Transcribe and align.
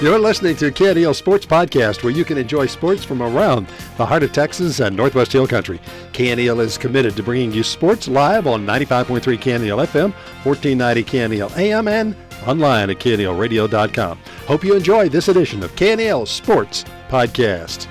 You're 0.00 0.18
listening 0.18 0.56
to 0.56 0.70
KNEL 0.70 1.14
Sports 1.14 1.44
Podcast, 1.44 2.02
where 2.02 2.10
you 2.10 2.24
can 2.24 2.38
enjoy 2.38 2.64
sports 2.64 3.04
from 3.04 3.20
around 3.20 3.66
the 3.98 4.06
heart 4.06 4.22
of 4.22 4.32
Texas 4.32 4.80
and 4.80 4.96
Northwest 4.96 5.30
Hill 5.30 5.46
Country. 5.46 5.78
KNEL 6.14 6.60
is 6.60 6.78
committed 6.78 7.14
to 7.16 7.22
bringing 7.22 7.52
you 7.52 7.62
sports 7.62 8.08
live 8.08 8.46
on 8.46 8.64
95.3 8.64 9.20
KNEL 9.20 9.84
FM, 9.84 10.14
1490 10.42 11.04
KNEL 11.04 11.54
AM, 11.58 11.86
and 11.86 12.16
online 12.46 12.88
at 12.88 12.98
knelradio.com. 12.98 14.18
Hope 14.46 14.64
you 14.64 14.74
enjoy 14.74 15.10
this 15.10 15.28
edition 15.28 15.62
of 15.62 15.70
KNEL 15.72 16.26
Sports 16.26 16.86
Podcast. 17.10 17.86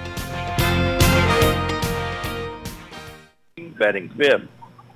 Batting 3.77 4.09
fifth, 4.17 4.47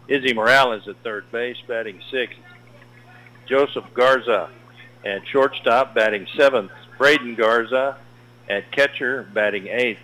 Izzy 0.07 0.33
Morales 0.33 0.87
at 0.87 0.95
third 1.03 1.31
base, 1.31 1.57
batting 1.67 2.01
sixth. 2.09 2.39
Joseph 3.45 3.85
Garza 3.93 4.49
at 5.05 5.27
shortstop, 5.27 5.93
batting 5.93 6.25
seventh. 6.35 6.71
Braden 6.97 7.35
Garza 7.35 7.97
at 8.49 8.71
catcher, 8.71 9.27
batting 9.33 9.67
eighth. 9.67 9.99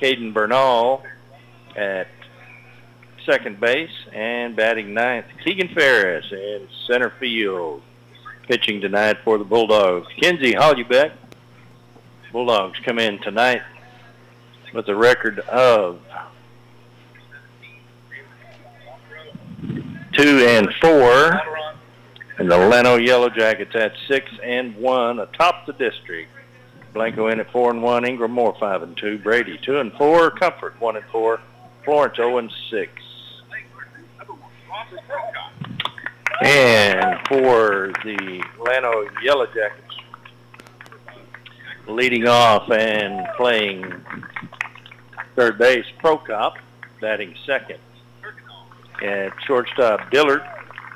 Caden 0.00 0.34
Bernal 0.34 1.02
at 1.76 2.08
second 3.24 3.60
base 3.60 3.90
and 4.12 4.56
batting 4.56 4.92
ninth. 4.92 5.26
Keegan 5.44 5.68
Ferris 5.68 6.26
in 6.30 6.68
center 6.86 7.10
field. 7.10 7.82
Pitching 8.48 8.80
tonight 8.80 9.16
for 9.24 9.38
the 9.38 9.44
Bulldogs. 9.44 10.08
Kenzie 10.20 10.52
Hollybeck. 10.52 11.12
Bulldogs 12.30 12.78
come 12.80 12.98
in 12.98 13.18
tonight 13.20 13.62
with 14.74 14.88
a 14.88 14.94
record 14.94 15.38
of 15.40 16.00
two 20.12 20.44
and 20.46 20.68
four. 20.74 21.40
And 22.38 22.50
the 22.50 22.56
Llano 22.56 22.96
Yellow 22.96 23.30
Jackets 23.30 23.74
at 23.76 23.92
six 24.08 24.28
and 24.42 24.74
one 24.76 25.20
atop 25.20 25.66
the 25.66 25.72
district. 25.72 26.30
Blanco 26.92 27.28
in 27.28 27.40
at 27.40 27.50
four 27.52 27.70
and 27.70 27.82
one. 27.82 28.04
Ingram 28.04 28.32
Moore 28.32 28.56
five 28.58 28.82
and 28.82 28.96
two. 28.96 29.18
Brady 29.18 29.58
two 29.62 29.78
and 29.78 29.92
four. 29.92 30.30
Comfort 30.30 30.80
one 30.80 30.96
and 30.96 31.04
four. 31.06 31.40
Florence 31.84 32.16
zero 32.16 32.38
and 32.38 32.50
six. 32.70 32.90
And 36.42 37.18
for 37.28 37.92
the 38.04 38.42
Llano 38.58 39.08
Yellow 39.22 39.46
Jackets, 39.46 39.94
leading 41.86 42.26
off 42.26 42.70
and 42.70 43.26
playing 43.36 44.04
third 45.36 45.58
base, 45.58 45.86
Prokop, 46.02 46.54
batting 47.00 47.34
second. 47.46 47.78
At 49.02 49.32
shortstop, 49.46 50.10
Dillard, 50.10 50.42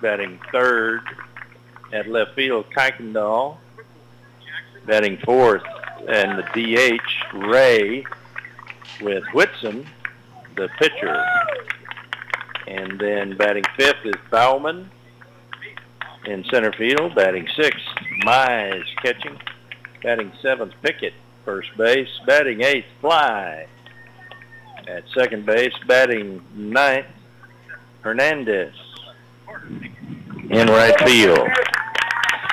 batting 0.01 0.39
third. 0.53 1.01
At 1.93 2.09
left 2.09 2.35
field, 2.35 2.67
Kuykendall, 2.77 3.57
batting 4.87 5.19
fourth. 5.25 5.63
And 6.07 6.39
the 6.39 6.43
DH, 6.55 7.35
Ray, 7.35 8.05
with 9.01 9.25
Whitson, 9.33 9.87
the 10.57 10.69
pitcher. 10.79 11.25
And 12.67 12.99
then 12.99 13.37
batting 13.37 13.65
fifth 13.77 14.05
is 14.05 14.15
Bauman 14.31 14.91
in 16.27 16.45
center 16.45 16.73
field. 16.73 17.15
Batting 17.15 17.49
sixth, 17.57 17.85
Mize 18.25 18.85
catching. 19.03 19.39
Batting 20.03 20.33
seventh, 20.41 20.75
Pickett, 20.83 21.15
first 21.45 21.77
base. 21.77 22.09
Batting 22.27 22.63
eighth, 22.63 22.87
Fly. 23.01 23.67
At 24.87 25.05
second 25.15 25.45
base, 25.45 25.75
batting 25.87 26.43
ninth, 26.55 27.07
Hernandez 28.01 28.75
in 30.51 30.67
right 30.69 30.99
field. 31.01 31.49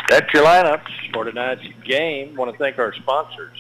That's 0.10 0.32
your 0.34 0.44
lineups 0.46 1.14
for 1.14 1.24
tonight's 1.24 1.64
game. 1.84 2.36
want 2.36 2.52
to 2.52 2.58
thank 2.58 2.78
our 2.78 2.94
sponsors. 2.94 3.58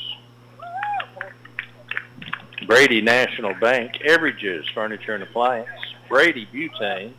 Brady 2.67 3.01
National 3.01 3.53
Bank, 3.55 3.93
Everages 4.05 4.63
Furniture 4.73 5.13
and 5.13 5.23
Appliance, 5.23 5.69
Brady 6.09 6.47
Butane, 6.53 7.13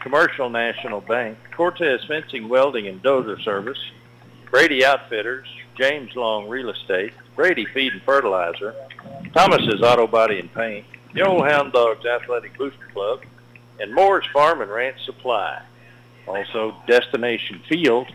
Commercial 0.00 0.48
National 0.48 1.00
Bank, 1.00 1.36
Cortez 1.56 2.00
Fencing, 2.06 2.48
Welding, 2.48 2.86
and 2.86 3.02
Dozer 3.02 3.42
Service, 3.42 3.78
Brady 4.50 4.84
Outfitters, 4.84 5.46
James 5.76 6.14
Long 6.14 6.48
Real 6.48 6.70
Estate, 6.70 7.12
Brady 7.34 7.66
Feed 7.74 7.92
and 7.92 8.02
Fertilizer, 8.02 8.74
Thomas's 9.34 9.82
Auto 9.82 10.06
Body 10.06 10.38
and 10.38 10.52
Paint, 10.54 10.86
the 11.12 11.22
Old 11.22 11.46
Hound 11.46 11.72
Dogs 11.72 12.06
Athletic 12.06 12.56
Booster 12.56 12.88
Club, 12.92 13.20
and 13.80 13.92
Moore's 13.94 14.26
Farm 14.32 14.60
and 14.60 14.70
Ranch 14.70 15.04
Supply. 15.04 15.60
Also, 16.26 16.74
Destination 16.86 17.60
Field, 17.68 18.08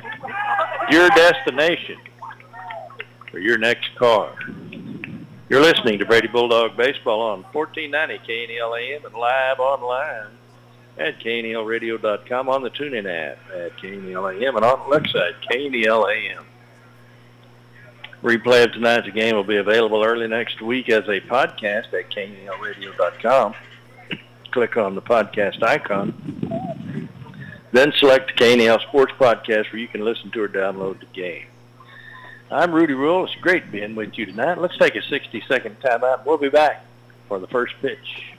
your 0.90 1.10
destination 1.10 1.98
for 3.30 3.40
your 3.40 3.58
next 3.58 3.96
car. 3.96 4.36
You're 5.50 5.62
listening 5.62 6.00
to 6.00 6.06
Brady 6.06 6.28
Bulldog 6.28 6.78
Baseball 6.78 7.22
on 7.22 7.44
1490 7.52 8.20
KNEL 8.26 8.80
AM 8.80 9.06
and 9.06 9.14
live 9.14 9.60
online 9.60 10.28
at 10.98 11.20
knelradio.com 11.20 12.50
on 12.50 12.64
the 12.64 12.70
TuneIn 12.70 13.06
app 13.06 13.38
at 13.54 13.78
KNEL 13.78 14.42
AM 14.42 14.56
and 14.56 14.66
on 14.66 14.80
Alexa 14.88 15.18
at 15.18 15.50
KNEL 15.50 16.10
AM. 16.10 16.46
Replay 18.24 18.66
of 18.66 18.74
tonight's 18.74 19.10
game 19.10 19.36
will 19.36 19.44
be 19.44 19.58
available 19.58 20.04
early 20.04 20.28
next 20.28 20.62
week 20.62 20.90
as 20.90 21.06
a 21.08 21.20
podcast 21.22 21.92
at 21.94 22.10
knelradio.com. 22.12 23.56
Click 24.52 24.78
on 24.78 24.96
the 24.96 25.02
podcast 25.02 25.64
icon. 25.64 26.78
Then 27.74 27.94
select 27.94 28.28
the 28.38 28.44
KNEL 28.44 28.82
Sports 28.82 29.14
Podcast 29.18 29.72
where 29.72 29.80
you 29.80 29.88
can 29.88 30.04
listen 30.04 30.30
to 30.32 30.42
or 30.42 30.50
download 30.50 31.00
the 31.00 31.06
game. 31.08 31.46
I'm 32.50 32.74
Rudy 32.74 32.94
Rule. 32.94 33.24
It's 33.24 33.36
great 33.36 33.72
being 33.72 33.96
with 33.96 34.18
you 34.18 34.26
tonight. 34.26 34.58
Let's 34.58 34.78
take 34.78 34.96
a 34.96 35.02
60-second 35.02 35.80
timeout. 35.80 36.26
We'll 36.26 36.38
be 36.38 36.50
back 36.50 36.86
for 37.30 37.40
the 37.40 37.48
first 37.48 37.74
pitch. 37.82 38.34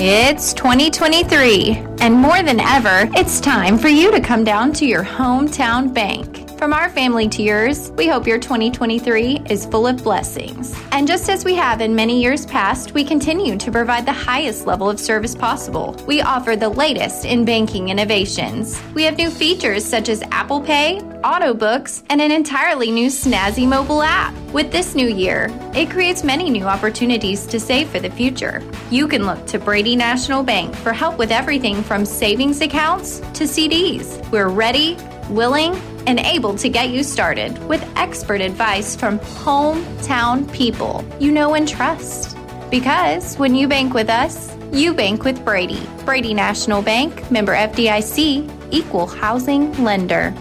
It's 0.00 0.52
2023, 0.52 1.70
and 2.00 2.14
more 2.14 2.42
than 2.42 2.60
ever, 2.60 3.10
it's 3.16 3.40
time 3.40 3.78
for 3.78 3.88
you 3.88 4.12
to 4.12 4.20
come 4.20 4.44
down 4.44 4.72
to 4.74 4.86
your 4.86 5.02
hometown 5.02 5.92
bank. 5.92 6.47
From 6.58 6.72
our 6.72 6.88
family 6.88 7.28
to 7.28 7.42
yours, 7.42 7.92
we 7.92 8.08
hope 8.08 8.26
your 8.26 8.40
2023 8.40 9.42
is 9.48 9.64
full 9.64 9.86
of 9.86 10.02
blessings. 10.02 10.74
And 10.90 11.06
just 11.06 11.30
as 11.30 11.44
we 11.44 11.54
have 11.54 11.80
in 11.80 11.94
many 11.94 12.20
years 12.20 12.44
past, 12.46 12.94
we 12.94 13.04
continue 13.04 13.56
to 13.56 13.70
provide 13.70 14.04
the 14.04 14.12
highest 14.12 14.66
level 14.66 14.90
of 14.90 14.98
service 14.98 15.36
possible. 15.36 15.94
We 16.08 16.20
offer 16.20 16.56
the 16.56 16.68
latest 16.68 17.24
in 17.24 17.44
banking 17.44 17.90
innovations. 17.90 18.82
We 18.92 19.04
have 19.04 19.16
new 19.16 19.30
features 19.30 19.84
such 19.84 20.08
as 20.08 20.24
Apple 20.32 20.60
Pay, 20.60 20.98
auto 21.22 21.54
books, 21.54 22.02
and 22.10 22.20
an 22.20 22.32
entirely 22.32 22.90
new 22.90 23.06
snazzy 23.06 23.66
mobile 23.66 24.02
app. 24.02 24.34
With 24.52 24.72
this 24.72 24.96
new 24.96 25.08
year, 25.08 25.50
it 25.76 25.90
creates 25.90 26.24
many 26.24 26.50
new 26.50 26.64
opportunities 26.64 27.46
to 27.46 27.60
save 27.60 27.88
for 27.88 28.00
the 28.00 28.10
future. 28.10 28.64
You 28.90 29.06
can 29.06 29.26
look 29.26 29.46
to 29.46 29.60
Brady 29.60 29.94
National 29.94 30.42
Bank 30.42 30.74
for 30.74 30.92
help 30.92 31.18
with 31.18 31.30
everything 31.30 31.84
from 31.84 32.04
savings 32.04 32.60
accounts 32.62 33.20
to 33.20 33.44
CDs. 33.44 34.28
We're 34.32 34.48
ready, 34.48 34.96
willing, 35.30 35.80
and 36.08 36.18
able 36.20 36.54
to 36.54 36.70
get 36.70 36.88
you 36.88 37.02
started 37.04 37.62
with 37.68 37.84
expert 37.96 38.40
advice 38.40 38.96
from 38.96 39.18
hometown 39.18 40.50
people 40.54 41.04
you 41.20 41.30
know 41.30 41.52
and 41.52 41.68
trust. 41.68 42.34
Because 42.70 43.36
when 43.36 43.54
you 43.54 43.68
bank 43.68 43.92
with 43.92 44.08
us, 44.08 44.56
you 44.72 44.94
bank 44.94 45.24
with 45.24 45.44
Brady. 45.44 45.86
Brady 46.06 46.32
National 46.32 46.80
Bank, 46.80 47.30
member 47.30 47.54
FDIC, 47.54 48.50
equal 48.70 49.06
housing 49.06 49.70
lender. 49.84 50.32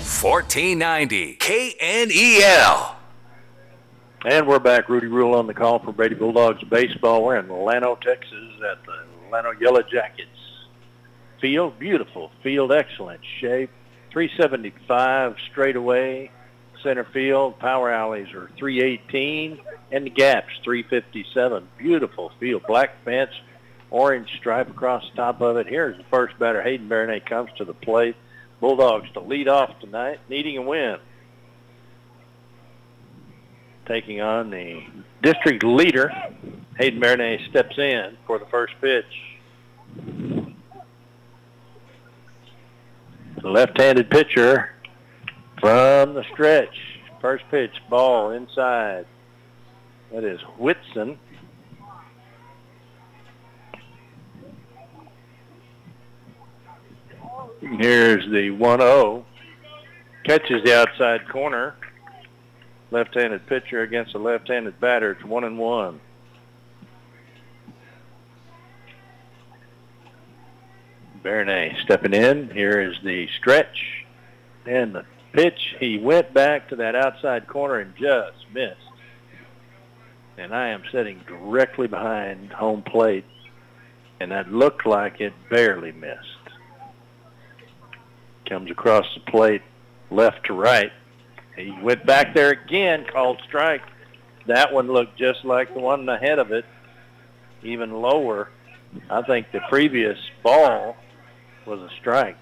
Fourteen 0.00 0.80
ninety 0.80 1.36
KNEL. 1.36 2.96
And 4.24 4.46
we're 4.48 4.58
back. 4.58 4.88
Rudy 4.88 5.08
Rule 5.08 5.34
on 5.34 5.46
the 5.46 5.54
call 5.54 5.78
for 5.78 5.92
Brady 5.92 6.16
Bulldogs 6.16 6.62
baseball. 6.64 7.24
We're 7.24 7.38
in 7.38 7.48
Llano, 7.48 7.96
Texas 7.96 8.32
at 8.68 8.84
the 8.84 9.30
Llano 9.30 9.52
Yellow 9.60 9.82
Jackets 9.82 10.28
field. 11.42 11.78
Beautiful 11.78 12.30
field, 12.42 12.72
excellent 12.72 13.20
shape. 13.40 13.68
375 14.12 15.36
straight 15.50 15.76
away, 15.76 16.30
center 16.82 17.04
field. 17.04 17.58
Power 17.58 17.90
alleys 17.90 18.32
are 18.32 18.50
318, 18.56 19.58
and 19.90 20.06
the 20.06 20.10
gaps 20.10 20.52
357. 20.64 21.68
Beautiful 21.76 22.32
field, 22.38 22.62
black 22.66 23.04
fence, 23.04 23.32
orange 23.90 24.30
stripe 24.38 24.70
across 24.70 25.04
the 25.10 25.16
top 25.16 25.40
of 25.40 25.56
it. 25.56 25.66
Here's 25.66 25.96
the 25.96 26.04
first 26.04 26.38
batter. 26.38 26.62
Hayden 26.62 26.88
Baronet 26.88 27.26
comes 27.26 27.50
to 27.58 27.64
the 27.64 27.74
plate. 27.74 28.16
Bulldogs 28.60 29.10
to 29.14 29.20
lead 29.20 29.48
off 29.48 29.80
tonight, 29.80 30.20
needing 30.28 30.56
a 30.56 30.62
win. 30.62 30.98
Taking 33.86 34.20
on 34.20 34.50
the 34.50 34.84
district 35.20 35.64
leader, 35.64 36.12
Hayden 36.78 37.00
Baronet 37.00 37.40
steps 37.50 37.76
in 37.76 38.16
for 38.26 38.38
the 38.38 38.46
first 38.46 38.74
pitch. 38.80 40.41
The 43.40 43.48
left-handed 43.48 44.10
pitcher 44.10 44.72
from 45.60 46.14
the 46.14 46.24
stretch. 46.32 46.74
First 47.20 47.44
pitch, 47.50 47.70
ball 47.88 48.30
inside. 48.30 49.06
That 50.12 50.24
is 50.24 50.40
Whitson. 50.58 51.18
Here's 57.60 58.24
the 58.24 58.50
1-0. 58.50 59.24
Catches 60.24 60.62
the 60.64 60.76
outside 60.76 61.28
corner. 61.28 61.74
Left-handed 62.90 63.46
pitcher 63.46 63.82
against 63.82 64.14
a 64.14 64.18
left-handed 64.18 64.78
batter. 64.80 65.12
It's 65.12 65.24
one 65.24 65.44
and 65.44 65.58
one. 65.58 66.00
Bernay 71.22 71.80
stepping 71.82 72.14
in. 72.14 72.50
Here 72.50 72.80
is 72.80 72.96
the 73.04 73.28
stretch 73.38 74.04
and 74.66 74.94
the 74.94 75.04
pitch. 75.32 75.74
He 75.78 75.98
went 75.98 76.34
back 76.34 76.68
to 76.68 76.76
that 76.76 76.94
outside 76.94 77.46
corner 77.46 77.78
and 77.78 77.94
just 77.96 78.46
missed. 78.52 78.76
And 80.36 80.54
I 80.54 80.68
am 80.68 80.82
sitting 80.90 81.20
directly 81.26 81.86
behind 81.86 82.52
home 82.52 82.82
plate, 82.82 83.24
and 84.18 84.30
that 84.32 84.50
looked 84.50 84.86
like 84.86 85.20
it 85.20 85.32
barely 85.50 85.92
missed. 85.92 86.18
Comes 88.48 88.70
across 88.70 89.06
the 89.14 89.30
plate, 89.30 89.62
left 90.10 90.46
to 90.46 90.54
right. 90.54 90.92
He 91.56 91.70
went 91.82 92.04
back 92.06 92.34
there 92.34 92.50
again, 92.50 93.06
called 93.12 93.40
strike. 93.46 93.82
That 94.46 94.72
one 94.72 94.88
looked 94.88 95.18
just 95.18 95.44
like 95.44 95.72
the 95.72 95.80
one 95.80 96.08
ahead 96.08 96.38
of 96.38 96.50
it, 96.50 96.64
even 97.62 97.92
lower. 97.92 98.50
I 99.08 99.22
think 99.22 99.52
the 99.52 99.60
previous 99.68 100.18
ball 100.42 100.96
was 101.66 101.80
a 101.80 101.90
strike. 102.00 102.36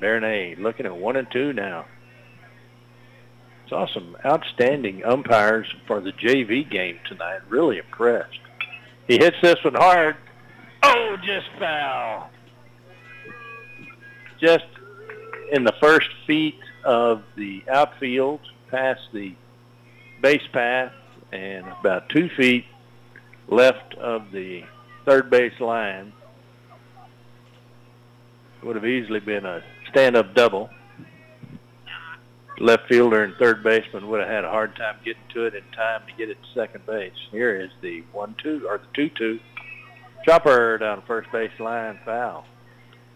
Bernay 0.00 0.58
looking 0.58 0.86
at 0.86 0.96
one 0.96 1.16
and 1.16 1.30
two 1.30 1.52
now. 1.52 1.86
Saw 3.68 3.86
some 3.86 4.16
outstanding 4.24 5.04
umpires 5.04 5.66
for 5.86 6.00
the 6.00 6.12
JV 6.12 6.68
game 6.68 6.98
tonight. 7.08 7.40
Really 7.48 7.78
impressed. 7.78 8.38
He 9.08 9.18
hits 9.18 9.36
this 9.42 9.62
one 9.64 9.74
hard. 9.74 10.16
Oh, 10.82 11.16
just 11.24 11.46
foul. 11.58 12.30
Just 14.38 14.66
in 15.52 15.64
the 15.64 15.74
first 15.80 16.08
feet 16.26 16.58
of 16.84 17.22
the 17.36 17.62
outfield, 17.70 18.40
past 18.70 19.00
the 19.12 19.34
base 20.20 20.46
path, 20.52 20.92
and 21.32 21.66
about 21.80 22.08
two 22.10 22.28
feet 22.30 22.66
left 23.48 23.94
of 23.94 24.30
the 24.30 24.64
third 25.04 25.30
base 25.30 25.58
line. 25.60 26.12
Would 28.64 28.76
have 28.76 28.86
easily 28.86 29.20
been 29.20 29.44
a 29.44 29.62
stand-up 29.90 30.34
double. 30.34 30.70
Left 32.58 32.88
fielder 32.88 33.22
and 33.22 33.34
third 33.36 33.62
baseman 33.62 34.08
would 34.08 34.20
have 34.20 34.30
had 34.30 34.44
a 34.44 34.50
hard 34.50 34.74
time 34.76 34.96
getting 35.04 35.22
to 35.34 35.44
it 35.44 35.54
in 35.54 35.64
time 35.72 36.02
to 36.06 36.12
get 36.14 36.30
it 36.30 36.38
to 36.42 36.48
second 36.54 36.86
base. 36.86 37.12
Here 37.30 37.60
is 37.60 37.70
the 37.82 38.02
one-two 38.12 38.66
or 38.66 38.78
the 38.78 38.86
two-two. 38.94 39.38
Chopper 40.24 40.78
down 40.78 41.02
first 41.06 41.30
base 41.30 41.50
line, 41.58 41.98
foul. 42.06 42.46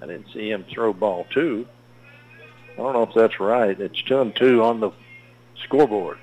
I 0.03 0.07
didn't 0.07 0.27
see 0.35 0.51
him 0.51 0.65
throw 0.71 0.93
ball 0.93 1.27
two. 1.31 1.67
I 2.75 2.77
don't 2.77 2.93
know 2.93 3.05
if 3.05 3.15
that's 3.15 3.41
right. 3.41 3.79
It's 3.81 4.01
two 4.03 4.21
and 4.21 4.37
two 4.37 4.63
on 4.63 4.81
the 4.81 4.91
scoreboard. 5.65 6.19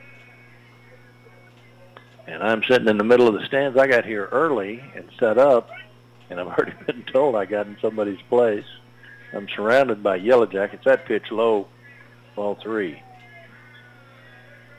And 2.27 2.43
I'm 2.43 2.63
sitting 2.63 2.87
in 2.87 2.97
the 2.97 3.03
middle 3.03 3.27
of 3.27 3.33
the 3.33 3.45
stands. 3.45 3.77
I 3.77 3.87
got 3.87 4.05
here 4.05 4.29
early 4.31 4.83
and 4.95 5.09
set 5.19 5.37
up, 5.37 5.69
and 6.29 6.39
I've 6.39 6.47
already 6.47 6.73
been 6.85 7.03
told 7.03 7.35
I 7.35 7.45
got 7.45 7.67
in 7.67 7.77
somebody's 7.81 8.21
place. 8.29 8.65
I'm 9.33 9.47
surrounded 9.55 10.01
by 10.01 10.17
Yellow 10.17 10.45
Jackets. 10.45 10.83
That 10.85 11.05
pitch 11.05 11.31
low, 11.31 11.67
ball 12.35 12.57
three. 12.61 13.01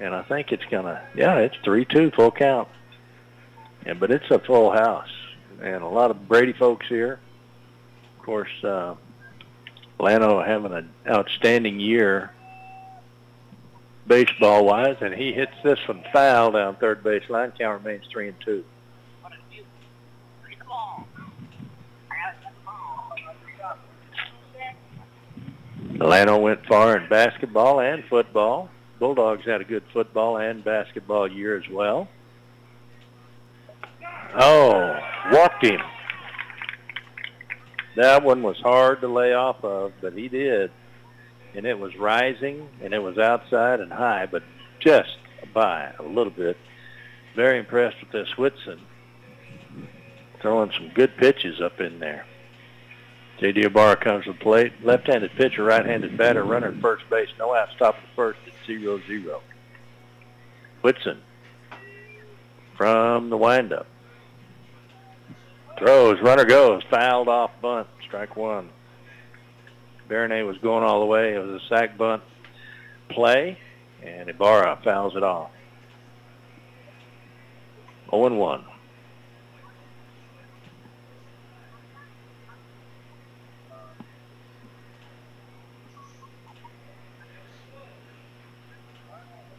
And 0.01 0.15
I 0.15 0.23
think 0.23 0.53
it's 0.53 0.65
going 0.71 0.85
to, 0.85 1.03
yeah, 1.17 1.39
it's 1.39 1.57
3-2 1.65 2.15
full 2.15 2.31
count. 2.31 2.69
Yeah, 3.85 3.95
but 3.95 4.11
it's 4.11 4.31
a 4.31 4.39
full 4.39 4.71
house. 4.71 5.09
And 5.63 5.83
a 5.83 5.89
lot 5.89 6.11
of 6.11 6.29
Brady 6.29 6.53
folks 6.53 6.87
here. 6.89 7.19
Of 8.19 8.25
course, 8.25 8.65
uh, 8.65 8.95
Llano 9.99 10.43
having 10.43 10.73
an 10.73 10.91
outstanding 11.09 11.81
year 11.81 12.33
baseball-wise, 14.07 14.97
and 15.01 15.15
he 15.15 15.33
hits 15.33 15.55
this 15.65 15.79
one 15.87 16.05
foul 16.13 16.53
down 16.53 16.77
third 16.77 17.03
baseline. 17.03 17.57
Count 17.59 17.83
remains 17.83 18.05
3 18.13 18.29
and 18.29 18.41
2. 18.45 18.65
Milano 25.99 26.39
went 26.39 26.67
far 26.67 26.99
in 26.99 27.09
basketball 27.09 27.81
and 27.81 28.05
football. 28.05 28.69
Bulldogs 28.99 29.47
had 29.47 29.63
a 29.63 29.65
good 29.65 29.83
football 29.95 30.37
and 30.37 30.63
basketball 30.63 31.31
year 31.31 31.57
as 31.57 31.69
well. 31.71 32.09
Oh, 34.39 34.99
walked 35.33 35.65
him. 35.65 35.81
That 37.97 38.23
one 38.23 38.43
was 38.43 38.59
hard 38.59 39.01
to 39.01 39.09
lay 39.09 39.33
off 39.33 39.65
of, 39.65 39.93
but 40.03 40.13
he 40.13 40.29
did. 40.29 40.71
And 41.55 41.65
it 41.65 41.79
was 41.79 41.97
rising, 41.97 42.69
and 42.83 42.93
it 42.93 43.03
was 43.03 43.17
outside 43.17 43.81
and 43.81 43.91
high, 43.91 44.27
but 44.27 44.43
just 44.81 45.17
by 45.55 45.93
a 45.99 46.03
little 46.03 46.33
bit. 46.33 46.59
Very 47.35 47.59
impressed 47.59 47.97
with 48.01 48.13
this 48.13 48.37
Whitson. 48.37 48.81
Throwing 50.43 50.71
some 50.73 50.91
good 50.95 51.17
pitches 51.17 51.63
up 51.63 51.81
in 51.81 51.99
there. 52.01 52.27
J.D. 53.39 53.63
Ibarra 53.63 53.97
comes 53.97 54.25
to 54.25 54.33
the 54.33 54.39
plate. 54.39 54.73
Left-handed 54.83 55.33
pitcher, 55.33 55.65
right-handed 55.65 56.17
batter, 56.17 56.43
runner 56.43 56.69
at 56.69 56.81
first 56.81 57.09
base. 57.11 57.29
No 57.39 57.55
out, 57.55 57.69
stop 57.77 57.97
at 57.97 58.17
first 58.17 58.39
at 58.47 58.53
0-0. 58.69 59.41
Whitson 60.83 61.21
from 62.77 63.31
the 63.31 63.37
windup. 63.37 63.87
Throws, 65.79 66.21
runner 66.23 66.45
goes, 66.45 66.83
fouled 66.91 67.29
off 67.29 67.51
bunt, 67.61 67.89
strike 68.03 68.37
one. 68.37 68.71
Bernay 70.09 70.47
was 70.47 70.57
going 70.59 70.85
all 70.85 71.01
the 71.01 71.07
way. 71.07 71.35
It 71.35 71.39
was 71.39 71.61
a 71.63 71.67
sac 71.69 71.99
bunt 71.99 72.23
play, 73.11 73.59
and 74.03 74.31
Ibarra 74.31 74.79
fouls 74.85 75.17
it 75.17 75.23
off. 75.23 75.51
0-1. 78.11 78.65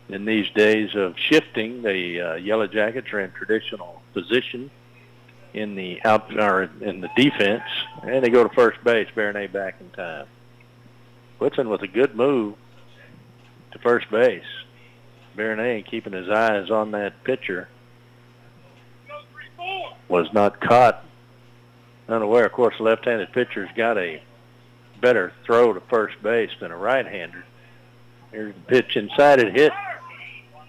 In 0.10 0.26
these 0.26 0.50
days 0.52 0.96
of 0.96 1.18
shifting, 1.18 1.82
the 1.82 2.22
uh, 2.22 2.36
Yellow 2.36 2.68
Jackets 2.68 3.12
are 3.12 3.20
in 3.20 3.32
traditional 3.32 4.02
position 4.14 4.72
in 5.54 5.76
the 5.76 6.04
out 6.06 6.38
or 6.38 6.70
in 6.82 7.02
the 7.02 7.10
defense, 7.16 7.64
and 8.04 8.24
they 8.24 8.30
go 8.30 8.48
to 8.48 8.54
first 8.54 8.82
base. 8.84 9.08
Bernay 9.16 9.52
back 9.52 9.76
in 9.80 9.90
time. 9.92 10.28
Whitson 11.40 11.70
with 11.70 11.82
a 11.82 11.88
good 11.88 12.16
move 12.16 12.56
to 13.72 13.80
first 13.80 14.10
base. 14.10 14.44
Bernay 15.36 15.86
keeping 15.86 16.14
his 16.14 16.30
eyes 16.30 16.72
on 16.72 16.92
that 16.92 17.24
pitcher 17.24 17.68
was 20.08 20.32
not 20.34 20.60
caught 20.62 21.04
unaware. 22.08 22.46
Of 22.46 22.54
course, 22.54 22.80
left-handed 22.80 23.34
pitcher's 23.34 23.70
got 23.76 23.98
a 23.98 24.22
better 25.02 25.34
throw 25.46 25.74
to 25.74 25.82
first 25.82 26.22
base 26.24 26.50
than 26.60 26.72
a 26.72 26.78
right-hander. 26.78 27.44
Here's 28.32 28.56
the 28.56 28.62
pitch 28.62 28.96
inside 28.96 29.40
it 29.40 29.54
hit 29.54 29.72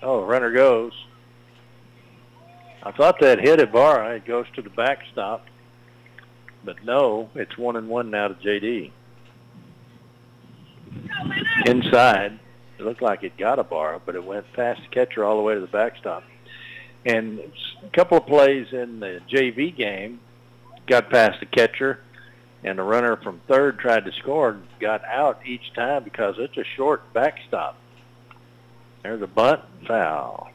Oh, 0.02 0.24
runner 0.24 0.52
goes. 0.52 0.92
I 2.82 2.92
thought 2.92 3.20
that 3.20 3.40
hit 3.40 3.60
Ibarra. 3.60 4.16
It 4.16 4.24
goes 4.24 4.46
to 4.54 4.62
the 4.62 4.70
backstop. 4.70 5.44
But 6.64 6.84
no, 6.84 7.30
it's 7.34 7.56
one 7.58 7.76
and 7.76 7.88
one 7.88 8.10
now 8.10 8.28
to 8.28 8.34
JD. 8.34 8.92
Inside, 11.66 12.38
it 12.78 12.84
looked 12.84 13.02
like 13.02 13.22
it 13.22 13.36
got 13.36 13.58
a 13.58 13.62
Ibarra, 13.62 14.00
but 14.04 14.14
it 14.14 14.24
went 14.24 14.50
past 14.52 14.80
the 14.82 14.88
catcher 14.88 15.24
all 15.24 15.36
the 15.36 15.42
way 15.42 15.54
to 15.54 15.60
the 15.60 15.66
backstop. 15.66 16.24
And 17.04 17.40
a 17.84 17.90
couple 17.90 18.18
of 18.18 18.26
plays 18.26 18.66
in 18.72 19.00
the 19.00 19.20
JV 19.30 19.76
game 19.76 20.20
got 20.86 21.10
past 21.10 21.40
the 21.40 21.46
catcher, 21.46 22.00
and 22.64 22.78
the 22.78 22.82
runner 22.82 23.16
from 23.16 23.40
third 23.48 23.78
tried 23.78 24.04
to 24.04 24.12
score 24.12 24.50
and 24.50 24.62
got 24.80 25.04
out 25.04 25.40
each 25.46 25.72
time 25.74 26.04
because 26.04 26.36
it's 26.38 26.56
a 26.56 26.64
short 26.76 27.12
backstop. 27.12 27.76
There's 29.08 29.22
a 29.22 29.26
bunt 29.26 29.62
foul. 29.86 30.50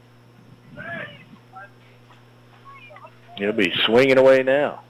He'll 3.36 3.52
be 3.52 3.72
swinging 3.84 4.16
away 4.16 4.44
now. 4.44 4.80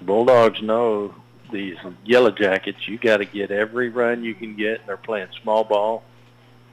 The 0.00 0.04
Bulldogs 0.04 0.60
know 0.60 1.14
these 1.52 1.76
Yellow 2.04 2.32
Jackets, 2.32 2.88
you 2.88 2.98
got 2.98 3.18
to 3.18 3.26
get 3.26 3.52
every 3.52 3.90
run 3.90 4.24
you 4.24 4.34
can 4.34 4.56
get. 4.56 4.88
They're 4.88 4.96
playing 4.96 5.28
small 5.40 5.62
ball, 5.62 6.02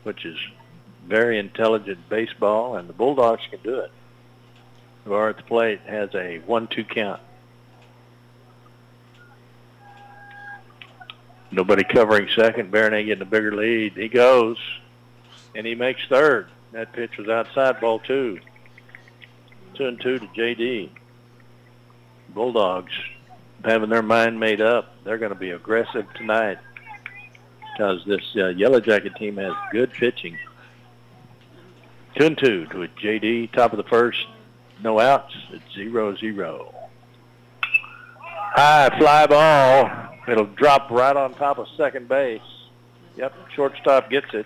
which 0.02 0.26
is 0.26 0.40
very 1.08 1.38
intelligent 1.38 2.00
baseball, 2.10 2.78
and 2.78 2.90
the 2.90 2.94
Bulldogs 2.94 3.44
can 3.48 3.60
do 3.62 3.78
it. 3.82 3.92
Who 5.06 5.14
are 5.14 5.30
at 5.30 5.38
the 5.38 5.44
plate 5.44 5.82
has 5.86 6.10
a 6.16 6.40
one-two 6.48 6.86
count. 6.86 7.22
Nobody 11.52 11.84
covering 11.84 12.28
second. 12.36 12.72
Bernay 12.72 13.06
getting 13.06 13.22
a 13.22 13.26
bigger 13.26 13.56
lead. 13.56 13.94
He 13.94 14.08
goes, 14.08 14.58
and 15.56 15.66
he 15.66 15.76
makes 15.76 16.02
third. 16.08 16.50
That 16.72 16.94
pitch 16.94 17.18
was 17.18 17.28
outside 17.28 17.80
ball 17.82 18.00
two. 18.00 18.40
Two 19.74 19.88
and 19.88 20.00
two 20.00 20.20
to 20.20 20.28
JD. 20.28 20.90
Bulldogs 22.30 22.94
having 23.66 23.90
their 23.90 24.04
mind 24.04 24.40
made 24.40 24.62
up. 24.62 24.94
They're 25.04 25.18
going 25.18 25.34
to 25.34 25.40
be 25.40 25.52
aggressive 25.52 26.06
tonight 26.14 26.60
because 27.74 28.04
this 28.06 28.22
uh, 28.36 28.48
Yellow 28.50 28.80
Jacket 28.80 29.16
team 29.16 29.38
has 29.38 29.54
good 29.72 29.92
pitching. 29.92 30.38
Two 32.16 32.26
and 32.28 32.38
two 32.38 32.66
to 32.68 32.88
JD, 33.02 33.52
top 33.54 33.74
of 33.74 33.78
the 33.78 33.90
first. 33.90 34.26
No 34.84 35.00
outs. 35.00 35.34
It's 35.52 35.64
zero 35.74 36.16
zero. 36.16 36.74
High 37.62 38.90
fly 38.98 39.28
ball. 39.28 40.09
It'll 40.28 40.46
drop 40.46 40.92
right 40.92 41.16
on 41.16 41.34
top 41.34 41.58
of 41.58 41.68
second 41.76 42.08
base. 42.08 42.42
Yep, 43.16 43.34
shortstop 43.56 44.10
gets 44.10 44.34
it. 44.34 44.46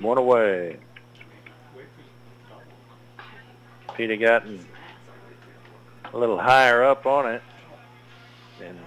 One 0.00 0.18
away. 0.18 0.78
Peter 3.96 4.16
gotten 4.16 4.64
a 6.12 6.16
little 6.16 6.38
higher 6.38 6.84
up 6.84 7.04
on 7.04 7.28
it 7.28 7.42
and 8.62 8.78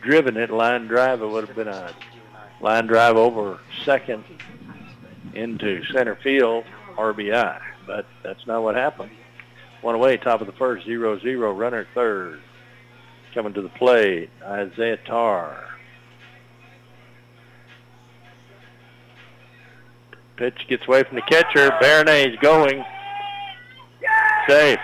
driven 0.00 0.36
it 0.36 0.50
line 0.50 0.86
drive. 0.86 1.20
It 1.20 1.26
would 1.26 1.46
have 1.46 1.56
been 1.56 1.68
a 1.68 1.92
line 2.60 2.86
drive 2.86 3.16
over 3.16 3.58
second 3.84 4.24
into 5.34 5.84
center 5.92 6.16
field 6.16 6.64
RBI, 6.96 7.60
but 7.86 8.06
that's 8.22 8.46
not 8.46 8.62
what 8.62 8.74
happened. 8.74 9.10
One 9.82 9.96
away, 9.96 10.16
top 10.16 10.40
of 10.40 10.46
the 10.46 10.52
first, 10.54 10.86
zero 10.86 11.18
zero, 11.20 11.52
runner 11.52 11.86
third. 11.94 12.40
Coming 13.34 13.52
to 13.54 13.62
the 13.62 13.68
plate, 13.70 14.30
Isaiah 14.44 14.98
Tarr. 15.06 15.72
Pitch 20.36 20.58
gets 20.68 20.86
away 20.86 21.02
from 21.02 21.16
the 21.16 21.22
catcher. 21.22 21.70
Baronet's 21.80 22.36
going. 22.40 22.84
Safe. 24.48 24.78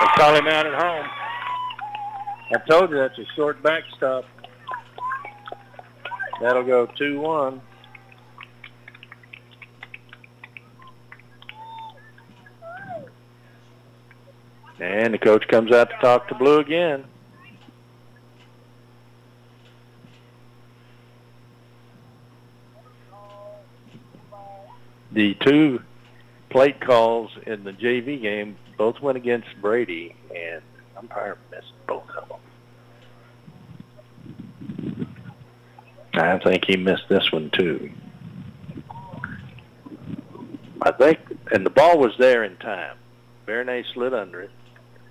They 0.00 0.06
call 0.16 0.34
him 0.34 0.46
out 0.46 0.66
at 0.66 0.74
home. 0.74 1.06
I 2.52 2.58
told 2.68 2.90
you 2.90 2.96
that's 2.96 3.18
a 3.18 3.26
short 3.36 3.62
backstop. 3.62 4.24
That'll 6.40 6.64
go 6.64 6.86
2-1. 7.00 7.60
And 14.80 15.14
the 15.14 15.18
coach 15.18 15.46
comes 15.48 15.72
out 15.72 15.90
to 15.90 15.96
talk 15.96 16.28
to 16.28 16.34
Blue 16.34 16.60
again. 16.60 17.04
The 25.10 25.34
two 25.40 25.82
plate 26.50 26.80
calls 26.80 27.30
in 27.46 27.64
the 27.64 27.72
JV 27.72 28.20
game 28.20 28.56
both 28.76 29.00
went 29.00 29.16
against 29.16 29.48
Brady, 29.60 30.14
and 30.34 30.62
umpire 30.96 31.38
missed 31.50 31.72
both 31.86 32.08
of 32.10 32.28
them. 32.28 32.38
I 36.14 36.38
think 36.38 36.64
he 36.66 36.76
missed 36.76 37.08
this 37.08 37.32
one 37.32 37.50
too. 37.50 37.90
I 40.82 40.92
think, 40.92 41.18
and 41.52 41.66
the 41.66 41.70
ball 41.70 41.98
was 41.98 42.12
there 42.18 42.44
in 42.44 42.56
time. 42.56 42.96
Baronet 43.46 43.86
slid 43.92 44.14
under 44.14 44.42
it. 44.42 44.50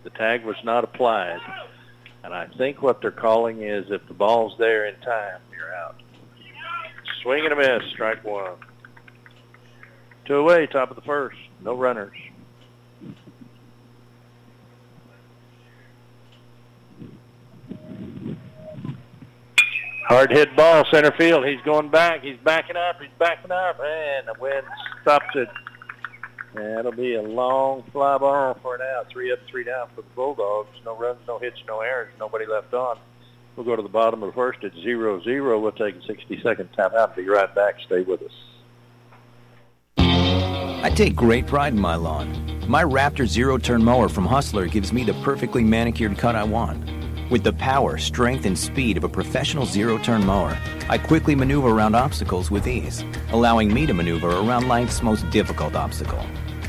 The 0.08 0.18
tag 0.18 0.46
was 0.46 0.56
not 0.64 0.86
applied. 0.86 1.42
And 2.24 2.34
I 2.34 2.48
think 2.58 2.82
what 2.82 3.02
they're 3.02 3.12
calling 3.12 3.62
is 3.62 3.88
if 3.90 4.08
the 4.08 4.14
ball's 4.14 4.58
there 4.58 4.86
in 4.86 4.98
time, 5.02 5.42
you're 5.52 5.76
out. 5.76 5.98
Swing 7.22 7.44
and 7.44 7.52
a 7.52 7.58
miss, 7.58 7.92
strike 7.92 8.24
one. 8.24 8.54
Two 10.24 10.36
away, 10.36 10.66
top 10.68 10.92
of 10.92 10.96
the 10.96 11.02
first. 11.02 11.36
No 11.60 11.74
runners. 11.74 12.16
Hard 20.08 20.32
hit 20.32 20.56
ball, 20.56 20.86
center 20.90 21.12
field. 21.12 21.46
He's 21.46 21.60
going 21.66 21.90
back. 21.90 22.24
He's 22.24 22.40
backing 22.46 22.78
up. 22.78 23.02
He's 23.02 23.12
backing 23.20 23.52
up. 23.52 23.78
And 23.84 24.26
the 24.26 24.40
wind 24.40 24.66
stops 25.02 25.36
it. 25.36 25.50
That'll 26.54 26.92
be 26.92 27.16
a 27.16 27.22
long 27.22 27.84
fly 27.92 28.18
ball 28.18 28.58
for 28.62 28.82
out. 28.82 29.10
Three 29.12 29.32
up, 29.32 29.40
three 29.50 29.64
down 29.64 29.88
for 29.96 30.02
the 30.02 30.08
Bulldogs. 30.16 30.70
No 30.86 30.98
runs, 30.98 31.20
no 31.28 31.38
hits, 31.40 31.58
no 31.68 31.82
errors. 31.82 32.12
Nobody 32.20 32.46
left 32.46 32.74
on. 32.74 32.98
We'll 33.56 33.66
go 33.66 33.76
to 33.76 33.82
the 33.82 33.90
bottom 33.90 34.24
of 34.24 34.30
the 34.30 34.34
first 34.34 34.64
at 34.64 34.74
zero 34.74 35.22
zero. 35.24 35.60
We'll 35.60 35.72
take 35.72 35.96
a 35.96 36.00
60-second 36.00 36.70
timeout. 36.78 37.16
Be 37.16 37.28
right 37.28 37.54
back. 37.54 37.76
Stay 37.86 38.02
with 38.02 38.22
us. 38.22 38.32
I 39.98 40.92
take 40.96 41.16
great 41.16 41.48
pride 41.48 41.74
in 41.74 41.80
my 41.80 41.96
lawn. 41.96 42.62
My 42.68 42.84
Raptor 42.84 43.26
zero-turn 43.26 43.84
mower 43.84 44.10
from 44.10 44.26
Hustler 44.26 44.68
gives 44.68 44.94
me 44.94 45.04
the 45.04 45.14
perfectly 45.16 45.64
manicured 45.64 46.18
cut 46.18 46.36
I 46.36 46.44
want. 46.44 46.97
With 47.30 47.44
the 47.44 47.52
power, 47.52 47.98
strength, 47.98 48.46
and 48.46 48.58
speed 48.58 48.96
of 48.96 49.04
a 49.04 49.10
professional 49.10 49.66
zero-turn 49.66 50.26
mower, 50.26 50.58
I 50.88 50.98
quickly 50.98 51.36
maneuver 51.36 51.68
around 51.68 51.94
obstacles 51.94 52.50
with 52.50 52.66
ease, 52.68 53.04
allowing 53.32 53.74
me 53.74 53.86
to 53.86 53.94
maneuver 53.94 54.30
around 54.30 54.70
life's 54.70 55.04
most 55.04 55.30
difficult 55.30 55.76
obstacle, 55.76 56.26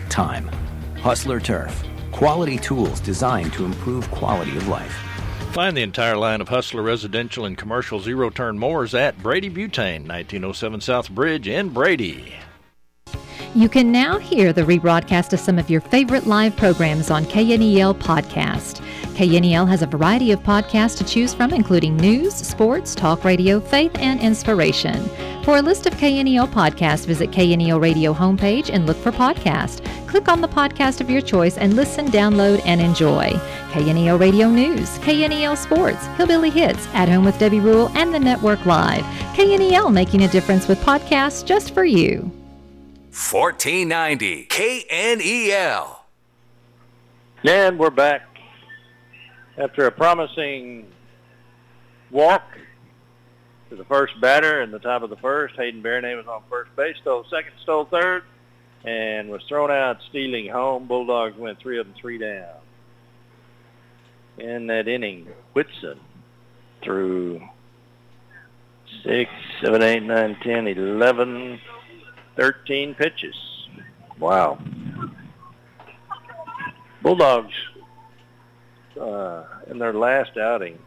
time. 0.09 0.49
Hustler 0.97 1.39
Turf. 1.39 1.85
Quality 2.11 2.59
tools 2.59 2.99
designed 2.99 3.53
to 3.53 3.65
improve 3.65 4.11
quality 4.11 4.57
of 4.57 4.67
life. 4.67 4.93
Find 5.53 5.77
the 5.77 5.83
entire 5.83 6.17
line 6.17 6.41
of 6.41 6.49
Hustler 6.49 6.83
residential 6.83 7.45
and 7.45 7.57
commercial 7.57 8.01
zero 8.01 8.29
turn 8.29 8.59
mowers 8.59 8.95
at 8.95 9.17
Brady 9.23 9.49
Butane, 9.49 10.09
1907 10.09 10.81
South 10.81 11.09
Bridge 11.11 11.47
in 11.47 11.69
Brady. 11.69 12.35
You 13.55 13.69
can 13.69 13.93
now 13.93 14.19
hear 14.19 14.53
the 14.53 14.63
rebroadcast 14.63 15.33
of 15.33 15.41
some 15.41 15.59
of 15.59 15.71
your 15.71 15.81
favorite 15.81 16.27
live 16.27 16.57
programs 16.57 17.11
on 17.11 17.25
KNEL 17.27 17.95
Podcast. 17.95 18.85
KNEL 19.19 19.67
has 19.67 19.83
a 19.83 19.87
variety 19.87 20.31
of 20.31 20.39
podcasts 20.45 20.97
to 20.97 21.05
choose 21.05 21.35
from, 21.35 21.53
including 21.53 21.97
news, 21.97 22.33
sports, 22.33 22.95
talk 22.95 23.25
radio, 23.25 23.59
faith, 23.59 23.91
and 23.99 24.21
inspiration. 24.21 25.11
For 25.43 25.57
a 25.57 25.63
list 25.63 25.87
of 25.87 25.95
KNEL 25.95 26.47
podcasts, 26.53 27.05
visit 27.05 27.33
KNEL 27.33 27.81
Radio 27.81 28.15
homepage 28.15 28.71
and 28.73 28.87
look 28.87 28.97
for 28.97 29.11
podcast. 29.11 29.85
Click 30.07 30.29
on 30.29 30.41
the 30.41 30.47
podcast 30.47 31.01
of 31.01 31.11
your 31.11 31.21
choice 31.21 31.59
and 31.59 31.75
listen, 31.75 32.07
download, 32.07 32.63
and 32.65 32.81
enjoy. 32.81 33.31
KNEL 33.73 34.21
Radio 34.21 34.49
News, 34.51 34.89
KNEL 35.01 35.57
Sports, 35.57 36.07
Hillbilly 36.17 36.51
Hits, 36.51 36.87
At 36.95 37.09
Home 37.09 37.25
with 37.25 37.41
Debbie 37.41 37.59
Rule, 37.59 37.91
and 37.97 38.15
the 38.15 38.21
Network 38.21 38.65
Live. 38.67 39.03
KNEL 39.35 39.93
making 39.93 40.23
a 40.23 40.29
difference 40.29 40.69
with 40.69 40.79
podcasts 40.83 41.45
just 41.45 41.75
for 41.75 41.85
you. 41.85 42.31
1490 43.11 44.47
KNEL. 44.47 45.97
And 47.45 47.79
we're 47.79 47.91
back 47.91 48.28
after 49.59 49.87
a 49.87 49.91
promising 49.91 50.87
walk 52.11 52.43
to 53.69 53.77
the 53.77 53.85
first 53.85 54.19
batter 54.21 54.63
in 54.63 54.71
the 54.71 54.79
top 54.79 55.03
of 55.03 55.11
the 55.11 55.17
first. 55.17 55.57
Hayden 55.57 55.83
Baronet 55.83 56.17
was 56.17 56.27
on 56.27 56.43
first 56.49 56.75
base, 56.77 56.97
stole 57.03 57.25
second, 57.29 57.53
stole 57.63 57.85
third, 57.87 58.23
and 58.85 59.29
was 59.29 59.43
thrown 59.49 59.71
out 59.71 59.99
stealing 60.09 60.49
home. 60.49 60.87
Bulldogs 60.87 61.37
went 61.37 61.59
three 61.59 61.79
of 61.79 61.87
them, 61.87 61.95
three 62.01 62.19
down. 62.19 62.47
In 64.39 64.69
that 64.69 64.87
inning, 64.87 65.27
Whitson 65.53 65.99
threw 66.83 67.43
six, 69.03 69.31
seven, 69.61 69.83
eight, 69.83 70.05
nine, 70.05 70.37
ten, 70.43 70.69
eleven, 70.69 71.61
thirteen 72.37 72.95
pitches. 72.95 73.35
Wow. 74.19 74.59
Bulldogs 77.03 77.55
uh, 79.01 79.45
in 79.69 79.79
their 79.79 79.93
last 79.93 80.37
outing 80.37 80.79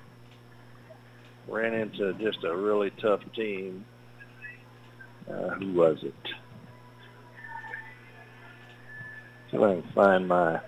ran 1.48 1.74
into 1.74 2.14
just 2.14 2.44
a 2.44 2.56
really 2.56 2.92
tough 3.02 3.22
team. 3.36 3.86
Uh, 5.30 5.50
who 5.50 5.74
was 5.74 5.98
it? 6.04 6.14
See 9.50 9.58
if 9.58 9.62
I 9.62 9.76
can 9.76 9.92
find 9.94 10.28
my 10.28 10.60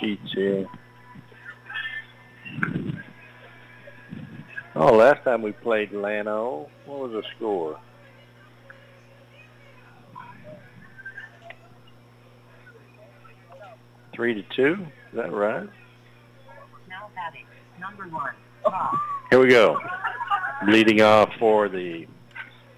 sheets 0.00 0.32
here. 0.32 0.66
Oh, 4.74 4.94
last 4.94 5.24
time 5.24 5.40
we 5.40 5.52
played 5.52 5.92
Llano, 5.92 6.68
what 6.84 6.98
was 6.98 7.12
the 7.12 7.22
score? 7.36 7.78
Three 14.14 14.34
to 14.34 14.42
two, 14.54 14.86
is 15.12 15.16
that 15.16 15.32
right? 15.32 15.68
Number 17.80 18.08
one, 18.10 18.32
Here 19.30 19.38
we 19.40 19.48
go. 19.48 19.78
Leading 20.66 21.02
off 21.02 21.30
for 21.38 21.68
the 21.68 22.06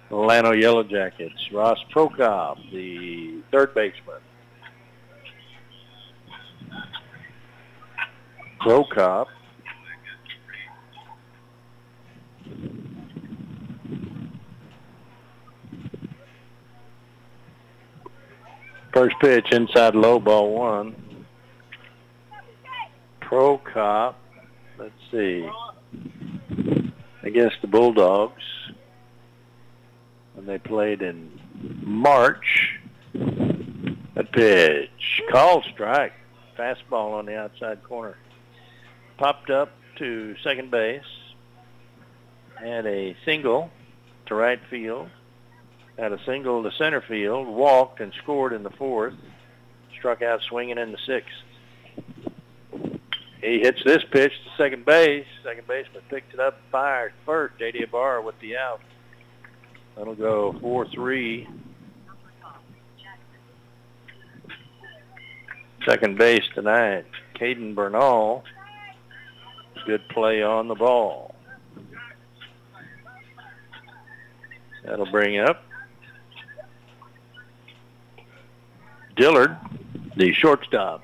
Llano 0.09 0.51
Yellow 0.51 0.83
Jackets, 0.83 1.51
Ross 1.51 1.77
Prokop, 1.93 2.57
the 2.71 3.41
third 3.51 3.73
baseman. 3.73 4.21
Prokop. 8.61 9.27
First 18.91 19.15
pitch 19.21 19.51
inside 19.51 19.95
low 19.95 20.19
ball 20.19 20.53
one. 20.53 20.95
Prokop. 23.21 24.15
See. 25.11 25.49
Against 27.23 27.61
the 27.61 27.67
Bulldogs. 27.67 28.43
When 30.33 30.45
they 30.45 30.57
played 30.57 31.01
in 31.01 31.39
March. 31.81 32.79
A 34.15 34.23
pitch. 34.23 35.21
Call 35.31 35.63
strike. 35.73 36.13
Fastball 36.57 37.13
on 37.13 37.25
the 37.25 37.37
outside 37.37 37.83
corner. 37.83 38.17
Popped 39.17 39.49
up 39.49 39.71
to 39.97 40.35
second 40.43 40.71
base. 40.71 41.01
Had 42.55 42.85
a 42.85 43.15
single 43.25 43.71
to 44.27 44.35
right 44.35 44.59
field. 44.69 45.09
Had 45.97 46.13
a 46.13 46.23
single 46.25 46.63
to 46.63 46.71
center 46.77 47.01
field. 47.01 47.47
Walked 47.47 47.99
and 47.99 48.13
scored 48.21 48.53
in 48.53 48.63
the 48.63 48.69
fourth. 48.71 49.13
Struck 49.97 50.21
out 50.21 50.41
swinging 50.41 50.77
in 50.77 50.91
the 50.91 50.97
sixth. 51.05 52.28
He 53.41 53.59
hits 53.59 53.81
this 53.85 54.03
pitch 54.11 54.33
to 54.33 54.49
second 54.57 54.85
base. 54.85 55.25
Second 55.43 55.67
baseman 55.67 56.01
picks 56.09 56.33
it 56.33 56.39
up, 56.39 56.59
fires 56.71 57.13
first. 57.25 57.57
J.D. 57.57 57.83
Ibarra 57.83 58.21
with 58.21 58.39
the 58.39 58.57
out. 58.57 58.81
That'll 59.95 60.15
go 60.15 60.53
4-3. 60.61 61.47
Second 65.85 66.17
base 66.17 66.43
tonight, 66.53 67.05
Caden 67.35 67.73
Bernal. 67.73 68.43
Good 69.85 70.07
play 70.09 70.43
on 70.43 70.67
the 70.67 70.75
ball. 70.75 71.35
That'll 74.83 75.09
bring 75.09 75.39
up 75.39 75.63
Dillard, 79.15 79.57
the 80.15 80.33
shortstop. 80.33 81.03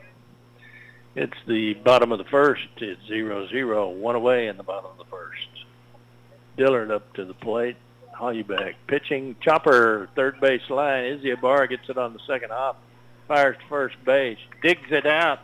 It's 1.15 1.37
the 1.47 1.75
bottom 1.75 2.11
of 2.11 2.17
the 2.17 2.25
first. 2.25 2.67
It's 2.77 3.01
0-0, 3.09 3.93
one 3.95 4.15
away 4.15 4.47
in 4.47 4.57
the 4.57 4.63
bottom 4.63 4.91
of 4.91 4.97
the 4.97 5.05
first. 5.05 5.47
Dillard 6.57 6.91
up 6.91 7.13
to 7.13 7.25
the 7.25 7.33
plate. 7.33 7.77
Hollybeck 8.13 8.75
pitching. 8.87 9.35
Chopper, 9.41 10.09
third 10.15 10.39
base 10.39 10.69
line. 10.69 11.05
Izzy 11.05 11.31
Ibarra 11.31 11.67
gets 11.67 11.89
it 11.89 11.97
on 11.97 12.13
the 12.13 12.19
second 12.27 12.51
hop. 12.51 12.81
Fires 13.27 13.57
to 13.57 13.67
first 13.67 13.95
base. 14.05 14.37
Digs 14.61 14.91
it 14.91 15.05
out. 15.05 15.39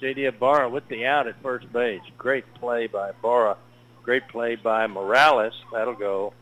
J.D. 0.00 0.26
Ibarra 0.26 0.68
with 0.68 0.86
the 0.88 1.06
out 1.06 1.26
at 1.26 1.40
first 1.42 1.72
base. 1.72 2.02
Great 2.18 2.44
play 2.54 2.86
by 2.86 3.10
Ibarra. 3.10 3.56
Great 4.02 4.28
play 4.28 4.54
by 4.56 4.86
Morales. 4.86 5.54
That'll 5.72 5.94
go 5.94 6.34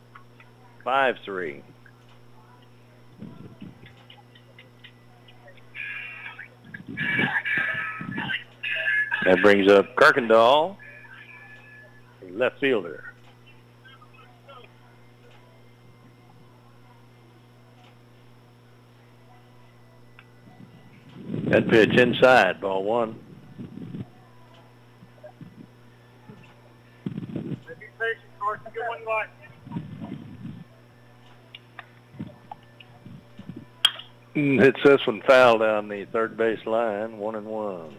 5-3. 0.85 1.61
That 9.25 9.41
brings 9.41 9.67
up 9.71 9.95
Kuykendall, 9.95 10.77
left 12.29 12.59
fielder. 12.59 13.03
That 21.45 21.67
pitch 21.69 21.97
inside, 21.97 22.61
ball 22.61 22.83
one. 22.83 23.19
Hits 34.35 34.77
this 34.83 34.99
one 35.07 35.23
foul 35.25 35.57
down 35.59 35.87
the 35.87 36.05
third 36.11 36.37
base 36.37 36.59
line, 36.67 37.17
one 37.17 37.35
and 37.35 37.47
one. 37.47 37.95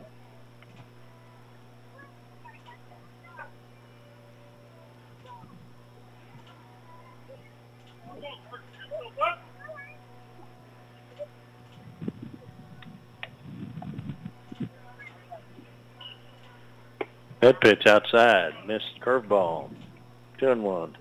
That 17.40 17.60
pitch 17.60 17.86
outside, 17.86 18.52
missed 18.66 19.00
curveball, 19.00 19.70
two 20.38 20.50
and 20.50 20.64
one. 20.64 20.96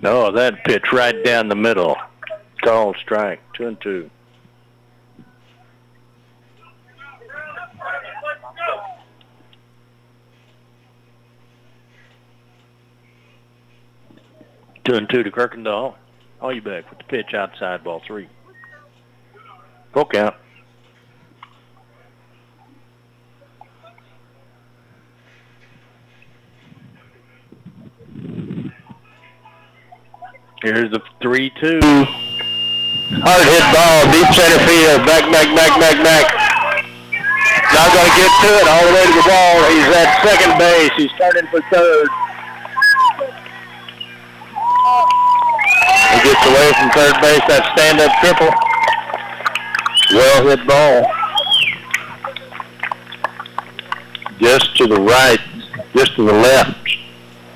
No, 0.00 0.30
that 0.30 0.62
pitch 0.64 0.92
right 0.92 1.24
down 1.24 1.48
the 1.48 1.54
middle. 1.54 1.96
Call 2.62 2.94
strike, 3.02 3.40
two 3.54 3.68
and 3.68 3.80
two. 3.80 4.10
Two 14.84 14.94
and 14.96 15.08
two 15.08 15.22
to 15.22 15.30
Kuykendall. 15.30 15.94
All 16.42 16.52
you 16.52 16.60
back 16.60 16.90
with 16.90 16.98
the 16.98 17.04
pitch 17.04 17.32
outside 17.32 17.82
ball 17.82 18.02
three. 18.06 18.28
Full 19.94 20.04
count. 20.04 20.34
Here's 30.62 30.90
the 30.90 31.00
three-two. 31.20 31.80
Hard 33.20 33.44
hit 33.44 33.64
ball, 33.72 34.00
deep 34.12 34.28
center 34.32 34.60
field. 34.64 35.04
Back, 35.04 35.28
back, 35.32 35.48
back, 35.52 35.72
back, 35.80 35.96
back. 36.04 36.26
Not 37.72 37.88
to 37.92 38.04
get 38.16 38.32
to 38.40 38.48
it 38.48 38.66
all 38.68 38.84
the 38.88 38.92
way 38.92 39.04
to 39.04 39.12
the 39.12 39.28
ball. 39.28 39.64
He's 39.68 39.88
at 39.92 40.24
second 40.24 40.58
base. 40.58 40.92
He's 40.96 41.12
turning 41.20 41.46
for 41.48 41.60
third. 41.70 42.08
Away 46.46 46.72
from 46.78 46.90
third 46.90 47.14
base. 47.20 47.40
That 47.48 47.72
stand-up 47.72 48.12
triple. 48.20 48.52
Well 50.12 50.46
hit 50.46 50.66
ball. 50.66 51.10
Just 54.38 54.76
to 54.76 54.86
the 54.86 55.00
right, 55.00 55.40
just 55.96 56.16
to 56.16 56.24
the 56.24 56.32
left. 56.32 56.96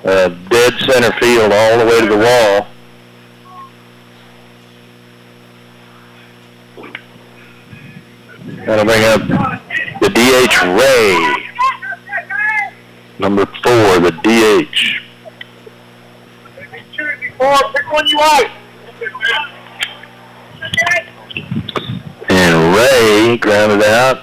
Uh, 0.04 0.28
dead 0.48 0.72
center 0.80 1.12
field 1.18 1.52
all 1.52 1.78
the 1.78 1.84
way 1.84 2.00
to 2.00 2.08
the 2.08 2.16
wall. 2.16 2.66
That'll 8.64 8.84
bring 8.84 9.04
up 9.04 9.20
the 10.00 10.08
DH 10.08 10.62
Ray. 10.78 11.44
Number 13.18 13.46
four, 13.46 13.98
the 13.98 14.12
DH. 14.22 14.98
pick 17.72 17.92
one 17.92 18.06
you 18.06 18.16
like. 18.18 18.50
And 22.30 22.67
Ray 22.78 23.36
grounded 23.38 23.82
out, 23.82 24.22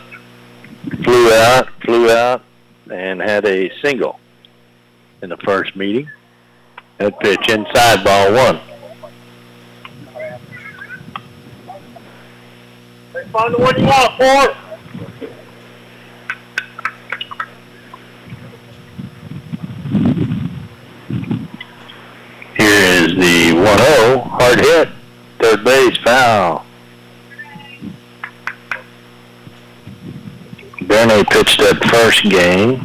flew 1.04 1.34
out, 1.34 1.68
flew 1.84 2.10
out, 2.10 2.42
and 2.90 3.20
had 3.20 3.46
a 3.46 3.70
single 3.82 4.18
in 5.22 5.28
the 5.28 5.36
first 5.38 5.76
meeting. 5.76 6.10
That 6.98 7.20
pitch 7.20 7.50
inside 7.50 8.06
ball 8.06 8.32
one. 8.32 8.62
Find 13.34 13.54
the 13.54 13.58
one 13.58 13.78
you 13.78 13.86
want, 13.88 14.18
boy. 14.18 14.56
Here 22.56 23.04
is 23.04 23.16
the 23.16 23.52
1-0, 23.52 24.24
hard 24.24 24.60
hit, 24.62 24.90
third 25.40 25.66
base 25.66 25.98
foul. 26.06 26.65
Bernay 30.96 31.30
pitched 31.30 31.60
that 31.60 31.84
first 31.92 32.24
game. 32.24 32.80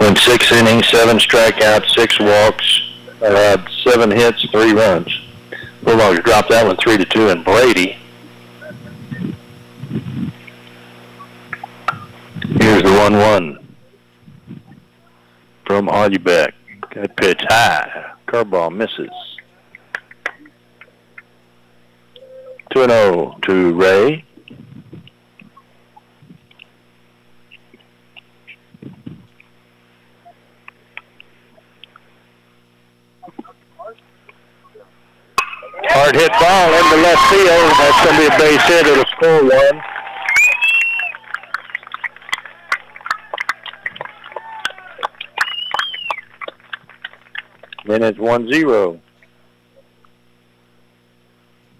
Went 0.00 0.16
six 0.16 0.50
innings, 0.52 0.88
seven 0.88 1.18
strikeouts, 1.18 1.94
six 1.94 2.18
walks, 2.18 2.80
allowed 3.20 3.68
seven 3.84 4.10
hits, 4.10 4.42
three 4.50 4.72
runs. 4.72 5.20
Bulldogs 5.82 6.20
dropped 6.20 6.48
that 6.48 6.66
one 6.66 6.78
three 6.78 6.96
to 6.96 7.04
two, 7.04 7.28
and 7.28 7.44
Brady. 7.44 7.98
Here's 12.58 12.82
the 12.82 12.96
one-one 13.00 13.76
from 15.66 15.88
Algebeck. 15.88 16.52
That 16.94 17.14
pitch 17.18 17.42
high. 17.50 18.14
Curveball 18.28 18.74
misses. 18.74 19.10
2 22.72 22.86
0 22.86 23.38
to 23.42 23.74
Ray. 23.74 24.25
Hard 35.90 36.16
hit 36.16 36.32
ball 36.32 36.72
into 36.74 36.96
left 37.02 37.22
field. 37.30 37.70
That's 37.78 37.98
going 38.04 38.14
to 38.14 38.20
be 38.20 38.26
a 38.26 38.38
base 38.38 38.64
hit. 38.68 38.86
It'll 38.86 39.04
score 39.06 39.42
one. 39.44 39.82
Then 47.86 48.02
it's 48.02 48.18
one 48.18 48.50
zero. 48.52 49.00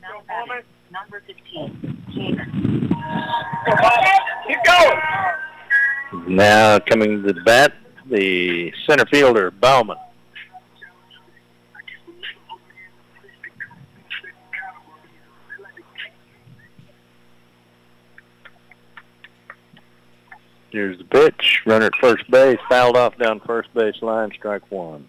Now 0.00 0.22
batting, 0.28 0.62
number 0.92 1.20
15, 1.26 2.04
Jamin. 2.14 2.48
Keep 4.46 4.62
going. 4.64 6.36
Now 6.36 6.78
coming 6.78 7.22
to 7.22 7.32
the 7.32 7.40
bat, 7.40 7.74
the 8.08 8.72
center 8.86 9.04
fielder 9.06 9.50
Bauman. 9.50 9.96
Here's 20.76 20.98
the 20.98 21.04
pitch. 21.04 21.62
Runner 21.64 21.86
at 21.86 21.96
first 21.96 22.30
base, 22.30 22.58
fouled 22.68 22.98
off 22.98 23.16
down 23.16 23.40
first 23.40 23.72
base 23.72 24.02
line, 24.02 24.30
strike 24.36 24.70
one. 24.70 25.08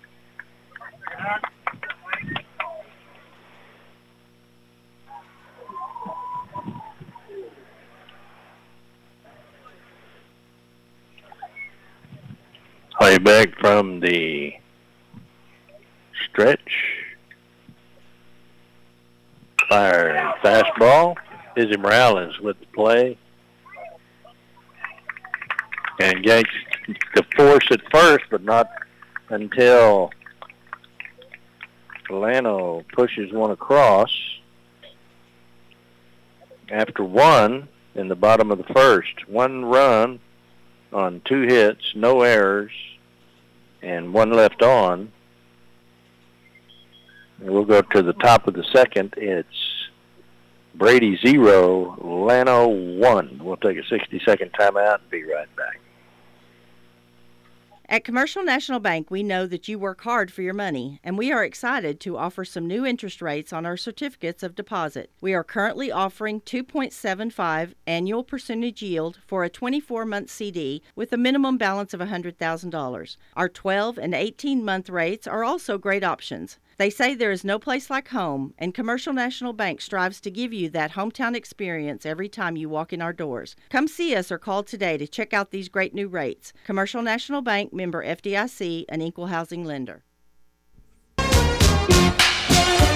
Play 12.98 13.18
back 13.18 13.60
from 13.60 14.00
the 14.00 14.54
stretch. 16.30 16.62
Fire 19.68 20.34
fastball. 20.42 21.18
Izzy 21.58 21.76
Morales 21.76 22.40
with 22.40 22.58
the 22.62 22.68
play. 22.68 23.18
And 26.00 26.24
gets 26.24 26.50
the 27.16 27.24
force 27.36 27.66
at 27.72 27.82
first, 27.92 28.26
but 28.30 28.44
not 28.44 28.70
until 29.30 30.12
Llano 32.10 32.84
pushes 32.94 33.32
one 33.32 33.52
across. 33.52 34.12
After 36.70 37.04
one 37.04 37.68
in 37.96 38.08
the 38.10 38.16
bottom 38.16 38.52
of 38.52 38.58
the 38.58 38.74
first, 38.74 39.28
one 39.28 39.66
run 39.66 40.20
on 40.94 41.22
two 41.26 41.42
hits, 41.42 41.94
no 41.96 42.22
errors, 42.22 42.72
and 43.82 44.14
one 44.14 44.32
left 44.32 44.62
on. 44.62 45.12
We'll 47.40 47.66
go 47.66 47.82
to 47.82 48.02
the 48.02 48.14
top 48.14 48.48
of 48.48 48.54
the 48.54 48.66
second. 48.74 49.14
It's 49.18 49.48
Brady 50.76 51.18
zero, 51.26 51.98
Llano 52.02 52.68
one. 52.68 53.40
We'll 53.42 53.58
take 53.58 53.78
a 53.78 53.82
60-second 53.82 54.54
timeout 54.54 54.96
and 54.96 55.10
be 55.10 55.24
right 55.24 55.54
back. 55.56 55.80
At 57.90 58.04
Commercial 58.04 58.44
National 58.44 58.82
Bank, 58.82 59.10
we 59.10 59.24
know 59.24 59.48
that 59.48 59.70
you 59.70 59.80
work 59.80 60.02
hard 60.02 60.30
for 60.30 60.42
your 60.42 60.54
money, 60.54 61.00
and 61.06 61.18
we 61.18 61.32
are 61.32 61.46
excited 61.46 62.02
to 62.02 62.18
offer 62.18 62.44
some 62.44 62.68
new 62.68 62.86
interest 62.86 63.22
rates 63.22 63.54
on 63.54 63.66
our 63.66 63.78
certificates 63.78 64.44
of 64.44 64.56
deposit. 64.56 65.10
We 65.22 65.34
are 65.34 65.44
currently 65.46 65.90
offering 65.90 66.42
2.75 66.42 67.76
annual 67.88 68.26
percentage 68.26 68.82
yield 68.82 69.20
for 69.26 69.46
a 69.46 69.50
24 69.50 70.04
month 70.04 70.30
CD 70.30 70.82
with 70.98 71.14
a 71.14 71.18
minimum 71.18 71.58
balance 71.58 71.94
of 71.94 72.02
$100,000. 72.02 73.18
Our 73.38 73.48
12 73.48 73.98
and 73.98 74.14
18 74.14 74.66
month 74.66 74.90
rates 74.90 75.26
are 75.26 75.46
also 75.46 75.78
great 75.78 76.04
options. 76.04 76.60
They 76.78 76.92
say 76.92 77.16
there 77.16 77.32
is 77.32 77.44
no 77.44 77.58
place 77.58 77.90
like 77.90 78.10
home, 78.10 78.54
and 78.60 78.72
Commercial 78.72 79.12
National 79.12 79.52
Bank 79.52 79.82
strives 79.82 80.22
to 80.22 80.30
give 80.30 80.54
you 80.54 80.70
that 80.70 80.92
hometown 80.92 81.36
experience 81.36 82.06
every 82.06 82.30
time 82.30 82.56
you 82.56 82.70
walk 82.70 82.94
in 82.94 83.02
our 83.02 83.14
doors. 83.14 83.56
Come 83.70 83.88
see 83.88 84.16
us 84.16 84.32
or 84.32 84.38
call 84.38 84.62
today 84.62 84.96
to 84.98 85.08
check 85.08 85.34
out 85.34 85.50
these 85.50 85.70
great 85.70 85.96
new 85.96 86.08
rates. 86.08 86.54
Commercial 86.66 87.02
National 87.02 87.42
Bank 87.42 87.74
member 87.74 88.06
FDIC, 88.06 88.86
an 88.90 89.02
equal 89.02 89.28
housing 89.28 89.64
lender. 89.66 90.04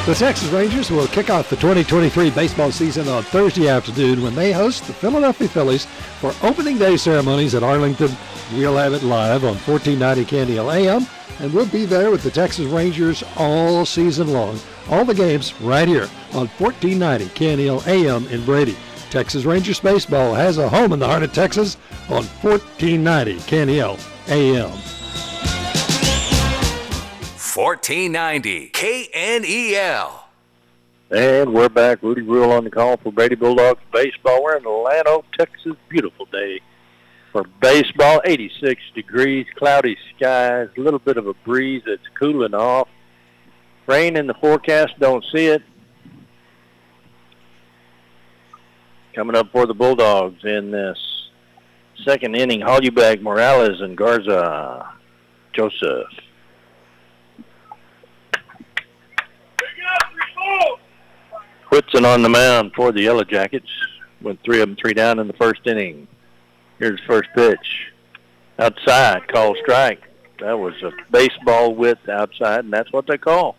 The 0.07 0.15
Texas 0.15 0.49
Rangers 0.49 0.89
will 0.89 1.05
kick 1.07 1.29
off 1.29 1.51
the 1.51 1.55
2023 1.57 2.31
baseball 2.31 2.71
season 2.71 3.07
on 3.07 3.21
Thursday 3.21 3.69
afternoon 3.69 4.23
when 4.23 4.33
they 4.33 4.51
host 4.51 4.87
the 4.87 4.93
Philadelphia 4.93 5.47
Phillies 5.47 5.85
for 6.19 6.33
opening 6.41 6.79
day 6.79 6.97
ceremonies 6.97 7.53
at 7.53 7.61
Arlington. 7.61 8.09
We'll 8.55 8.77
have 8.77 8.93
it 8.93 9.03
live 9.03 9.43
on 9.43 9.57
1490 9.57 10.25
KNEL 10.25 10.73
AM, 10.73 11.05
and 11.39 11.53
we'll 11.53 11.67
be 11.67 11.85
there 11.85 12.09
with 12.09 12.23
the 12.23 12.31
Texas 12.31 12.65
Rangers 12.65 13.23
all 13.37 13.85
season 13.85 14.33
long. 14.33 14.59
All 14.89 15.05
the 15.05 15.13
games 15.13 15.53
right 15.61 15.87
here 15.87 16.09
on 16.33 16.47
1490 16.47 17.25
KNEL 17.35 17.85
AM 17.85 18.27
in 18.29 18.43
Brady. 18.43 18.75
Texas 19.11 19.45
Rangers 19.45 19.79
baseball 19.79 20.33
has 20.33 20.57
a 20.57 20.67
home 20.67 20.93
in 20.93 20.99
the 20.99 21.07
heart 21.07 21.21
of 21.21 21.31
Texas 21.31 21.77
on 22.09 22.25
1490 22.41 23.35
KNEL 23.41 23.99
AM. 24.29 25.00
1490 27.61 28.71
KNEL. 28.71 30.19
And 31.11 31.53
we're 31.53 31.69
back. 31.69 32.01
Rudy 32.01 32.23
Rule 32.23 32.51
on 32.51 32.63
the 32.63 32.71
call 32.71 32.97
for 32.97 33.11
Brady 33.11 33.35
Bulldogs 33.35 33.79
baseball. 33.93 34.43
We're 34.43 34.57
in 34.57 34.65
Atlanta, 34.65 35.19
Texas. 35.37 35.73
Beautiful 35.87 36.25
day 36.25 36.59
for 37.31 37.43
baseball. 37.61 38.19
86 38.25 38.81
degrees, 38.95 39.45
cloudy 39.57 39.95
skies, 40.15 40.69
a 40.75 40.81
little 40.81 40.97
bit 40.97 41.17
of 41.17 41.27
a 41.27 41.35
breeze 41.45 41.83
that's 41.85 42.01
cooling 42.19 42.55
off. 42.55 42.87
Rain 43.85 44.17
in 44.17 44.25
the 44.25 44.33
forecast, 44.33 44.93
don't 44.99 45.23
see 45.31 45.45
it. 45.45 45.61
Coming 49.13 49.35
up 49.35 49.51
for 49.51 49.67
the 49.67 49.75
Bulldogs 49.75 50.43
in 50.43 50.71
this 50.71 50.97
second 52.05 52.35
inning, 52.35 52.61
Hollybeck, 52.61 53.21
Morales, 53.21 53.81
and 53.81 53.95
Garza. 53.95 54.89
Joseph. 55.53 56.07
Whitson 61.69 62.05
on 62.05 62.21
the 62.21 62.29
mound 62.29 62.73
for 62.75 62.91
the 62.91 63.01
Yellow 63.01 63.23
Jackets. 63.23 63.69
Went 64.21 64.39
three 64.43 64.61
of 64.61 64.67
them 64.67 64.75
three 64.75 64.93
down 64.93 65.19
in 65.19 65.27
the 65.27 65.33
first 65.33 65.65
inning. 65.65 66.07
Here's 66.79 66.99
first 67.07 67.29
pitch. 67.35 67.91
Outside, 68.59 69.27
call 69.27 69.55
strike. 69.63 70.01
That 70.39 70.59
was 70.59 70.73
a 70.83 70.91
baseball 71.11 71.75
width 71.75 72.09
outside, 72.09 72.65
and 72.65 72.73
that's 72.73 72.91
what 72.91 73.07
they 73.07 73.17
call. 73.17 73.55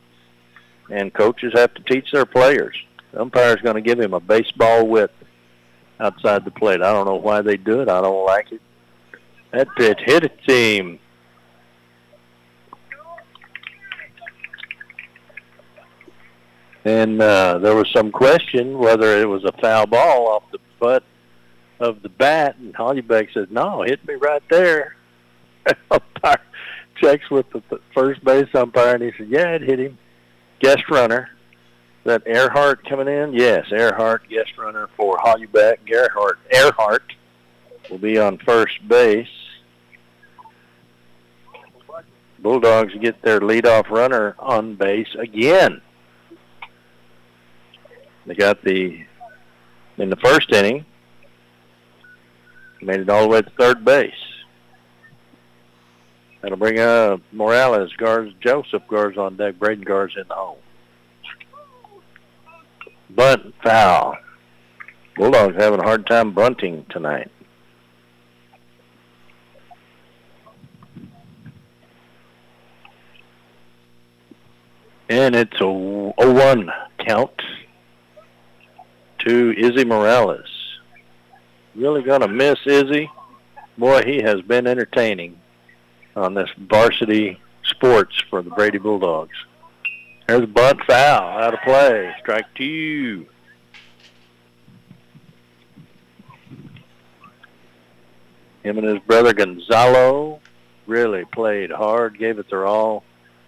And 0.91 1.13
coaches 1.15 1.53
have 1.55 1.73
to 1.75 1.83
teach 1.83 2.11
their 2.13 2.27
players. 2.27 2.77
The 3.13 3.21
umpire's 3.23 3.61
going 3.63 3.77
to 3.77 3.81
give 3.81 3.99
him 3.99 4.15
a 4.15 4.21
baseball 4.21 4.87
width 4.87 5.15
outside 6.01 6.45
the 6.45 6.51
plate. 6.51 6.83
I 6.83 6.93
don't 6.93 7.07
know 7.07 7.17
why 7.17 7.41
they 7.41 7.57
do 7.57 7.81
it. 7.81 7.89
I 7.89 8.01
don't 8.01 8.27
like 8.27 8.53
it. 8.53 8.61
That 9.53 9.69
pitch 9.77 10.01
hit 10.05 10.25
a 10.25 10.29
team. 10.29 10.99
And 16.85 17.23
uh, 17.23 17.59
there 17.59 17.77
was 17.77 17.89
some 17.93 18.11
question 18.11 18.79
whether 18.79 19.21
it 19.21 19.29
was 19.29 19.45
a 19.45 19.53
foul 19.61 19.87
ball 19.87 20.29
off 20.29 20.43
the 20.51 20.59
butt 20.81 21.05
of 21.79 22.03
the 22.03 22.09
bat. 22.09 22.57
And 22.59 22.75
Hollybeck 22.75 23.29
said, 23.33 23.53
no, 23.53 23.83
hit 23.83 24.07
me 24.07 24.15
right 24.15 24.43
there. 24.51 24.97
umpire 25.91 26.41
checks 26.97 27.31
with 27.31 27.47
the 27.51 27.63
first 27.95 28.25
base 28.25 28.49
umpire, 28.55 28.95
and 28.95 29.03
he 29.03 29.13
said, 29.17 29.29
yeah, 29.29 29.49
it 29.51 29.63
hit 29.63 29.79
him. 29.79 29.99
Guest 30.61 30.89
runner. 30.91 31.31
That 32.05 32.27
Earhart 32.27 32.89
coming 32.89 33.07
in? 33.07 33.33
Yes, 33.33 33.67
Earhart, 33.71 34.29
guest 34.29 34.59
runner 34.59 34.89
for 34.97 35.19
Hollybeck. 35.21 35.87
Gerhart, 35.87 36.41
Earhart 36.53 37.13
will 37.89 37.99
be 37.99 38.19
on 38.19 38.39
first 38.39 38.77
base. 38.89 39.29
Bulldogs 42.41 42.93
get 43.01 43.23
their 43.23 43.39
leadoff 43.39 43.89
runner 43.89 44.35
on 44.41 44.75
base 44.75 45.15
again. 45.17 45.81
They 48.27 48.35
got 48.35 48.63
the 48.63 49.05
in 49.99 50.11
the 50.11 50.17
first 50.17 50.53
inning, 50.53 50.85
made 52.81 53.01
it 53.01 53.09
all 53.09 53.23
the 53.23 53.29
way 53.29 53.43
to 53.43 53.51
third 53.59 53.85
base. 53.85 54.13
That'll 56.41 56.57
bring 56.57 56.79
uh, 56.79 57.19
Morales, 57.31 57.93
Garza 57.97 58.33
Joseph 58.41 58.83
Garza 58.89 59.21
on 59.21 59.37
deck, 59.37 59.59
Braden 59.59 59.85
Garza 59.85 60.21
in 60.21 60.29
the 60.29 60.35
hole. 60.35 60.59
Bunt 63.11 63.55
foul. 63.63 64.17
Bulldogs 65.17 65.57
having 65.57 65.81
a 65.81 65.85
hard 65.85 66.07
time 66.07 66.33
bunting 66.33 66.87
tonight. 66.91 67.31
And 75.09 75.37
it's 75.37 75.55
a 75.57 75.65
0-1 75.65 76.71
count 77.07 77.31
to 79.27 79.55
Izzy 79.57 79.85
Morales. 79.85 80.49
Really 81.75 82.03
going 82.03 82.21
to 82.21 82.29
miss 82.29 82.59
Izzy. 82.67 83.11
Boy, 83.79 84.03
he 84.05 84.23
has 84.23 84.41
been 84.43 84.67
entertaining 84.67 85.39
on 86.15 86.35
this 86.35 86.51
varsity 86.59 87.41
sports 87.65 88.21
for 88.29 88.43
the 88.43 88.51
Brady 88.51 88.79
Bulldogs. 88.79 89.37
There's 90.27 90.47
Bud 90.47 90.81
foul 90.87 91.39
out 91.39 91.55
of 91.55 91.61
play. 91.61 92.15
Strike 92.21 92.47
two. 92.55 93.27
Him 98.63 98.79
and 98.79 98.87
his 98.87 98.99
brother 99.01 99.33
Gonzalo 99.33 100.41
really 100.87 101.25
played 101.25 101.71
hard, 101.71 102.19
gave 102.19 102.39
it 102.39 102.49
their 102.49 102.67
all, 102.67 103.03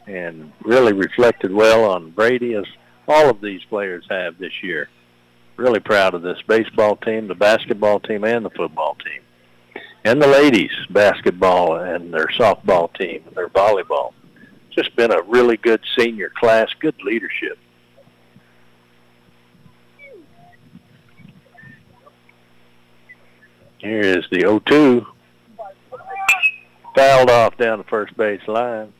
and 0.06 0.52
really 0.62 0.92
reflected 0.92 1.52
well 1.52 1.84
on 1.84 2.10
Brady 2.10 2.54
as 2.54 2.64
all 3.06 3.28
of 3.28 3.40
these 3.40 3.62
players 3.64 4.04
have 4.10 4.38
this 4.38 4.62
year. 4.62 4.88
Really 5.56 5.80
proud 5.80 6.14
of 6.14 6.22
this 6.22 6.42
baseball 6.48 6.96
team, 6.96 7.28
the 7.28 7.34
basketball 7.34 8.00
team, 8.00 8.24
and 8.24 8.44
the 8.44 8.50
football 8.50 8.96
team. 9.04 9.22
And 10.04 10.20
the 10.20 10.26
ladies 10.26 10.72
basketball 10.90 11.76
and 11.78 12.12
their 12.12 12.26
softball 12.26 12.92
team 12.94 13.22
and 13.26 13.34
their 13.36 13.48
volleyball. 13.48 14.12
Just 14.70 14.94
been 14.96 15.12
a 15.12 15.22
really 15.22 15.56
good 15.56 15.80
senior 15.96 16.30
class, 16.30 16.68
good 16.80 17.00
leadership. 17.02 17.58
Here 23.78 24.00
is 24.00 24.24
the 24.30 24.38
0-2. 24.38 25.06
Fouled 26.96 27.30
off 27.30 27.56
down 27.56 27.78
the 27.78 27.84
first 27.84 28.16
base 28.16 28.40
line. 28.48 28.92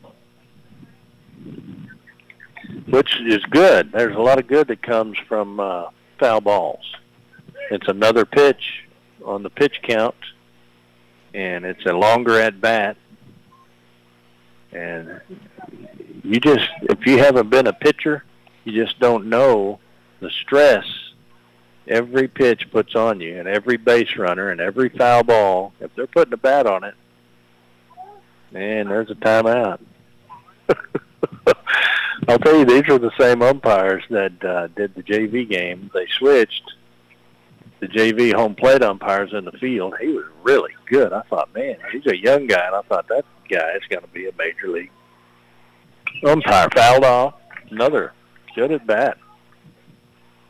Which 2.87 3.19
is 3.21 3.43
good. 3.49 3.91
There's 3.91 4.15
a 4.15 4.19
lot 4.19 4.37
of 4.37 4.47
good 4.47 4.67
that 4.67 4.81
comes 4.81 5.17
from 5.27 5.59
uh, 5.59 5.85
foul 6.19 6.41
balls. 6.41 6.83
It's 7.71 7.87
another 7.87 8.25
pitch 8.25 8.83
on 9.23 9.43
the 9.43 9.49
pitch 9.49 9.79
count, 9.83 10.15
and 11.33 11.65
it's 11.65 11.85
a 11.85 11.93
longer 11.93 12.39
at 12.39 12.61
bat. 12.61 12.97
And 14.71 15.21
you 16.23 16.39
just, 16.39 16.67
if 16.83 17.05
you 17.05 17.17
haven't 17.17 17.49
been 17.49 17.67
a 17.67 17.73
pitcher, 17.73 18.23
you 18.65 18.83
just 18.83 18.99
don't 18.99 19.27
know 19.27 19.79
the 20.19 20.29
stress 20.29 20.85
every 21.87 22.27
pitch 22.27 22.69
puts 22.71 22.95
on 22.95 23.19
you, 23.19 23.39
and 23.39 23.47
every 23.47 23.77
base 23.77 24.17
runner, 24.17 24.49
and 24.49 24.59
every 24.59 24.89
foul 24.89 25.23
ball. 25.23 25.73
If 25.79 25.93
they're 25.95 26.07
putting 26.07 26.33
a 26.33 26.37
bat 26.37 26.67
on 26.67 26.83
it, 26.83 26.95
man, 28.51 28.87
there's 28.87 29.09
a 29.09 29.15
timeout. 29.15 29.79
I'll 32.27 32.39
tell 32.39 32.57
you, 32.57 32.65
these 32.65 32.87
are 32.89 32.97
the 32.97 33.11
same 33.19 33.41
umpires 33.41 34.03
that 34.09 34.43
uh, 34.43 34.67
did 34.75 34.95
the 34.95 35.03
JV 35.03 35.47
game. 35.49 35.89
They 35.93 36.07
switched 36.17 36.63
the 37.79 37.87
JV 37.87 38.33
home 38.33 38.55
plate 38.55 38.81
umpires 38.81 39.33
in 39.33 39.45
the 39.45 39.51
field. 39.53 39.95
He 39.99 40.07
was 40.07 40.25
really 40.43 40.71
good. 40.87 41.13
I 41.13 41.21
thought, 41.23 41.53
man, 41.53 41.77
he's 41.91 42.05
a 42.07 42.17
young 42.17 42.47
guy, 42.47 42.65
and 42.65 42.75
I 42.75 42.81
thought 42.83 43.07
that 43.09 43.25
guy 43.49 43.75
is 43.75 43.83
going 43.89 44.01
to 44.01 44.07
be 44.09 44.27
a 44.27 44.31
major 44.37 44.69
league 44.69 44.91
umpire. 46.25 46.67
Fouled 46.75 47.03
off. 47.03 47.33
Another 47.69 48.13
good 48.55 48.71
at 48.71 48.87
bat. 48.87 49.17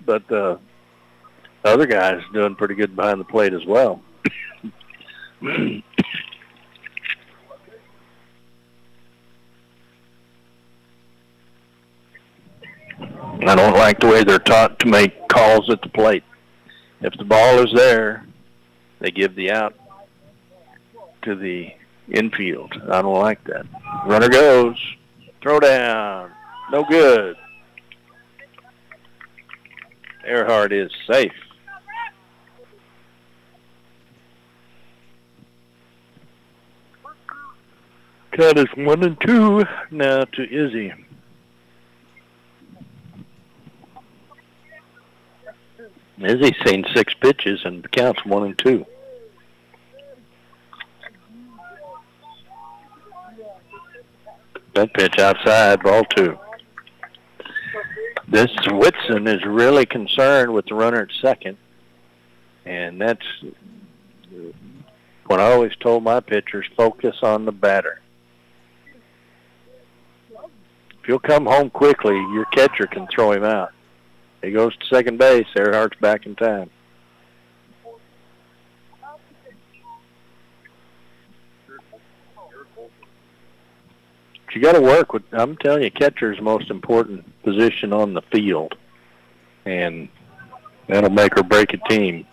But 0.06 0.32
uh, 0.32 0.58
the 1.63 1.69
other 1.69 1.88
guy's 1.88 2.21
doing 2.34 2.56
pretty 2.56 2.75
good 2.75 2.95
behind 2.95 3.19
the 3.19 3.25
plate 3.25 3.54
as 3.54 3.65
well. 3.65 4.01
I 13.50 13.56
don't 13.56 13.74
like 13.74 14.00
the 14.00 14.08
way 14.08 14.24
they're 14.24 14.40
taught 14.40 14.80
to 14.80 14.88
make 14.88 15.28
calls 15.28 15.70
at 15.70 15.82
the 15.82 15.90
plate. 15.90 16.24
If 17.02 17.14
the 17.18 17.26
ball 17.26 17.60
is 17.60 17.72
there, 17.74 18.26
they 19.00 19.12
give 19.12 19.36
the 19.36 19.52
out 19.52 19.76
to 21.24 21.36
the 21.36 21.74
infield. 22.08 22.74
I 22.92 23.02
don't 23.02 23.20
like 23.20 23.44
that. 23.46 23.66
Runner 24.06 24.30
goes. 24.30 24.78
Throw 25.42 25.60
down. 25.60 26.32
No 26.72 26.84
good. 26.84 27.36
Earhart 30.26 30.74
is 30.74 30.92
safe. 31.10 31.32
Cut 38.32 38.58
is 38.58 38.66
one 38.76 39.04
and 39.04 39.22
two 39.22 39.64
now 39.92 40.26
to 40.26 40.44
Izzy. 40.44 40.94
Izzy's 46.19 46.56
seen 46.65 46.86
six 46.93 47.13
pitches 47.15 47.62
and 47.65 47.89
counts 47.91 48.23
one 48.25 48.43
and 48.45 48.58
two. 48.58 48.86
That 54.73 54.93
pitch 54.93 55.19
outside, 55.19 55.82
ball 55.84 56.04
two. 56.15 56.38
This 58.28 58.51
Whitson 58.71 59.28
is 59.28 59.45
really 59.45 59.86
concerned 59.86 60.54
with 60.54 60.65
the 60.65 60.75
runner 60.75 61.01
at 61.01 61.10
second, 61.21 61.58
and 62.65 62.99
that's 62.99 63.25
what 65.28 65.39
I 65.39 65.51
always 65.51 65.75
told 65.80 66.04
my 66.04 66.19
pitchers, 66.19 66.65
focus 66.75 67.17
on 67.23 67.45
the 67.45 67.51
batter. 67.51 68.01
If 70.41 71.08
you'll 71.08 71.19
come 71.19 71.45
home 71.45 71.69
quickly, 71.69 72.15
your 72.15 72.45
catcher 72.45 72.88
can 72.88 73.08
throw 73.08 73.32
him 73.32 73.43
out. 73.43 73.71
He 74.41 74.52
goes 74.52 74.76
to 74.78 74.86
second 74.88 75.17
base. 75.17 75.48
Earhart's 75.56 76.00
back 76.00 76.26
in 76.26 76.36
time. 76.36 76.69
you 84.56 84.62
got 84.62 84.71
to 84.71 84.82
work 84.82 85.12
with. 85.12 85.24
I'm 85.34 85.58
telling 85.58 85.84
you, 85.84 85.91
catcher 85.91 86.32
is 86.32 86.41
most 86.41 86.71
important 86.71 87.26
position 87.43 87.91
on 87.91 88.13
the 88.13 88.21
field, 88.32 88.76
and 89.65 90.08
that'll 90.88 91.10
make 91.10 91.38
or 91.38 91.43
break 91.43 91.74
a 91.74 91.89
team. 91.89 92.26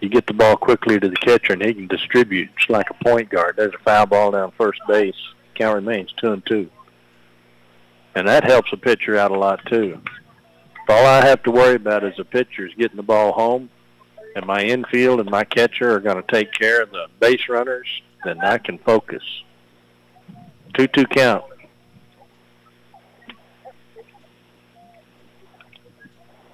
You 0.00 0.08
get 0.08 0.26
the 0.26 0.32
ball 0.32 0.56
quickly 0.56 0.98
to 0.98 1.08
the 1.08 1.16
catcher, 1.16 1.52
and 1.52 1.62
he 1.62 1.74
can 1.74 1.88
distribute 1.88 2.48
just 2.56 2.70
like 2.70 2.88
a 2.88 3.04
point 3.04 3.28
guard. 3.28 3.56
There's 3.56 3.74
a 3.74 3.84
foul 3.84 4.06
ball 4.06 4.30
down 4.30 4.52
first 4.56 4.80
base. 4.88 5.14
Count 5.54 5.74
remains 5.74 6.12
two 6.16 6.32
and 6.32 6.44
two, 6.46 6.70
and 8.14 8.26
that 8.26 8.44
helps 8.44 8.72
a 8.72 8.76
pitcher 8.78 9.18
out 9.18 9.30
a 9.30 9.38
lot 9.38 9.60
too. 9.66 10.00
All 10.88 11.04
I 11.06 11.24
have 11.26 11.42
to 11.42 11.50
worry 11.50 11.74
about 11.74 12.04
as 12.04 12.18
a 12.18 12.24
pitcher 12.24 12.66
is 12.66 12.74
getting 12.74 12.96
the 12.96 13.02
ball 13.02 13.32
home, 13.32 13.68
and 14.36 14.46
my 14.46 14.62
infield 14.62 15.20
and 15.20 15.28
my 15.28 15.42
catcher 15.42 15.92
are 15.92 16.00
going 16.00 16.22
to 16.22 16.32
take 16.32 16.52
care 16.52 16.82
of 16.82 16.90
the 16.90 17.06
base 17.18 17.48
runners, 17.48 17.88
then 18.24 18.40
I 18.40 18.58
can 18.58 18.78
focus. 18.78 19.22
2-2 20.74 21.08
count. 21.10 21.44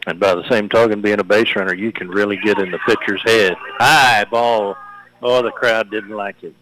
And 0.06 0.18
by 0.18 0.34
the 0.34 0.48
same 0.48 0.68
token, 0.68 1.00
being 1.00 1.20
a 1.20 1.24
base 1.24 1.54
runner, 1.54 1.74
you 1.74 1.92
can 1.92 2.08
really 2.08 2.36
get 2.36 2.58
in 2.58 2.70
the 2.70 2.78
pitcher's 2.86 3.22
head. 3.24 3.54
High 3.78 4.24
ball. 4.24 4.74
Oh, 5.22 5.42
the 5.42 5.52
crowd 5.52 5.90
didn't 5.90 6.16
like 6.16 6.36
it. 6.42 6.54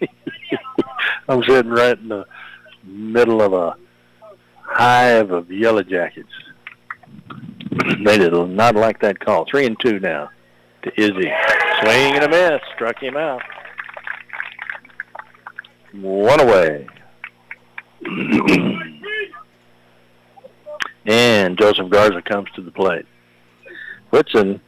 I'm 1.28 1.42
sitting 1.44 1.70
right 1.70 1.98
in 1.98 2.08
the 2.08 2.26
middle 2.82 3.40
of 3.40 3.54
a 3.54 3.76
hive 4.74 5.30
of 5.30 5.50
yellow 5.52 5.82
jackets. 5.82 6.28
they 8.04 8.18
did 8.18 8.32
not 8.32 8.74
like 8.74 9.00
that 9.00 9.20
call. 9.20 9.46
Three 9.48 9.66
and 9.66 9.78
two 9.80 10.00
now 10.00 10.30
to 10.82 11.00
Izzy. 11.00 11.32
Swing 11.80 12.14
and 12.14 12.24
a 12.24 12.28
miss. 12.28 12.60
Struck 12.74 12.98
him 13.00 13.16
out. 13.16 13.42
One 15.92 16.40
away. 16.40 16.88
and 21.06 21.56
Joseph 21.56 21.88
Garza 21.88 22.20
comes 22.22 22.48
to 22.56 22.62
the 22.62 22.72
plate. 22.72 23.06
Whitson 24.10 24.60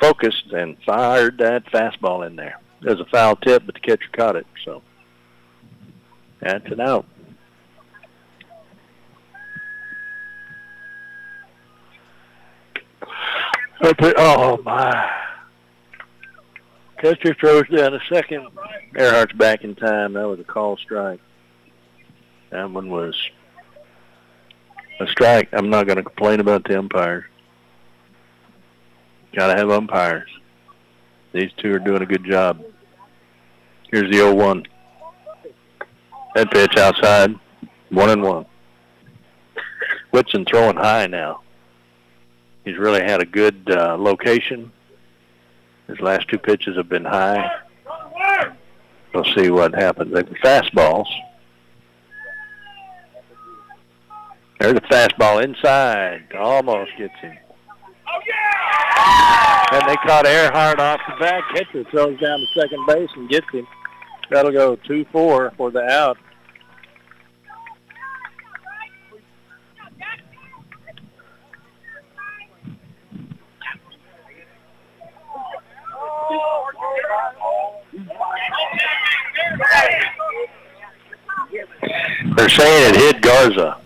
focused 0.00 0.52
and 0.52 0.76
fired 0.84 1.38
that 1.38 1.66
fastball 1.66 2.26
in 2.26 2.36
there. 2.36 2.58
There's 2.80 3.00
a 3.00 3.06
foul 3.06 3.36
tip, 3.36 3.64
but 3.66 3.74
the 3.74 3.80
catcher 3.80 4.08
caught 4.12 4.36
it, 4.36 4.46
so 4.64 4.82
that's 6.40 6.70
an 6.70 6.80
out. 6.80 7.06
Oh 13.82 14.60
my! 14.64 15.10
Catcher 16.98 17.34
throws 17.34 17.68
down 17.68 17.94
a 17.94 18.00
second. 18.08 18.48
Earhart's 18.94 19.34
back 19.34 19.64
in 19.64 19.74
time. 19.74 20.14
That 20.14 20.26
was 20.26 20.40
a 20.40 20.44
call 20.44 20.76
strike. 20.78 21.20
That 22.50 22.70
one 22.70 22.88
was 22.88 23.14
a 25.00 25.06
strike. 25.06 25.48
I'm 25.52 25.68
not 25.68 25.86
going 25.86 25.98
to 25.98 26.02
complain 26.02 26.40
about 26.40 26.64
the 26.64 26.78
umpires. 26.78 27.24
Got 29.34 29.48
to 29.52 29.58
have 29.58 29.70
umpires. 29.70 30.30
These 31.32 31.50
two 31.58 31.74
are 31.74 31.78
doing 31.78 32.00
a 32.00 32.06
good 32.06 32.24
job. 32.24 32.64
Here's 33.90 34.10
the 34.10 34.18
0-1. 34.18 34.66
That 36.34 36.50
pitch 36.50 36.76
outside. 36.78 37.34
One 37.90 38.10
and 38.10 38.22
one. 38.22 38.46
Whitson 40.12 40.46
throwing 40.46 40.76
high 40.76 41.06
now. 41.06 41.42
He's 42.66 42.76
really 42.76 43.00
had 43.00 43.22
a 43.22 43.24
good 43.24 43.70
uh, 43.70 43.96
location 43.96 44.72
his 45.88 46.00
last 46.00 46.28
two 46.28 46.38
pitches 46.38 46.76
have 46.76 46.88
been 46.88 47.04
high. 47.04 47.48
We'll 49.14 49.24
see 49.36 49.50
what 49.50 49.74
happens. 49.74 50.12
They're 50.12 50.24
fastballs. 50.24 51.06
There's 54.58 54.74
a 54.74 54.80
fastball 54.80 55.44
inside. 55.44 56.32
Almost 56.36 56.90
gets 56.98 57.14
him. 57.20 57.36
And 59.72 59.88
they 59.88 59.96
caught 59.96 60.26
Earhart 60.26 60.80
off 60.80 61.00
the 61.08 61.16
back. 61.20 61.42
Catcher 61.54 61.84
throws 61.90 62.18
down 62.20 62.40
to 62.40 62.46
second 62.60 62.86
base 62.86 63.10
and 63.16 63.28
gets 63.28 63.46
him. 63.52 63.66
That'll 64.30 64.52
go 64.52 64.76
2-4 64.76 65.56
for 65.56 65.70
the 65.70 65.82
out. 65.82 66.18
They're 82.36 82.48
saying 82.48 82.94
it 82.94 82.96
hit 82.96 83.22
Garza. 83.22 83.78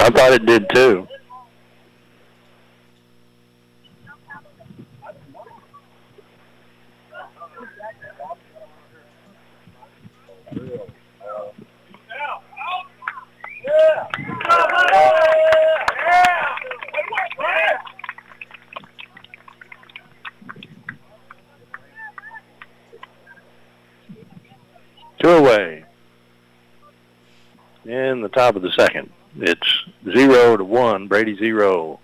I 0.00 0.10
thought 0.10 0.32
it 0.32 0.46
did 0.46 0.68
too. 0.70 1.06
Two 25.22 25.28
away. 25.28 25.84
In 27.84 28.22
the 28.22 28.28
top 28.28 28.56
of 28.56 28.62
the 28.62 28.72
second. 28.72 29.08
It's 29.36 29.84
zero 30.12 30.56
to 30.56 30.64
one. 30.64 31.06
Brady 31.06 31.36
zero. 31.38 32.00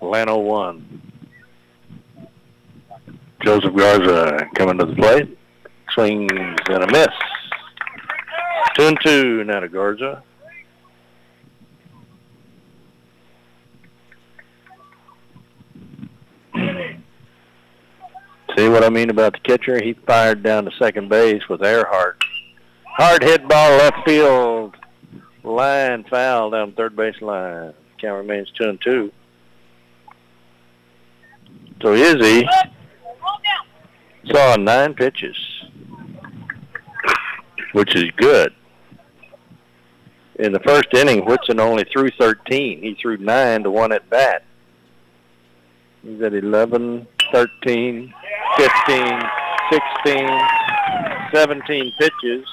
Llano 0.00 0.38
one. 0.38 1.02
Joseph 3.44 3.74
Garza 3.76 4.48
coming 4.54 4.78
to 4.78 4.86
the 4.86 4.94
plate. 4.94 5.38
Swings 5.90 6.30
and 6.32 6.84
a 6.84 6.90
miss. 6.90 7.08
Two 8.76 8.86
and 8.86 8.98
two 9.02 9.44
now 9.44 9.60
to 9.60 9.68
Garza. 9.68 10.22
See 18.56 18.68
what 18.68 18.84
I 18.84 18.88
mean 18.88 19.10
about 19.10 19.34
the 19.34 19.40
catcher? 19.40 19.82
He 19.82 19.92
fired 19.92 20.42
down 20.42 20.64
to 20.64 20.70
second 20.78 21.10
base 21.10 21.46
with 21.48 21.62
Earhart. 21.62 22.23
Hard 22.96 23.24
hit 23.24 23.48
ball 23.48 23.76
left 23.78 24.06
field. 24.06 24.76
Line 25.42 26.04
foul 26.04 26.50
down 26.50 26.72
third 26.72 26.94
base 26.94 27.20
line. 27.20 27.74
Count 28.00 28.18
remains 28.18 28.52
two 28.52 28.68
and 28.68 28.80
two. 28.80 29.12
So 31.82 31.92
Izzy 31.92 32.46
saw 34.30 34.54
nine 34.54 34.94
pitches, 34.94 35.36
which 37.72 37.96
is 37.96 38.04
good. 38.16 38.54
In 40.36 40.52
the 40.52 40.60
first 40.60 40.94
inning, 40.94 41.24
Whitson 41.24 41.58
only 41.58 41.84
threw 41.92 42.10
13. 42.16 42.80
He 42.80 42.94
threw 42.94 43.16
nine 43.16 43.64
to 43.64 43.72
one 43.72 43.90
at 43.90 44.08
bat. 44.08 44.44
He's 46.02 46.22
at 46.22 46.32
11, 46.32 47.08
13, 47.32 48.14
15, 48.56 49.22
16, 50.04 50.40
17 51.32 51.92
pitches. 51.98 52.46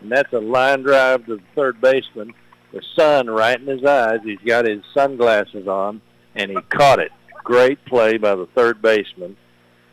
And 0.00 0.10
that's 0.10 0.32
a 0.32 0.40
line 0.40 0.82
drive 0.82 1.26
to 1.26 1.36
the 1.36 1.42
third 1.54 1.80
baseman. 1.80 2.34
The 2.72 2.82
sun 2.94 3.28
right 3.28 3.58
in 3.58 3.66
his 3.66 3.84
eyes. 3.84 4.20
He's 4.24 4.38
got 4.44 4.66
his 4.66 4.82
sunglasses 4.92 5.66
on, 5.66 6.00
and 6.34 6.50
he 6.50 6.56
caught 6.68 6.98
it. 6.98 7.12
Great 7.44 7.84
play 7.84 8.18
by 8.18 8.34
the 8.34 8.46
third 8.54 8.82
baseman 8.82 9.36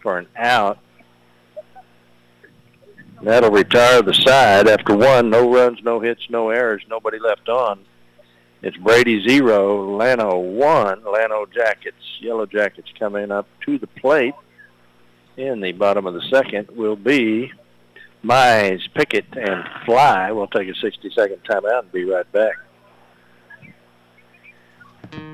for 0.02 0.18
an 0.18 0.28
out. 0.36 0.80
That'll 3.22 3.52
retire 3.52 4.02
the 4.02 4.14
side 4.14 4.68
after 4.68 4.96
one. 4.96 5.30
No 5.30 5.50
runs, 5.50 5.80
no 5.84 6.00
hits, 6.00 6.22
no 6.30 6.50
errors, 6.50 6.84
nobody 6.90 7.20
left 7.20 7.48
on. 7.48 7.80
It's 8.62 8.76
Brady 8.78 9.26
zero, 9.28 9.98
Llano 9.98 10.38
one. 10.38 11.04
Llano 11.04 11.46
Jackets, 11.46 12.04
Yellow 12.20 12.46
Jackets 12.46 12.90
coming 12.98 13.32
up 13.32 13.48
to 13.66 13.78
the 13.78 13.88
plate 13.88 14.34
in 15.38 15.62
the 15.62 15.72
bottom 15.72 16.06
of 16.06 16.14
the 16.14 16.22
second 16.30 16.70
will 16.76 16.96
be 16.96 17.52
Mize, 18.24 18.82
Pickett, 18.96 19.26
and 19.36 19.64
Fly. 19.86 20.32
We'll 20.32 20.48
take 20.48 20.70
a 20.70 20.86
60-second 20.86 21.42
timeout 21.50 21.80
and 21.80 21.92
be 21.92 22.06
right 22.06 22.30
back. 22.32 22.56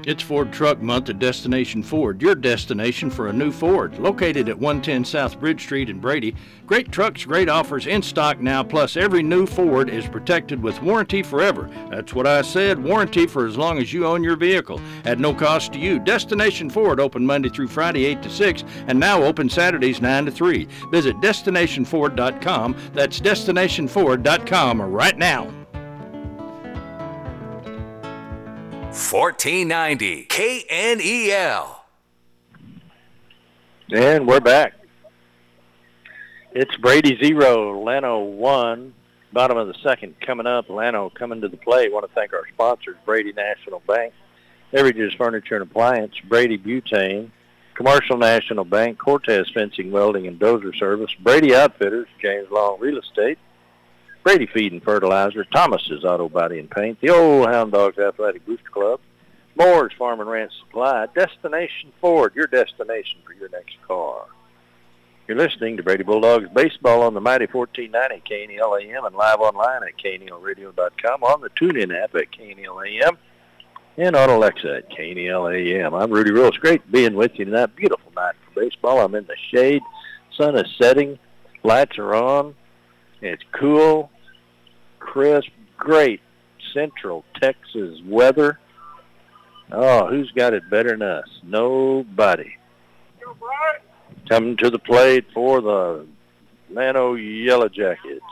It's 0.05 0.23
Ford 0.23 0.51
Truck 0.51 0.81
Month 0.81 1.09
at 1.09 1.19
Destination 1.19 1.83
Ford, 1.83 2.21
your 2.21 2.35
destination 2.35 3.09
for 3.09 3.27
a 3.27 3.33
new 3.33 3.51
Ford. 3.51 3.99
Located 3.99 4.49
at 4.49 4.57
110 4.57 5.05
South 5.05 5.39
Bridge 5.39 5.61
Street 5.61 5.89
in 5.89 5.99
Brady. 5.99 6.35
Great 6.65 6.91
trucks, 6.91 7.25
great 7.25 7.49
offers 7.49 7.85
in 7.85 8.01
stock 8.01 8.39
now, 8.39 8.63
plus 8.63 8.97
every 8.97 9.21
new 9.21 9.45
Ford 9.45 9.89
is 9.89 10.07
protected 10.07 10.61
with 10.61 10.81
warranty 10.81 11.21
forever. 11.21 11.69
That's 11.89 12.13
what 12.13 12.27
I 12.27 12.41
said, 12.41 12.83
warranty 12.83 13.27
for 13.27 13.45
as 13.45 13.57
long 13.57 13.77
as 13.77 13.93
you 13.93 14.05
own 14.05 14.23
your 14.23 14.35
vehicle. 14.35 14.81
At 15.05 15.19
no 15.19 15.33
cost 15.33 15.73
to 15.73 15.79
you. 15.79 15.99
Destination 15.99 16.69
Ford 16.69 16.99
open 16.99 17.25
Monday 17.25 17.49
through 17.49 17.67
Friday 17.67 18.05
8 18.05 18.23
to 18.23 18.29
6 18.29 18.63
and 18.87 18.99
now 18.99 19.23
open 19.23 19.49
Saturdays 19.49 20.01
9 20.01 20.25
to 20.25 20.31
3. 20.31 20.67
Visit 20.91 21.15
destinationford.com. 21.17 22.75
That's 22.93 23.19
destinationford.com 23.19 24.81
right 24.81 25.17
now. 25.17 25.58
1490 28.89 30.25
KNEL. 30.25 31.75
And 33.95 34.27
we're 34.27 34.39
back. 34.39 34.73
It's 36.53 36.75
Brady 36.77 37.15
zero, 37.23 37.79
Llano 37.79 38.23
one. 38.23 38.95
Bottom 39.31 39.57
of 39.57 39.67
the 39.67 39.75
second 39.83 40.19
coming 40.19 40.47
up. 40.47 40.69
Llano 40.69 41.11
coming 41.11 41.39
to 41.41 41.47
the 41.47 41.57
plate. 41.57 41.93
want 41.93 42.07
to 42.07 42.13
thank 42.15 42.33
our 42.33 42.47
sponsors, 42.51 42.97
Brady 43.05 43.31
National 43.31 43.81
Bank, 43.81 44.11
Everydays 44.73 45.15
Furniture 45.15 45.57
and 45.57 45.69
Appliance, 45.69 46.15
Brady 46.27 46.57
Butane, 46.57 47.29
Commercial 47.75 48.17
National 48.17 48.65
Bank, 48.65 48.97
Cortez 48.97 49.47
Fencing, 49.53 49.91
Welding, 49.91 50.25
and 50.25 50.39
Dozer 50.39 50.75
Service, 50.75 51.13
Brady 51.19 51.53
Outfitters, 51.53 52.07
James 52.19 52.49
Long 52.49 52.79
Real 52.79 52.97
Estate, 52.97 53.37
Brady 54.23 54.45
Feed 54.47 54.73
and 54.73 54.83
Fertilizer, 54.83 55.45
Thomas's 55.45 56.03
Auto 56.03 56.29
Body 56.29 56.59
and 56.59 56.69
Paint, 56.69 56.99
the 57.01 57.09
Old 57.09 57.47
Hound 57.47 57.71
Dogs 57.71 57.97
Athletic 57.97 58.45
Booster 58.45 58.69
Club, 58.69 58.99
Moore's 59.55 59.93
Farm 59.97 60.19
and 60.19 60.29
Ranch 60.29 60.51
Supply, 60.59 61.07
Destination 61.15 61.91
Ford, 62.01 62.33
your 62.35 62.47
destination 62.47 63.19
for 63.25 63.33
your 63.33 63.49
next 63.49 63.75
car. 63.87 64.25
You're 65.27 65.37
listening 65.37 65.77
to 65.77 65.83
Brady 65.83 66.03
Bulldogs 66.03 66.49
Baseball 66.53 67.03
on 67.03 67.13
the 67.13 67.21
Mighty 67.21 67.45
1490 67.45 68.23
KNEL 68.27 68.81
AM 68.81 69.05
and 69.05 69.15
live 69.15 69.39
online 69.39 69.83
at 69.83 69.95
KNELradio.com 70.03 71.23
on 71.23 71.41
the 71.41 71.49
TuneIn 71.51 71.95
app 71.95 72.15
at 72.15 72.31
KNEL 72.31 72.81
AM 72.87 73.17
and 73.97 74.15
on 74.15 74.29
Alexa 74.29 74.77
at 74.77 74.89
KNEL 74.89 75.53
AM. 75.53 75.93
I'm 75.93 76.09
Rudy 76.09 76.31
Rose. 76.31 76.57
Great 76.57 76.89
being 76.91 77.13
with 77.13 77.37
you 77.37 77.45
tonight. 77.45 77.75
Beautiful 77.75 78.11
night 78.15 78.35
for 78.43 78.59
baseball. 78.59 79.01
I'm 79.01 79.13
in 79.13 79.25
the 79.25 79.35
shade. 79.51 79.83
Sun 80.35 80.55
is 80.55 80.73
setting. 80.77 81.19
Lights 81.63 81.99
are 81.99 82.15
on. 82.15 82.55
It's 83.21 83.43
cool, 83.51 84.09
crisp, 84.99 85.49
great 85.77 86.21
central 86.73 87.25
Texas 87.39 87.99
weather. 88.05 88.59
Oh, 89.71 90.07
who's 90.07 90.31
got 90.31 90.53
it 90.53 90.69
better 90.69 90.91
than 90.91 91.01
us? 91.01 91.27
Nobody. 91.43 92.55
Coming 94.27 94.57
to 94.57 94.69
the 94.69 94.79
plate 94.79 95.25
for 95.33 95.61
the 95.61 96.05
Llano 96.69 97.15
Yellow 97.15 97.69
Jackets. 97.69 98.23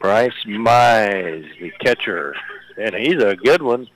Bryce 0.00 0.32
Mize, 0.46 1.60
the 1.60 1.70
catcher, 1.78 2.34
and 2.76 2.94
he's 2.94 3.22
a 3.22 3.36
good 3.36 3.62
one. 3.62 3.86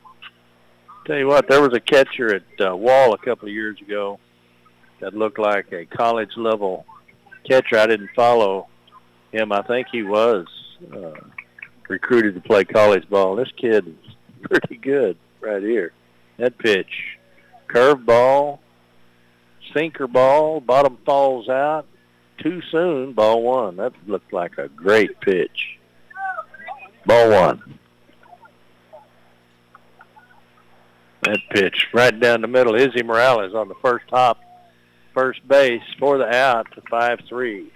Tell 1.04 1.16
you 1.16 1.26
what, 1.26 1.48
there 1.48 1.60
was 1.60 1.72
a 1.72 1.80
catcher 1.80 2.34
at 2.34 2.42
uh, 2.64 2.76
Wall 2.76 3.12
a 3.12 3.18
couple 3.18 3.48
of 3.48 3.54
years 3.54 3.80
ago 3.80 4.20
that 5.00 5.14
looked 5.14 5.38
like 5.38 5.72
a 5.72 5.84
college 5.84 6.36
level 6.36 6.86
catcher. 7.48 7.78
I 7.78 7.86
didn't 7.86 8.10
follow 8.14 8.68
him. 9.32 9.52
I 9.52 9.62
think 9.62 9.88
he 9.90 10.02
was 10.02 10.46
uh, 10.92 11.12
recruited 11.88 12.34
to 12.34 12.40
play 12.40 12.64
college 12.64 13.08
ball. 13.08 13.36
This 13.36 13.52
kid 13.56 13.86
is 13.86 14.14
pretty 14.42 14.76
good 14.76 15.16
right 15.40 15.62
here. 15.62 15.92
That 16.38 16.58
pitch, 16.58 17.16
curve 17.68 18.04
ball, 18.04 18.60
sinker 19.74 20.06
ball, 20.06 20.60
bottom 20.60 20.98
falls 21.04 21.48
out. 21.48 21.86
Too 22.38 22.60
soon, 22.70 23.14
ball 23.14 23.42
one. 23.42 23.76
That 23.76 23.94
looked 24.06 24.32
like 24.32 24.58
a 24.58 24.68
great 24.68 25.18
pitch. 25.20 25.78
Ball 27.06 27.30
one. 27.30 27.78
That 31.22 31.38
pitch 31.50 31.86
right 31.94 32.18
down 32.20 32.42
the 32.42 32.46
middle. 32.46 32.74
Izzy 32.74 33.02
Morales 33.02 33.54
on 33.54 33.68
the 33.68 33.74
first 33.82 34.04
hop, 34.10 34.38
first 35.16 35.48
base 35.48 35.80
for 35.98 36.18
the 36.18 36.26
out 36.26 36.66
to 36.74 36.82
5-3. 36.82 37.70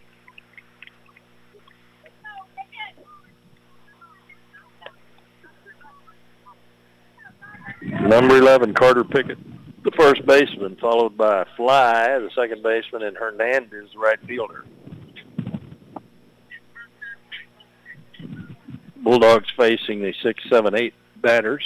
Number 7.83 8.37
11, 8.37 8.75
Carter 8.75 9.05
Pickett, 9.05 9.39
the 9.85 9.91
first 9.93 10.27
baseman, 10.27 10.77
followed 10.77 11.17
by 11.17 11.47
Fly, 11.57 12.19
the 12.19 12.29
second 12.35 12.63
baseman, 12.63 13.05
and 13.05 13.17
Hernandez, 13.17 13.89
right 13.97 14.19
fielder. 14.27 14.67
Bulldogs 18.97 19.49
facing 19.57 20.03
the 20.03 20.13
6-7-8 20.23 20.93
batters. 21.23 21.65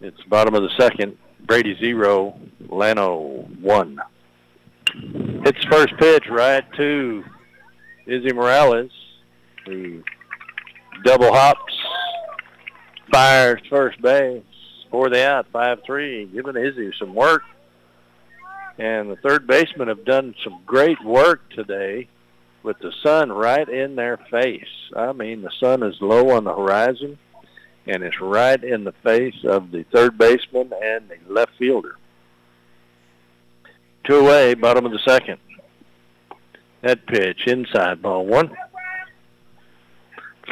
It's 0.00 0.22
bottom 0.22 0.54
of 0.54 0.62
the 0.62 0.70
second. 0.78 1.18
Brady 1.40 1.76
zero, 1.78 2.40
Llano 2.68 3.35
one. 3.66 4.00
Hits 5.44 5.64
first 5.64 5.96
pitch 5.98 6.28
right 6.30 6.64
to 6.74 7.24
Izzy 8.06 8.32
Morales. 8.32 8.92
The 9.66 10.02
double 11.04 11.32
hops, 11.32 11.74
fires 13.10 13.60
first 13.68 14.00
base 14.00 14.44
for 14.90 15.10
the 15.10 15.28
out, 15.28 15.52
5-3, 15.52 16.32
giving 16.32 16.56
Izzy 16.56 16.92
some 16.98 17.14
work. 17.14 17.42
And 18.78 19.10
the 19.10 19.16
third 19.16 19.46
basemen 19.46 19.88
have 19.88 20.04
done 20.04 20.34
some 20.44 20.60
great 20.64 21.02
work 21.04 21.50
today 21.50 22.08
with 22.62 22.78
the 22.78 22.92
sun 23.02 23.32
right 23.32 23.68
in 23.68 23.96
their 23.96 24.18
face. 24.30 24.64
I 24.94 25.12
mean, 25.12 25.42
the 25.42 25.50
sun 25.58 25.82
is 25.82 26.00
low 26.00 26.30
on 26.30 26.44
the 26.44 26.54
horizon, 26.54 27.18
and 27.86 28.04
it's 28.04 28.20
right 28.20 28.62
in 28.62 28.84
the 28.84 28.92
face 28.92 29.44
of 29.44 29.72
the 29.72 29.84
third 29.92 30.16
baseman 30.16 30.72
and 30.80 31.08
the 31.08 31.18
left 31.32 31.52
fielder. 31.58 31.96
Two 34.06 34.18
away, 34.18 34.54
bottom 34.54 34.86
of 34.86 34.92
the 34.92 35.00
second. 35.00 35.38
That 36.82 37.04
pitch 37.06 37.48
inside 37.48 38.00
ball 38.00 38.24
one. 38.24 38.56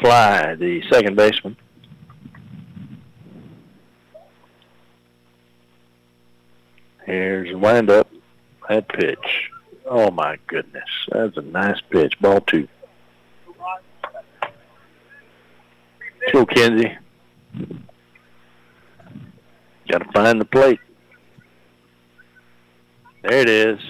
Fly, 0.01 0.57
the 0.57 0.83
second 0.91 1.17
baseman. 1.17 1.57
Here's 7.07 7.55
a 7.55 7.59
windup. 7.59 8.11
That 8.69 8.89
pitch. 8.89 9.51
Oh 9.87 10.11
my 10.11 10.37
goodness. 10.49 10.89
That's 11.13 11.37
a 11.37 11.43
nice 11.43 11.81
pitch. 11.91 12.19
Ball 12.21 12.41
two. 12.41 12.67
Go, 16.33 16.45
Kenzie. 16.47 16.97
Got 19.89 19.99
to 19.99 20.13
find 20.13 20.41
the 20.41 20.45
plate. 20.45 20.81
There 23.25 23.41
it 23.41 23.49
is. 23.49 23.81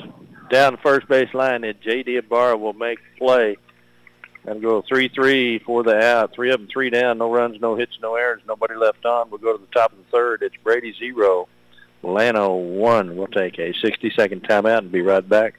Down 0.48 0.74
the 0.74 0.78
first 0.78 1.08
base 1.08 1.34
line, 1.34 1.64
and 1.64 1.80
J.D. 1.80 2.16
Ibarra 2.16 2.56
will 2.56 2.72
make 2.72 3.00
play. 3.18 3.56
And 4.46 4.62
go 4.62 4.80
3-3 4.82 5.64
for 5.64 5.82
the 5.82 5.98
out. 5.98 6.34
Three 6.34 6.52
of 6.52 6.60
them, 6.60 6.68
three 6.72 6.88
down. 6.90 7.18
No 7.18 7.32
runs, 7.32 7.60
no 7.60 7.74
hits, 7.74 7.98
no 8.00 8.14
errors. 8.14 8.42
Nobody 8.46 8.74
left 8.74 9.04
on. 9.04 9.30
We'll 9.30 9.40
go 9.40 9.56
to 9.56 9.58
the 9.58 9.72
top 9.72 9.90
of 9.90 9.98
the 9.98 10.04
third. 10.12 10.42
It's 10.42 10.54
Brady 10.62 10.94
zero, 10.96 11.48
Llano 12.04 12.54
one. 12.54 13.16
We'll 13.16 13.26
take 13.26 13.58
a 13.58 13.72
60-second 13.72 14.44
timeout 14.44 14.78
and 14.78 14.92
be 14.92 15.00
right 15.00 15.26
back. 15.26 15.54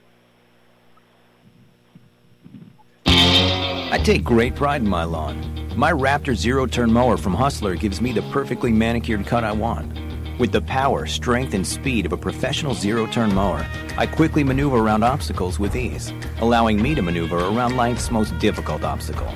I 3.07 3.99
take 4.03 4.23
great 4.23 4.55
pride 4.55 4.84
in 4.84 4.88
my 4.88 5.03
lawn. 5.03 5.67
My 5.76 5.91
Raptor 5.91 6.36
zero 6.36 6.65
turn 6.65 6.93
mower 6.93 7.17
from 7.17 7.34
Hustler 7.34 7.76
gives 7.76 7.99
me 7.99 8.13
the 8.13 8.21
perfectly 8.32 8.71
manicured 8.71 9.26
cut 9.26 9.43
I 9.43 9.51
want. 9.51 10.05
With 10.38 10.52
the 10.52 10.62
power, 10.62 11.06
strength, 11.06 11.54
and 11.54 11.66
speed 11.66 12.06
of 12.06 12.12
a 12.12 12.18
professional 12.18 12.74
zero 12.74 13.08
turn 13.08 13.34
mower, 13.34 13.66
I 13.98 14.06
quickly 14.06 14.44
maneuver 14.44 14.78
around 14.78 15.04
obstacles 15.04 15.60
with 15.60 15.78
ease, 15.78 16.12
allowing 16.40 16.82
me 16.82 16.94
to 16.94 17.02
maneuver 17.02 17.38
around 17.38 17.78
life's 17.78 18.12
most 18.12 18.38
difficult 18.40 18.84
obstacle 18.84 19.34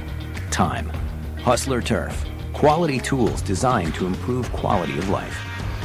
time. 0.52 0.89
Hustler 1.38 1.82
Turf. 1.82 2.26
Quality 2.52 3.00
tools 3.00 3.41
designed 3.41 3.95
to 3.95 4.08
improve 4.08 4.52
quality 4.52 4.97
of 4.97 5.08
life. 5.08 5.38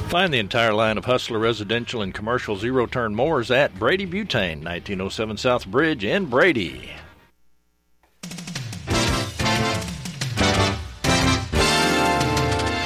Find 0.08 0.34
the 0.34 0.40
entire 0.40 0.74
line 0.74 0.98
of 0.98 1.04
Hustler 1.04 1.38
residential 1.38 2.02
and 2.02 2.12
commercial 2.12 2.56
zero 2.56 2.86
turn 2.86 3.14
mowers 3.14 3.52
at 3.52 3.78
Brady 3.78 4.06
Butane, 4.06 4.64
1907 4.64 5.36
South 5.36 5.66
Bridge 5.68 6.04
in 6.04 6.26
Brady. 6.26 6.90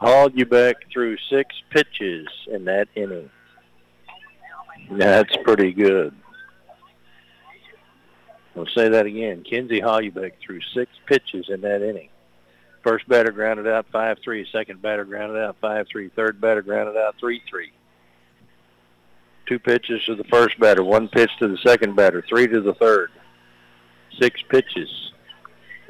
Hauled 0.00 0.36
you 0.36 0.46
back 0.46 0.76
through 0.90 1.18
six 1.28 1.54
pitches 1.70 2.26
in 2.46 2.64
that 2.64 2.88
inning. 2.94 3.30
That's 4.90 5.36
pretty 5.44 5.72
good. 5.72 6.14
I'll 8.56 8.66
say 8.66 8.88
that 8.88 9.06
again. 9.06 9.44
Kenzie 9.48 9.80
Hollybeck 9.80 10.40
threw 10.40 10.60
six 10.74 10.90
pitches 11.06 11.48
in 11.48 11.60
that 11.60 11.82
inning. 11.82 12.08
First 12.82 13.06
batter 13.08 13.30
grounded 13.30 13.68
out 13.68 13.86
5-3. 13.92 14.50
Second 14.50 14.80
batter 14.80 15.04
grounded 15.04 15.36
out 15.36 15.60
5-3. 15.60 16.10
Third 16.12 16.40
batter 16.40 16.62
grounded 16.62 16.96
out 16.96 17.16
3-3. 17.22 17.40
Two 19.46 19.58
pitches 19.58 20.02
to 20.06 20.14
the 20.14 20.24
first 20.24 20.58
batter. 20.58 20.82
One 20.82 21.08
pitch 21.08 21.30
to 21.40 21.48
the 21.48 21.58
second 21.58 21.94
batter. 21.94 22.24
Three 22.26 22.46
to 22.46 22.60
the 22.60 22.74
third. 22.74 23.10
Six 24.18 24.40
pitches. 24.48 25.12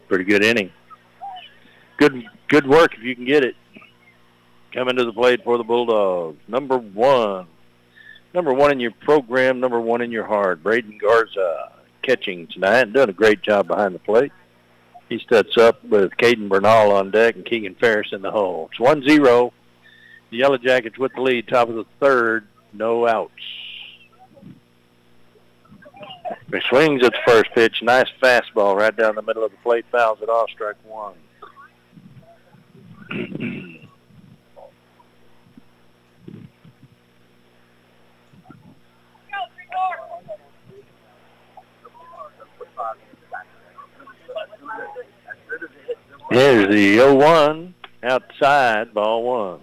Pretty 0.08 0.24
good 0.24 0.42
inning. 0.42 0.72
Good 1.98 2.24
good 2.48 2.66
work 2.66 2.94
if 2.94 3.02
you 3.02 3.14
can 3.14 3.26
get 3.26 3.44
it. 3.44 3.54
Coming 4.72 4.96
to 4.96 5.04
the 5.04 5.12
plate 5.12 5.42
for 5.42 5.58
the 5.58 5.64
Bulldogs. 5.64 6.38
Number 6.46 6.78
one. 6.78 7.46
Number 8.32 8.54
one 8.54 8.70
in 8.70 8.78
your 8.78 8.92
program, 8.92 9.58
number 9.58 9.80
one 9.80 10.00
in 10.00 10.12
your 10.12 10.24
heart. 10.24 10.62
Braden 10.62 10.98
Garza 10.98 11.72
catching 12.02 12.46
tonight. 12.46 12.82
And 12.82 12.94
doing 12.94 13.08
a 13.08 13.12
great 13.12 13.42
job 13.42 13.66
behind 13.66 13.94
the 13.94 13.98
plate. 13.98 14.32
He 15.08 15.18
steps 15.18 15.58
up 15.58 15.84
with 15.84 16.12
Caden 16.12 16.48
Bernal 16.48 16.92
on 16.92 17.10
deck 17.10 17.34
and 17.34 17.44
Keegan 17.44 17.74
Ferris 17.74 18.12
in 18.12 18.22
the 18.22 18.30
hole. 18.30 18.70
It's 18.70 18.80
1-0. 18.80 19.50
The 20.30 20.36
Yellow 20.36 20.58
Jackets 20.58 20.96
with 20.96 21.12
the 21.14 21.22
lead, 21.22 21.48
top 21.48 21.68
of 21.68 21.74
the 21.74 21.86
third. 21.98 22.46
No 22.72 23.08
outs. 23.08 23.32
He 26.52 26.60
swings 26.68 27.04
at 27.04 27.12
the 27.12 27.18
first 27.26 27.50
pitch. 27.56 27.82
Nice 27.82 28.06
fastball 28.22 28.76
right 28.76 28.96
down 28.96 29.16
the 29.16 29.22
middle 29.22 29.44
of 29.44 29.50
the 29.50 29.56
plate. 29.58 29.84
Fouls 29.90 30.18
it 30.22 30.28
off. 30.28 30.48
Strike 30.50 30.76
one. 30.84 31.14
Here's 46.30 46.68
the 46.68 46.98
0-1 46.98 47.72
outside, 48.04 48.94
ball 48.94 49.24
one. 49.24 49.60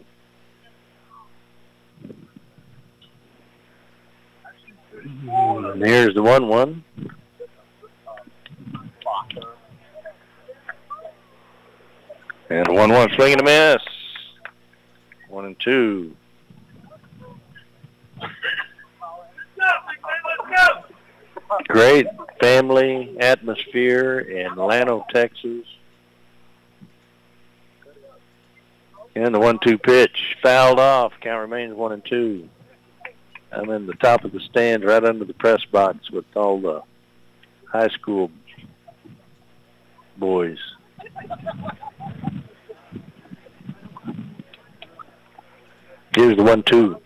And 5.01 5.85
here's 5.85 6.13
the 6.13 6.21
1-1. 6.21 6.81
And 12.49 12.67
1-1 12.67 13.15
swing 13.15 13.31
and 13.31 13.41
a 13.41 13.43
miss. 13.43 13.81
One 15.29 15.45
and 15.45 15.59
two. 15.59 16.15
Great 21.69 22.07
family 22.41 23.15
atmosphere 23.19 24.19
in 24.19 24.55
Llano, 24.55 25.05
Texas. 25.13 25.65
And 29.17 29.33
the 29.33 29.39
one-two 29.39 29.79
pitch 29.79 30.37
fouled 30.43 30.79
off. 30.79 31.11
Count 31.21 31.41
remains 31.41 31.73
one 31.73 31.91
and 31.91 32.05
two. 32.05 32.47
I'm 33.51 33.67
in 33.71 33.87
the 33.87 33.95
top 33.95 34.23
of 34.23 34.31
the 34.31 34.39
stands, 34.39 34.85
right 34.85 35.03
under 35.03 35.25
the 35.25 35.33
press 35.33 35.65
box 35.65 36.11
with 36.11 36.25
all 36.35 36.61
the 36.61 36.83
high 37.65 37.87
school 37.87 38.29
boys. 40.17 40.59
Here's 46.15 46.37
the 46.37 46.43
one-two. 46.43 47.01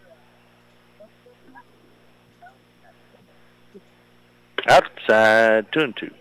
Outside, 4.67 5.71
two 5.71 5.79
and 5.79 5.95
two. 5.95 6.11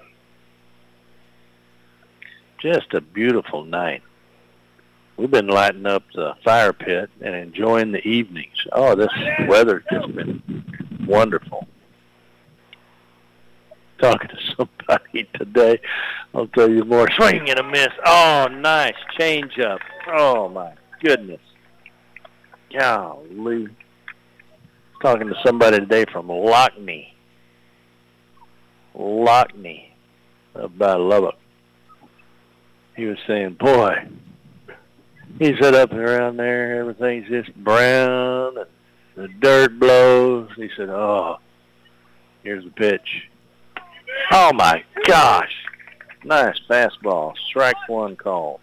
Just 2.62 2.94
a 2.94 3.00
beautiful 3.00 3.64
night. 3.64 4.04
We've 5.20 5.30
been 5.30 5.48
lighting 5.48 5.84
up 5.84 6.02
the 6.14 6.34
fire 6.42 6.72
pit 6.72 7.10
and 7.20 7.34
enjoying 7.34 7.92
the 7.92 8.06
evenings. 8.08 8.54
Oh, 8.72 8.94
this 8.94 9.12
weather's 9.46 9.84
just 9.92 10.14
been 10.14 10.42
wonderful. 11.06 11.68
Talking 14.00 14.28
to 14.30 14.36
somebody 14.56 15.28
today, 15.38 15.78
I'll 16.34 16.46
tell 16.46 16.70
you 16.70 16.84
more. 16.84 17.06
Swing 17.16 17.50
and 17.50 17.58
a 17.58 17.62
miss. 17.62 17.90
Oh, 18.04 18.48
nice 18.50 18.94
change 19.18 19.58
up. 19.58 19.80
Oh 20.08 20.48
my 20.48 20.72
goodness. 21.02 21.40
Golly. 22.72 23.68
Talking 25.02 25.28
to 25.28 25.34
somebody 25.44 25.80
today 25.80 26.06
from 26.10 26.28
Lockney. 26.28 27.08
Lockney 28.94 29.90
about 30.54 31.00
Lubbock. 31.00 31.36
He 32.96 33.04
was 33.04 33.18
saying, 33.26 33.56
boy, 33.58 34.08
he 35.38 35.54
said 35.60 35.74
up 35.74 35.90
and 35.92 36.00
around 36.00 36.36
there, 36.36 36.80
everything's 36.80 37.28
just 37.28 37.54
brown 37.56 38.58
and 38.58 38.66
the 39.16 39.28
dirt 39.28 39.78
blows. 39.78 40.50
He 40.56 40.68
said, 40.76 40.88
oh, 40.88 41.38
here's 42.42 42.64
the 42.64 42.70
pitch. 42.70 43.28
Oh 44.32 44.52
my 44.52 44.84
gosh. 45.06 45.52
Nice 46.24 46.60
fastball. 46.68 47.34
Strike 47.48 47.88
one 47.88 48.16
call. 48.16 48.60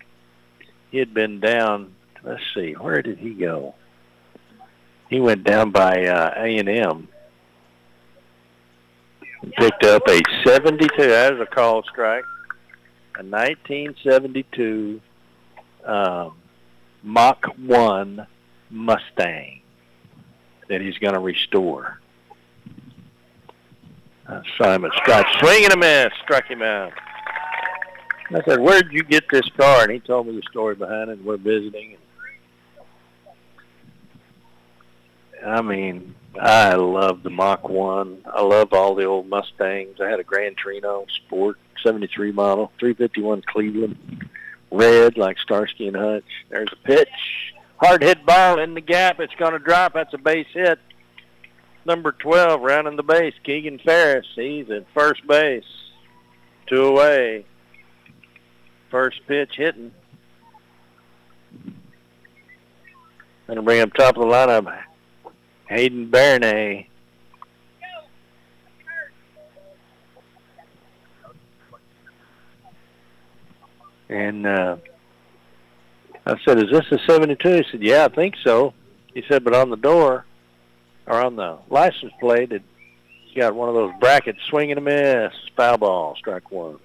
He 0.92 1.00
had 1.00 1.14
been 1.14 1.40
down, 1.40 1.96
let's 2.24 2.44
see, 2.56 2.74
where 2.74 3.02
did 3.02 3.18
he 3.18 3.34
go? 3.34 3.76
He 5.10 5.20
went 5.20 5.44
down 5.44 5.72
by 5.72 6.06
uh, 6.06 6.34
A&M 6.38 7.08
picked 9.58 9.84
up 9.86 10.08
a 10.08 10.22
72. 10.46 10.90
That 10.98 11.34
was 11.34 11.42
a 11.42 11.46
call 11.46 11.84
strike. 11.84 12.24
A 13.16 13.24
1972 13.24 15.02
um, 15.86 16.36
Mach 17.04 17.46
1 17.58 18.26
Mustang 18.70 19.62
that 20.70 20.82
he's 20.82 20.98
going 20.98 21.14
to 21.14 21.20
restore. 21.20 22.00
Uh, 24.28 24.42
Simon 24.58 24.92
Scott 25.04 25.26
swinging 25.40 25.72
a 25.72 25.78
miss, 25.78 26.12
struck 26.24 26.46
him 26.46 26.62
out. 26.62 26.92
I 28.30 28.42
said, 28.44 28.60
where'd 28.60 28.92
you 28.92 29.04
get 29.04 29.30
this 29.30 29.48
car?" 29.58 29.84
And 29.84 29.92
he 29.92 30.00
told 30.00 30.28
me 30.28 30.36
the 30.36 30.42
story 30.50 30.76
behind 30.76 31.10
it. 31.10 31.24
We're 31.24 31.38
visiting. 31.38 31.96
I 35.46 35.62
mean, 35.62 36.14
I 36.40 36.76
love 36.76 37.24
the 37.24 37.30
Mach 37.30 37.70
1. 37.70 38.24
I 38.26 38.42
love 38.42 38.74
all 38.74 38.96
the 38.96 39.06
old 39.06 39.30
Mustangs. 39.30 40.02
I 40.02 40.10
had 40.10 40.20
a 40.20 40.24
Gran 40.24 40.56
Torino 40.56 41.06
Sport 41.16 41.58
73 41.84 42.32
model, 42.34 42.72
351 42.80 43.44
Cleveland, 43.44 44.30
red 44.72 45.18
like 45.18 45.38
Starsky 45.40 45.88
and 45.88 45.98
Hutch. 45.98 46.24
There's 46.50 46.70
a 46.72 46.88
pitch. 46.88 47.10
Hard 47.78 48.02
hit 48.02 48.26
ball 48.26 48.60
in 48.60 48.74
the 48.74 48.82
gap. 48.82 49.20
It's 49.20 49.36
going 49.36 49.54
to 49.54 49.60
drop. 49.60 49.94
That's 49.94 50.14
a 50.14 50.18
base 50.18 50.48
hit. 50.54 50.80
Number 51.86 52.12
12 52.12 52.62
rounding 52.62 52.98
the 52.98 53.04
base, 53.04 53.34
Keegan 53.44 53.80
Ferris. 53.80 54.28
He's 54.36 54.70
at 54.70 54.86
first 54.94 55.26
base. 55.26 55.64
Two 56.68 56.84
away. 56.84 57.46
First 58.92 59.22
pitch 59.28 59.54
hitting. 59.56 59.94
Going 63.48 63.56
to 63.56 63.62
bring 63.62 63.80
up 63.80 63.94
top 63.94 64.18
of 64.18 64.24
the 64.24 64.28
lineup, 64.28 64.84
Hayden 65.70 66.12
Bernay. 66.12 66.88
And 74.10 74.46
uh, 74.46 74.78
I 76.26 76.36
said, 76.46 76.58
is 76.60 76.72
this 76.72 76.86
a 76.92 77.00
72? 77.06 77.50
He 77.50 77.66
said, 77.72 77.84
yeah, 77.84 78.06
I 78.06 78.08
think 78.10 78.36
so. 78.44 78.74
He 79.14 79.24
said, 79.28 79.44
but 79.44 79.54
on 79.54 79.70
the 79.70 79.78
door, 79.78 80.26
or 81.06 81.24
on 81.24 81.36
the 81.36 81.58
license 81.70 82.14
plate, 82.20 82.52
it 82.52 82.64
got 83.38 83.56
one 83.56 83.70
of 83.70 83.76
those 83.76 83.94
brackets, 84.00 84.40
swinging 84.50 84.78
a 84.78 84.82
miss, 84.82 85.32
foul 85.56 85.78
ball, 85.78 86.16
strike 86.16 86.52
one. 86.52 86.80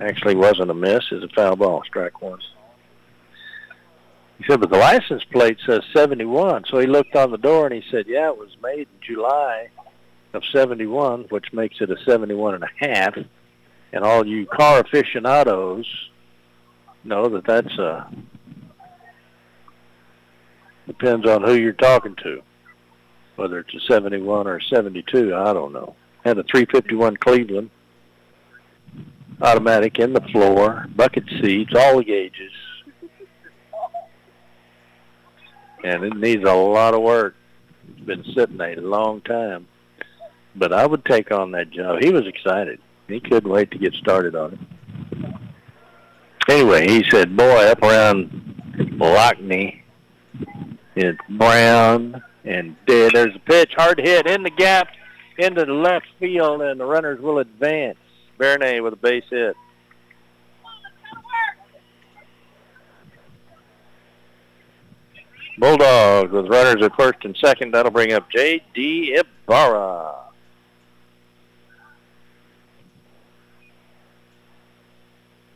Actually 0.00 0.34
wasn't 0.34 0.70
a 0.70 0.74
miss, 0.74 1.04
it's 1.10 1.24
a 1.24 1.28
foul 1.34 1.56
ball, 1.56 1.82
strike 1.84 2.20
one. 2.20 2.40
He 4.38 4.44
said, 4.44 4.60
but 4.60 4.70
the 4.70 4.76
license 4.76 5.24
plate 5.24 5.58
says 5.64 5.80
71. 5.94 6.64
So 6.68 6.78
he 6.78 6.86
looked 6.86 7.16
on 7.16 7.30
the 7.30 7.38
door 7.38 7.66
and 7.66 7.74
he 7.74 7.88
said, 7.90 8.06
yeah, 8.06 8.28
it 8.28 8.36
was 8.36 8.54
made 8.62 8.80
in 8.80 9.14
July 9.14 9.68
of 10.34 10.42
71, 10.52 11.26
which 11.30 11.52
makes 11.52 11.80
it 11.80 11.90
a 11.90 11.96
71 12.04 12.56
and 12.56 12.64
a 12.64 12.86
half. 12.86 13.16
And 13.92 14.04
all 14.04 14.26
you 14.26 14.46
car 14.46 14.80
aficionados 14.80 15.86
know 17.04 17.28
that 17.28 17.46
that's 17.46 17.78
a, 17.78 18.10
depends 20.86 21.26
on 21.26 21.42
who 21.42 21.54
you're 21.54 21.72
talking 21.72 22.16
to, 22.22 22.42
whether 23.36 23.60
it's 23.60 23.74
a 23.74 23.80
71 23.80 24.46
or 24.46 24.56
a 24.56 24.62
72, 24.62 25.34
I 25.34 25.52
don't 25.52 25.72
know. 25.72 25.94
Had 26.24 26.38
a 26.38 26.42
351 26.42 27.16
Cleveland, 27.18 27.70
automatic 29.40 29.98
in 29.98 30.12
the 30.12 30.20
floor, 30.20 30.86
bucket 30.94 31.24
seats, 31.40 31.72
all 31.76 31.98
the 31.98 32.04
gauges, 32.04 32.52
and 35.84 36.02
it 36.02 36.16
needs 36.16 36.44
a 36.44 36.52
lot 36.52 36.94
of 36.94 37.02
work. 37.02 37.34
It's 37.88 38.00
been 38.00 38.24
sitting 38.34 38.60
a 38.60 38.74
long 38.80 39.20
time. 39.20 39.68
But 40.56 40.72
I 40.72 40.86
would 40.86 41.04
take 41.04 41.30
on 41.30 41.52
that 41.52 41.70
job. 41.70 42.02
He 42.02 42.10
was 42.10 42.26
excited. 42.26 42.80
He 43.08 43.20
couldn't 43.20 43.50
wait 43.50 43.70
to 43.70 43.78
get 43.78 43.94
started 43.94 44.34
on 44.34 44.54
it. 44.54 44.58
Anyway, 46.48 46.88
he 46.88 47.04
said, 47.10 47.36
boy, 47.36 47.66
up 47.66 47.82
around 47.82 48.30
Lockney, 48.98 49.80
it's 50.94 51.18
brown 51.28 52.22
and 52.44 52.76
dead. 52.86 53.12
There's 53.14 53.34
a 53.34 53.40
pitch, 53.40 53.72
hard 53.76 53.98
hit 53.98 54.26
in 54.26 54.42
the 54.42 54.50
gap 54.50 54.88
into 55.38 55.64
the 55.64 55.72
left 55.72 56.06
field, 56.18 56.62
and 56.62 56.80
the 56.80 56.84
runners 56.84 57.20
will 57.20 57.38
advance. 57.38 57.98
Bernay 58.38 58.82
with 58.82 58.92
a 58.92 58.96
base 58.96 59.24
hit. 59.30 59.56
Bulldogs 65.58 66.32
with 66.32 66.48
runners 66.48 66.82
at 66.82 66.94
first 66.96 67.24
and 67.24 67.36
second. 67.42 67.72
That'll 67.72 67.90
bring 67.90 68.12
up 68.12 68.30
J.D. 68.30 69.18
Ibarra. 69.18 70.25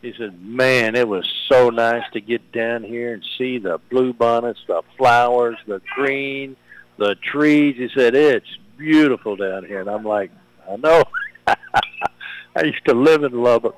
He 0.02 0.14
said, 0.16 0.42
man, 0.42 0.96
it 0.96 1.06
was 1.06 1.30
so 1.48 1.68
nice 1.68 2.04
to 2.12 2.20
get 2.20 2.52
down 2.52 2.82
here 2.82 3.12
and 3.12 3.24
see 3.36 3.58
the 3.58 3.78
blue 3.90 4.12
bonnets, 4.12 4.60
the 4.66 4.82
flowers, 4.96 5.58
the 5.66 5.82
green, 5.94 6.56
the 6.96 7.16
trees. 7.16 7.76
He 7.76 7.90
said, 7.94 8.14
it's 8.14 8.46
beautiful 8.78 9.36
down 9.36 9.66
here. 9.66 9.80
And 9.80 9.90
I'm 9.90 10.04
like, 10.04 10.30
I 10.70 10.76
know. 10.76 11.04
I 11.46 12.64
used 12.64 12.84
to 12.86 12.94
live 12.94 13.24
in 13.24 13.32
Lubbock. 13.32 13.76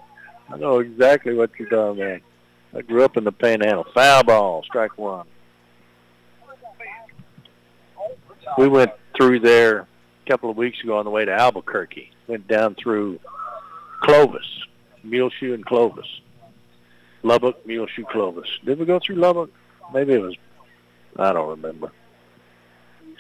I 0.49 0.57
know 0.57 0.79
exactly 0.79 1.35
what 1.35 1.51
you're 1.59 1.69
talking 1.69 2.03
about. 2.03 2.21
I 2.75 2.83
grew 2.83 3.05
up 3.05 3.17
in 3.17 3.25
the 3.25 3.33
Panhandle. 3.33 3.87
Foul 3.93 4.23
ball, 4.23 4.63
strike 4.63 4.97
one. 4.97 5.27
we 8.59 8.69
went 8.69 8.93
through 9.17 9.41
there 9.41 9.81
a 9.81 10.31
couple 10.31 10.51
of 10.51 10.57
weeks 10.57 10.83
ago 10.83 10.99
on 10.99 11.05
the 11.05 11.11
way 11.11 11.25
to 11.25 11.33
Albuquerque. 11.33 12.11
Went 12.27 12.47
down 12.49 12.75
through 12.75 13.19
Clovis, 14.03 14.47
Muleshoe 15.03 15.55
and 15.55 15.65
Clovis. 15.65 16.07
Lubbock, 17.23 17.65
Muleshoe, 17.67 18.05
Clovis. 18.05 18.49
Did 18.65 18.79
we 18.79 18.87
go 18.87 18.99
through 18.99 19.17
Lubbock? 19.17 19.51
Maybe 19.93 20.15
it 20.15 20.23
was, 20.23 20.35
I 21.17 21.33
don't 21.33 21.49
remember. 21.49 21.93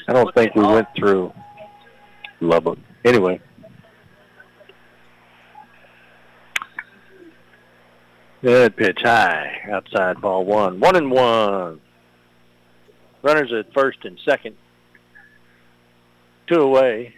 I 0.08 0.12
don't 0.12 0.34
think 0.34 0.54
we 0.54 0.62
went 0.64 0.88
through 0.96 1.32
Lubbock. 2.40 2.78
Anyway. 3.04 3.40
Good 8.42 8.76
pitch 8.76 9.02
high, 9.02 9.68
outside 9.70 10.20
ball 10.20 10.44
one. 10.44 10.80
One 10.80 10.96
and 10.96 11.10
one. 11.10 11.80
Runners 13.22 13.52
at 13.52 13.72
first 13.72 13.98
and 14.04 14.18
second 14.24 14.56
two 16.48 16.60
away. 16.60 17.14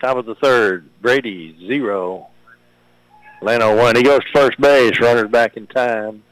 Top 0.00 0.16
of 0.16 0.26
the 0.26 0.36
third, 0.36 0.88
Brady 1.02 1.56
zero. 1.66 2.28
Llano 3.40 3.76
one. 3.76 3.96
He 3.96 4.02
goes 4.02 4.20
to 4.20 4.30
first 4.32 4.60
base. 4.60 4.98
Runners 5.00 5.30
back 5.30 5.56
in 5.56 5.66
time. 5.66 6.22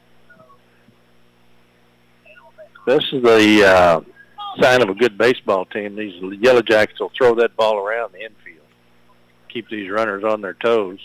This 2.85 3.03
is 3.11 3.21
the 3.21 3.65
uh, 3.65 4.01
sign 4.61 4.81
of 4.81 4.89
a 4.89 4.95
good 4.95 5.17
baseball 5.17 5.65
team. 5.65 5.95
These 5.95 6.21
Yellow 6.39 6.61
Jackets 6.61 6.99
will 6.99 7.11
throw 7.17 7.35
that 7.35 7.55
ball 7.57 7.77
around 7.77 8.13
the 8.13 8.21
infield, 8.21 8.65
keep 9.49 9.69
these 9.69 9.89
runners 9.89 10.23
on 10.23 10.41
their 10.41 10.53
toes. 10.53 10.99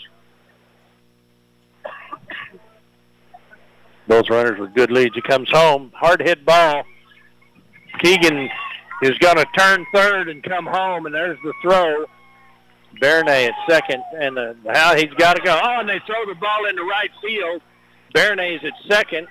Both 4.07 4.29
runners 4.29 4.59
with 4.59 4.73
good 4.73 4.91
leads. 4.91 5.15
He 5.15 5.21
comes 5.21 5.49
home. 5.51 5.91
Hard 5.95 6.21
hit 6.21 6.45
ball. 6.45 6.83
Keegan 8.01 8.49
is 9.01 9.17
going 9.19 9.37
to 9.37 9.45
turn 9.57 9.85
third 9.93 10.29
and 10.29 10.43
come 10.43 10.65
home, 10.65 11.05
and 11.05 11.15
there's 11.15 11.37
the 11.43 11.53
throw. 11.61 12.05
Bernay 13.01 13.47
at 13.47 13.53
second, 13.69 14.03
and 14.17 14.37
uh, 14.37 14.53
how 14.73 14.95
he's 14.95 15.13
got 15.17 15.35
to 15.35 15.41
go. 15.41 15.59
Oh, 15.61 15.79
and 15.79 15.89
they 15.89 15.99
throw 16.05 16.25
the 16.25 16.35
ball 16.35 16.65
into 16.65 16.83
right 16.83 17.11
field. 17.21 17.61
Bernay's 18.13 18.61
at 18.63 18.73
second. 18.87 19.27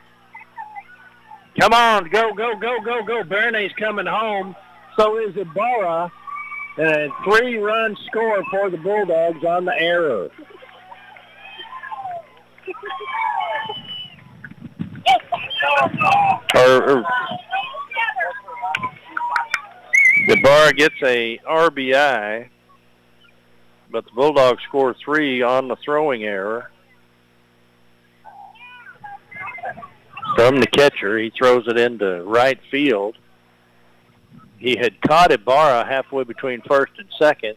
Come 1.60 1.74
on, 1.74 2.08
go, 2.10 2.32
go, 2.32 2.54
go, 2.56 2.80
go, 2.80 3.02
go. 3.02 3.22
Bernays 3.22 3.74
coming 3.76 4.06
home. 4.06 4.56
So 4.98 5.18
is 5.18 5.36
Ibarra. 5.36 6.10
And 6.78 6.88
a 6.88 7.08
three-run 7.24 7.96
score 8.06 8.42
for 8.50 8.70
the 8.70 8.78
Bulldogs 8.78 9.44
on 9.44 9.66
the 9.66 9.78
error. 9.78 10.30
Or, 16.54 16.90
or 16.90 17.04
the 20.28 20.40
bar 20.42 20.72
gets 20.72 20.94
a 21.02 21.38
RBI, 21.46 22.48
but 23.92 24.06
the 24.06 24.10
Bulldogs 24.12 24.62
score 24.64 24.94
three 24.94 25.42
on 25.42 25.68
the 25.68 25.76
throwing 25.76 26.24
error. 26.24 26.70
From 30.34 30.58
the 30.58 30.66
catcher, 30.66 31.18
he 31.18 31.30
throws 31.30 31.68
it 31.68 31.76
into 31.76 32.24
right 32.24 32.58
field. 32.70 33.16
He 34.58 34.76
had 34.76 35.00
caught 35.02 35.30
Ibarra 35.30 35.84
halfway 35.84 36.24
between 36.24 36.62
first 36.62 36.92
and 36.98 37.08
second 37.18 37.56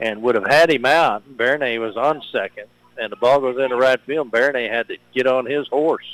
and 0.00 0.22
would 0.22 0.34
have 0.34 0.46
had 0.46 0.70
him 0.70 0.86
out. 0.86 1.22
Bernay 1.36 1.78
was 1.78 1.96
on 1.96 2.22
second, 2.32 2.66
and 2.96 3.12
the 3.12 3.16
ball 3.16 3.40
goes 3.40 3.58
into 3.58 3.76
right 3.76 4.00
field. 4.06 4.30
Bernay 4.30 4.70
had 4.70 4.88
to 4.88 4.96
get 5.14 5.26
on 5.26 5.44
his 5.44 5.68
horse. 5.68 6.06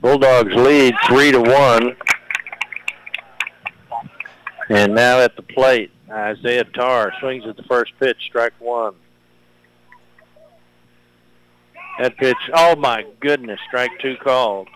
Bulldogs 0.00 0.54
lead 0.54 0.94
three 1.06 1.30
to 1.30 1.40
one. 1.40 1.96
And 4.70 4.94
now 4.94 5.18
at 5.18 5.36
the 5.36 5.42
plate, 5.42 5.90
Isaiah 6.10 6.64
Tarr 6.64 7.12
swings 7.20 7.44
at 7.46 7.56
the 7.56 7.62
first 7.64 7.92
pitch, 8.00 8.16
strike 8.26 8.54
one. 8.58 8.94
That 11.98 12.16
pitch, 12.16 12.36
oh 12.54 12.76
my 12.76 13.04
goodness, 13.20 13.60
strike 13.68 13.92
two 14.00 14.16
called. 14.16 14.68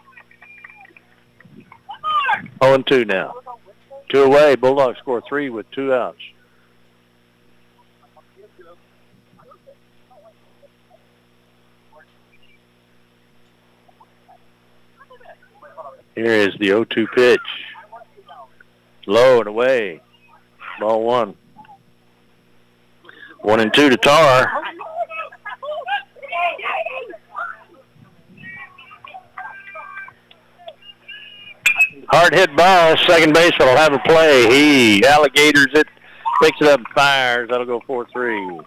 0 2.63 2.75
and 2.75 2.87
2 2.87 3.05
now. 3.05 3.35
Two 4.09 4.23
away. 4.23 4.55
Bulldogs 4.55 4.99
score 4.99 5.23
three 5.29 5.51
with 5.51 5.71
two 5.71 5.93
outs. 5.93 6.19
Here 16.15 16.27
is 16.27 16.55
the 16.61 16.69
0-2 16.69 17.13
pitch. 17.13 17.41
Low 19.07 19.41
and 19.41 19.49
away. 19.49 20.01
Ball 20.81 21.03
one. 21.03 21.37
One 23.41 23.61
and 23.61 23.73
two 23.73 23.89
to 23.91 23.97
Tarr. 23.97 24.51
Hard 32.09 32.35
hit 32.35 32.55
ball. 32.57 32.97
Second 33.07 33.35
baseman 33.35 33.69
will 33.69 33.77
have 33.77 33.93
a 33.93 33.99
play. 33.99 34.49
He 34.49 35.05
alligators 35.05 35.69
it, 35.75 35.87
picks 36.43 36.61
it 36.61 36.69
up 36.69 36.79
and 36.79 36.89
fires. 36.95 37.49
That'll 37.51 37.67
go 37.67 37.81
4-3. 37.81 38.65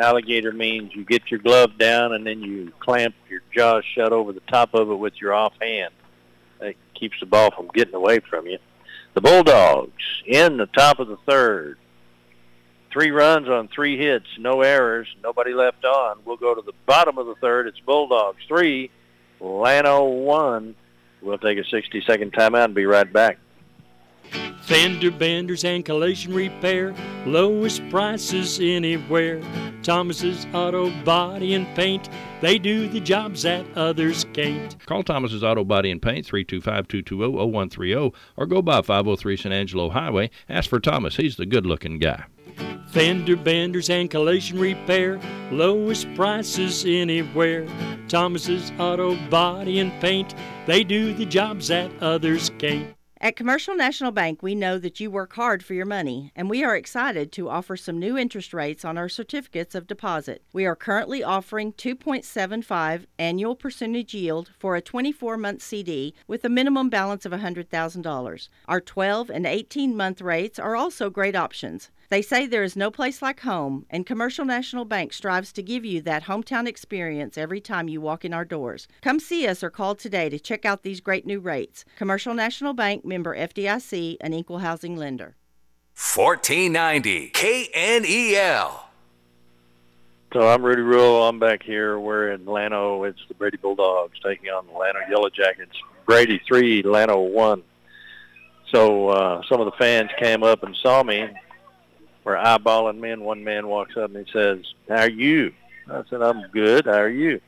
Alligator 0.00 0.52
means 0.52 0.94
you 0.94 1.04
get 1.04 1.30
your 1.30 1.40
glove 1.40 1.78
down 1.78 2.14
and 2.14 2.26
then 2.26 2.40
you 2.40 2.72
clamp 2.80 3.14
your 3.28 3.40
jaws 3.54 3.84
shut 3.94 4.12
over 4.12 4.32
the 4.32 4.40
top 4.40 4.74
of 4.74 4.90
it 4.90 4.94
with 4.96 5.14
your 5.20 5.34
offhand. 5.34 5.92
That 6.60 6.74
keeps 6.98 7.20
the 7.20 7.26
ball 7.26 7.50
from 7.50 7.68
getting 7.74 7.94
away 7.94 8.20
from 8.20 8.46
you. 8.46 8.58
The 9.14 9.20
Bulldogs 9.20 10.02
in 10.26 10.56
the 10.56 10.66
top 10.66 10.98
of 10.98 11.06
the 11.06 11.16
third. 11.28 11.78
Three 12.92 13.12
runs 13.12 13.48
on 13.48 13.68
three 13.68 13.96
hits, 13.96 14.26
no 14.38 14.60
errors, 14.62 15.08
nobody 15.22 15.52
left 15.54 15.84
on. 15.84 16.18
We'll 16.24 16.36
go 16.36 16.54
to 16.54 16.62
the 16.62 16.72
bottom 16.86 17.18
of 17.18 17.26
the 17.26 17.36
third. 17.36 17.68
It's 17.68 17.78
Bulldogs 17.80 18.42
three, 18.48 18.90
Llano 19.40 20.04
one. 20.04 20.74
We'll 21.22 21.38
take 21.38 21.58
a 21.58 21.62
60-second 21.62 22.32
timeout 22.32 22.66
and 22.66 22.74
be 22.74 22.86
right 22.86 23.10
back. 23.10 23.38
Fender 24.66 25.10
benders 25.10 25.62
and 25.62 25.84
collision 25.84 26.32
repair, 26.32 26.94
lowest 27.26 27.86
prices 27.90 28.58
anywhere. 28.62 29.42
Thomas's 29.82 30.46
Auto 30.54 30.90
Body 31.04 31.52
and 31.52 31.66
Paint, 31.76 32.08
they 32.40 32.56
do 32.56 32.88
the 32.88 33.00
jobs 33.00 33.42
that 33.42 33.66
others 33.76 34.24
can't. 34.32 34.74
Call 34.86 35.02
Thomas's 35.02 35.44
Auto 35.44 35.64
Body 35.64 35.90
and 35.90 36.00
Paint 36.00 36.26
325-220-0130 36.26 38.14
or 38.38 38.46
go 38.46 38.62
by 38.62 38.80
503 38.80 39.36
San 39.36 39.52
Angelo 39.52 39.90
Highway. 39.90 40.30
Ask 40.48 40.70
for 40.70 40.80
Thomas. 40.80 41.16
He's 41.16 41.36
the 41.36 41.44
good-looking 41.44 41.98
guy. 41.98 42.24
Fender 42.86 43.36
benders 43.36 43.90
and 43.90 44.10
collision 44.10 44.58
repair, 44.58 45.20
lowest 45.50 46.06
prices 46.14 46.86
anywhere. 46.86 47.66
Thomas's 48.08 48.72
Auto 48.78 49.14
Body 49.28 49.78
and 49.80 49.92
Paint, 50.00 50.34
they 50.66 50.84
do 50.84 51.12
the 51.12 51.26
jobs 51.26 51.68
that 51.68 51.90
others 52.00 52.50
can't. 52.58 52.94
At 53.20 53.36
Commercial 53.36 53.76
National 53.76 54.10
Bank, 54.10 54.42
we 54.42 54.56
know 54.56 54.76
that 54.76 54.98
you 54.98 55.08
work 55.08 55.34
hard 55.34 55.64
for 55.64 55.72
your 55.72 55.86
money, 55.86 56.32
and 56.34 56.50
we 56.50 56.64
are 56.64 56.74
excited 56.74 57.30
to 57.32 57.48
offer 57.48 57.76
some 57.76 57.98
new 57.98 58.18
interest 58.18 58.52
rates 58.52 58.84
on 58.84 58.98
our 58.98 59.08
certificates 59.08 59.76
of 59.76 59.86
deposit. 59.86 60.42
We 60.52 60.66
are 60.66 60.74
currently 60.74 61.22
offering 61.22 61.72
2.75 61.74 63.06
annual 63.18 63.54
percentage 63.54 64.14
yield 64.14 64.50
for 64.58 64.74
a 64.74 64.82
24 64.82 65.36
month 65.36 65.62
CD 65.62 66.12
with 66.26 66.44
a 66.44 66.48
minimum 66.48 66.90
balance 66.90 67.24
of 67.24 67.30
$100,000. 67.30 68.48
Our 68.66 68.80
12 68.80 69.30
and 69.30 69.46
18 69.46 69.96
month 69.96 70.20
rates 70.20 70.58
are 70.58 70.74
also 70.74 71.08
great 71.08 71.36
options. 71.36 71.90
They 72.14 72.22
say 72.22 72.46
there 72.46 72.62
is 72.62 72.76
no 72.76 72.92
place 72.92 73.22
like 73.22 73.40
home, 73.40 73.86
and 73.90 74.06
Commercial 74.06 74.44
National 74.44 74.84
Bank 74.84 75.12
strives 75.12 75.52
to 75.52 75.64
give 75.64 75.84
you 75.84 76.00
that 76.02 76.22
hometown 76.22 76.68
experience 76.68 77.36
every 77.36 77.60
time 77.60 77.88
you 77.88 78.00
walk 78.00 78.24
in 78.24 78.32
our 78.32 78.44
doors. 78.44 78.86
Come 79.02 79.18
see 79.18 79.48
us 79.48 79.64
or 79.64 79.70
call 79.70 79.96
today 79.96 80.28
to 80.28 80.38
check 80.38 80.64
out 80.64 80.84
these 80.84 81.00
great 81.00 81.26
new 81.26 81.40
rates. 81.40 81.84
Commercial 81.96 82.32
National 82.32 82.72
Bank 82.72 83.04
member 83.04 83.36
FDIC, 83.36 84.18
an 84.20 84.32
equal 84.32 84.60
housing 84.60 84.96
lender. 84.96 85.34
1490 86.14 87.30
KNEL. 87.30 88.80
So 90.32 90.48
I'm 90.48 90.64
Rudy 90.64 90.82
Rule. 90.82 91.24
I'm 91.24 91.40
back 91.40 91.64
here. 91.64 91.98
We're 91.98 92.30
in 92.30 92.46
Llano. 92.46 93.02
It's 93.02 93.18
the 93.26 93.34
Brady 93.34 93.56
Bulldogs 93.56 94.20
taking 94.24 94.50
on 94.50 94.68
the 94.68 94.72
Llano 94.72 95.00
Yellow 95.10 95.30
Jackets. 95.30 95.74
Brady 96.06 96.40
three, 96.46 96.84
Llano 96.84 97.18
one. 97.18 97.64
So 98.72 99.08
uh, 99.08 99.42
some 99.48 99.60
of 99.60 99.66
the 99.66 99.76
fans 99.80 100.10
came 100.16 100.44
up 100.44 100.62
and 100.62 100.76
saw 100.76 101.02
me. 101.02 101.28
We're 102.24 102.36
eyeballing 102.36 102.98
me, 102.98 103.10
and 103.10 103.22
one 103.22 103.44
man 103.44 103.68
walks 103.68 103.96
up 103.96 104.14
and 104.14 104.26
he 104.26 104.32
says, 104.32 104.60
"How 104.88 105.02
are 105.02 105.10
you?" 105.10 105.52
I 105.90 106.02
said, 106.08 106.22
"I'm 106.22 106.48
good. 106.48 106.86
How 106.86 107.00
are 107.00 107.08
you?" 107.08 107.40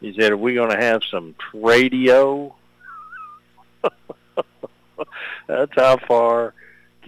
He 0.00 0.14
said, 0.18 0.32
"Are 0.32 0.36
we 0.36 0.54
going 0.54 0.70
to 0.70 0.80
have 0.80 1.02
some 1.04 1.34
radio?" 1.52 2.54
That's 5.48 5.72
how 5.74 5.96
far 6.06 6.54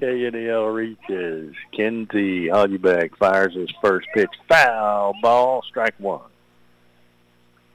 KNEL 0.01 0.75
reaches. 0.75 1.55
Kenzie 1.73 2.49
Hollybeck 2.49 3.17
fires 3.17 3.55
his 3.55 3.71
first 3.81 4.09
pitch. 4.13 4.31
Foul 4.49 5.15
ball, 5.23 5.63
strike 5.63 5.95
one. 5.99 6.31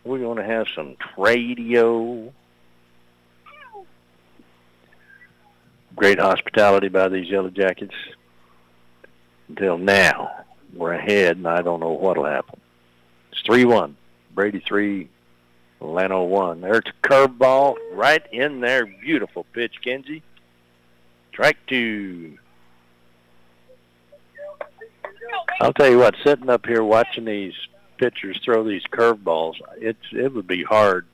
We're 0.04 0.20
going 0.20 0.38
to 0.38 0.44
have 0.44 0.68
some 0.76 0.96
radio. 1.18 2.34
Great 5.96 6.20
hospitality 6.20 6.90
by 6.90 7.10
these 7.10 7.30
Yellow 7.30 7.50
Jackets. 7.50 7.96
Until 9.50 9.78
now, 9.78 10.45
we're 10.74 10.93
ahead, 10.93 11.38
and 11.38 11.47
I 11.47 11.62
don't 11.62 11.80
know 11.80 11.91
what'll 11.91 12.26
happen. 12.26 12.60
It's 13.32 13.41
3-1. 13.43 13.95
Brady 14.34 14.64
3, 14.66 15.10
Llano 15.82 16.24
1. 16.24 16.62
There's 16.62 16.84
a 16.86 17.08
curveball 17.08 17.76
right 17.93 18.24
in 18.32 18.62
there. 18.62 18.86
Beautiful 18.86 19.45
pitch, 19.54 19.76
Kenzie. 19.84 20.24
Strike 21.32 21.58
two. 21.68 22.38
I'll 25.62 25.74
tell 25.74 25.89
you 25.89 26.00
what, 26.00 26.16
sitting 26.24 26.50
up 26.50 26.66
here 26.66 26.84
watching 26.84 27.26
these 27.26 27.54
pitchers 27.97 28.39
throw 28.43 28.64
these 28.64 28.84
curveballs, 28.91 29.56
it's 29.78 30.00
it 30.12 30.34
would 30.34 30.47
be 30.47 30.64
hard 30.64 31.06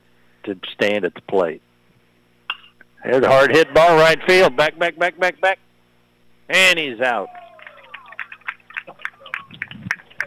to 0.44 0.58
stand 0.72 1.04
at 1.04 1.14
the 1.14 1.20
plate. 1.22 1.62
There's 3.04 3.24
a 3.24 3.28
hard 3.28 3.54
hit 3.54 3.72
ball 3.72 3.96
right 3.96 4.20
field. 4.26 4.56
Back, 4.56 4.78
back, 4.78 4.98
back, 4.98 5.18
back, 5.18 5.40
back. 5.40 5.58
And 6.48 6.78
he's 6.78 7.00
out. 7.00 7.28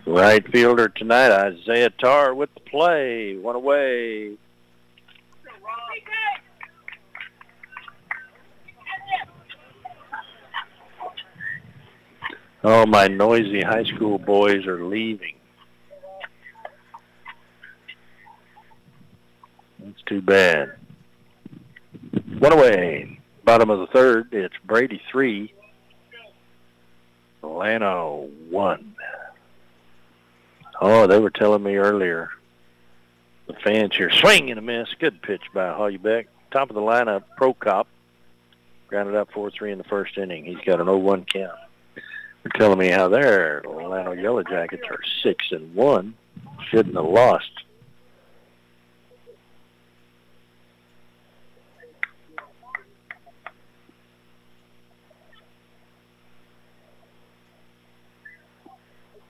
Right 0.10 0.44
fielder 0.52 0.90
tonight, 0.90 1.32
Isaiah 1.32 1.92
Tarr 1.92 2.34
with 2.34 2.52
the 2.56 2.62
play. 2.62 3.38
One 3.38 3.56
away. 3.56 4.38
Oh, 12.64 12.88
my 12.88 13.08
noisy 13.08 13.62
high 13.62 13.84
school 13.84 14.18
boys 14.18 14.66
are 14.66 14.84
leaving. 14.84 15.36
That's 19.78 20.02
too 20.08 20.24
bad. 20.24 20.72
One 22.40 22.54
away. 22.54 23.20
Bottom 23.46 23.70
of 23.70 23.78
the 23.78 23.88
third, 23.88 24.34
it's 24.34 24.56
Brady 24.66 25.00
three, 25.12 25.54
Llano 27.44 28.28
one. 28.50 28.89
Oh, 30.82 31.08
they 31.08 31.20
were 31.20 31.30
telling 31.30 31.64
me 31.64 31.76
earlier 31.76 32.30
The 33.48 33.54
fans 33.54 33.96
here 33.96 34.10
swing 34.12 34.50
and 34.50 34.60
a 34.60 34.62
miss. 34.62 34.88
Good 35.00 35.22
pitch 35.22 35.44
by 35.54 35.74
Hollybeck. 35.74 36.28
Top 36.52 36.70
of 36.70 36.76
the 36.76 36.82
lineup, 36.82 37.24
Prokop. 37.40 37.86
Grounded 38.88 39.16
up 39.16 39.32
4-3 39.32 39.74
in 39.74 39.78
the 39.78 39.84
first 39.84 40.18
inning. 40.18 40.46
He's 40.46 40.64
got 40.66 40.80
an 40.80 40.88
0-1 40.88 41.28
count. 41.32 41.52
They're 41.96 42.52
telling 42.56 42.80
me 42.80 42.88
how 42.88 43.10
their 43.10 43.62
Llano 43.66 44.14
Yellow 44.14 44.44
Jackets 44.44 44.84
are 44.90 45.00
6 45.22 45.52
and 45.52 45.76
1. 45.76 46.14
Shouldn't 46.70 46.96
have 46.96 47.06
lost. 47.06 47.52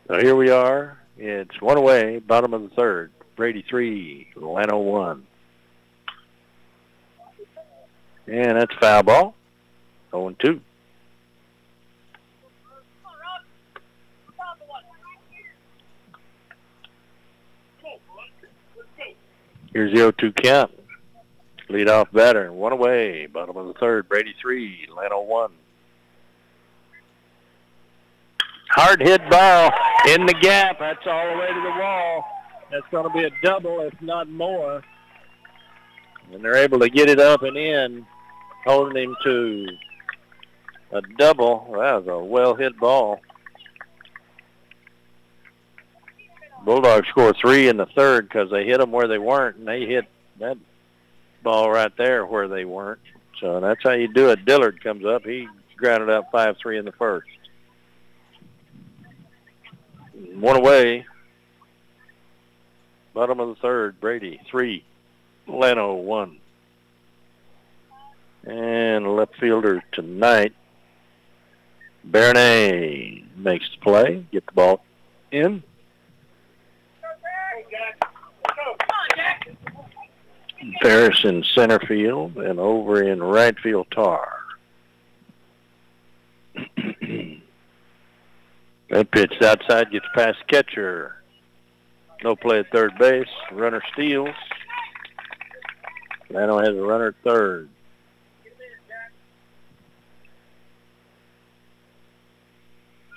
So 0.08 0.20
here 0.20 0.36
we 0.36 0.52
are. 0.52 0.99
It's 1.22 1.62
one 1.62 1.76
away, 1.76 2.20
bottom 2.20 2.54
of 2.54 2.62
the 2.62 2.70
third. 2.70 3.12
Brady 3.36 3.66
three, 3.70 4.28
Llano 4.38 4.78
one. 4.78 5.28
And 8.26 8.58
that's 8.58 8.74
foul 8.80 9.04
ball. 9.04 9.36
0 10.12 10.34
2. 10.40 10.62
Here's 19.74 19.94
the 19.94 20.00
0-2 20.00 20.36
count. 20.42 20.72
Lead 21.70 21.90
off 21.90 22.12
batter. 22.14 22.52
One 22.52 22.72
away. 22.72 23.28
Bottom 23.28 23.58
of 23.58 23.68
the 23.68 23.74
third. 23.74 24.08
Brady 24.08 24.34
three. 24.42 24.88
Llano 24.90 25.22
one. 25.22 25.52
Hard 28.82 29.02
hit 29.02 29.30
ball 29.30 29.74
in 30.08 30.26
the 30.26 30.34
gap. 30.36 30.80
That's 30.80 31.06
all 31.06 31.34
the 31.34 31.38
way 31.38 31.48
to 31.48 31.62
the 31.62 31.82
wall. 31.82 32.26
That's 32.72 32.86
going 32.92 33.04
to 33.04 33.10
be 33.10 33.26
a 33.26 33.32
double, 33.44 33.82
if 33.82 34.02
not 34.02 34.30
more. 34.30 34.82
And 36.32 36.42
they're 36.42 36.56
able 36.56 36.80
to 36.80 36.90
get 36.90 37.10
it 37.10 37.20
up 37.20 37.44
and 37.44 37.58
in, 37.58 38.08
holding 38.64 39.04
him 39.04 39.18
to 39.26 39.68
a 40.94 41.02
double. 41.18 41.66
That 41.74 42.06
was 42.06 42.08
a 42.08 42.24
well-hit 42.24 42.80
ball. 42.80 43.20
Bulldogs 46.64 47.10
score 47.10 47.34
three 47.34 47.68
in 47.68 47.76
the 47.76 47.88
third 47.88 48.30
because 48.30 48.50
they 48.50 48.64
hit 48.64 48.78
them 48.78 48.94
where 48.94 49.10
they 49.10 49.20
weren't, 49.20 49.58
and 49.58 49.68
they 49.68 49.88
hit 49.88 50.06
that 50.40 50.58
ball 51.44 51.70
right 51.70 51.92
there 51.98 52.26
where 52.26 52.48
they 52.48 52.64
weren't. 52.64 53.02
So 53.42 53.60
that's 53.60 53.84
how 53.84 53.92
you 53.92 54.08
do 54.08 54.30
it. 54.30 54.46
Dillard 54.46 54.82
comes 54.82 55.06
up. 55.06 55.26
He 55.26 55.50
grounded 55.76 56.10
up 56.10 56.32
5-3 56.32 56.80
in 56.80 56.86
the 56.86 56.94
first. 56.94 57.28
One 60.40 60.56
away. 60.56 61.06
Bottom 63.14 63.42
of 63.42 63.50
the 63.50 63.56
third, 63.56 64.00
Brady, 64.00 64.40
three. 64.50 64.86
Llano, 65.48 65.96
one. 65.96 66.38
And 68.46 69.18
left 69.18 69.36
fielder 69.38 69.84
tonight, 69.92 70.54
Bernay 72.10 73.26
makes 73.36 73.70
the 73.72 73.82
play, 73.82 74.26
get 74.32 74.46
the 74.46 74.52
ball 74.54 74.86
in. 75.32 75.62
Ferris 80.82 81.26
in 81.26 81.44
center 81.54 81.80
field 81.80 82.38
and 82.38 82.60
over 82.60 83.04
in 83.04 83.22
right 83.22 83.60
field 83.60 83.88
Tarr. 83.92 84.40
that 88.90 89.12
pitch 89.12 89.34
outside 89.42 89.92
gets 89.92 90.06
past 90.16 90.38
catcher. 90.48 91.16
No 92.24 92.36
play 92.36 92.60
at 92.60 92.72
third 92.72 92.98
base. 92.98 93.28
Runner 93.52 93.82
steals. 93.94 94.36
Llano 96.30 96.60
has 96.60 96.70
a 96.70 96.82
runner 96.82 97.08
at 97.08 97.16
third. 97.24 97.70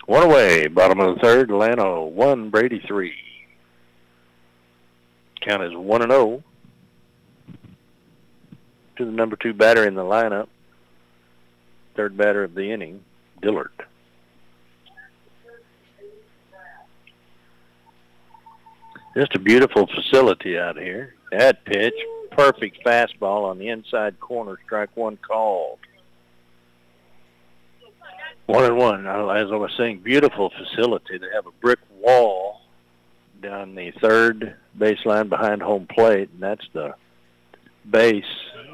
One 0.06 0.24
away, 0.24 0.66
bottom 0.66 1.00
of 1.00 1.14
the 1.14 1.20
third. 1.20 1.50
Llano 1.50 2.04
one, 2.04 2.50
Brady 2.50 2.82
three. 2.86 3.14
Count 5.40 5.62
is 5.62 5.74
one 5.74 6.02
and 6.02 6.12
zero 6.12 6.42
to 8.96 9.04
the 9.04 9.10
number 9.10 9.36
two 9.36 9.52
batter 9.52 9.86
in 9.86 9.94
the 9.94 10.02
lineup. 10.02 10.48
Third 11.96 12.16
batter 12.16 12.44
of 12.44 12.54
the 12.54 12.70
inning, 12.70 13.02
Dillard. 13.40 13.72
Just 19.14 19.34
a 19.34 19.38
beautiful 19.38 19.86
facility 19.86 20.58
out 20.58 20.78
here. 20.78 21.14
That 21.30 21.64
pitch, 21.64 21.94
perfect 22.30 22.82
fastball 22.84 23.44
on 23.44 23.58
the 23.58 23.68
inside 23.68 24.18
corner, 24.20 24.58
strike 24.64 24.96
one 24.96 25.18
called. 25.18 25.78
One 28.46 28.64
and 28.64 28.76
one. 28.76 29.06
As 29.06 29.50
I 29.52 29.56
was 29.56 29.70
saying, 29.76 30.00
beautiful 30.00 30.50
facility. 30.50 31.18
They 31.18 31.26
have 31.34 31.46
a 31.46 31.52
brick 31.60 31.78
wall 32.00 32.62
down 33.42 33.74
the 33.74 33.92
third 34.00 34.56
baseline 34.78 35.28
behind 35.28 35.62
home 35.62 35.86
plate, 35.86 36.30
and 36.32 36.42
that's 36.42 36.66
the 36.72 36.94
base. 37.88 38.24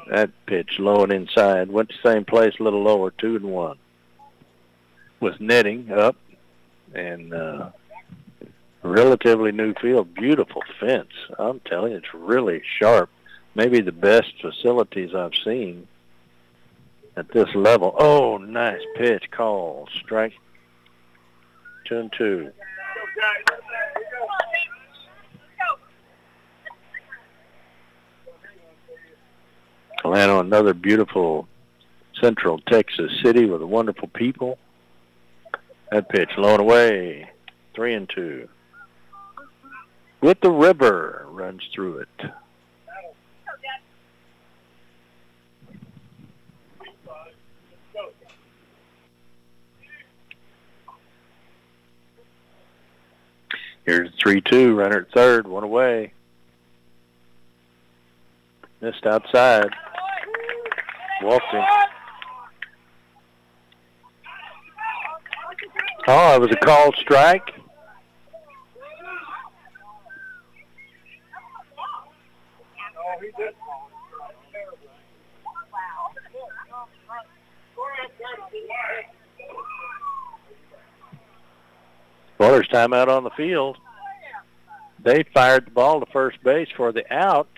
That 0.09 0.31
pitch 0.47 0.79
low 0.79 1.03
and 1.03 1.11
inside 1.11 1.69
went 1.69 1.89
the 1.89 2.09
same 2.09 2.25
place, 2.25 2.53
a 2.59 2.63
little 2.63 2.81
lower, 2.81 3.11
two 3.11 3.35
and 3.35 3.45
one. 3.45 3.77
With 5.19 5.39
netting 5.39 5.91
up 5.91 6.15
and 6.93 7.33
uh, 7.33 7.69
relatively 8.83 9.51
new 9.51 9.73
field, 9.75 10.13
beautiful 10.13 10.63
fence. 10.79 11.11
I'm 11.37 11.59
telling 11.61 11.91
you, 11.91 11.97
it's 11.97 12.13
really 12.13 12.61
sharp. 12.79 13.09
Maybe 13.55 13.81
the 13.81 13.91
best 13.91 14.33
facilities 14.41 15.13
I've 15.13 15.35
seen 15.35 15.87
at 17.15 17.29
this 17.31 17.53
level. 17.55 17.95
Oh, 17.97 18.37
nice 18.37 18.81
pitch 18.95 19.29
call. 19.31 19.87
Strike 20.01 20.33
two 21.85 21.97
and 21.97 22.13
two. 22.17 22.51
Llano, 30.05 30.39
another 30.39 30.73
beautiful 30.73 31.47
central 32.21 32.59
Texas 32.59 33.11
city 33.21 33.45
with 33.45 33.61
wonderful 33.61 34.07
people. 34.07 34.57
That 35.91 36.09
pitch 36.09 36.29
low 36.37 36.53
and 36.53 36.61
away. 36.61 37.29
Three 37.73 37.93
and 37.95 38.07
two. 38.07 38.47
With 40.21 40.41
the 40.41 40.51
river 40.51 41.25
runs 41.29 41.63
through 41.73 41.99
it. 41.99 42.31
Here's 53.85 54.11
3-2, 54.23 54.75
runner 54.77 54.99
at 54.99 55.11
third, 55.11 55.47
one 55.47 55.63
away. 55.63 56.13
Missed 58.81 59.05
outside. 59.05 59.69
Walked 61.23 61.45
him. 61.45 61.63
Oh, 66.07 66.35
it 66.35 66.41
was 66.41 66.51
a 66.51 66.55
called 66.57 66.95
strike. 66.97 67.58
Well, 82.37 82.51
there's 82.51 82.67
timeout 82.69 83.09
on 83.09 83.25
the 83.25 83.29
field. 83.31 83.77
They 85.03 85.23
fired 85.33 85.67
the 85.67 85.71
ball 85.71 85.99
to 85.99 86.05
first 86.11 86.41
base 86.43 86.69
for 86.75 86.91
the 86.91 87.03
out. 87.13 87.49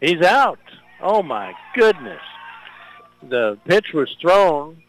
He's 0.00 0.20
out. 0.22 0.58
Oh 1.00 1.22
my 1.22 1.54
goodness. 1.74 2.20
The 3.22 3.58
pitch 3.64 3.86
was 3.94 4.14
thrown 4.20 4.82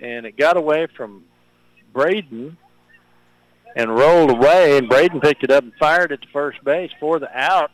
and 0.00 0.26
it 0.26 0.36
got 0.36 0.58
away 0.58 0.86
from 0.94 1.24
Braden 1.92 2.56
and 3.76 3.96
rolled 3.96 4.30
away 4.30 4.76
and 4.76 4.88
Braden 4.88 5.20
picked 5.20 5.44
it 5.44 5.50
up 5.50 5.64
and 5.64 5.72
fired 5.80 6.12
it 6.12 6.20
to 6.22 6.28
first 6.28 6.62
base 6.64 6.90
for 7.00 7.18
the 7.18 7.34
out. 7.34 7.70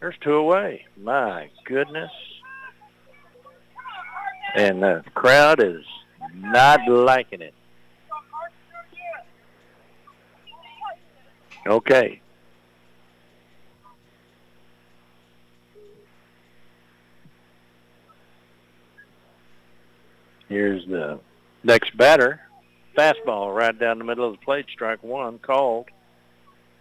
There's 0.00 0.16
two 0.22 0.34
away. 0.34 0.86
My 0.96 1.50
goodness. 1.64 2.10
And 4.54 4.82
the 4.82 5.04
crowd 5.14 5.62
is 5.62 5.84
not 6.34 6.80
liking 6.88 7.42
it. 7.42 7.54
Okay. 11.66 12.20
Here's 20.48 20.86
the 20.86 21.20
next 21.62 21.96
batter. 21.96 22.40
Fastball 22.96 23.54
right 23.54 23.78
down 23.78 23.98
the 23.98 24.04
middle 24.04 24.26
of 24.26 24.32
the 24.32 24.44
plate, 24.44 24.66
strike 24.72 25.02
one, 25.02 25.38
called. 25.38 25.86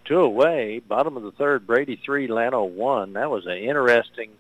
two 0.05 0.20
away. 0.20 0.80
Bottom 0.80 1.18
of 1.18 1.24
the 1.24 1.32
third, 1.32 1.68
Brady 1.68 1.99
three, 2.03 2.28
Llano 2.28 2.63
one. 2.63 3.13
That 3.13 3.30
was 3.30 3.45
an 3.45 3.57
interesting 3.57 4.32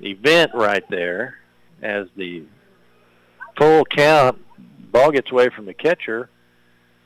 event 0.00 0.52
right 0.54 0.84
there 0.88 1.38
as 1.82 2.08
the 2.16 2.44
full 3.56 3.84
count 3.84 4.44
ball 4.90 5.10
gets 5.10 5.30
away 5.30 5.48
from 5.48 5.66
the 5.66 5.74
catcher. 5.74 6.30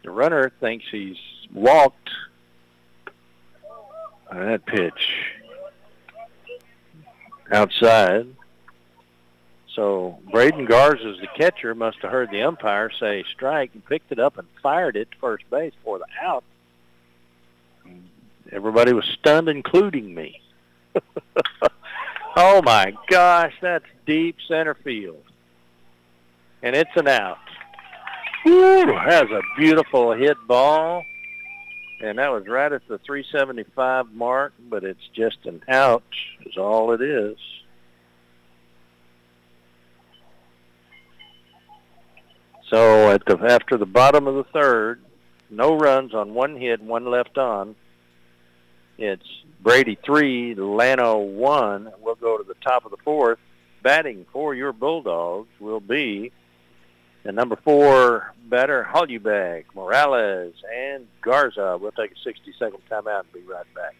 The 0.02 0.10
runner 0.10 0.50
thinks 0.60 0.84
he's 0.90 1.18
walked. 1.52 2.10
That 4.30 4.64
pitch 4.64 5.34
outside. 7.50 8.28
So 9.74 10.18
Braden 10.30 10.66
Garza, 10.66 11.16
the 11.20 11.28
catcher, 11.36 11.74
must 11.74 11.98
have 11.98 12.10
heard 12.10 12.30
the 12.30 12.42
umpire 12.42 12.90
say 12.90 13.24
strike 13.32 13.70
and 13.74 13.84
picked 13.84 14.12
it 14.12 14.18
up 14.18 14.38
and 14.38 14.46
fired 14.62 14.96
it 14.96 15.10
to 15.10 15.18
first 15.18 15.48
base 15.50 15.72
for 15.84 15.98
the 15.98 16.06
out. 16.20 16.44
Everybody 18.52 18.92
was 18.92 19.04
stunned, 19.04 19.48
including 19.48 20.14
me. 20.14 20.40
oh 22.36 22.62
my 22.62 22.92
gosh, 23.08 23.54
that's 23.60 23.84
deep 24.06 24.36
center 24.48 24.74
field. 24.74 25.22
And 26.62 26.76
it's 26.76 26.90
an 26.96 27.08
out. 27.08 27.38
That's 28.44 29.30
a 29.30 29.42
beautiful 29.58 30.12
hit 30.12 30.36
ball. 30.46 31.04
And 32.02 32.18
that 32.18 32.30
was 32.30 32.46
right 32.46 32.72
at 32.72 32.86
the 32.88 32.98
375 32.98 34.12
mark, 34.12 34.54
but 34.68 34.84
it's 34.84 35.06
just 35.14 35.44
an 35.44 35.62
out 35.68 36.02
is 36.46 36.56
all 36.56 36.92
it 36.92 37.02
is. 37.02 37.36
So 42.70 43.10
at 43.10 43.24
the 43.26 43.36
after 43.36 43.76
the 43.76 43.86
bottom 43.86 44.26
of 44.26 44.36
the 44.36 44.44
third, 44.44 45.02
no 45.50 45.76
runs 45.76 46.14
on 46.14 46.34
one 46.34 46.56
hit, 46.56 46.80
one 46.80 47.04
left 47.04 47.36
on. 47.36 47.74
It's 49.00 49.26
Brady 49.62 49.98
three, 50.04 50.54
Llano 50.54 51.16
one. 51.18 51.90
We'll 52.00 52.16
go 52.16 52.36
to 52.36 52.44
the 52.44 52.52
top 52.62 52.84
of 52.84 52.90
the 52.90 52.98
fourth. 52.98 53.38
Batting 53.82 54.26
for 54.30 54.54
your 54.54 54.74
Bulldogs 54.74 55.48
will 55.58 55.80
be 55.80 56.32
the 57.22 57.32
number 57.32 57.56
four 57.56 58.34
batter, 58.44 58.82
Hollybeck, 58.82 59.74
Morales, 59.74 60.52
and 60.70 61.06
Garza. 61.22 61.78
We'll 61.80 61.92
take 61.92 62.12
a 62.12 62.28
60-second 62.28 62.80
timeout 62.90 63.20
and 63.20 63.32
be 63.32 63.40
right 63.40 63.64
back. 63.74 63.96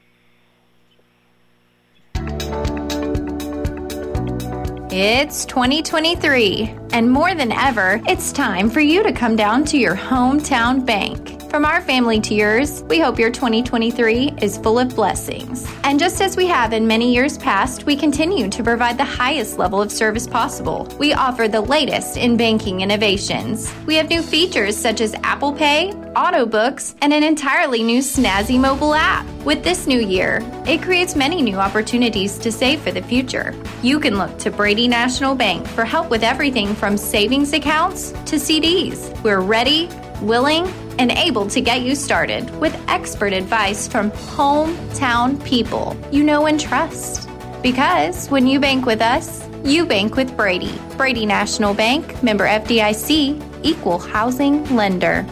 It's 4.92 5.46
2023, 5.46 6.74
and 6.92 7.10
more 7.10 7.34
than 7.34 7.52
ever, 7.52 8.02
it's 8.06 8.32
time 8.32 8.68
for 8.68 8.80
you 8.80 9.02
to 9.02 9.12
come 9.12 9.34
down 9.34 9.64
to 9.66 9.78
your 9.78 9.96
hometown 9.96 10.84
bank. 10.84 11.39
From 11.50 11.64
our 11.64 11.80
family 11.80 12.20
to 12.20 12.32
yours, 12.32 12.84
we 12.84 13.00
hope 13.00 13.18
your 13.18 13.32
2023 13.32 14.34
is 14.40 14.56
full 14.56 14.78
of 14.78 14.94
blessings. 14.94 15.66
And 15.82 15.98
just 15.98 16.20
as 16.20 16.36
we 16.36 16.46
have 16.46 16.72
in 16.72 16.86
many 16.86 17.12
years 17.12 17.36
past, 17.36 17.86
we 17.86 17.96
continue 17.96 18.48
to 18.48 18.62
provide 18.62 18.96
the 18.96 19.04
highest 19.04 19.58
level 19.58 19.82
of 19.82 19.90
service 19.90 20.28
possible. 20.28 20.86
We 21.00 21.12
offer 21.12 21.48
the 21.48 21.60
latest 21.60 22.16
in 22.16 22.36
banking 22.36 22.82
innovations. 22.82 23.74
We 23.84 23.96
have 23.96 24.08
new 24.08 24.22
features 24.22 24.76
such 24.76 25.00
as 25.00 25.16
Apple 25.24 25.52
Pay, 25.52 25.90
auto 26.14 26.46
books, 26.46 26.94
and 27.02 27.12
an 27.12 27.24
entirely 27.24 27.82
new 27.82 27.98
snazzy 27.98 28.58
mobile 28.58 28.94
app. 28.94 29.26
With 29.44 29.64
this 29.64 29.88
new 29.88 30.00
year, 30.00 30.42
it 30.68 30.82
creates 30.82 31.16
many 31.16 31.42
new 31.42 31.56
opportunities 31.56 32.38
to 32.38 32.52
save 32.52 32.80
for 32.80 32.92
the 32.92 33.02
future. 33.02 33.56
You 33.82 33.98
can 33.98 34.18
look 34.18 34.38
to 34.38 34.52
Brady 34.52 34.86
National 34.86 35.34
Bank 35.34 35.66
for 35.66 35.84
help 35.84 36.10
with 36.10 36.22
everything 36.22 36.76
from 36.76 36.96
savings 36.96 37.52
accounts 37.54 38.12
to 38.12 38.36
CDs. 38.36 39.20
We're 39.24 39.40
ready, 39.40 39.88
willing, 40.22 40.72
and 41.00 41.10
able 41.12 41.46
to 41.46 41.62
get 41.62 41.80
you 41.80 41.94
started 41.94 42.54
with 42.60 42.76
expert 42.86 43.32
advice 43.32 43.88
from 43.88 44.10
hometown 44.10 45.42
people 45.42 45.96
you 46.12 46.22
know 46.22 46.44
and 46.44 46.60
trust. 46.60 47.26
Because 47.62 48.28
when 48.28 48.46
you 48.46 48.60
bank 48.60 48.84
with 48.84 49.00
us, 49.00 49.48
you 49.64 49.86
bank 49.86 50.16
with 50.16 50.36
Brady. 50.36 50.78
Brady 50.98 51.24
National 51.24 51.72
Bank, 51.72 52.22
member 52.22 52.46
FDIC, 52.46 53.42
equal 53.62 53.98
housing 53.98 54.62
lender. 54.76 55.24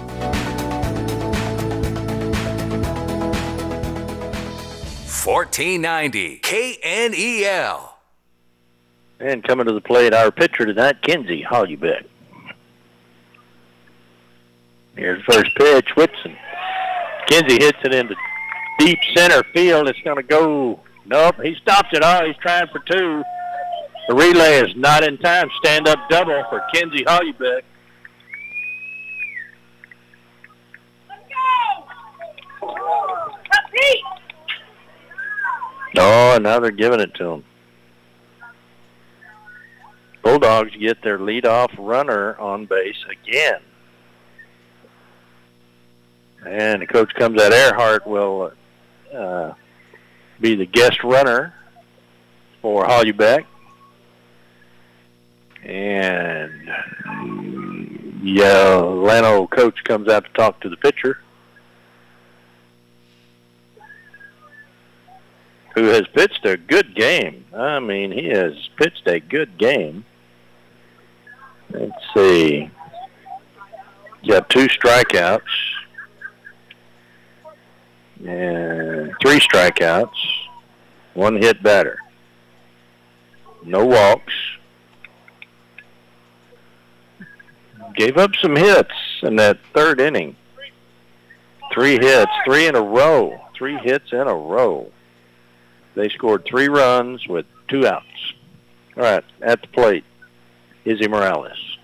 Fourteen 5.07 5.83
ninety 5.83 6.41
KNEL. 6.43 7.91
And 9.21 9.45
coming 9.45 9.67
to 9.67 9.75
the 9.75 9.83
plate, 9.83 10.15
our 10.15 10.31
pitcher 10.31 10.65
tonight, 10.65 11.03
Kenzie 11.03 11.43
Hollybeck. 11.43 12.08
Here's 14.99 15.25
the 15.25 15.33
first 15.33 15.55
pitch, 15.55 15.95
Whitson. 15.97 16.37
Kenzie 17.29 17.65
hits 17.65 17.79
it 17.85 17.95
into 17.95 18.17
deep 18.81 18.99
center 19.15 19.45
field. 19.55 19.89
It's 19.89 20.01
going 20.01 20.17
to 20.17 20.25
go. 20.25 20.81
Nope, 21.07 21.37
he 21.43 21.55
stops 21.63 21.89
it. 21.93 22.03
Oh, 22.03 22.27
he's 22.27 22.37
trying 22.39 22.67
for 22.69 22.81
two. 22.81 23.23
The 24.09 24.15
relay 24.15 24.61
is 24.61 24.75
not 24.75 25.05
in 25.05 25.17
time. 25.19 25.49
Stand 25.63 25.87
up 25.87 26.01
double 26.11 26.43
for 26.51 26.63
Kenzie 26.75 27.05
Hollybeck. 27.07 27.65
Oh, 35.97 36.35
and 36.35 36.45
now 36.45 36.61
they're 36.61 36.71
giving 36.71 37.01
it 37.01 37.15
to 37.15 37.33
him. 37.33 37.45
Bulldogs 40.23 40.75
get 40.77 41.03
their 41.03 41.19
leadoff 41.19 41.71
runner 41.79 42.37
on 42.39 42.67
base 42.67 43.05
again. 43.11 43.61
And 46.49 46.81
the 46.81 46.87
coach 46.87 47.15
comes 47.15 47.41
out. 47.41 47.53
Earhart 47.53 48.07
will 48.07 48.53
uh, 49.15 49.53
be 50.41 50.55
the 50.55 50.65
guest 50.65 51.05
runner 51.05 51.53
for 52.63 52.87
Hollybeck. 52.87 53.45
And 55.63 56.71
yeah, 58.23 58.77
Llano 58.77 59.47
coach 59.47 59.85
comes 59.85 60.09
out 60.09 60.25
to 60.25 60.31
talk 60.33 60.61
to 60.61 60.71
the 60.71 60.77
pitcher. 60.79 61.21
Who 65.75 65.85
has 65.85 66.07
pitched 66.15 66.47
a 66.47 66.57
good 66.57 66.95
game. 66.95 67.45
I 67.55 67.79
mean, 67.79 68.11
he 68.11 68.29
has 68.29 68.55
pitched 68.77 69.07
a 69.07 69.21
good 69.21 69.59
game. 69.59 70.07
Let's 71.71 71.93
see. 72.15 72.71
Got 74.27 74.49
two 74.49 74.67
strikeouts 74.69 75.43
and 78.27 79.15
three 79.21 79.39
strikeouts, 79.39 80.11
one 81.15 81.37
hit 81.37 81.63
batter, 81.63 81.99
no 83.65 83.85
walks. 83.85 84.33
Gave 87.95 88.17
up 88.17 88.37
some 88.41 88.55
hits 88.55 88.93
in 89.23 89.37
that 89.37 89.59
third 89.75 90.01
inning. 90.01 90.37
Three 91.73 91.99
hits, 91.99 92.31
three 92.45 92.67
in 92.67 92.77
a 92.77 92.81
row, 92.81 93.41
three 93.57 93.77
hits 93.79 94.13
in 94.13 94.27
a 94.27 94.35
row. 94.35 94.91
They 95.95 96.09
scored 96.09 96.45
three 96.45 96.69
runs 96.69 97.27
with 97.27 97.47
two 97.67 97.87
outs. 97.87 98.05
All 98.97 99.03
right, 99.03 99.25
at 99.43 99.61
the 99.63 99.69
plate, 99.69 100.05
Izzy 100.85 101.09
Morales. 101.09 101.79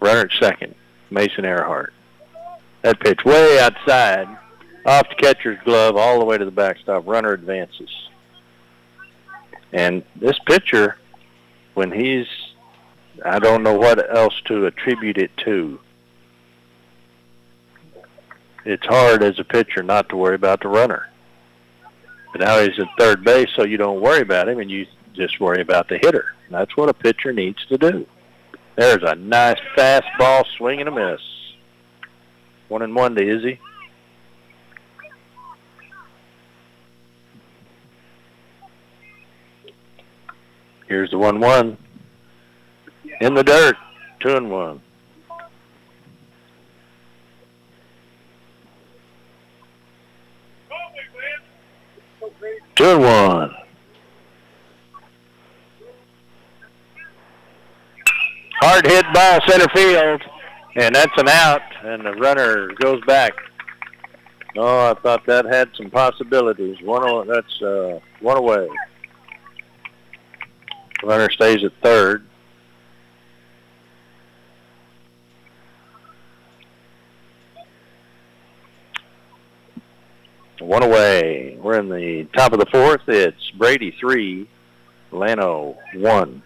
Runner 0.00 0.20
at 0.20 0.30
second, 0.40 0.74
Mason 1.10 1.44
Earhart. 1.44 1.92
That 2.82 3.00
pitch 3.00 3.24
way 3.24 3.60
outside 3.60 4.28
off 4.84 5.08
the 5.08 5.14
catcher's 5.16 5.58
glove 5.64 5.96
all 5.96 6.18
the 6.18 6.24
way 6.24 6.38
to 6.38 6.44
the 6.44 6.50
backstop. 6.50 7.06
Runner 7.06 7.32
advances. 7.32 7.90
And 9.72 10.02
this 10.16 10.38
pitcher, 10.46 10.96
when 11.74 11.90
he's, 11.90 12.26
I 13.24 13.38
don't 13.38 13.62
know 13.62 13.76
what 13.76 14.14
else 14.14 14.34
to 14.46 14.66
attribute 14.66 15.18
it 15.18 15.30
to. 15.38 15.80
It's 18.64 18.86
hard 18.86 19.22
as 19.22 19.38
a 19.38 19.44
pitcher 19.44 19.82
not 19.82 20.08
to 20.10 20.16
worry 20.16 20.34
about 20.34 20.60
the 20.62 20.68
runner. 20.68 21.08
But 22.32 22.42
now 22.42 22.60
he's 22.60 22.78
at 22.78 22.88
third 22.98 23.24
base, 23.24 23.48
so 23.56 23.64
you 23.64 23.76
don't 23.76 24.00
worry 24.00 24.20
about 24.20 24.48
him, 24.48 24.58
and 24.58 24.70
you 24.70 24.86
just 25.14 25.40
worry 25.40 25.60
about 25.60 25.88
the 25.88 25.98
hitter. 25.98 26.34
That's 26.50 26.76
what 26.76 26.88
a 26.88 26.94
pitcher 26.94 27.32
needs 27.32 27.64
to 27.66 27.78
do. 27.78 28.06
There's 28.76 29.02
a 29.02 29.14
nice 29.14 29.58
fastball 29.76 30.44
swing 30.56 30.80
and 30.80 30.88
a 30.88 30.92
miss. 30.92 31.20
One 32.68 32.82
and 32.82 32.94
one 32.94 33.14
to 33.16 33.22
Izzy. 33.22 33.60
Here's 40.92 41.10
the 41.10 41.16
one 41.16 41.40
one. 41.40 41.78
In 43.22 43.32
the 43.32 43.42
dirt. 43.42 43.76
Two 44.20 44.36
and 44.36 44.50
one. 44.50 44.82
Two 52.76 52.84
and 52.84 53.00
one. 53.00 53.54
Hard 58.60 58.86
hit 58.86 59.06
ball 59.14 59.40
center 59.48 59.68
field, 59.74 60.20
and 60.76 60.94
that's 60.94 61.16
an 61.16 61.30
out, 61.30 61.62
and 61.84 62.04
the 62.04 62.12
runner 62.16 62.70
goes 62.74 63.00
back. 63.06 63.32
Oh, 64.58 64.90
I 64.90 64.94
thought 65.00 65.24
that 65.24 65.46
had 65.46 65.70
some 65.74 65.88
possibilities. 65.88 66.76
One, 66.82 67.26
that's 67.26 67.62
uh, 67.62 67.98
one 68.20 68.36
away. 68.36 68.68
Runner 71.02 71.30
stays 71.30 71.64
at 71.64 71.72
third. 71.82 72.26
One 80.60 80.84
away. 80.84 81.58
We're 81.60 81.80
in 81.80 81.88
the 81.88 82.24
top 82.36 82.52
of 82.52 82.60
the 82.60 82.66
fourth. 82.66 83.02
It's 83.08 83.50
Brady 83.50 83.96
three, 83.98 84.48
Llano 85.10 85.76
one. 85.94 86.42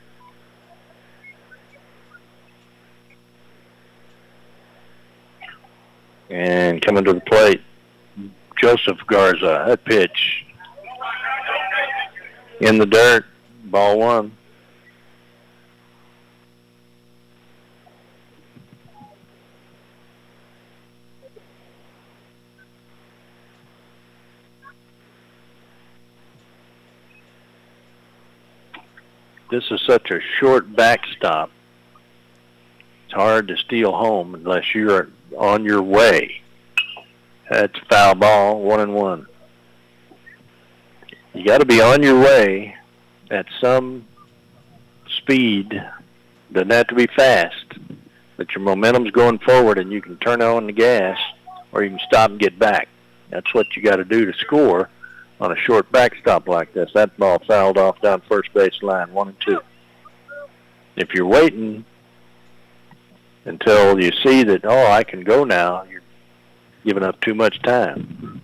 And 6.31 6.81
coming 6.83 7.05
to 7.05 7.13
the 7.13 7.21
plate, 7.21 7.61
Joseph 8.61 8.99
Garza. 9.07 9.65
That 9.69 9.85
pitch 9.85 10.47
in 12.61 12.79
the 12.79 12.87
dirt. 12.87 13.27
Ball 13.65 13.99
one. 13.99 14.33
This 29.51 29.65
is 29.71 29.81
such 29.83 30.11
a 30.11 30.21
short 30.39 30.75
backstop. 30.75 31.51
It's 33.05 33.15
hard 33.15 33.47
to 33.49 33.57
steal 33.57 33.93
home 33.93 34.35
unless 34.35 34.75
you're 34.75 35.09
on 35.39 35.65
your 35.65 35.83
way. 35.83 36.43
That's 37.49 37.79
foul 37.89 38.17
ball, 38.17 38.61
one 38.61 38.81
and 38.81 38.93
one. 38.93 39.27
You 41.33 41.45
got 41.45 41.59
to 41.59 41.67
be 41.67 41.81
on 41.81 42.03
your 42.03 42.19
way 42.19 42.75
at 43.31 43.47
some 43.61 44.07
speed. 45.09 45.81
Doesn't 46.53 46.73
have 46.73 46.89
to 46.89 46.97
be 46.97 47.07
fast, 47.07 47.67
but 48.37 48.53
your 48.53 48.65
momentum's 48.65 49.13
going 49.13 49.39
forward, 49.39 49.79
and 49.79 49.93
you 49.93 50.03
can 50.03 50.17
turn 50.17 50.43
on 50.43 50.67
the 50.67 50.73
gas, 50.73 51.19
or 51.71 51.85
you 51.85 51.91
can 51.91 52.01
stop 52.01 52.31
and 52.31 52.41
get 52.41 52.59
back. 52.59 52.89
That's 53.31 53.55
what 53.55 53.77
you 53.77 53.83
got 53.83 53.97
to 53.97 54.05
do 54.05 54.27
to 54.27 54.33
score 54.39 54.89
on 55.41 55.53
a 55.53 55.57
short 55.57 55.91
backstop 55.93 56.49
like 56.49 56.73
this. 56.73 56.91
That 56.95 57.17
ball 57.19 57.39
fouled 57.47 57.79
off 57.79 58.01
down 58.01 58.23
first 58.29 58.53
base 58.55 58.83
line, 58.83 59.13
one 59.13 59.29
and 59.29 59.41
two. 59.41 59.61
If 60.97 61.13
you're 61.13 61.27
waiting 61.27 61.85
until 63.45 64.01
you 64.01 64.11
see 64.23 64.43
that, 64.45 64.65
oh, 64.65 64.91
I 64.91 65.05
can 65.05 65.23
go 65.23 65.45
now, 65.45 65.85
you're 65.85 66.03
giving 66.85 67.03
up 67.03 67.21
too 67.21 67.35
much 67.35 67.61
time. 67.63 68.43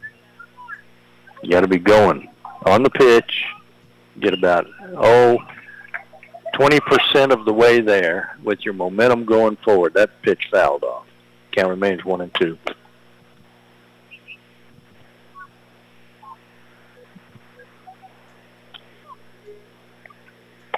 You 1.43 1.51
got 1.51 1.63
to 1.63 1.69
be 1.69 1.79
going 1.79 2.29
on 2.67 2.83
the 2.83 2.91
pitch, 2.91 3.45
get 4.21 4.35
about, 4.35 4.67
oh, 4.97 5.39
20% 6.55 7.33
of 7.33 7.45
the 7.47 7.53
way 7.53 7.81
there 7.81 8.37
with 8.43 8.61
your 8.61 8.75
momentum 8.75 9.25
going 9.25 9.57
forward. 9.65 9.95
That 9.95 10.11
pitch 10.23 10.49
fouled 10.51 10.85
off. 10.85 11.07
Count 11.53 11.71
remains 11.71 12.05
one 12.05 12.21
and 12.21 12.35
two. 12.35 12.59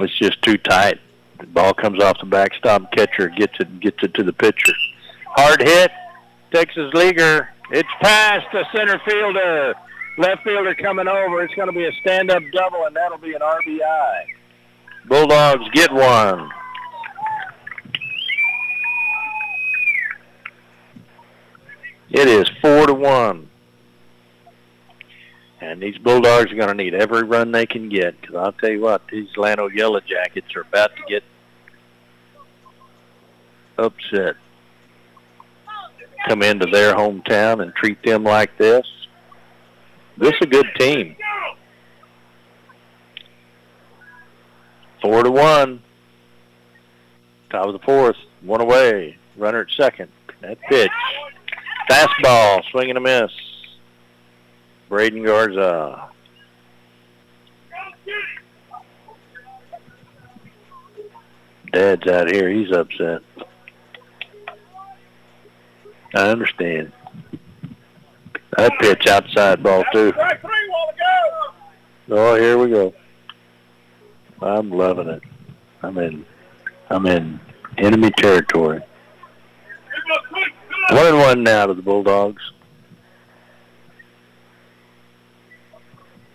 It's 0.00 0.18
just 0.18 0.42
too 0.42 0.56
tight. 0.58 1.00
The 1.38 1.46
ball 1.46 1.74
comes 1.74 2.02
off 2.02 2.18
the 2.20 2.26
backstop. 2.26 2.90
Catcher 2.92 3.28
gets 3.28 3.54
it 3.60 3.80
gets 3.80 4.02
it 4.02 4.14
to 4.14 4.22
the 4.22 4.32
pitcher. 4.32 4.72
Hard 5.36 5.62
hit. 5.62 5.90
Texas 6.52 6.92
leaguer. 6.94 7.48
It's 7.70 7.88
past 8.00 8.46
the 8.52 8.64
center 8.74 9.00
fielder. 9.06 9.74
Left 10.18 10.42
fielder 10.44 10.74
coming 10.74 11.08
over. 11.08 11.42
It's 11.42 11.54
going 11.54 11.68
to 11.68 11.72
be 11.72 11.84
a 11.86 11.92
stand-up 12.00 12.42
double, 12.52 12.84
and 12.84 12.94
that'll 12.94 13.18
be 13.18 13.34
an 13.34 13.40
RBI. 13.40 14.24
Bulldogs 15.06 15.68
get 15.72 15.92
one. 15.92 16.50
It 22.10 22.28
is 22.28 22.48
four 22.62 22.86
to 22.86 22.94
one. 22.94 23.50
And 25.64 25.80
these 25.80 25.96
Bulldogs 25.96 26.52
are 26.52 26.56
going 26.56 26.68
to 26.68 26.74
need 26.74 26.94
every 26.94 27.22
run 27.22 27.50
they 27.50 27.64
can 27.64 27.88
get 27.88 28.20
because 28.20 28.36
I'll 28.36 28.52
tell 28.52 28.70
you 28.70 28.82
what, 28.82 29.00
these 29.10 29.28
Llano 29.34 29.68
Yellow 29.68 30.00
Jackets 30.00 30.54
are 30.54 30.60
about 30.60 30.90
to 30.94 31.02
get 31.08 31.24
upset. 33.78 34.36
Come 36.28 36.42
into 36.42 36.66
their 36.66 36.94
hometown 36.94 37.62
and 37.62 37.74
treat 37.74 38.02
them 38.02 38.24
like 38.24 38.56
this. 38.58 38.86
This 40.18 40.34
is 40.34 40.40
a 40.42 40.46
good 40.46 40.66
team. 40.78 41.16
Four 45.00 45.22
to 45.22 45.30
one. 45.30 45.82
Top 47.48 47.66
of 47.66 47.72
the 47.72 47.78
fourth. 47.86 48.16
One 48.42 48.60
away. 48.60 49.16
Runner 49.38 49.62
at 49.62 49.70
second. 49.74 50.10
That 50.42 50.60
pitch. 50.68 50.90
Fastball. 51.90 52.62
Swing 52.70 52.90
and 52.90 52.98
a 52.98 53.00
miss. 53.00 53.30
Braden 54.94 55.24
Garza. 55.24 56.08
Dad's 61.72 62.06
out 62.06 62.30
here. 62.30 62.48
He's 62.48 62.70
upset. 62.70 63.22
I 66.14 66.28
understand. 66.28 66.92
That 68.56 68.70
pitch 68.78 69.08
outside 69.08 69.64
ball 69.64 69.82
too. 69.92 70.12
Oh, 72.10 72.36
here 72.36 72.56
we 72.56 72.70
go. 72.70 72.94
I'm 74.42 74.70
loving 74.70 75.08
it. 75.08 75.22
I'm 75.82 75.98
in. 75.98 76.24
I'm 76.90 77.04
in 77.06 77.40
enemy 77.78 78.12
territory. 78.12 78.80
One 80.90 81.06
and 81.06 81.18
one 81.18 81.42
now 81.42 81.66
to 81.66 81.74
the 81.74 81.82
Bulldogs. 81.82 82.53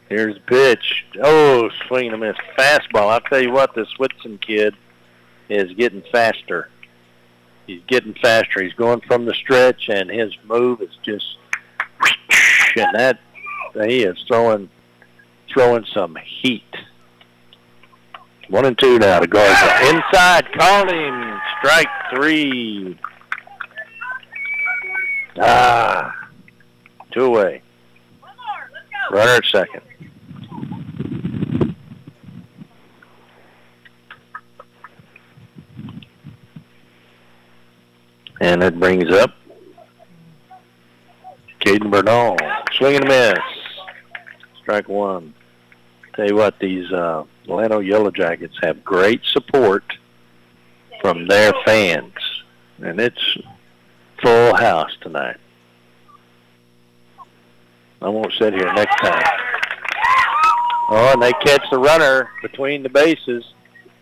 Here's 0.10 0.36
the 0.36 0.42
pitch. 0.42 1.06
Oh, 1.22 1.70
swing 1.88 2.08
and 2.08 2.16
a 2.16 2.18
miss. 2.18 2.36
Fastball. 2.58 3.12
I'll 3.12 3.22
tell 3.22 3.42
you 3.42 3.52
what, 3.52 3.76
this 3.76 3.88
Whitson 4.00 4.40
kid 4.40 4.76
is 5.50 5.72
getting 5.74 6.04
faster. 6.12 6.70
He's 7.68 7.82
getting 7.88 8.16
faster. 8.16 8.64
He's 8.64 8.74
going 8.74 9.02
from 9.02 9.26
the 9.26 9.34
stretch, 9.36 9.90
and 9.90 10.10
his 10.10 10.36
move 10.46 10.82
is 10.82 10.90
just, 11.04 11.38
and 12.76 12.96
that 12.96 13.20
he 13.76 14.04
is 14.04 14.18
throwing, 14.28 14.70
throwing 15.54 15.86
some 15.94 16.18
heat. 16.42 16.64
One 18.50 18.66
and 18.66 18.78
two 18.80 18.98
now 18.98 19.20
to 19.20 19.28
Garza. 19.28 19.96
Inside, 19.96 20.52
called 20.54 20.92
him. 20.92 21.40
Strike 21.60 21.90
three. 22.12 22.98
Ah, 25.40 26.30
two 27.12 27.26
away. 27.26 27.62
Runner 29.12 29.32
at 29.32 29.46
second. 29.46 29.82
And 38.42 38.64
it 38.64 38.80
brings 38.80 39.12
up 39.12 39.32
Caden 41.60 41.92
Bernal. 41.92 42.38
Swing 42.74 42.96
and 42.96 43.06
a 43.06 43.08
miss. 43.08 43.40
Strike 44.62 44.88
one. 44.88 45.34
Tell 46.16 46.28
you 46.28 46.36
what, 46.36 46.60
these 46.60 46.92
uh, 46.92 47.26
Llano 47.48 47.80
Yellow 47.80 48.12
Jackets 48.12 48.56
have 48.62 48.84
great 48.84 49.22
support 49.26 49.84
from 51.02 51.28
their 51.28 51.52
fans. 51.66 52.14
And 52.80 53.00
it's 53.00 53.38
full 54.22 54.56
house 54.56 54.96
tonight. 55.02 55.38
I 58.02 58.10
won't 58.10 58.32
sit 58.34 58.54
here 58.54 58.74
next 58.74 58.96
time. 58.98 59.24
Oh, 60.92 61.12
and 61.14 61.22
they 61.22 61.34
catch 61.34 61.64
the 61.70 61.78
runner 61.78 62.30
between 62.42 62.82
the 62.82 62.90
bases 62.90 63.44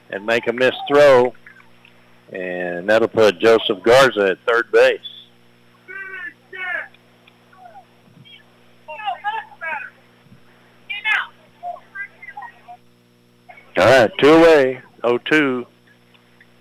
and 0.10 0.26
make 0.26 0.48
a 0.48 0.54
missed 0.54 0.78
throw. 0.88 1.34
And 2.32 2.88
that'll 2.90 3.08
put 3.08 3.40
Joseph 3.40 3.82
Garza 3.84 4.32
at 4.32 4.38
third 4.48 4.72
base. 4.72 5.00
All 13.78 13.86
right, 13.86 14.12
two 14.20 14.32
away, 14.32 14.82
0-2 15.04 15.66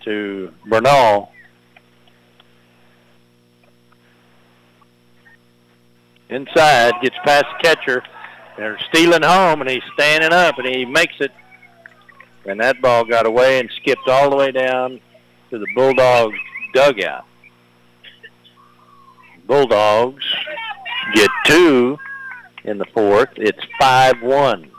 to 0.05 0.55
Bernal. 0.67 1.33
Inside, 6.29 6.95
gets 7.03 7.17
past 7.25 7.45
the 7.45 7.63
catcher. 7.63 8.03
They're 8.57 8.79
stealing 8.89 9.23
home, 9.23 9.61
and 9.61 9.71
he's 9.71 9.83
standing 9.95 10.33
up, 10.33 10.59
and 10.59 10.67
he 10.67 10.85
makes 10.85 11.15
it. 11.21 11.31
And 12.47 12.61
that 12.61 12.81
ball 12.81 13.05
got 13.05 13.27
away 13.27 13.61
and 13.61 13.71
skipped 13.77 14.09
all 14.09 14.31
the 14.31 14.37
way 14.37 14.53
down 14.53 15.01
to 15.51 15.59
the 15.59 15.67
Bulldogs 15.75 16.39
dugout. 16.75 17.25
Bulldogs 19.47 20.25
get 21.15 21.31
two 21.45 21.99
in 22.65 22.79
the 22.79 22.87
fourth. 22.87 23.29
It's 23.37 23.65
5-1. 23.81 24.71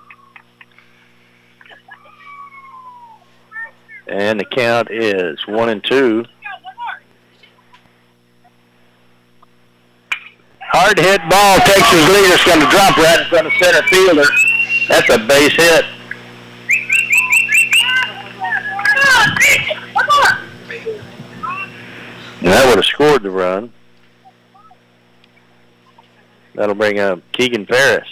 And 4.08 4.40
the 4.40 4.46
count 4.46 4.90
is 4.90 5.38
one 5.48 5.70
and 5.70 5.84
two. 5.84 6.26
Hard 10.70 11.00
hit 11.00 11.22
ball. 11.30 11.60
Texas 11.60 12.10
leaguer's 12.10 12.44
going 12.44 12.60
to 12.60 12.70
drop 12.70 12.98
right 12.98 13.22
in 13.22 13.26
front 13.28 13.48
of 13.48 13.54
center 13.60 13.82
fielder. 13.88 14.26
That's 14.88 15.10
a 15.10 15.18
base 15.18 15.56
hit. 15.56 15.86
And 22.40 22.48
that 22.48 22.66
would 22.68 22.78
have 22.78 22.86
scored 22.86 23.24
the 23.24 23.32
run. 23.32 23.74
That'll 26.54 26.76
bring 26.76 27.00
up 27.00 27.20
Keegan 27.32 27.66
Ferris. 27.66 28.08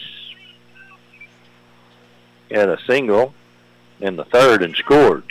Had 2.52 2.70
a 2.70 2.80
single 2.86 3.34
in 4.00 4.16
the 4.16 4.26
third 4.26 4.64
and 4.64 4.76
scored. 4.76 5.24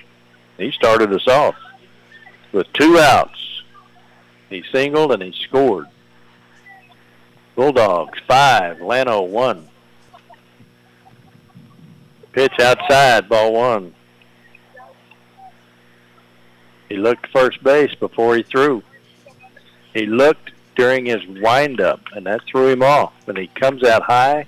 He 0.59 0.71
started 0.71 1.13
us 1.13 1.27
off 1.27 1.57
with 2.53 2.73
two 2.73 2.99
outs. 2.99 3.63
He 4.51 4.63
singled 4.71 5.13
and 5.13 5.23
he 5.23 5.33
scored. 5.33 5.87
Bulldogs 7.55 8.19
five, 8.27 8.81
Llano 8.81 9.23
one. 9.23 9.69
Pitch 12.33 12.55
outside, 12.61 13.29
ball 13.29 13.53
one. 13.53 13.95
He 16.89 16.97
looked 16.97 17.27
first 17.29 17.63
base 17.63 17.95
before 17.95 18.37
he 18.37 18.43
threw. 18.43 18.83
He 19.93 20.07
looked 20.07 20.51
during 20.75 21.07
his 21.07 21.25
windup, 21.27 22.01
and 22.13 22.27
that 22.27 22.43
threw 22.47 22.69
him 22.69 22.83
off. 22.83 23.13
And 23.29 23.39
he 23.39 23.47
comes 23.47 23.85
out 23.85 24.03
high 24.03 24.47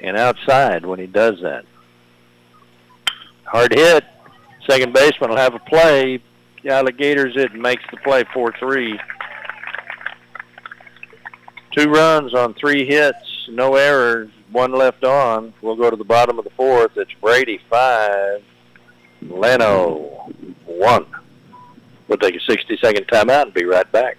and 0.00 0.16
outside 0.16 0.84
when 0.84 0.98
he 0.98 1.06
does 1.06 1.40
that. 1.42 1.64
Hard 3.44 3.72
hit. 3.72 4.04
Second 4.68 4.92
baseman 4.92 5.30
will 5.30 5.36
have 5.36 5.54
a 5.54 5.60
play. 5.60 6.20
The 6.62 6.70
Alligators 6.70 7.36
it 7.36 7.52
and 7.52 7.62
makes 7.62 7.84
the 7.90 7.96
play 7.98 8.24
4-3. 8.24 8.98
Two 11.76 11.90
runs 11.90 12.32
on 12.32 12.54
three 12.54 12.86
hits, 12.86 13.48
no 13.50 13.74
errors, 13.74 14.30
one 14.50 14.72
left 14.72 15.04
on. 15.04 15.52
We'll 15.60 15.76
go 15.76 15.90
to 15.90 15.96
the 15.96 16.04
bottom 16.04 16.38
of 16.38 16.44
the 16.44 16.50
fourth. 16.50 16.92
It's 16.96 17.12
Brady 17.20 17.60
five, 17.68 18.42
Llano 19.20 20.32
one. 20.64 21.06
We'll 22.08 22.18
take 22.18 22.34
a 22.34 22.38
60-second 22.38 23.08
timeout 23.08 23.42
and 23.42 23.54
be 23.54 23.64
right 23.64 23.90
back. 23.92 24.16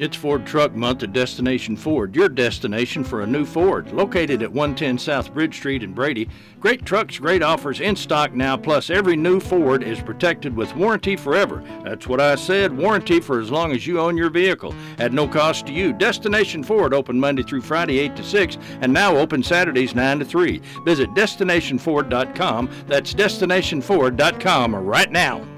It's 0.00 0.16
Ford 0.16 0.46
Truck 0.46 0.76
Month 0.76 1.02
at 1.02 1.12
Destination 1.12 1.76
Ford, 1.76 2.14
your 2.14 2.28
destination 2.28 3.02
for 3.02 3.22
a 3.22 3.26
new 3.26 3.44
Ford. 3.44 3.92
Located 3.92 4.42
at 4.42 4.52
110 4.52 4.96
South 4.96 5.34
Bridge 5.34 5.56
Street 5.56 5.82
in 5.82 5.92
Brady. 5.92 6.28
Great 6.60 6.84
trucks, 6.84 7.18
great 7.18 7.42
offers 7.42 7.80
in 7.80 7.96
stock 7.96 8.32
now, 8.32 8.56
plus 8.56 8.90
every 8.90 9.16
new 9.16 9.40
Ford 9.40 9.82
is 9.82 10.00
protected 10.00 10.54
with 10.54 10.76
warranty 10.76 11.16
forever. 11.16 11.64
That's 11.82 12.06
what 12.06 12.20
I 12.20 12.36
said, 12.36 12.76
warranty 12.76 13.18
for 13.18 13.40
as 13.40 13.50
long 13.50 13.72
as 13.72 13.88
you 13.88 13.98
own 13.98 14.16
your 14.16 14.30
vehicle. 14.30 14.72
At 14.98 15.12
no 15.12 15.26
cost 15.26 15.66
to 15.66 15.72
you. 15.72 15.92
Destination 15.92 16.62
Ford 16.62 16.94
open 16.94 17.18
Monday 17.18 17.42
through 17.42 17.62
Friday 17.62 17.98
8 17.98 18.14
to 18.14 18.22
6 18.22 18.56
and 18.80 18.92
now 18.92 19.16
open 19.16 19.42
Saturdays 19.42 19.96
9 19.96 20.20
to 20.20 20.24
3. 20.24 20.62
Visit 20.84 21.12
destinationford.com. 21.14 22.70
That's 22.86 23.14
destinationford.com 23.14 24.76
right 24.76 25.10
now. 25.10 25.57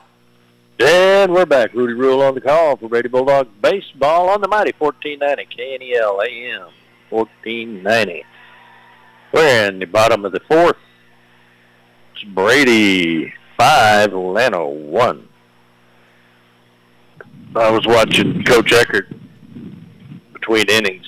And 0.83 1.31
we're 1.31 1.45
back. 1.45 1.75
Rudy 1.75 1.93
Rule 1.93 2.23
on 2.23 2.33
the 2.33 2.41
call 2.41 2.75
for 2.75 2.89
Brady 2.89 3.07
Bulldog 3.07 3.47
Baseball 3.61 4.29
on 4.29 4.41
the 4.41 4.47
Mighty 4.47 4.73
1490 4.79 5.55
KNEL 5.55 6.25
AM 6.25 6.69
1490. 7.11 8.25
We're 9.31 9.67
in 9.67 9.77
the 9.77 9.85
bottom 9.85 10.25
of 10.25 10.31
the 10.31 10.39
fourth. 10.47 10.77
It's 12.15 12.23
Brady 12.23 13.31
5, 13.59 14.13
Llano 14.13 14.69
1. 14.69 15.29
I 17.57 17.69
was 17.69 17.85
watching 17.85 18.43
Coach 18.43 18.73
Eckert 18.73 19.07
between 20.33 20.67
innings. 20.67 21.05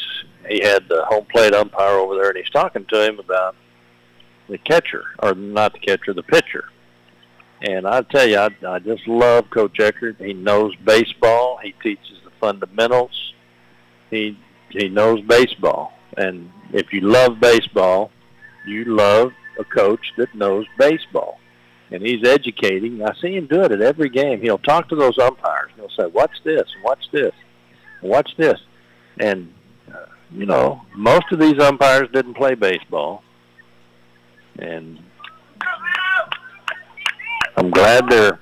He 0.47 0.61
had 0.61 0.88
the 0.88 1.03
home 1.05 1.26
plate 1.32 1.55
umpire 1.55 1.97
over 1.97 2.13
there, 2.13 2.30
and 2.30 2.38
he's 2.38 2.49
talking 2.51 2.86
to 2.89 3.07
him 3.07 3.17
about 3.17 3.55
the 4.47 4.59
catcher, 4.59 5.03
or 5.24 5.34
not 5.34 5.74
the 5.74 5.80
catcher, 5.80 6.13
the 6.13 6.21
pitcher. 6.21 6.65
And 7.64 7.88
I 7.88 8.01
tell 8.01 8.28
you, 8.28 8.38
I, 8.38 8.49
I 8.68 8.80
just 8.80 9.07
love 9.07 9.49
Coach 9.49 9.80
Eckert. 9.80 10.18
He 10.20 10.34
knows 10.34 10.76
baseball. 10.84 11.59
He 11.64 11.72
teaches 11.82 12.18
the 12.26 12.32
fundamentals. 12.41 13.34
He 14.11 14.38
he 14.70 14.89
knows 14.89 15.22
baseball. 15.22 15.93
And 16.18 16.51
if 16.74 16.91
you 16.91 17.01
love 17.01 17.39
baseball, 17.39 18.12
you 18.67 18.83
love 18.86 19.32
a 19.58 19.63
coach 19.63 20.01
that 20.17 20.36
knows 20.36 20.66
baseball. 20.78 21.39
And 21.89 22.05
he's 22.05 22.28
educating. 22.28 23.01
I 23.01 23.13
see 23.21 23.36
him 23.36 23.47
do 23.47 23.62
it 23.62 23.71
at 23.71 23.82
every 23.82 24.09
game. 24.09 24.42
He'll 24.42 24.58
talk 24.58 24.89
to 24.89 24.96
those 24.96 25.17
umpires. 25.17 25.71
He'll 25.75 25.89
say, 25.97 26.08
"Watch 26.08 26.32
this, 26.43 26.63
watch 26.83 27.05
this, 27.12 27.33
watch 28.01 28.32
this," 28.36 28.59
and 29.20 29.54
uh, 29.89 30.08
you 30.32 30.46
know, 30.46 30.82
most 30.96 31.32
of 31.32 31.39
these 31.39 31.59
umpires 31.59 32.09
didn't 32.12 32.33
play 32.33 32.55
baseball, 32.55 33.24
and 34.58 35.00
I'm 37.55 37.70
glad 37.70 38.09
they're 38.09 38.39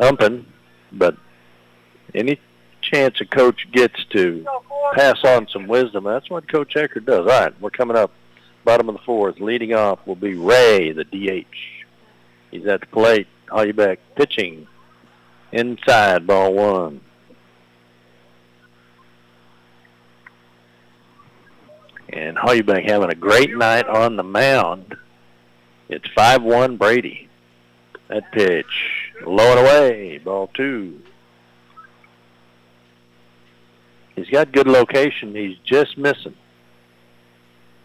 umping, 0.00 0.46
but 0.92 1.16
any 2.14 2.40
chance 2.82 3.20
a 3.20 3.24
coach 3.24 3.66
gets 3.72 4.04
to 4.10 4.44
pass 4.94 5.18
on 5.24 5.48
some 5.48 5.66
wisdom, 5.66 6.04
that's 6.04 6.28
what 6.28 6.50
Coach 6.50 6.76
Eckert 6.76 7.06
does. 7.06 7.20
All 7.20 7.26
right, 7.26 7.60
we're 7.60 7.70
coming 7.70 7.96
up. 7.96 8.10
Bottom 8.64 8.88
of 8.88 8.96
the 8.96 9.02
fourth. 9.02 9.40
Leading 9.40 9.74
off 9.74 9.98
will 10.06 10.16
be 10.16 10.34
Ray, 10.34 10.92
the 10.92 11.04
DH. 11.04 11.46
He's 12.50 12.66
at 12.66 12.80
the 12.80 12.86
plate. 12.86 13.26
Hollybeck 13.48 13.98
pitching. 14.16 14.66
Inside, 15.52 16.26
ball 16.26 16.54
one. 16.54 17.00
And 22.08 22.38
Hollybeck 22.38 22.84
having 22.84 23.10
a 23.10 23.14
great 23.14 23.54
night 23.54 23.86
on 23.86 24.16
the 24.16 24.22
mound. 24.22 24.96
It's 25.88 26.06
5-1 26.16 26.78
Brady. 26.78 27.28
That 28.08 28.30
pitch, 28.32 29.12
low 29.26 29.50
and 29.50 29.60
away, 29.60 30.18
ball 30.18 30.50
two. 30.54 31.00
He's 34.14 34.28
got 34.28 34.52
good 34.52 34.68
location. 34.68 35.34
He's 35.34 35.56
just 35.64 35.98
missing. 35.98 36.36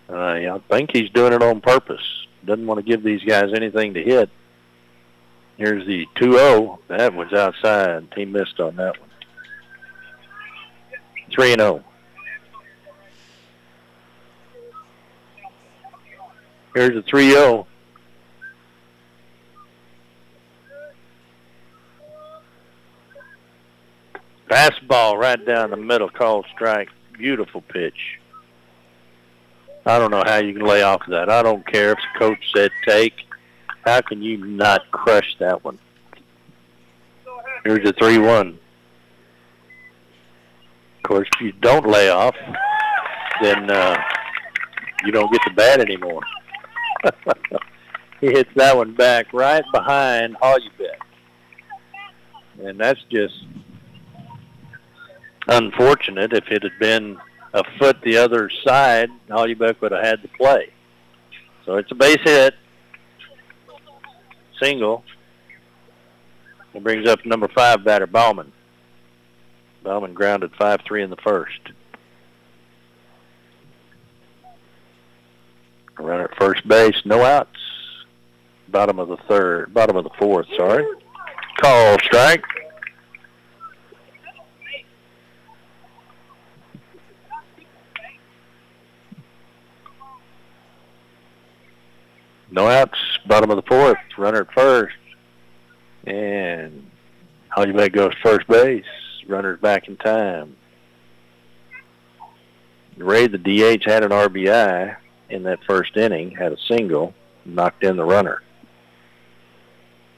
Uh, 0.10 0.16
I 0.16 0.62
think 0.70 0.92
he's 0.94 1.10
doing 1.12 1.34
it 1.34 1.42
on 1.42 1.62
purpose. 1.62 2.28
Doesn't 2.46 2.66
want 2.66 2.80
to 2.80 2.84
give 2.84 3.04
these 3.04 3.24
guys 3.24 3.52
anything 3.54 3.94
to 3.96 4.04
hit. 4.04 4.30
Here's 5.58 5.86
the 5.86 6.08
2-0. 6.16 6.80
That 6.88 7.14
was 7.14 7.34
outside. 7.34 8.08
He 8.16 8.26
missed 8.26 8.60
on 8.60 8.78
that 8.78 9.00
one. 9.00 9.10
3-0. 11.32 11.84
Here's 16.74 16.94
the 16.94 17.04
3-0. 17.04 17.66
Fastball 24.50 25.18
right 25.18 25.44
down 25.46 25.70
the 25.70 25.78
middle, 25.78 26.10
called 26.10 26.46
strike. 26.52 26.90
Beautiful 27.14 27.62
pitch. 27.62 28.20
I 29.86 30.00
don't 30.00 30.12
know 30.12 30.24
how 30.26 30.38
you 30.38 30.54
can 30.54 30.66
lay 30.66 30.82
off 30.82 31.02
of 31.04 31.12
that. 31.12 31.30
I 31.30 31.44
don't 31.44 31.66
care 31.66 31.92
if 31.92 32.00
the 32.00 32.20
coach 32.20 32.52
said 32.54 32.72
take. 32.86 33.14
How 33.86 34.02
can 34.02 34.22
you 34.22 34.38
not 34.38 34.90
crush 34.92 35.38
that 35.40 35.64
one? 35.64 35.78
Here's 37.64 37.88
a 37.88 37.94
3-1. 37.94 38.58
Of 40.98 41.04
course, 41.04 41.28
if 41.36 41.42
you 41.42 41.52
don't 41.54 41.88
lay 41.88 42.10
off, 42.10 42.36
then 43.42 43.70
uh, 43.70 43.98
you 45.06 45.12
don't 45.12 45.32
get 45.32 45.42
the 45.46 45.54
bat 45.54 45.80
anymore. 45.80 46.22
he 48.22 48.28
hits 48.28 48.50
that 48.56 48.76
one 48.76 48.94
back 48.94 49.32
right 49.34 49.64
behind 49.74 50.36
Hollybeck. 50.42 51.00
And 52.62 52.80
that's 52.80 53.02
just 53.10 53.34
unfortunate. 55.50 56.34
If 56.34 56.48
it 56.50 56.64
had 56.64 56.80
been 56.80 57.18
a 57.54 57.64
foot 57.78 58.02
the 58.04 58.18
other 58.18 58.50
side, 58.66 59.10
Hollybeck 59.30 59.82
would 59.82 59.92
have 59.92 60.04
had 60.04 60.22
to 60.22 60.28
play. 60.30 60.72
So 61.66 61.78
it's 61.78 61.92
a 61.92 61.96
base 61.96 62.20
hit. 62.24 62.56
Single. 64.62 65.04
It 66.74 66.84
brings 66.84 67.08
up 67.08 67.26
number 67.26 67.48
five 67.48 67.84
batter, 67.84 68.08
Bauman. 68.08 68.52
Bauman 69.84 70.14
grounded 70.14 70.52
5-3 70.54 71.04
in 71.04 71.10
the 71.10 71.16
first. 71.18 71.60
Runner 75.98 76.26
at 76.26 76.38
first 76.38 76.68
base, 76.68 76.96
no 77.06 77.24
outs. 77.24 77.50
Bottom 78.70 79.00
of 79.00 79.08
the 79.08 79.18
third, 79.28 79.74
bottom 79.74 79.96
of 79.96 80.04
the 80.04 80.12
fourth, 80.20 80.48
sorry. 80.56 80.86
Call 81.60 81.98
strike. 82.00 82.44
No 92.52 92.68
outs, 92.68 92.98
bottom 93.28 93.52
of 93.52 93.58
the 93.58 93.64
fourth, 93.64 93.98
runner 94.18 94.42
at 94.42 94.54
first. 94.54 94.96
And 96.06 96.90
Hollybeck 97.50 97.94
goes 97.94 98.14
first 98.24 98.48
base. 98.48 98.84
Runner's 99.28 99.60
back 99.60 99.88
in 99.88 99.98
time. 99.98 100.56
Ray, 102.98 103.28
the 103.28 103.38
DH, 103.38 103.86
had 103.86 104.04
an 104.04 104.12
RBI 104.12 104.96
in 105.30 105.44
that 105.44 105.60
first 105.68 105.96
inning, 105.96 106.32
had 106.32 106.52
a 106.52 106.58
single, 106.68 107.14
knocked 107.46 107.84
in 107.84 107.96
the 107.96 108.04
runner. 108.04 108.42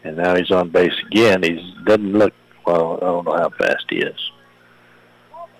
And 0.04 0.18
now 0.18 0.36
he's 0.36 0.50
on 0.50 0.70
base 0.70 0.94
again. 1.08 1.44
He 1.44 1.76
doesn't 1.86 2.14
look, 2.14 2.34
well, 2.66 2.98
I 2.98 3.06
don't 3.06 3.26
know 3.26 3.38
how 3.38 3.50
fast 3.50 3.86
he 3.90 3.98
is. 3.98 4.32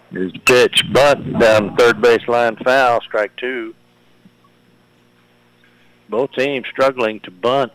Here's 0.10 0.34
the 0.34 0.40
pitch, 0.40 0.84
bunt 0.92 1.40
down 1.40 1.76
third 1.76 2.02
base 2.02 2.28
line, 2.28 2.58
foul, 2.64 3.02
strike 3.02 3.36
two. 3.38 3.76
Both 6.12 6.34
teams 6.34 6.68
struggling 6.70 7.22
to 7.22 7.32
bunt, 7.32 7.72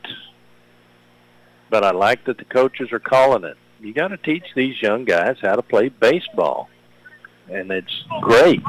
but 1.70 1.82
I 1.82 1.92
like 1.92 2.26
that 2.26 2.36
the 2.36 2.44
coaches 2.44 2.92
are 2.92 2.98
calling 2.98 3.44
it. 3.44 3.56
You 3.80 3.94
got 3.94 4.08
to 4.08 4.18
teach 4.18 4.44
these 4.54 4.80
young 4.82 5.06
guys 5.06 5.38
how 5.40 5.56
to 5.56 5.62
play 5.62 5.88
baseball, 5.88 6.68
and 7.50 7.70
it's 7.70 8.04
great. 8.20 8.62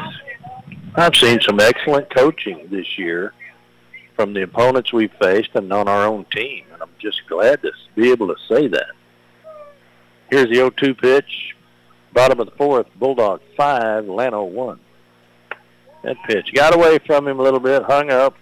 I've 0.96 1.18
seen 1.18 1.42
some 1.42 1.60
excellent 1.60 2.10
coaching 2.16 2.70
this 2.72 2.98
year 2.98 3.34
from 4.16 4.34
the 4.34 4.44
opponents 4.44 4.94
we've 4.94 5.12
faced 5.20 5.50
and 5.54 5.72
on 5.74 5.90
our 5.90 6.08
own 6.08 6.24
team, 6.32 6.64
and 6.72 6.82
I'm 6.82 6.96
just 6.98 7.28
glad 7.28 7.62
to 7.64 7.74
be 7.94 8.10
able 8.10 8.28
to 8.28 8.36
say 8.48 8.70
that. 8.70 8.92
Here's 10.30 10.48
the 10.48 10.56
0-2 10.56 10.98
pitch, 10.98 11.56
bottom 12.14 12.40
of 12.40 12.46
the 12.46 12.56
fourth, 12.56 12.88
Bulldog 12.96 13.42
5, 13.58 14.06
Llano 14.06 14.46
1. 14.46 14.80
That 16.04 16.16
pitch 16.26 16.54
got 16.54 16.74
away 16.74 17.00
from 17.00 17.28
him 17.28 17.38
a 17.38 17.44
little 17.44 17.60
bit, 17.60 17.84
hung 17.84 18.10
up, 18.10 18.38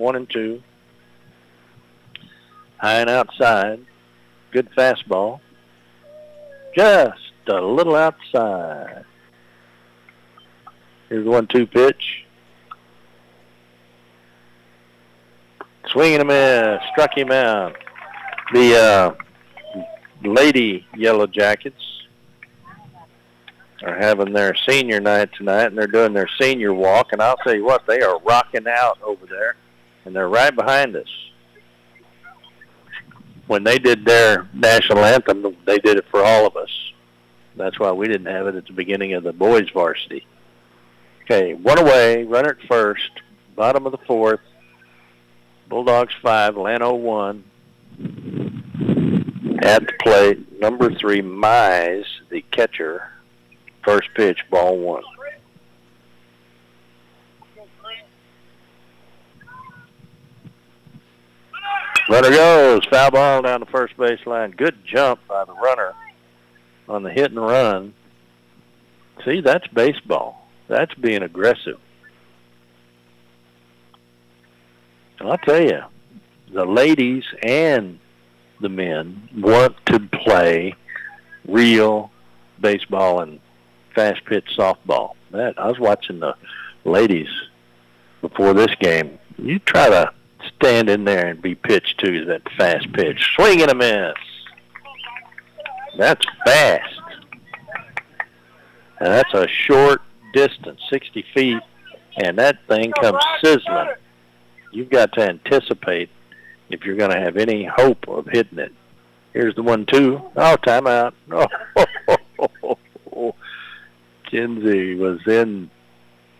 1 0.00 0.16
and 0.16 0.30
2. 0.30 0.62
High 2.78 3.00
and 3.00 3.10
outside, 3.10 3.84
good 4.52 4.70
fastball, 4.76 5.40
just 6.74 7.20
a 7.46 7.60
little 7.60 7.94
outside. 7.94 9.04
Here's 11.08 11.24
the 11.24 11.30
one-two 11.30 11.66
pitch. 11.66 12.24
Swing 15.88 16.14
and 16.14 16.22
a 16.22 16.24
miss. 16.24 16.82
Struck 16.92 17.16
him 17.16 17.32
out. 17.32 17.76
The 18.54 18.76
uh, 18.76 19.14
Lady 20.22 20.86
Yellow 20.96 21.26
Jackets 21.26 21.82
are 23.82 23.96
having 23.96 24.32
their 24.32 24.54
senior 24.68 25.00
night 25.00 25.30
tonight, 25.32 25.66
and 25.66 25.78
they're 25.78 25.86
doing 25.86 26.12
their 26.12 26.28
senior 26.40 26.72
walk. 26.72 27.12
And 27.12 27.20
I'll 27.20 27.36
tell 27.38 27.54
you 27.54 27.64
what, 27.64 27.86
they 27.86 28.00
are 28.02 28.20
rocking 28.20 28.68
out 28.68 28.98
over 29.02 29.26
there, 29.26 29.56
and 30.04 30.14
they're 30.14 30.28
right 30.28 30.54
behind 30.54 30.96
us. 30.96 31.08
When 33.46 33.64
they 33.64 33.78
did 33.78 34.04
their 34.04 34.48
national 34.54 35.04
anthem, 35.04 35.56
they 35.66 35.78
did 35.78 35.96
it 35.98 36.06
for 36.10 36.22
all 36.24 36.46
of 36.46 36.56
us. 36.56 36.70
That's 37.56 37.78
why 37.78 37.92
we 37.92 38.06
didn't 38.06 38.32
have 38.32 38.46
it 38.46 38.54
at 38.54 38.66
the 38.66 38.72
beginning 38.72 39.14
of 39.14 39.24
the 39.24 39.32
boys 39.32 39.68
varsity. 39.70 40.24
Okay, 41.24 41.54
one 41.54 41.78
away, 41.78 42.24
runner 42.24 42.50
at 42.50 42.68
first, 42.68 43.10
bottom 43.56 43.86
of 43.86 43.92
the 43.92 43.98
fourth. 43.98 44.40
Bulldogs 45.68 46.14
five, 46.22 46.56
Llano 46.56 46.94
one. 46.94 47.44
At 49.62 49.86
the 49.86 49.92
plate, 50.02 50.60
number 50.60 50.92
three, 50.94 51.20
Mize, 51.20 52.06
the 52.30 52.42
catcher. 52.50 53.10
First 53.84 54.08
pitch, 54.14 54.38
ball 54.50 54.78
one. 54.78 55.02
Runner 62.10 62.30
goes, 62.30 62.84
foul 62.86 63.12
ball 63.12 63.42
down 63.42 63.60
the 63.60 63.66
first 63.66 63.96
base 63.96 64.18
line. 64.26 64.50
Good 64.50 64.84
jump 64.84 65.20
by 65.28 65.44
the 65.44 65.52
runner 65.52 65.94
on 66.88 67.04
the 67.04 67.10
hit 67.10 67.30
and 67.30 67.40
run. 67.40 67.94
See, 69.24 69.40
that's 69.40 69.68
baseball. 69.68 70.44
That's 70.66 70.92
being 70.94 71.22
aggressive. 71.22 71.78
And 75.20 75.28
I'll 75.28 75.38
tell 75.38 75.62
you, 75.62 75.82
the 76.52 76.64
ladies 76.64 77.22
and 77.44 78.00
the 78.60 78.68
men 78.68 79.28
want 79.36 79.76
to 79.86 80.00
play 80.00 80.74
real 81.46 82.10
baseball 82.60 83.20
and 83.20 83.38
fast 83.94 84.24
pitch 84.24 84.46
softball. 84.58 85.12
That 85.30 85.56
I 85.60 85.68
was 85.68 85.78
watching 85.78 86.18
the 86.18 86.34
ladies 86.84 87.30
before 88.20 88.52
this 88.52 88.74
game. 88.80 89.16
You 89.38 89.60
try 89.60 89.88
to 89.90 90.12
stand 90.56 90.88
in 90.88 91.04
there 91.04 91.26
and 91.26 91.40
be 91.40 91.54
pitched 91.54 91.98
to 92.00 92.24
that 92.26 92.42
fast 92.56 92.92
pitch. 92.92 93.32
Swing 93.36 93.62
and 93.62 93.70
a 93.70 93.74
miss. 93.74 94.14
That's 95.98 96.24
fast. 96.44 97.00
And 99.00 99.08
that's 99.08 99.34
a 99.34 99.48
short 99.48 100.02
distance, 100.34 100.80
60 100.90 101.24
feet, 101.34 101.62
and 102.22 102.38
that 102.38 102.58
thing 102.68 102.92
comes 102.92 103.22
sizzling. 103.42 103.88
You've 104.72 104.90
got 104.90 105.12
to 105.14 105.28
anticipate 105.28 106.10
if 106.68 106.84
you're 106.84 106.96
going 106.96 107.10
to 107.10 107.18
have 107.18 107.36
any 107.36 107.64
hope 107.64 108.06
of 108.08 108.26
hitting 108.26 108.58
it. 108.58 108.72
Here's 109.32 109.54
the 109.54 109.62
one, 109.62 109.86
two. 109.86 110.20
Oh, 110.36 110.56
timeout. 110.62 111.12
Oh, 111.30 112.86
Kinsey 114.30 114.94
was 114.94 115.18
in 115.26 115.70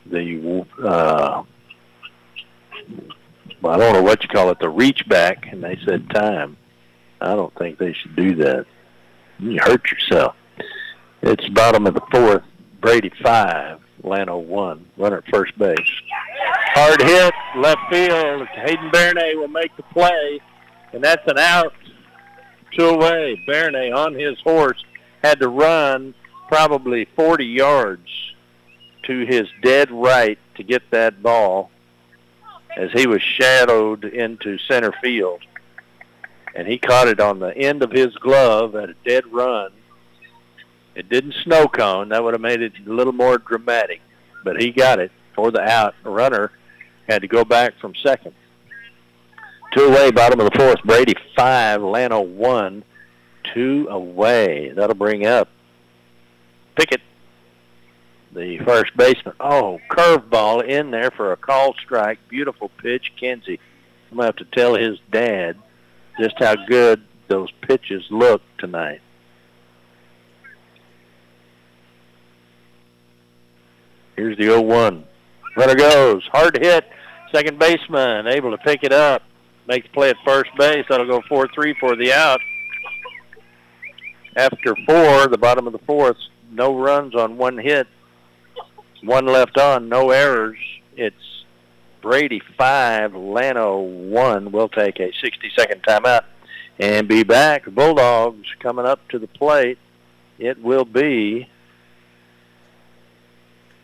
the, 0.07 0.65
uh, 0.85 1.43
I 3.65 3.77
don't 3.77 3.93
know 3.93 4.03
what 4.03 4.23
you 4.23 4.29
call 4.29 4.51
it, 4.51 4.59
the 4.59 4.69
reach 4.69 5.07
back, 5.09 5.47
and 5.51 5.63
they 5.63 5.79
said 5.85 6.09
time. 6.11 6.57
I 7.21 7.35
don't 7.35 7.55
think 7.57 7.79
they 7.79 7.93
should 7.93 8.17
do 8.17 8.35
that. 8.37 8.67
You 9.39 9.59
hurt 9.61 9.91
yourself. 9.91 10.37
It's 11.23 11.47
bottom 11.51 11.87
of 11.87 11.95
the 11.95 12.03
fourth. 12.11 12.43
Brady 12.81 13.13
five, 13.23 13.81
Llano 14.03 14.39
one. 14.39 14.87
Runner 14.97 15.19
at 15.19 15.29
first 15.29 15.57
base. 15.59 15.77
Hard 16.73 17.03
hit, 17.03 17.35
left 17.57 17.81
field. 17.91 18.49
Hayden 18.49 18.91
Bernay 18.91 19.35
will 19.35 19.49
make 19.49 19.77
the 19.77 19.83
play, 19.83 20.41
and 20.93 21.05
that's 21.05 21.27
an 21.27 21.39
out. 21.39 21.75
Two 22.77 22.87
away. 22.87 23.43
Bernay 23.47 23.95
on 23.95 24.15
his 24.15 24.39
horse 24.41 24.83
had 25.23 25.41
to 25.41 25.49
run 25.49 26.15
probably 26.49 27.07
40 27.17 27.45
yards 27.45 28.09
to 29.05 29.27
his 29.27 29.47
dead 29.63 29.91
right 29.91 30.39
to 30.57 30.63
get 30.63 30.83
that 30.91 31.23
ball 31.23 31.71
as 32.77 32.91
he 32.93 33.07
was 33.07 33.23
shadowed 33.23 34.05
into 34.05 34.59
center 34.59 34.93
field. 35.03 35.43
And 36.55 36.67
he 36.67 36.79
caught 36.79 37.09
it 37.09 37.21
on 37.21 37.39
the 37.39 37.57
end 37.57 37.83
of 37.83 37.91
his 37.91 38.15
glove 38.17 38.75
at 38.75 38.91
a 38.91 38.95
dead 39.05 39.27
run. 39.33 39.71
It 40.95 41.09
didn't 41.09 41.35
snow 41.45 41.69
cone. 41.69 42.09
That 42.09 42.25
would 42.25 42.35
have 42.35 42.41
made 42.41 42.61
it 42.61 42.73
a 42.87 42.91
little 42.91 43.13
more 43.13 43.39
dramatic. 43.39 44.01
But 44.45 44.61
he 44.61 44.71
got 44.71 44.99
it 44.99 45.13
for 45.35 45.51
the 45.51 45.61
out. 45.61 45.95
The 46.03 46.11
runner 46.11 46.51
had 47.09 47.23
to 47.23 47.29
go 47.29 47.45
back 47.45 47.79
from 47.81 47.95
second. 48.03 48.35
Two 49.73 49.85
away, 49.85 50.11
bottom 50.11 50.41
of 50.41 50.51
the 50.51 50.59
fourth. 50.59 50.83
Brady 50.83 51.15
five, 51.37 51.83
Llano 51.83 52.21
one. 52.21 52.83
Two 53.55 53.87
away. 53.89 54.73
That'll 54.75 54.97
bring 54.97 55.27
up 55.27 55.49
Pickett, 56.77 57.03
the 58.35 58.59
first 58.65 58.97
baseman. 58.97 59.35
Oh, 59.41 59.81
curveball 59.91 60.67
in 60.67 60.91
there 60.91 61.11
for 61.11 61.33
a 61.33 61.37
call 61.37 61.75
strike. 61.83 62.19
Beautiful 62.29 62.71
pitch, 62.83 63.13
Kenzie. 63.19 63.61
I'm 64.11 64.17
going 64.17 64.33
to 64.33 64.39
have 64.43 64.49
to 64.49 64.57
tell 64.57 64.75
his 64.75 64.99
dad 65.11 65.57
just 66.21 66.35
how 66.39 66.55
good 66.67 67.03
those 67.29 67.51
pitches 67.63 68.03
look 68.11 68.43
tonight. 68.59 69.01
Here's 74.17 74.37
the 74.37 74.45
0-1. 74.45 75.05
Runner 75.57 75.75
goes. 75.75 76.23
Hard 76.33 76.59
hit. 76.61 76.85
Second 77.33 77.59
baseman 77.59 78.27
able 78.27 78.51
to 78.51 78.59
pick 78.59 78.83
it 78.83 78.93
up. 78.93 79.23
makes 79.67 79.87
play 79.89 80.11
at 80.11 80.17
first 80.25 80.51
base. 80.59 80.85
That'll 80.89 81.07
go 81.07 81.21
4-3 81.31 81.75
for 81.79 81.97
the 81.97 82.13
out. 82.13 82.41
After 84.37 84.77
four, 84.87 85.27
the 85.27 85.39
bottom 85.39 85.67
of 85.67 85.73
the 85.73 85.81
fourth, 85.81 86.17
no 86.51 86.79
runs 86.79 87.15
on 87.15 87.37
one 87.37 87.59
hit, 87.59 87.87
one 89.03 89.27
left 89.27 89.59
on, 89.59 89.89
no 89.89 90.11
errors. 90.11 90.59
It's 90.97 91.45
Brady 92.03 92.41
five, 92.57 93.15
Llano 93.15 93.79
one. 93.81 94.53
We'll 94.53 94.69
take 94.69 95.01
a 95.01 95.13
60-second 95.25 95.83
timeout 95.83 96.25
and 96.79 97.07
be 97.07 97.23
back. 97.23 97.67
Bulldogs 97.67 98.49
coming 98.61 98.87
up 98.87 99.07
to 99.09 99.19
the 99.19 99.27
plate. 99.27 99.79
It 100.39 100.63
will 100.63 100.85
be 100.85 101.49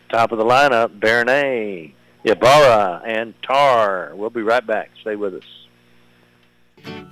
top 0.09 0.31
of 0.31 0.37
the 0.37 0.45
lineup, 0.45 0.99
Bernay, 0.99 1.93
Ibarra, 2.23 3.01
and 3.05 3.33
Tarr. 3.43 4.15
We'll 4.15 4.29
be 4.29 4.41
right 4.41 4.65
back. 4.65 4.89
Stay 5.01 5.15
with 5.15 5.35
us. 5.35 5.66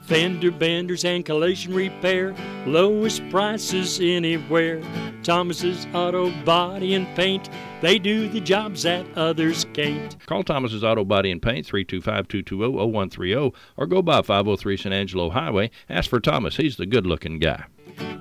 Fender 0.06 0.52
benders 0.52 1.04
and 1.04 1.26
collision 1.26 1.74
repair, 1.74 2.36
lowest 2.68 3.28
prices 3.32 4.00
anywhere. 4.00 4.80
Thomas's 5.24 5.88
Auto 5.96 6.30
Body 6.44 6.94
and 6.94 7.08
Paint, 7.16 7.50
they 7.82 7.98
do 7.98 8.30
the 8.30 8.40
jobs 8.40 8.84
that 8.84 9.04
others 9.16 9.66
can't. 9.74 10.16
Call 10.28 10.44
Thomas's 10.44 10.84
Auto 10.84 11.04
Body 11.04 11.32
and 11.32 11.42
Paint 11.42 11.66
325-220-0130 11.66 13.56
or 13.78 13.88
go 13.88 14.04
by 14.04 14.22
503 14.22 14.78
San 14.78 14.94
Angelo 14.94 15.32
Highway. 15.32 15.72
Ask 15.90 16.12
for 16.12 16.20
Thomas. 16.20 16.58
He's 16.58 16.78
the 16.78 16.86
good-looking 16.86 17.40
guy. 17.40 17.64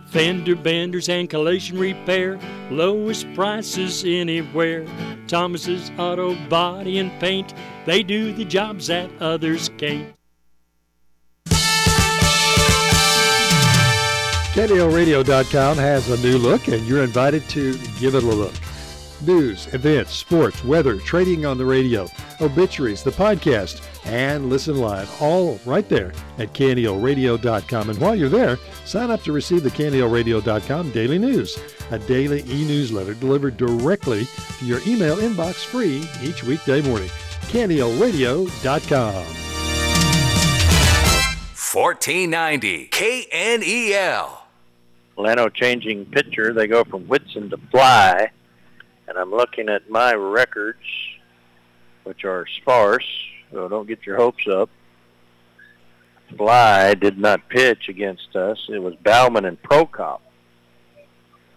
Fender 0.07 0.57
benders 0.57 1.11
and 1.11 1.29
collision 1.29 1.79
repair, 1.79 2.39
lowest 2.71 3.27
prices 3.35 4.05
anywhere. 4.07 4.87
Thomas's 5.27 5.91
Auto 5.99 6.35
Body 6.49 6.99
and 6.99 7.11
Paint, 7.21 7.53
they 7.85 8.03
do 8.03 8.33
the 8.33 8.47
jobs 8.47 8.87
that 8.87 9.11
others 9.21 9.71
can't. 9.77 10.15
KNELradio.com 14.55 15.77
has 15.79 16.09
a 16.11 16.23
new 16.23 16.39
look, 16.39 16.69
and 16.69 16.87
you're 16.87 17.03
invited 17.03 17.43
to 17.49 17.77
give 17.99 18.15
it 18.15 18.23
a 18.23 18.27
look. 18.27 18.55
News, 19.23 19.67
events, 19.75 20.13
sports, 20.13 20.63
weather, 20.63 20.99
trading 20.99 21.45
on 21.45 21.59
the 21.59 21.65
radio, 21.65 22.07
obituaries, 22.41 23.03
the 23.03 23.11
podcast, 23.11 23.85
and 24.07 24.49
listen 24.49 24.77
live, 24.77 25.11
all 25.21 25.59
right 25.67 25.89
there 25.89 26.13
at 26.39 26.53
KNELradio.com. 26.53 27.91
And 27.91 27.99
while 27.99 28.15
you're 28.15 28.29
there, 28.29 28.57
sign 28.85 29.11
up 29.11 29.25
to 29.25 29.33
receive 29.33 29.65
the 29.65 29.73
KNELradio.com 29.73 30.93
daily 30.93 31.19
news, 31.19 31.59
a 31.91 31.99
daily 31.99 32.45
e-newsletter 32.47 33.15
delivered 33.15 33.57
directly 33.57 34.25
to 34.61 34.65
your 34.65 34.79
email 34.87 35.17
inbox 35.17 35.65
free 35.65 36.09
each 36.23 36.45
weekday 36.45 36.81
morning. 36.81 37.11
KNELradio.com. 37.49 39.25
1490 41.75 42.89
KNEL. 42.91 44.44
Llano 45.17 45.49
changing 45.49 46.07
pitcher. 46.07 46.53
They 46.53 46.67
go 46.67 46.85
from 46.85 47.07
Whitson 47.07 47.51
to 47.51 47.57
Fly. 47.71 48.31
And 49.07 49.19
I'm 49.19 49.31
looking 49.31 49.69
at 49.69 49.89
my 49.91 50.15
records, 50.15 50.79
which 52.05 52.25
are 52.25 52.47
sparse, 52.61 53.07
so 53.53 53.69
don't 53.69 53.87
get 53.87 54.07
your 54.07 54.17
hopes 54.17 54.47
up. 54.49 54.71
Fly 56.37 56.95
did 56.95 57.19
not 57.19 57.49
pitch 57.49 57.89
against 57.89 58.35
us. 58.35 58.59
It 58.69 58.83
was 58.83 58.95
Bauman 58.97 59.45
and 59.45 59.63
Prokop. 59.63 60.21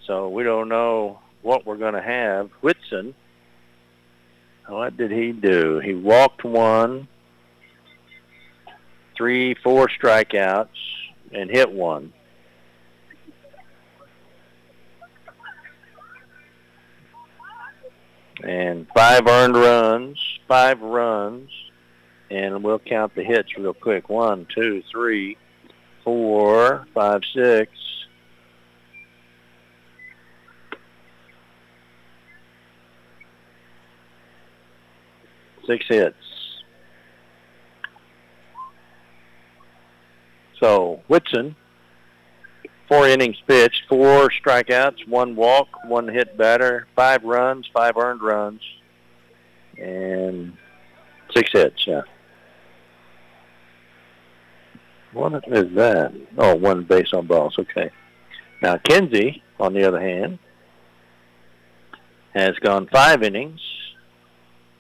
So 0.05 0.29
we 0.29 0.43
don't 0.43 0.69
know 0.69 1.19
what 1.41 1.65
we're 1.65 1.77
going 1.77 1.93
to 1.93 2.01
have. 2.01 2.49
Whitson, 2.61 3.15
what 4.67 4.97
did 4.97 5.11
he 5.11 5.31
do? 5.31 5.79
He 5.79 5.93
walked 5.93 6.43
one, 6.43 7.07
three, 9.15 9.55
four 9.55 9.87
strikeouts, 9.87 10.67
and 11.31 11.49
hit 11.49 11.71
one. 11.71 12.13
And 18.47 18.87
five 18.95 19.27
earned 19.27 19.57
runs, 19.57 20.17
five 20.47 20.79
runs, 20.79 21.49
and 22.31 22.63
we'll 22.63 22.79
count 22.79 23.13
the 23.13 23.23
hits 23.23 23.49
real 23.57 23.73
quick. 23.73 24.07
One, 24.09 24.47
two, 24.55 24.81
three, 24.89 25.37
four, 26.05 26.87
five, 26.93 27.21
six. 27.35 27.71
Six 35.67 35.85
hits. 35.89 36.15
So 40.61 41.01
Whitson 41.09 41.57
four 42.87 43.07
innings 43.07 43.37
pitched, 43.47 43.83
four 43.89 44.29
strikeouts, 44.29 45.07
one 45.07 45.35
walk, 45.35 45.67
one 45.85 46.07
hit 46.07 46.37
batter, 46.37 46.87
five 46.95 47.23
runs, 47.23 47.67
five 47.73 47.97
earned 47.97 48.21
runs, 48.21 48.61
and 49.77 50.53
six 51.33 51.51
hits. 51.51 51.85
Yeah. 51.85 52.01
What 55.13 55.43
is 55.47 55.73
that? 55.75 56.13
Oh, 56.37 56.55
one 56.55 56.83
base 56.83 57.13
on 57.13 57.27
balls. 57.27 57.55
Okay. 57.57 57.89
Now 58.61 58.77
Kinsey, 58.77 59.41
on 59.59 59.73
the 59.73 59.87
other 59.87 60.01
hand, 60.01 60.39
has 62.33 62.55
gone 62.59 62.87
five 62.91 63.23
innings. 63.23 63.59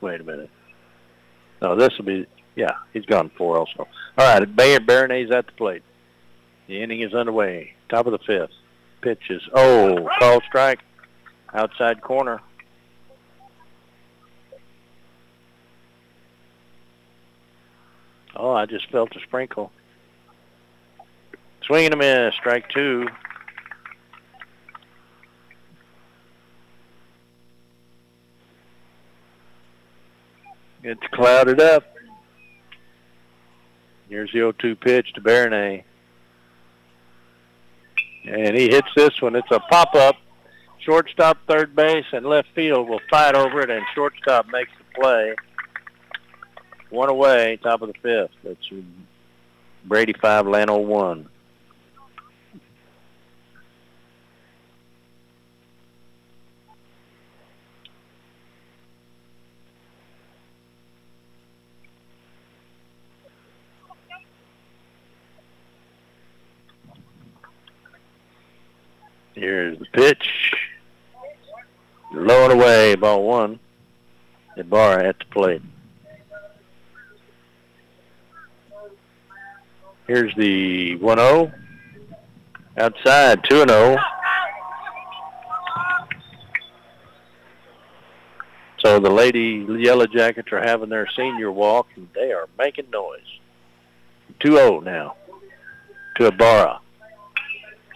Wait 0.01 0.21
a 0.21 0.23
minute. 0.23 0.49
No, 1.61 1.75
this 1.75 1.89
will 1.97 2.05
be 2.05 2.27
yeah. 2.55 2.73
He's 2.93 3.05
gone 3.05 3.31
four 3.37 3.57
also. 3.57 3.87
All 4.17 4.39
right, 4.39 4.55
Bayer 4.55 4.79
Baronet's 4.79 5.31
at 5.31 5.47
the 5.47 5.53
plate. 5.53 5.83
The 6.67 6.81
inning 6.81 7.01
is 7.01 7.13
underway. 7.13 7.73
Top 7.89 8.05
of 8.05 8.11
the 8.11 8.19
fifth. 8.19 8.51
Pitches. 9.01 9.41
Oh, 9.53 10.09
call 10.19 10.41
strike. 10.47 10.79
Outside 11.53 12.01
corner. 12.01 12.41
Oh, 18.35 18.51
I 18.51 18.65
just 18.65 18.89
felt 18.91 19.15
a 19.15 19.19
sprinkle. 19.21 19.71
Swing 21.63 21.85
and 21.85 21.93
a 21.93 21.97
miss. 21.97 22.35
Strike 22.35 22.69
two. 22.69 23.07
It's 30.83 31.01
clouded 31.11 31.59
up. 31.59 31.83
Here's 34.07 34.31
the 34.31 34.39
0-2 34.39 34.79
pitch 34.79 35.11
to 35.13 35.21
Baronet. 35.21 35.83
And 38.27 38.57
he 38.57 38.69
hits 38.69 38.89
this 38.95 39.21
one. 39.21 39.35
It's 39.35 39.51
a 39.51 39.59
pop-up. 39.59 40.15
Shortstop, 40.79 41.37
third 41.47 41.75
base, 41.75 42.05
and 42.11 42.25
left 42.25 42.49
field 42.55 42.87
will 42.87 43.01
fight 43.09 43.35
over 43.35 43.61
it, 43.61 43.69
and 43.69 43.83
shortstop 43.93 44.47
makes 44.51 44.71
the 44.77 44.99
play. 44.99 45.35
One 46.89 47.09
away, 47.09 47.59
top 47.61 47.81
of 47.81 47.89
the 47.89 47.95
fifth. 48.01 48.31
That's 48.43 48.69
Brady 49.85 50.13
5, 50.13 50.47
Llano 50.47 50.77
1. 50.77 51.27
Here's 69.37 69.77
the 69.77 69.85
pitch. 69.93 70.55
Low 72.11 72.45
and 72.45 72.53
away, 72.53 72.95
ball 72.95 73.23
one. 73.23 73.59
Ibarra 74.57 75.09
at 75.09 75.19
the 75.19 75.25
plate. 75.25 75.61
Here's 80.07 80.33
the 80.33 80.97
1-0. 80.97 81.53
Outside, 82.79 83.43
2-0. 83.43 84.03
So 88.79 88.99
the 88.99 89.11
Lady 89.11 89.67
Yellow 89.69 90.07
Jackets 90.07 90.51
are 90.51 90.63
having 90.63 90.89
their 90.89 91.07
senior 91.15 91.51
walk, 91.51 91.89
and 91.95 92.07
they 92.15 92.31
are 92.31 92.47
making 92.57 92.89
noise. 92.89 93.39
2-0 94.39 94.83
now 94.83 95.15
to 96.15 96.25
Ibarra. 96.25 96.79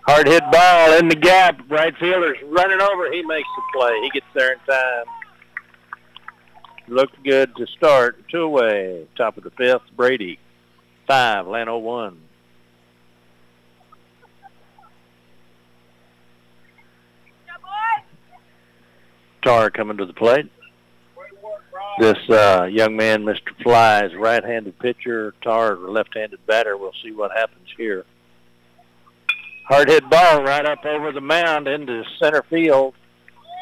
Hard 0.07 0.27
hit 0.27 0.43
ball 0.51 0.97
in 0.97 1.07
the 1.07 1.15
gap. 1.15 1.61
Right 1.69 1.95
fielder's 1.97 2.37
running 2.47 2.81
over. 2.81 3.11
He 3.11 3.21
makes 3.23 3.47
the 3.55 3.61
play. 3.73 3.99
He 4.03 4.09
gets 4.09 4.25
there 4.33 4.53
in 4.53 4.59
time. 4.59 5.05
Looked 6.87 7.23
good 7.23 7.55
to 7.55 7.67
start. 7.67 8.27
Two 8.29 8.41
away. 8.41 9.07
Top 9.15 9.37
of 9.37 9.43
the 9.43 9.51
fifth. 9.51 9.83
Brady. 9.95 10.39
Five. 11.07 11.47
Llano 11.47 11.77
one. 11.77 12.19
Tarr 19.43 19.71
coming 19.71 19.97
to 19.97 20.05
the 20.05 20.13
plate. 20.13 20.51
this 21.99 22.17
uh, 22.29 22.65
young 22.65 22.95
man, 22.95 23.23
Mr. 23.23 23.55
Fly, 23.63 24.05
is 24.05 24.15
right-handed 24.15 24.77
pitcher, 24.79 25.33
Tarr 25.41 25.77
left-handed 25.77 26.45
batter. 26.45 26.77
We'll 26.77 26.93
see 27.03 27.11
what 27.11 27.31
happens 27.31 27.67
here. 27.75 28.05
Hard 29.67 29.89
hit 29.89 30.09
ball 30.09 30.43
right 30.43 30.65
up 30.65 30.85
over 30.85 31.11
the 31.11 31.21
mound 31.21 31.67
into 31.67 32.03
center 32.19 32.43
field. 32.49 32.93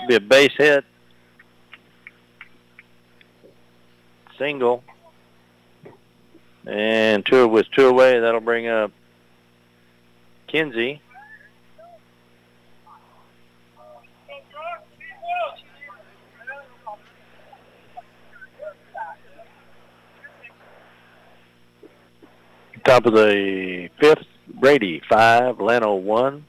Be 0.08 0.16
a 0.16 0.20
base 0.20 0.54
hit. 0.58 0.84
Single. 4.38 4.84
And 6.66 7.26
two 7.26 7.48
with 7.48 7.70
two 7.72 7.88
away. 7.88 8.20
That'll 8.20 8.40
bring 8.40 8.68
up 8.68 8.92
Kinsey. 10.48 11.02
Top 22.86 23.06
of 23.06 23.14
the 23.14 23.90
fifth, 24.00 24.26
Brady 24.60 25.02
five, 25.08 25.62
Llano 25.62 25.96
one, 25.96 26.46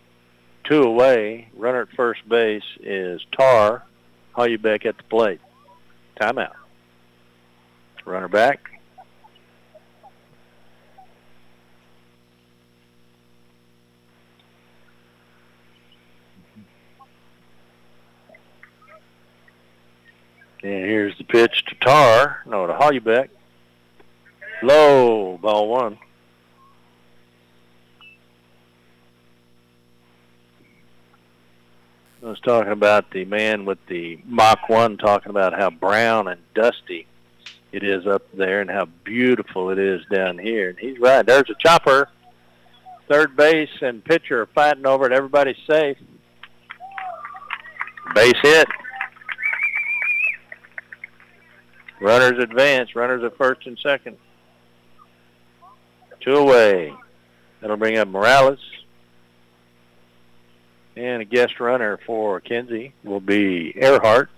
two 0.64 0.82
away. 0.82 1.48
Runner 1.56 1.82
at 1.82 1.92
first 1.96 2.28
base 2.28 2.64
is 2.80 3.24
Tarr. 3.30 3.84
Hollybeck 4.32 4.84
at 4.84 4.96
the 4.96 5.04
plate. 5.04 5.40
Timeout. 6.20 6.54
Runner 8.04 8.28
back. 8.28 8.68
And 20.62 20.84
here's 20.84 21.16
the 21.16 21.24
pitch 21.24 21.64
to 21.66 21.74
Tarr. 21.76 22.42
No, 22.44 22.66
to 22.66 22.74
Hollybeck. 22.74 23.30
Low, 24.62 25.38
ball 25.38 25.68
one. 25.68 25.98
I 32.22 32.26
was 32.26 32.40
talking 32.40 32.72
about 32.72 33.10
the 33.12 33.24
man 33.24 33.64
with 33.64 33.78
the 33.86 34.20
Mach 34.26 34.68
1 34.68 34.98
talking 34.98 35.30
about 35.30 35.58
how 35.58 35.70
brown 35.70 36.28
and 36.28 36.40
dusty 36.54 37.06
it 37.72 37.82
is 37.82 38.06
up 38.06 38.22
there 38.34 38.60
and 38.60 38.70
how 38.70 38.84
beautiful 39.04 39.70
it 39.70 39.78
is 39.78 40.02
down 40.12 40.38
here. 40.38 40.68
And 40.68 40.78
he's 40.78 40.98
right. 40.98 41.24
There's 41.24 41.48
a 41.48 41.54
chopper. 41.58 42.10
Third 43.08 43.36
base 43.36 43.70
and 43.80 44.04
pitcher 44.04 44.42
are 44.42 44.46
fighting 44.46 44.86
over 44.86 45.06
it. 45.06 45.12
Everybody's 45.12 45.56
safe. 45.66 45.96
Base 48.14 48.34
hit. 48.42 48.68
Runners 52.00 52.42
advance. 52.42 52.94
Runners 52.94 53.24
at 53.24 53.36
first 53.38 53.66
and 53.66 53.78
second. 53.78 54.18
Two 56.20 56.36
away. 56.36 56.92
That'll 57.60 57.78
bring 57.78 57.96
up 57.96 58.08
Morales. 58.08 58.60
And 61.00 61.22
a 61.22 61.24
guest 61.24 61.60
runner 61.60 61.98
for 62.04 62.40
Kenzie 62.40 62.92
will 63.04 63.20
be 63.20 63.72
Earhart. 63.74 64.28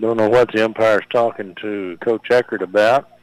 Don't 0.00 0.16
know 0.16 0.28
what 0.28 0.50
the 0.50 0.64
umpire's 0.64 1.04
talking 1.10 1.54
to 1.62 1.96
Coach 2.00 2.26
Eckert 2.32 2.62
about. 2.62 3.19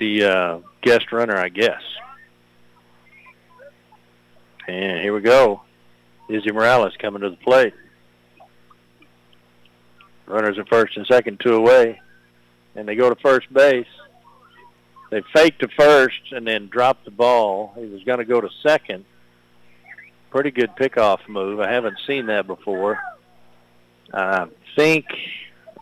The 0.00 0.24
uh, 0.24 0.58
guest 0.82 1.12
runner, 1.12 1.36
I 1.36 1.48
guess. 1.48 1.82
And 4.66 5.00
here 5.00 5.14
we 5.14 5.20
go. 5.20 5.62
Izzy 6.28 6.50
Morales 6.50 6.94
coming 6.98 7.22
to 7.22 7.30
the 7.30 7.36
plate. 7.36 7.74
Runners 10.26 10.58
at 10.58 10.68
first 10.68 10.96
and 10.96 11.06
second, 11.06 11.38
two 11.40 11.54
away. 11.54 12.00
And 12.74 12.88
they 12.88 12.96
go 12.96 13.08
to 13.08 13.20
first 13.20 13.52
base. 13.52 13.86
They 15.10 15.22
fake 15.32 15.58
to 15.58 15.68
first 15.76 16.32
and 16.32 16.46
then 16.46 16.68
drop 16.68 17.04
the 17.04 17.10
ball. 17.10 17.74
He 17.76 17.84
was 17.84 18.02
going 18.02 18.18
to 18.18 18.24
go 18.24 18.40
to 18.40 18.48
second 18.62 19.04
pretty 20.30 20.50
good 20.50 20.70
pickoff 20.76 21.18
move. 21.28 21.60
I 21.60 21.70
haven't 21.70 21.98
seen 22.06 22.26
that 22.26 22.46
before. 22.46 22.98
I 24.12 24.46
think 24.76 25.04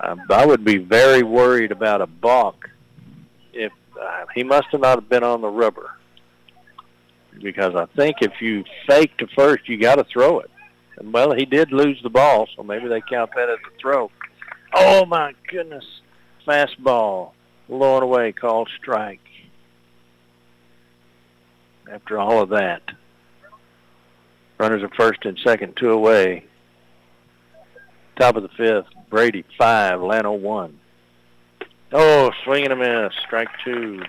I 0.01 0.45
would 0.45 0.65
be 0.65 0.79
very 0.79 1.23
worried 1.23 1.73
about 1.73 2.01
a 2.01 2.07
balk 2.07 2.71
if 3.53 3.73
uh, 4.01 4.27
he 4.35 4.45
must 4.45 4.69
have 4.73 4.81
not 4.81 4.99
have 4.99 5.09
been 5.09 5.25
on 5.25 5.41
the 5.41 5.49
rubber 5.49 5.91
because 7.43 7.75
I 7.75 7.87
think 7.97 8.17
if 8.21 8.41
you 8.41 8.65
fake 8.87 9.17
to 9.19 9.27
first, 9.29 9.69
you 9.69 9.79
got 9.79 9.97
to 9.97 10.05
throw 10.05 10.41
it. 10.41 10.51
And 10.97 11.13
well, 11.13 11.33
he 11.33 11.45
did 11.45 11.73
lose 11.73 12.01
the 12.03 12.11
ball, 12.11 12.49
so 12.57 12.63
maybe 12.63 12.89
they 12.89 13.01
count 13.01 13.31
that 13.37 13.49
as 13.49 13.59
a 13.67 13.81
throw. 13.81 14.11
Oh 14.75 15.07
my 15.07 15.35
goodness! 15.49 15.85
Fastball, 16.47 17.33
low 17.69 17.95
and 17.95 18.05
away, 18.05 18.33
called 18.33 18.69
strike. 18.77 19.21
After 21.91 22.19
all 22.19 22.43
of 22.43 22.51
that. 22.51 22.83
Runners 24.59 24.83
at 24.83 24.95
first 24.95 25.25
and 25.25 25.39
second, 25.39 25.77
two 25.77 25.91
away. 25.91 26.45
Top 28.19 28.35
of 28.37 28.43
the 28.43 28.49
fifth, 28.49 28.89
Brady 29.09 29.45
five, 29.57 30.03
Llano 30.03 30.33
one. 30.33 30.81
Oh, 31.93 32.31
swing 32.45 32.65
and 32.65 32.73
a 32.73 32.77
miss, 32.77 33.15
strike 33.25 33.49
two. 33.65 34.03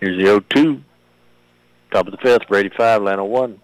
Here's 0.00 0.18
the 0.18 0.40
0-2. 0.40 0.82
Top 1.92 2.06
of 2.08 2.10
the 2.10 2.18
fifth, 2.18 2.48
Brady 2.48 2.70
five, 2.76 3.02
Llano 3.02 3.24
one. 3.24 3.60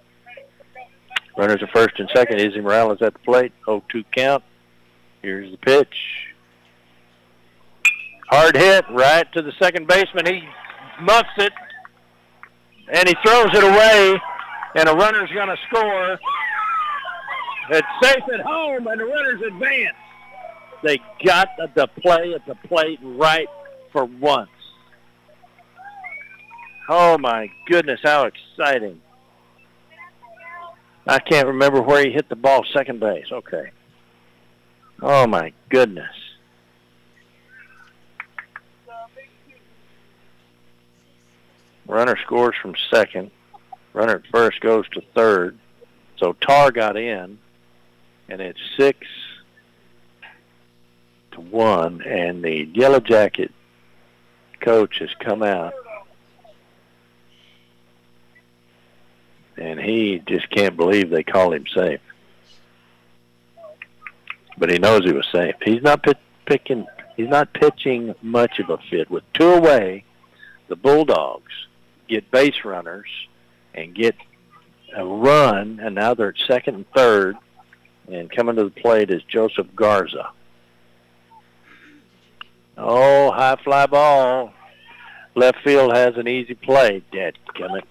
Runners 1.37 1.61
at 1.63 1.71
first 1.71 1.99
and 1.99 2.09
second, 2.15 2.41
Izzy 2.41 2.61
Morales 2.61 3.03
at 3.03 3.15
the 3.15 3.19
plate, 3.21 3.53
0-2 3.67 4.05
count. 4.13 4.45
Here's 5.23 5.51
the 5.51 5.57
pitch. 5.57 6.29
Hard 8.29 8.57
hit 8.57 8.85
right 8.91 9.31
to 9.33 9.43
the 9.43 9.53
second 9.59 9.89
baseman. 9.89 10.27
He 10.27 10.43
muffs 11.01 11.29
it, 11.39 11.53
and 12.93 13.09
he 13.09 13.15
throws 13.25 13.51
it 13.55 13.65
away, 13.65 14.21
and 14.75 14.89
a 14.89 14.93
runner's 14.93 15.31
going 15.33 15.49
to 15.49 15.57
score. 15.69 16.19
It's 17.71 17.87
safe 18.03 18.25
at 18.33 18.41
home, 18.41 18.87
and 18.87 19.01
the 19.01 19.05
runners 19.05 19.43
advance. 19.43 19.97
They 20.83 20.99
got 21.25 21.49
the 21.75 21.87
play 22.01 22.35
at 22.35 22.47
the 22.47 22.55
plate 22.69 23.01
right 23.03 23.49
for 23.93 24.05
once. 24.05 24.51
Oh, 26.89 27.19
my 27.19 27.51
goodness, 27.67 28.01
how 28.03 28.27
exciting. 28.27 29.01
I 31.07 31.19
can't 31.19 31.49
remember 31.49 31.83
where 31.83 32.05
he 32.05 32.13
hit 32.13 32.29
the 32.29 32.37
ball 32.37 32.65
second 32.73 33.01
base. 33.01 33.27
Okay. 33.31 33.71
Oh, 35.03 35.27
my 35.27 35.53
goodness. 35.69 36.15
Runner 41.89 42.19
scores 42.19 42.55
from 42.61 42.75
second. 42.91 43.31
Runner 43.95 44.17
at 44.17 44.27
first 44.31 44.61
goes 44.61 44.89
to 44.91 45.01
third. 45.15 45.59
So 46.19 46.35
Tarr 46.35 46.71
got 46.71 46.97
in, 46.97 47.39
and 48.29 48.41
it's 48.41 48.61
six 48.77 49.07
to 51.33 51.41
one, 51.41 52.03
and 52.03 52.45
the 52.45 52.69
Yellow 52.75 53.01
Jacket 53.01 53.51
coach 54.61 54.99
has 54.99 55.11
come 55.19 55.43
out, 55.43 55.73
and 59.57 59.81
he 59.81 60.23
just 60.27 60.51
can't 60.51 60.77
believe 60.77 61.09
they 61.09 61.23
call 61.23 61.53
him 61.53 61.67
safe. 61.75 62.01
But 64.59 64.71
he 64.71 64.79
knows 64.79 65.05
he 65.05 65.13
was 65.13 65.27
safe. 65.33 65.55
He's 65.65 65.83
not 65.83 66.05
picking. 66.45 66.87
He's 67.17 67.29
not 67.29 67.53
pitching 67.55 68.15
much 68.21 68.59
of 68.59 68.71
a 68.71 68.79
fit. 68.91 69.11
With 69.11 69.25
two 69.33 69.49
away, 69.49 70.05
the 70.69 70.77
Bulldogs 70.77 71.53
get 72.09 72.31
base 72.31 72.65
runners 72.65 73.09
and 73.75 73.95
get 73.95 74.17
a 74.97 75.05
run, 75.05 75.81
and 75.83 75.95
now 75.95 76.15
they're 76.15 76.31
at 76.31 76.39
second 76.47 76.75
and 76.75 76.91
third, 76.93 77.37
and 78.11 78.31
coming 78.31 78.57
to 78.57 78.65
the 78.65 78.71
plate 78.71 79.11
is 79.11 79.23
Joseph 79.25 79.67
Garza. 79.77 80.31
Oh, 82.77 83.31
high 83.33 83.57
fly 83.63 83.87
ball. 83.87 84.53
Left 85.35 85.59
field 85.63 85.95
has 85.95 86.17
an 86.17 86.27
easy 86.27 86.55
play. 86.55 87.03
Dead 87.13 87.35
it. 87.57 87.85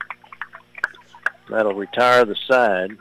That'll 1.49 1.73
retire 1.73 2.25
the 2.25 2.35
side. 2.35 2.97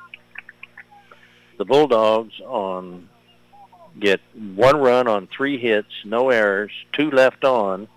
The 1.58 1.64
Bulldogs 1.64 2.38
on 2.40 3.08
get 3.98 4.20
one 4.34 4.76
run 4.76 5.08
on 5.08 5.26
three 5.26 5.58
hits, 5.58 5.92
no 6.04 6.30
errors, 6.30 6.70
two 6.92 7.10
left 7.10 7.44
on, 7.44 7.88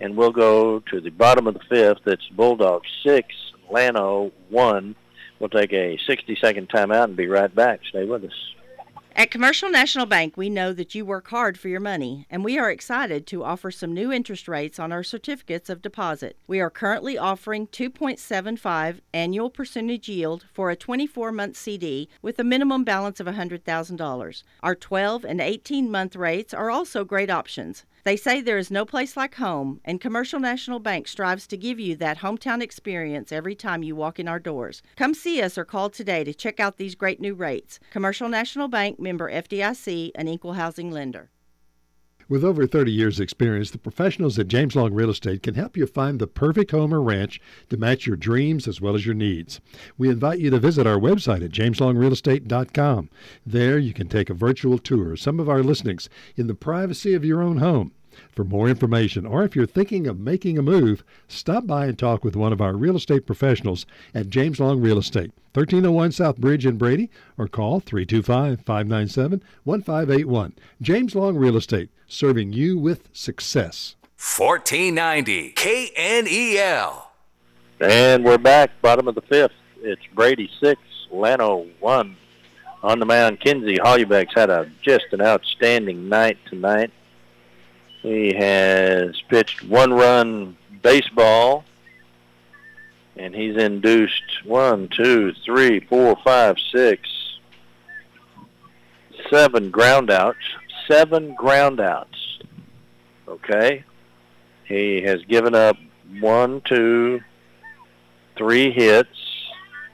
and 0.00 0.16
we'll 0.16 0.32
go 0.32 0.80
to 0.90 1.00
the 1.00 1.10
bottom 1.10 1.46
of 1.46 1.54
the 1.54 1.60
fifth. 1.68 2.06
It's 2.06 2.28
Bulldogs 2.28 2.88
six, 3.04 3.28
Llano 3.70 4.32
one. 4.48 4.96
We'll 5.38 5.48
take 5.48 5.72
a 5.72 5.98
60-second 6.08 6.68
timeout 6.68 7.04
and 7.04 7.16
be 7.16 7.26
right 7.26 7.54
back. 7.54 7.80
Stay 7.88 8.04
with 8.04 8.24
us. 8.24 8.50
At 9.16 9.30
Commercial 9.30 9.68
National 9.68 10.06
Bank, 10.06 10.36
we 10.36 10.48
know 10.48 10.72
that 10.72 10.94
you 10.94 11.04
work 11.04 11.28
hard 11.28 11.58
for 11.58 11.68
your 11.68 11.80
money, 11.80 12.26
and 12.30 12.44
we 12.44 12.58
are 12.58 12.70
excited 12.70 13.26
to 13.26 13.42
offer 13.42 13.70
some 13.70 13.92
new 13.92 14.12
interest 14.12 14.46
rates 14.46 14.78
on 14.78 14.92
our 14.92 15.02
certificates 15.02 15.68
of 15.68 15.82
deposit. 15.82 16.36
We 16.46 16.60
are 16.60 16.70
currently 16.70 17.18
offering 17.18 17.66
2.75 17.66 19.00
annual 19.12 19.50
percentage 19.50 20.08
yield 20.08 20.46
for 20.52 20.70
a 20.70 20.76
24 20.76 21.32
month 21.32 21.56
CD 21.56 22.08
with 22.22 22.38
a 22.38 22.44
minimum 22.44 22.84
balance 22.84 23.18
of 23.18 23.26
$100,000. 23.26 24.42
Our 24.62 24.74
12 24.74 25.24
and 25.24 25.40
18 25.40 25.90
month 25.90 26.14
rates 26.16 26.54
are 26.54 26.70
also 26.70 27.04
great 27.04 27.30
options. 27.30 27.84
They 28.04 28.16
say 28.16 28.40
there 28.40 28.58
is 28.58 28.70
no 28.70 28.84
place 28.84 29.16
like 29.16 29.34
home, 29.34 29.80
and 29.84 30.00
Commercial 30.00 30.40
National 30.40 30.78
Bank 30.78 31.06
strives 31.06 31.46
to 31.48 31.56
give 31.56 31.78
you 31.78 31.96
that 31.96 32.18
hometown 32.18 32.62
experience 32.62 33.30
every 33.30 33.54
time 33.54 33.82
you 33.82 33.94
walk 33.94 34.18
in 34.18 34.28
our 34.28 34.38
doors. 34.38 34.82
Come 34.96 35.12
see 35.12 35.42
us 35.42 35.58
or 35.58 35.64
call 35.64 35.90
today 35.90 36.24
to 36.24 36.32
check 36.32 36.60
out 36.60 36.78
these 36.78 36.94
great 36.94 37.20
new 37.20 37.34
rates. 37.34 37.78
Commercial 37.90 38.28
National 38.28 38.68
Bank 38.68 38.98
member 38.98 39.30
FDIC, 39.30 40.12
an 40.14 40.28
equal 40.28 40.54
housing 40.54 40.90
lender. 40.90 41.30
With 42.30 42.44
over 42.44 42.64
30 42.64 42.92
years' 42.92 43.18
experience, 43.18 43.72
the 43.72 43.78
professionals 43.78 44.38
at 44.38 44.46
James 44.46 44.76
Long 44.76 44.94
Real 44.94 45.10
Estate 45.10 45.42
can 45.42 45.56
help 45.56 45.76
you 45.76 45.84
find 45.84 46.20
the 46.20 46.28
perfect 46.28 46.70
home 46.70 46.94
or 46.94 47.02
ranch 47.02 47.40
to 47.70 47.76
match 47.76 48.06
your 48.06 48.14
dreams 48.14 48.68
as 48.68 48.80
well 48.80 48.94
as 48.94 49.04
your 49.04 49.16
needs. 49.16 49.60
We 49.98 50.08
invite 50.10 50.38
you 50.38 50.48
to 50.50 50.60
visit 50.60 50.86
our 50.86 51.00
website 51.00 51.44
at 51.44 51.50
jameslongrealestate.com. 51.50 53.10
There 53.44 53.78
you 53.80 53.92
can 53.92 54.06
take 54.06 54.30
a 54.30 54.34
virtual 54.34 54.78
tour 54.78 55.14
of 55.14 55.20
some 55.20 55.40
of 55.40 55.48
our 55.48 55.64
listings 55.64 56.08
in 56.36 56.46
the 56.46 56.54
privacy 56.54 57.14
of 57.14 57.24
your 57.24 57.42
own 57.42 57.56
home. 57.56 57.90
For 58.30 58.44
more 58.44 58.68
information, 58.68 59.26
or 59.26 59.42
if 59.44 59.54
you're 59.54 59.66
thinking 59.66 60.06
of 60.06 60.18
making 60.18 60.58
a 60.58 60.62
move, 60.62 61.04
stop 61.28 61.66
by 61.66 61.86
and 61.86 61.98
talk 61.98 62.24
with 62.24 62.36
one 62.36 62.52
of 62.52 62.60
our 62.60 62.74
real 62.76 62.96
estate 62.96 63.26
professionals 63.26 63.86
at 64.14 64.30
James 64.30 64.60
Long 64.60 64.80
Real 64.80 64.98
Estate, 64.98 65.32
1301 65.54 66.12
South 66.12 66.36
Bridge 66.38 66.66
in 66.66 66.78
Brady, 66.78 67.10
or 67.38 67.48
call 67.48 67.80
325 67.80 68.60
597 68.60 69.42
1581. 69.64 70.54
James 70.80 71.14
Long 71.14 71.36
Real 71.36 71.56
Estate, 71.56 71.90
serving 72.06 72.52
you 72.52 72.78
with 72.78 73.08
success. 73.12 73.96
1490 74.16 75.54
KNEL. 75.54 77.02
And 77.80 78.24
we're 78.24 78.36
back, 78.36 78.70
bottom 78.82 79.08
of 79.08 79.14
the 79.14 79.22
fifth. 79.22 79.52
It's 79.80 80.04
Brady 80.14 80.50
six, 80.60 80.80
Llano 81.10 81.66
one. 81.80 82.16
On 82.82 82.98
the 82.98 83.06
mound, 83.06 83.40
Kinsey 83.40 83.76
Hollybeck's 83.76 84.34
had 84.34 84.50
a 84.50 84.70
just 84.82 85.06
an 85.12 85.20
outstanding 85.20 86.08
night 86.08 86.38
tonight. 86.48 86.90
He 88.02 88.34
has 88.34 89.20
pitched 89.28 89.62
one 89.62 89.92
run 89.92 90.56
baseball, 90.82 91.64
and 93.16 93.34
he's 93.34 93.56
induced 93.56 94.44
one, 94.44 94.88
two, 94.88 95.34
three, 95.44 95.80
four, 95.80 96.16
five, 96.24 96.56
six, 96.72 97.08
seven 99.28 99.70
groundouts. 99.70 100.34
Seven 100.88 101.36
groundouts. 101.36 102.06
Okay? 103.28 103.84
He 104.64 105.02
has 105.02 105.22
given 105.24 105.54
up 105.54 105.76
one, 106.20 106.62
two, 106.62 107.20
three 108.36 108.70
hits, 108.72 109.10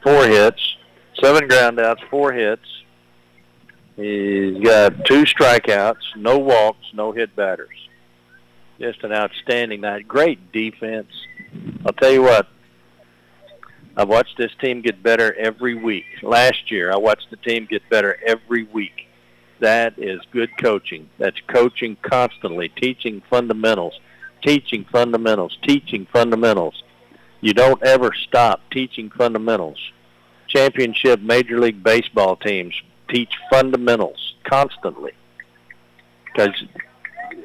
four 0.03 0.27
hits, 0.29 0.77
seven 1.21 1.49
groundouts, 1.49 2.09
four 2.09 2.33
hits. 2.33 2.63
He's 3.97 4.63
got 4.63 5.05
two 5.07 5.25
strikeouts, 5.25 6.17
no 6.17 6.39
walks, 6.39 6.87
no 6.95 7.11
hit 7.13 7.35
batters 7.35 7.86
just 8.79 9.03
an 9.05 9.13
outstanding 9.13 9.81
night. 9.81 10.07
Great 10.07 10.53
defense. 10.53 11.11
I'll 11.85 11.93
tell 11.93 12.13
you 12.13 12.23
what, 12.23 12.49
I've 13.97 14.09
watched 14.09 14.37
this 14.37 14.53
team 14.61 14.83
get 14.83 15.03
better 15.03 15.35
every 15.35 15.75
week. 15.75 16.05
Last 16.23 16.71
year, 16.71 16.93
I 16.93 16.97
watched 16.97 17.31
the 17.31 17.37
team 17.37 17.67
get 17.71 17.89
better 17.89 18.19
every 18.27 18.65
week. 18.65 19.09
That 19.61 19.95
is 19.97 20.21
good 20.33 20.51
coaching. 20.59 21.09
That's 21.19 21.41
coaching 21.47 21.97
constantly, 22.03 22.69
teaching 22.69 23.23
fundamentals, 23.31 23.99
teaching 24.45 24.85
fundamentals, 24.93 25.57
teaching 25.63 26.07
fundamentals. 26.13 26.83
You 27.41 27.55
don't 27.55 27.83
ever 27.83 28.13
stop 28.13 28.61
teaching 28.71 29.11
fundamentals. 29.11 29.79
Championship 30.49 31.21
Major 31.21 31.59
League 31.59 31.83
Baseball 31.83 32.37
teams 32.37 32.75
teach 33.09 33.33
fundamentals 33.51 34.35
constantly 34.45 35.13
because 36.27 36.65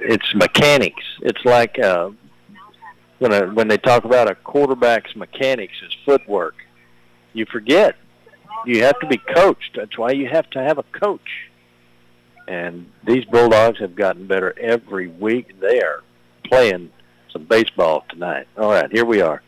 it's 0.01 0.35
mechanics. 0.35 1.03
It's 1.21 1.43
like 1.45 1.79
uh, 1.79 2.11
when 3.19 3.33
a, 3.33 3.47
when 3.47 3.67
they 3.67 3.77
talk 3.77 4.03
about 4.05 4.29
a 4.29 4.35
quarterback's 4.35 5.15
mechanics 5.15 5.73
is 5.85 5.93
footwork. 6.05 6.55
You 7.33 7.45
forget. 7.45 7.95
You 8.65 8.83
have 8.83 8.99
to 8.99 9.07
be 9.07 9.17
coached. 9.17 9.75
That's 9.75 9.97
why 9.97 10.11
you 10.11 10.27
have 10.27 10.49
to 10.51 10.61
have 10.61 10.77
a 10.77 10.83
coach. 10.83 11.49
And 12.47 12.91
these 13.05 13.23
Bulldogs 13.25 13.79
have 13.79 13.95
gotten 13.95 14.27
better 14.27 14.57
every 14.59 15.07
week. 15.07 15.59
They 15.59 15.81
are 15.81 16.03
playing 16.43 16.91
some 17.31 17.45
baseball 17.45 18.03
tonight. 18.09 18.47
All 18.57 18.71
right, 18.71 18.91
here 18.91 19.05
we 19.05 19.21
are. 19.21 19.41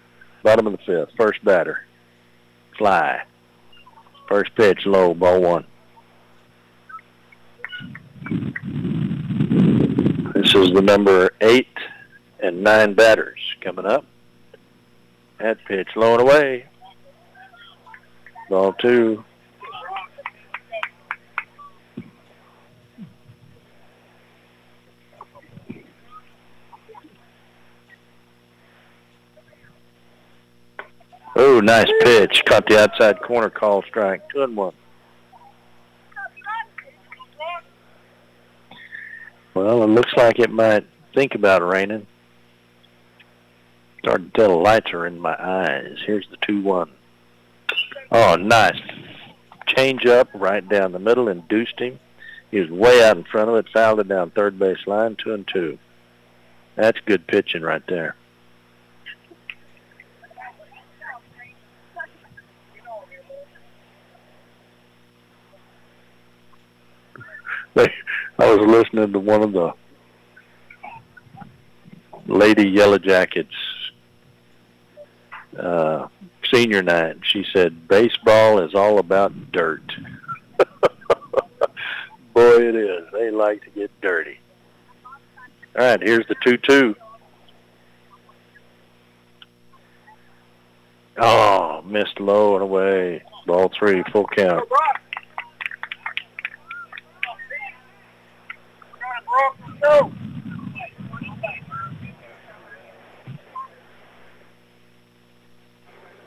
Bottom 0.43 0.67
of 0.67 0.73
the 0.73 0.79
fifth. 0.85 1.09
First 1.17 1.43
batter. 1.43 1.85
Fly. 2.77 3.23
First 4.27 4.55
pitch 4.55 4.85
low, 4.85 5.13
ball 5.13 5.41
one. 5.41 5.65
This 10.53 10.67
is 10.67 10.73
the 10.75 10.83
number 10.83 11.31
eight 11.41 11.75
and 12.39 12.61
nine 12.61 12.93
batters 12.93 13.39
coming 13.61 13.87
up. 13.87 14.05
That 15.39 15.57
pitch 15.65 15.87
low 15.95 16.11
and 16.13 16.21
away. 16.21 16.67
Ball 18.51 18.73
two. 18.73 19.23
Oh, 31.35 31.61
nice 31.61 31.91
pitch. 32.01 32.43
Caught 32.45 32.67
the 32.67 32.79
outside 32.79 33.19
corner 33.23 33.49
call 33.49 33.81
strike. 33.81 34.21
Two 34.29 34.43
and 34.43 34.55
one. 34.55 34.75
Well, 39.53 39.83
it 39.83 39.87
looks 39.87 40.13
like 40.15 40.39
it 40.39 40.49
might 40.49 40.85
think 41.13 41.35
about 41.35 41.61
raining. 41.61 42.07
Starting 43.99 44.31
to 44.31 44.31
tell 44.31 44.49
the 44.49 44.55
lights 44.55 44.91
are 44.93 45.05
in 45.05 45.19
my 45.19 45.35
eyes. 45.39 45.97
Here's 46.05 46.27
the 46.29 46.37
2-1. 46.37 46.89
Oh, 48.11 48.35
nice. 48.35 48.79
Change 49.67 50.05
up 50.05 50.29
right 50.33 50.67
down 50.67 50.91
the 50.91 50.99
middle, 50.99 51.27
induced 51.29 51.79
him. 51.79 51.99
He 52.51 52.59
was 52.59 52.69
way 52.69 53.03
out 53.03 53.17
in 53.17 53.23
front 53.23 53.49
of 53.49 53.55
it, 53.55 53.69
fouled 53.73 53.99
it 53.99 54.07
down 54.07 54.31
third 54.31 54.59
base 54.59 54.85
line, 54.85 55.15
two 55.15 55.33
and 55.33 55.47
two. 55.47 55.77
That's 56.75 56.99
good 57.05 57.25
pitching 57.27 57.61
right 57.61 57.83
there. 57.87 58.15
I 68.39 68.53
was 68.53 68.67
listening 68.67 69.13
to 69.13 69.19
one 69.19 69.43
of 69.43 69.51
the 69.53 69.73
Lady 72.25 72.67
Yellow 72.69 72.97
Jackets 72.97 73.53
uh, 75.57 76.07
senior 76.51 76.81
night. 76.81 77.17
She 77.23 77.45
said, 77.53 77.87
baseball 77.87 78.59
is 78.59 78.73
all 78.73 78.99
about 78.99 79.51
dirt. 79.51 79.83
Boy, 82.33 82.67
it 82.67 82.75
is. 82.75 83.05
They 83.13 83.29
like 83.29 83.63
to 83.63 83.69
get 83.71 83.91
dirty. 84.01 84.39
All 85.77 85.85
right, 85.85 86.01
here's 86.01 86.25
the 86.27 86.35
2-2. 86.35 86.95
Oh, 91.17 91.81
missed 91.83 92.19
low 92.19 92.55
and 92.55 92.63
away. 92.63 93.23
Ball 93.45 93.69
three, 93.77 94.03
full 94.11 94.25
count. 94.25 94.67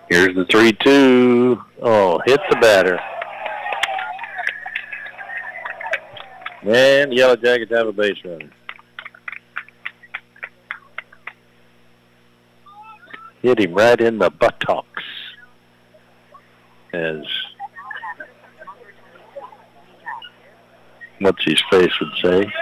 Here's 0.08 0.34
the 0.34 0.44
3-2. 0.44 1.62
Oh, 1.82 2.20
hit 2.26 2.40
the 2.48 2.56
batter. 2.56 2.98
And 6.62 7.12
Yellow 7.12 7.36
Jackets 7.36 7.72
have 7.72 7.86
a 7.86 7.92
base 7.92 8.16
runner. 8.24 8.50
Hit 13.42 13.60
him 13.60 13.74
right 13.74 14.00
in 14.00 14.18
the 14.18 14.30
buttocks. 14.30 15.02
As 16.92 17.22
what's 21.18 21.44
his 21.44 21.62
face 21.70 21.92
would 22.00 22.14
say. 22.22 22.52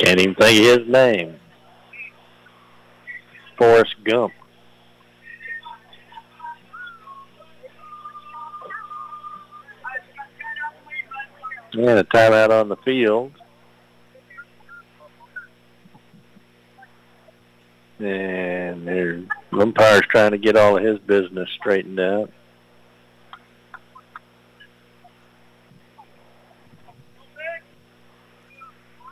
Can't 0.00 0.18
even 0.18 0.34
think 0.34 0.58
of 0.58 0.78
his 0.78 0.88
name. 0.88 1.38
Forrest 3.58 3.94
Gump. 4.02 4.32
And 11.74 11.84
a 11.84 12.04
timeout 12.04 12.50
on 12.50 12.70
the 12.70 12.76
field. 12.76 13.32
And 17.98 18.88
their 18.88 19.20
umpire's 19.52 20.00
trying 20.08 20.30
to 20.30 20.38
get 20.38 20.56
all 20.56 20.78
of 20.78 20.82
his 20.82 20.98
business 21.00 21.50
straightened 21.58 22.00
out. 22.00 22.30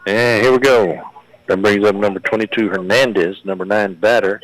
And 0.09 0.43
here 0.43 0.53
we 0.53 0.59
go. 0.59 1.03
That 1.49 1.61
brings 1.61 1.87
up 1.87 1.95
number 1.95 2.19
22, 2.21 2.71
Hernandez, 2.71 3.37
number 3.45 3.67
9, 3.67 3.93
batter, 3.97 4.41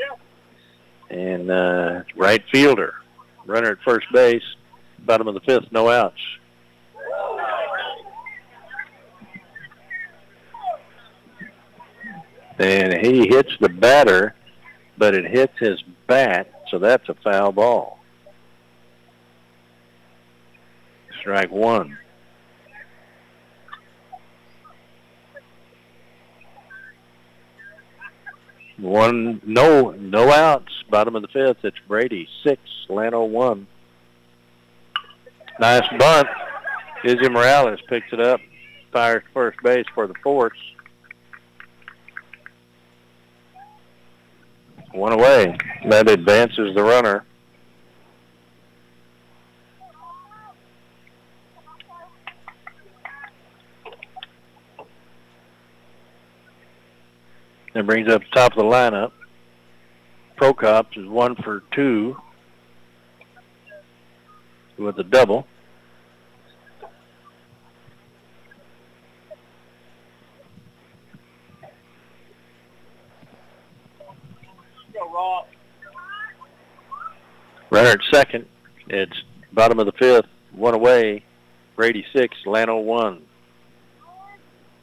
and 1.08 1.50
uh, 1.50 2.02
right 2.16 2.44
fielder. 2.52 2.96
Runner 3.46 3.70
at 3.70 3.78
first 3.82 4.06
base, 4.12 4.42
bottom 4.98 5.26
of 5.26 5.32
the 5.32 5.40
fifth, 5.40 5.72
no 5.72 5.88
outs. 5.88 6.20
And 12.58 13.06
he 13.06 13.28
hits 13.28 13.52
the 13.58 13.70
batter, 13.70 14.34
but 14.98 15.14
it 15.14 15.24
hits 15.24 15.58
his 15.58 15.82
bat, 16.06 16.64
so 16.70 16.78
that's 16.78 17.08
a 17.08 17.14
foul 17.24 17.52
ball. 17.52 18.00
Strike 21.20 21.50
one. 21.50 21.96
One 28.78 29.40
no 29.44 29.92
no 29.92 30.30
outs. 30.30 30.72
Bottom 30.90 31.16
of 31.16 31.22
the 31.22 31.28
fifth. 31.28 31.64
It's 31.64 31.78
Brady 31.86 32.28
six. 32.42 32.60
Llano 32.88 33.24
one. 33.24 33.66
Nice 35.60 35.88
bunt. 35.98 36.28
Izzy 37.04 37.28
Morales 37.28 37.80
picks 37.88 38.12
it 38.12 38.20
up. 38.20 38.40
Fires 38.92 39.22
first 39.32 39.58
base 39.62 39.86
for 39.94 40.06
the 40.06 40.14
Force. 40.22 40.58
One 44.92 45.12
away. 45.12 45.56
That 45.88 46.08
advances 46.08 46.74
the 46.74 46.82
runner. 46.82 47.24
That 57.74 57.86
brings 57.86 58.08
up 58.08 58.22
the 58.22 58.28
top 58.34 58.52
of 58.52 58.58
the 58.58 58.64
lineup. 58.64 59.10
Prokop's 60.38 60.96
is 60.96 61.06
one 61.06 61.34
for 61.36 61.62
two 61.72 62.16
with 64.78 64.98
a 64.98 65.04
double. 65.04 65.46
Runner 77.70 77.88
at 77.90 78.00
second. 78.12 78.46
It's 78.86 79.24
bottom 79.52 79.80
of 79.80 79.86
the 79.86 79.92
fifth. 79.98 80.26
One 80.52 80.74
away. 80.74 81.24
Brady 81.74 82.06
six. 82.12 82.36
Llano 82.46 82.78
one. 82.78 83.22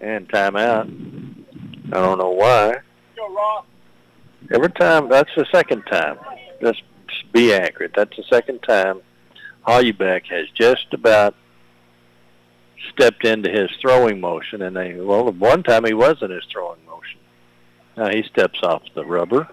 And 0.02 0.28
timeout. 0.28 1.31
I 1.92 1.96
don't 1.96 2.18
know 2.18 2.30
why. 2.30 2.78
Every 4.52 4.72
time, 4.72 5.10
that's 5.10 5.30
the 5.36 5.46
second 5.52 5.84
time. 5.84 6.18
Just 6.62 6.84
be 7.32 7.54
accurate. 7.54 7.94
That's 7.96 8.16
the 8.16 8.24
second 8.24 8.60
time 8.60 9.02
Hollybeck 9.62 10.26
has 10.28 10.48
just 10.56 10.94
about 10.94 11.36
stepped 12.94 13.26
into 13.26 13.50
his 13.50 13.70
throwing 13.80 14.20
motion, 14.20 14.62
and 14.62 14.76
they 14.76 14.94
well, 14.96 15.32
one 15.32 15.64
time 15.64 15.86
he 15.86 15.94
was 15.94 16.22
in 16.22 16.32
his 16.32 16.44
throwing 16.52 16.84
motion. 16.86 17.20
Now 17.96 18.10
he 18.10 18.24
steps 18.24 18.60
off 18.64 18.84
the 18.96 19.06
rubber. 19.06 19.48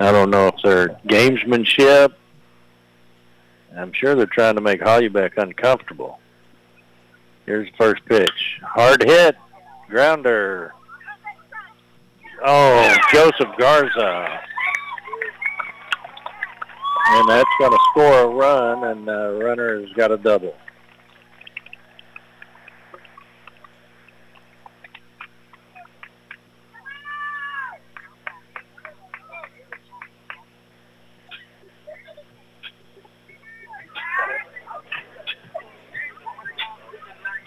I 0.00 0.12
don't 0.12 0.30
know 0.30 0.48
if 0.48 0.54
they're 0.62 0.88
gamesmanship. 1.08 2.12
I'm 3.76 3.92
sure 3.92 4.14
they're 4.14 4.26
trying 4.26 4.54
to 4.54 4.60
make 4.60 4.80
Hollybeck 4.80 5.36
uncomfortable. 5.36 6.20
Here's 7.48 7.70
the 7.70 7.76
first 7.78 8.04
pitch. 8.04 8.60
Hard 8.62 9.02
hit. 9.02 9.34
Grounder. 9.88 10.74
Oh, 12.44 12.96
Joseph 13.10 13.48
Garza. 13.58 14.40
And 17.10 17.26
that's 17.26 17.48
going 17.58 17.72
to 17.72 17.78
score 17.90 18.20
a 18.20 18.26
run, 18.26 18.84
and 18.84 19.08
the 19.08 19.40
runner 19.42 19.80
has 19.80 19.90
got 19.94 20.12
a 20.12 20.18
double. 20.18 20.54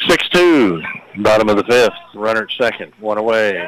Six 0.07 0.27
two, 0.29 0.81
bottom 1.23 1.49
of 1.49 1.57
the 1.57 1.63
fifth. 1.63 1.93
Runner 2.13 2.43
at 2.43 2.51
second, 2.57 2.93
one 2.99 3.17
away. 3.17 3.67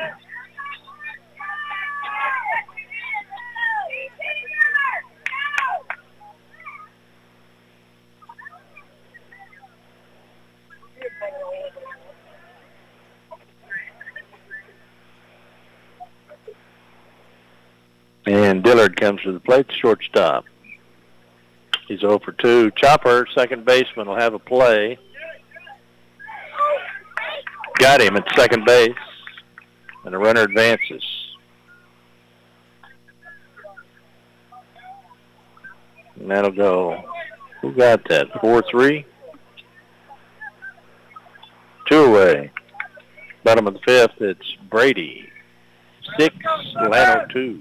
And 18.26 18.64
Dillard 18.64 19.00
comes 19.00 19.22
to 19.24 19.34
the 19.34 19.40
plate, 19.40 19.70
shortstop. 19.72 20.46
He's 21.88 22.00
0 22.00 22.20
for 22.20 22.32
2. 22.32 22.72
Chopper, 22.72 23.28
second 23.36 23.66
baseman, 23.66 24.08
will 24.08 24.16
have 24.16 24.34
a 24.34 24.40
play. 24.40 24.98
Got 27.84 28.02
him 28.02 28.16
at 28.16 28.24
second 28.34 28.64
base, 28.64 28.96
and 30.06 30.14
the 30.14 30.18
runner 30.18 30.44
advances. 30.44 31.04
And 36.16 36.32
that'll 36.32 36.52
go. 36.52 37.04
Who 37.60 37.74
got 37.74 38.08
that? 38.08 38.32
4-3? 38.36 39.04
Two 41.92 42.04
away. 42.06 42.52
Bottom 43.44 43.68
of 43.68 43.74
the 43.74 43.82
fifth, 43.86 44.22
it's 44.22 44.56
Brady. 44.70 45.28
Six, 46.18 46.34
Llano 46.76 47.26
two. 47.34 47.60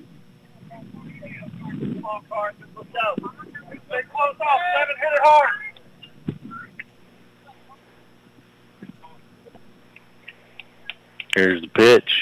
Here's 11.35 11.63
the 11.63 11.69
pitch. 11.69 12.13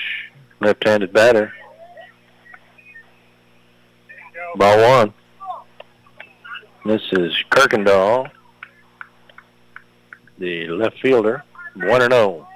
Left-handed 0.61 1.13
batter. 1.13 1.53
Ball 4.57 4.81
one. 4.81 5.15
This 6.85 7.03
is 7.13 7.33
Kuykendall, 7.51 8.31
the 10.39 10.67
left 10.69 10.99
fielder, 11.01 11.45
1 11.77 12.03
and 12.03 12.13
0. 12.13 12.49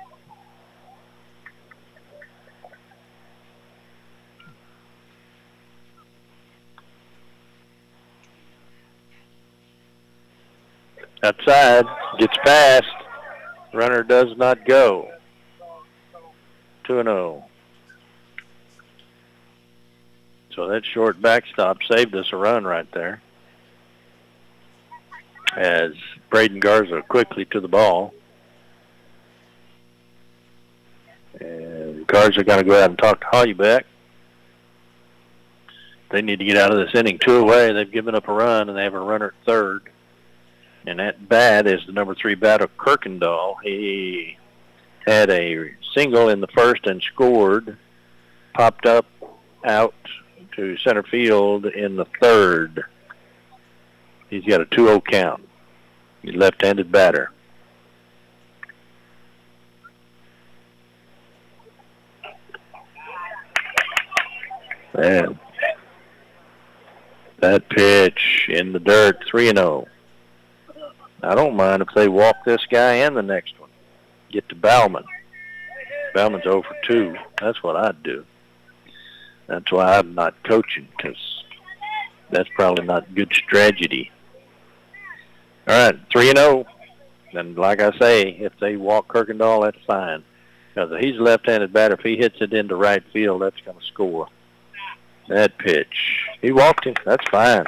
Outside, 11.22 11.84
gets 12.18 12.36
past. 12.44 12.86
Runner 13.74 14.02
does 14.02 14.36
not 14.38 14.64
go. 14.64 15.13
2 16.84 17.00
and 17.00 17.06
0. 17.06 17.44
So 20.54 20.68
that 20.68 20.84
short 20.84 21.20
backstop 21.20 21.78
saved 21.82 22.14
us 22.14 22.32
a 22.32 22.36
run 22.36 22.64
right 22.64 22.90
there. 22.92 23.20
As 25.56 25.92
Braden 26.30 26.60
Garza 26.60 27.02
quickly 27.02 27.44
to 27.46 27.60
the 27.60 27.68
ball. 27.68 28.14
And 31.40 32.06
Garza 32.06 32.44
got 32.44 32.56
to 32.56 32.64
go 32.64 32.80
out 32.80 32.90
and 32.90 32.98
talk 32.98 33.20
to 33.20 33.26
Hollybeck. 33.26 33.86
They 36.10 36.22
need 36.22 36.38
to 36.38 36.44
get 36.44 36.56
out 36.56 36.70
of 36.70 36.78
this 36.78 36.94
inning 36.94 37.18
two 37.18 37.38
away. 37.38 37.72
They've 37.72 37.90
given 37.90 38.14
up 38.14 38.28
a 38.28 38.32
run, 38.32 38.68
and 38.68 38.78
they 38.78 38.84
have 38.84 38.94
a 38.94 39.00
runner 39.00 39.34
at 39.36 39.46
third. 39.46 39.90
And 40.86 41.00
that 41.00 41.28
bat 41.28 41.66
is 41.66 41.84
the 41.86 41.92
number 41.92 42.14
three 42.14 42.36
bat 42.36 42.60
of 42.60 42.76
Kuykendall. 42.76 43.56
He 43.64 44.36
had 45.06 45.30
a 45.30 45.72
single 45.94 46.28
in 46.28 46.40
the 46.40 46.46
first 46.48 46.86
and 46.86 47.02
scored, 47.02 47.76
popped 48.54 48.86
up 48.86 49.06
out 49.64 49.94
to 50.56 50.76
center 50.78 51.02
field 51.02 51.66
in 51.66 51.96
the 51.96 52.06
third. 52.20 52.84
He's 54.30 54.44
got 54.44 54.60
a 54.60 54.66
2-0 54.66 55.04
count. 55.04 55.46
He's 56.22 56.34
left-handed 56.34 56.90
batter. 56.90 57.30
And 64.94 65.38
that 67.40 67.68
pitch 67.68 68.46
in 68.48 68.72
the 68.72 68.78
dirt, 68.78 69.22
3 69.26 69.48
and 69.50 69.58
0. 69.58 69.86
I 71.22 71.34
don't 71.34 71.56
mind 71.56 71.82
if 71.82 71.88
they 71.94 72.08
walk 72.08 72.36
this 72.44 72.64
guy 72.70 72.94
and 72.94 73.16
the 73.16 73.22
next 73.22 73.58
one. 73.58 73.63
Get 74.34 74.48
to 74.48 74.56
Bauman. 74.56 75.04
Bauman's 76.12 76.44
over 76.44 76.66
2. 76.88 77.14
That's 77.40 77.62
what 77.62 77.76
I'd 77.76 78.02
do. 78.02 78.24
That's 79.46 79.70
why 79.70 79.96
I'm 79.96 80.16
not 80.16 80.34
coaching 80.42 80.88
because 80.96 81.44
that's 82.30 82.48
probably 82.56 82.84
not 82.84 83.14
good 83.14 83.32
strategy. 83.32 84.10
All 85.68 85.86
right, 85.86 85.96
3 86.10 86.30
and 86.30 86.38
0. 86.38 86.66
And 87.34 87.56
like 87.56 87.80
I 87.80 87.96
say, 87.96 88.30
if 88.30 88.52
they 88.60 88.74
walk 88.74 89.06
Kuykendall, 89.06 89.62
that's 89.62 89.84
fine. 89.86 90.24
Because 90.74 90.90
if 90.90 91.00
he's 91.00 91.16
a 91.16 91.22
left-handed 91.22 91.72
batter, 91.72 91.94
if 91.94 92.00
he 92.00 92.16
hits 92.16 92.38
it 92.40 92.52
into 92.52 92.74
right 92.74 93.04
field, 93.12 93.42
that's 93.42 93.60
going 93.60 93.78
to 93.78 93.86
score. 93.86 94.26
That 95.28 95.56
pitch. 95.58 96.24
He 96.42 96.50
walked 96.50 96.86
him. 96.86 96.94
That's 97.04 97.24
fine. 97.30 97.66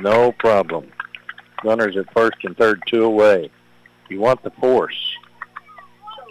No 0.00 0.32
problem. 0.32 0.90
Runners 1.62 1.98
at 1.98 2.10
first 2.14 2.38
and 2.44 2.56
third, 2.56 2.82
two 2.86 3.04
away. 3.04 3.50
You 4.08 4.20
want 4.20 4.42
the 4.42 4.50
force. 4.52 5.16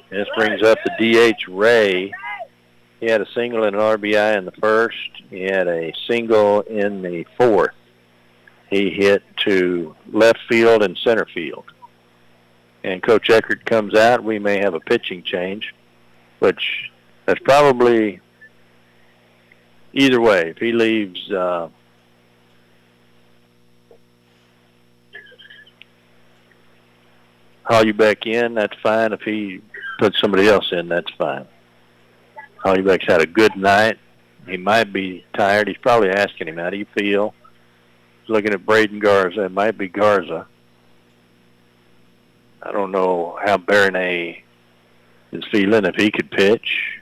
This 0.10 0.27
brings 0.36 0.61
up 0.61 0.77
the 0.86 1.34
DH 1.34 1.48
Ray. 1.48 2.11
He 2.99 3.07
had 3.07 3.22
a 3.22 3.32
single 3.34 3.64
and 3.64 3.76
an 3.76 3.82
RBI 3.82 4.38
in 4.38 4.45
the 4.45 4.52
first. 4.52 4.98
He 5.30 5.44
had 5.44 5.68
a 5.68 5.94
single 6.07 6.61
in 6.61 7.02
the 7.02 7.26
fourth. 7.38 7.73
He 8.69 8.90
hit 8.90 9.23
to 9.45 9.95
left 10.11 10.40
field 10.48 10.84
and 10.84 10.98
center 10.98 11.26
field. 11.26 11.65
And 12.84 13.02
Coach 13.02 13.30
Eckert 13.30 13.65
comes 13.65 13.95
out. 13.95 14.23
We 14.23 14.40
may 14.40 14.60
have 14.60 14.76
a 14.76 14.80
pitching 14.80 15.23
change, 15.23 15.73
which 16.40 16.91
that's 17.26 17.40
probably 17.40 18.22
either 19.94 20.22
way. 20.22 20.49
If 20.49 20.57
he 20.57 20.72
leaves 20.72 21.32
uh, 21.32 21.69
Hollybeck 27.64 28.27
in, 28.27 28.53
that's 28.53 28.77
fine. 28.84 29.14
If 29.14 29.22
he 29.22 29.61
puts 29.98 30.20
somebody 30.20 30.48
else 30.48 30.72
in, 30.72 30.88
that's 30.88 31.12
fine. 31.18 31.48
Hollybeck's 32.58 33.06
had 33.06 33.22
a 33.22 33.28
good 33.28 33.56
night. 33.56 33.98
He 34.48 34.58
might 34.58 34.92
be 34.92 35.26
tired. 35.36 35.68
He's 35.68 35.78
probably 35.78 36.10
asking 36.10 36.48
him, 36.48 36.58
how 36.58 36.70
do 36.70 36.78
you 36.78 36.86
feel? 36.98 37.34
Looking 38.28 38.54
at 38.54 38.66
Braden 38.66 39.00
Garza. 39.00 39.46
It 39.46 39.52
might 39.52 39.78
be 39.78 39.88
Garza. 39.88 40.48
I 42.62 42.72
don't 42.72 42.92
know 42.92 43.38
how 43.44 43.58
Baronet 43.58 44.38
is 45.32 45.44
feeling, 45.52 45.86
if 45.86 45.96
he 45.96 46.10
could 46.10 46.32
pitch. 46.32 47.00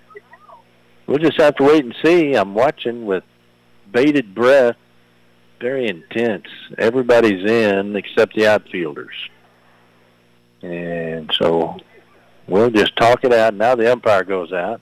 We'll 1.07 1.19
just 1.19 1.39
have 1.39 1.55
to 1.55 1.63
wait 1.63 1.85
and 1.85 1.95
see. 2.03 2.33
I'm 2.33 2.53
watching 2.53 3.05
with 3.05 3.23
bated 3.91 4.35
breath. 4.35 4.75
Very 5.61 5.87
intense. 5.87 6.47
Everybody's 6.77 7.49
in 7.49 7.95
except 7.95 8.35
the 8.35 8.47
outfielders. 8.47 9.15
And 10.61 11.31
so 11.39 11.77
we'll 12.47 12.69
just 12.69 12.95
talk 12.95 13.23
it 13.23 13.33
out. 13.33 13.53
Now 13.53 13.75
the 13.75 13.91
umpire 13.91 14.23
goes 14.23 14.51
out. 14.51 14.81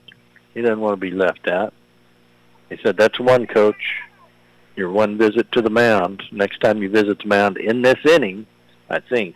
He 0.54 0.62
doesn't 0.62 0.80
want 0.80 0.94
to 0.94 0.98
be 0.98 1.12
left 1.12 1.48
out. 1.48 1.74
He 2.70 2.78
said, 2.84 2.98
that's 2.98 3.20
one 3.20 3.48
coach. 3.48 3.76
Your 4.76 4.90
one 4.90 5.18
visit 5.18 5.52
to 5.52 5.62
the 5.62 5.70
mound. 5.70 6.24
Next 6.32 6.60
time 6.62 6.82
you 6.82 6.90
visit 6.90 7.20
the 7.20 7.28
mound 7.28 7.58
in 7.58 7.82
this 7.82 8.00
inning, 8.06 8.46
I 8.90 9.00
think 9.00 9.36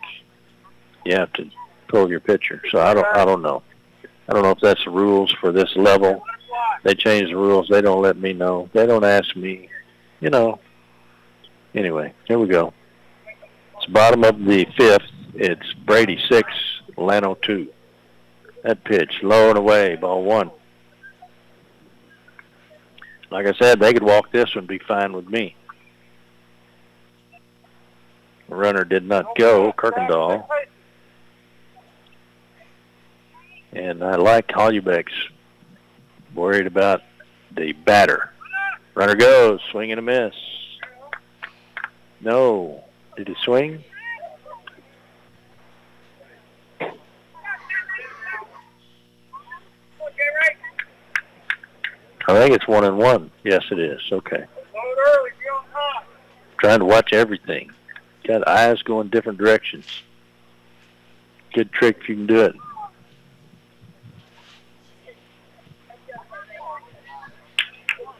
you 1.04 1.14
have 1.14 1.32
to 1.34 1.50
pull 1.88 2.08
your 2.08 2.20
pitcher. 2.20 2.62
So 2.70 2.80
I 2.80 2.94
don't 2.94 3.06
I 3.06 3.24
don't 3.24 3.42
know. 3.42 3.62
I 4.28 4.32
don't 4.32 4.42
know 4.42 4.50
if 4.50 4.60
that's 4.60 4.84
the 4.84 4.90
rules 4.90 5.30
for 5.40 5.52
this 5.52 5.70
level. 5.76 6.22
They 6.82 6.94
change 6.94 7.28
the 7.28 7.36
rules. 7.36 7.68
They 7.68 7.82
don't 7.82 8.02
let 8.02 8.16
me 8.16 8.32
know. 8.32 8.70
They 8.72 8.86
don't 8.86 9.04
ask 9.04 9.36
me. 9.36 9.68
You 10.20 10.30
know. 10.30 10.58
Anyway, 11.74 12.14
here 12.26 12.38
we 12.38 12.48
go. 12.48 12.72
It's 13.76 13.86
bottom 13.86 14.24
of 14.24 14.42
the 14.44 14.66
fifth. 14.76 15.02
It's 15.34 15.74
Brady 15.84 16.18
six, 16.30 16.50
Llano 16.96 17.34
two. 17.34 17.68
That 18.66 18.82
pitch, 18.82 19.22
low 19.22 19.50
and 19.50 19.56
away, 19.56 19.94
ball 19.94 20.24
one. 20.24 20.50
Like 23.30 23.46
I 23.46 23.52
said, 23.52 23.78
they 23.78 23.92
could 23.92 24.02
walk 24.02 24.32
this 24.32 24.56
one, 24.56 24.66
be 24.66 24.80
fine 24.80 25.12
with 25.12 25.28
me. 25.28 25.54
Runner 28.48 28.82
did 28.82 29.06
not 29.06 29.36
go, 29.36 29.72
Kuykendall. 29.72 30.48
And 33.72 34.02
I 34.02 34.16
like 34.16 34.50
Hollybeck's 34.50 35.12
worried 36.34 36.66
about 36.66 37.02
the 37.54 37.70
batter. 37.72 38.32
Runner 38.96 39.14
goes, 39.14 39.60
swing 39.70 39.92
and 39.92 40.00
a 40.00 40.02
miss. 40.02 40.34
No. 42.20 42.82
Did 43.16 43.28
he 43.28 43.36
swing? 43.44 43.84
I 52.28 52.34
think 52.34 52.54
it's 52.54 52.66
one 52.66 52.84
and 52.84 52.98
one. 52.98 53.30
Yes, 53.44 53.62
it 53.70 53.78
is. 53.78 54.00
Okay. 54.10 54.44
Trying 56.58 56.80
to 56.80 56.84
watch 56.84 57.12
everything. 57.12 57.70
Got 58.26 58.46
eyes 58.48 58.82
going 58.82 59.08
different 59.08 59.38
directions. 59.38 59.86
Good 61.54 61.70
trick 61.72 61.98
if 62.00 62.08
you 62.08 62.16
can 62.16 62.26
do 62.26 62.40
it. 62.40 62.56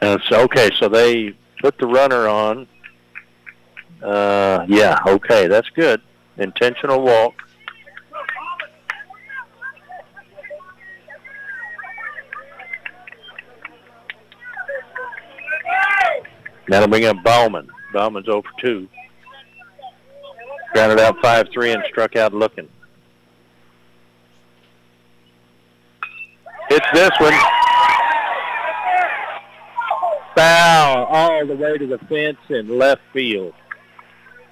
And 0.01 0.23
so, 0.29 0.43
okay, 0.43 0.71
so 0.77 0.89
they 0.89 1.35
put 1.61 1.79
the 1.79 1.87
runner 1.87 2.29
on. 2.29 2.69
Uh, 4.03 4.65
yeah, 4.69 5.01
okay, 5.07 5.49
that's 5.49 5.69
good. 5.71 6.01
Intentional 6.37 7.01
walk. 7.03 7.46
That'll 16.69 16.89
bring 16.89 17.05
up 17.05 17.23
Bauman. 17.23 17.69
Bauman's 17.93 18.29
over 18.29 18.49
2. 18.61 18.89
Grounded 20.73 21.01
out 21.01 21.17
5-3 21.19 21.75
and 21.75 21.85
struck 21.89 22.17
out 22.17 22.35
looking. 22.35 22.69
It's 26.69 26.87
this 26.93 27.11
one. 27.19 27.33
Foul 30.35 31.05
all 31.07 31.47
the 31.47 31.55
way 31.57 31.79
to 31.79 31.87
the 31.87 31.99
fence 32.09 32.39
in 32.51 32.79
left 32.79 33.01
field. 33.13 33.55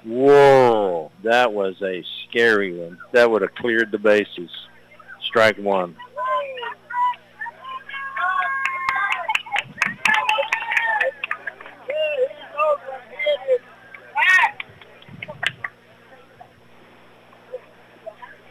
Whoa, 0.04 1.10
that 1.22 1.52
was 1.52 1.74
a 1.82 2.04
scary 2.28 2.74
one. 2.74 2.98
That 3.12 3.30
would 3.30 3.42
have 3.42 3.54
cleared 3.56 3.90
the 3.90 3.98
bases. 3.98 4.50
Strike 5.22 5.58
one. 5.58 5.96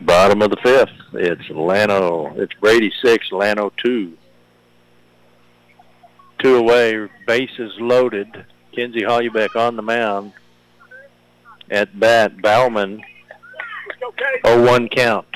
Bottom 0.05 0.41
of 0.41 0.49
the 0.49 0.57
fifth. 0.57 0.89
It's 1.13 1.49
Llano. 1.49 2.33
It's 2.35 2.53
Brady 2.59 2.91
six, 3.03 3.31
Llano 3.31 3.71
two. 3.77 4.17
Two 6.39 6.55
away, 6.57 7.07
bases 7.25 7.71
loaded. 7.79 8.27
Kenzie 8.75 9.03
Hollybeck 9.03 9.55
on 9.55 9.77
the 9.77 9.81
mound. 9.81 10.33
At 11.71 11.97
bat, 11.97 12.41
Bauman. 12.41 13.01
0-1 14.43 14.91
count. 14.91 15.27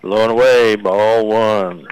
Blown 0.00 0.30
away, 0.30 0.76
ball 0.76 1.26
one. 1.26 1.86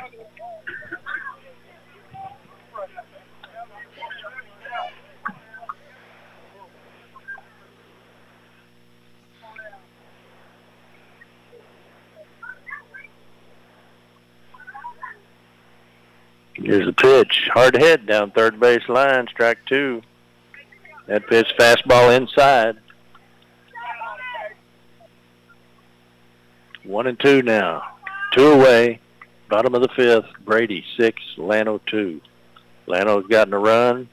Here's 16.64 16.86
the 16.86 16.92
pitch. 16.92 17.48
Hard 17.52 17.76
hit 17.76 18.06
down 18.06 18.30
third 18.30 18.60
base 18.60 18.88
line, 18.88 19.26
strike 19.28 19.58
two. 19.66 20.02
That 21.06 21.26
pitch 21.26 21.52
fastball 21.58 22.16
inside. 22.16 22.76
One 26.84 27.06
and 27.06 27.18
two 27.18 27.42
now. 27.42 27.82
Two 28.32 28.52
away. 28.52 29.00
Bottom 29.48 29.74
of 29.74 29.82
the 29.82 29.88
fifth. 29.96 30.26
Brady 30.44 30.84
six, 30.96 31.20
Llano 31.36 31.80
two. 31.86 32.20
Llano's 32.86 33.26
gotten 33.26 33.52
a 33.52 33.58
run, 33.58 34.08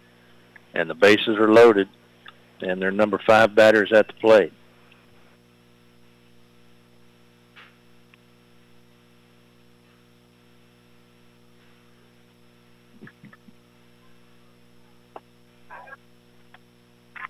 and 0.73 0.89
the 0.89 0.95
bases 0.95 1.37
are 1.37 1.51
loaded, 1.51 1.89
and 2.61 2.81
their 2.81 2.91
number 2.91 3.19
five 3.25 3.55
batters 3.55 3.91
at 3.91 4.07
the 4.07 4.13
plate. 4.13 4.53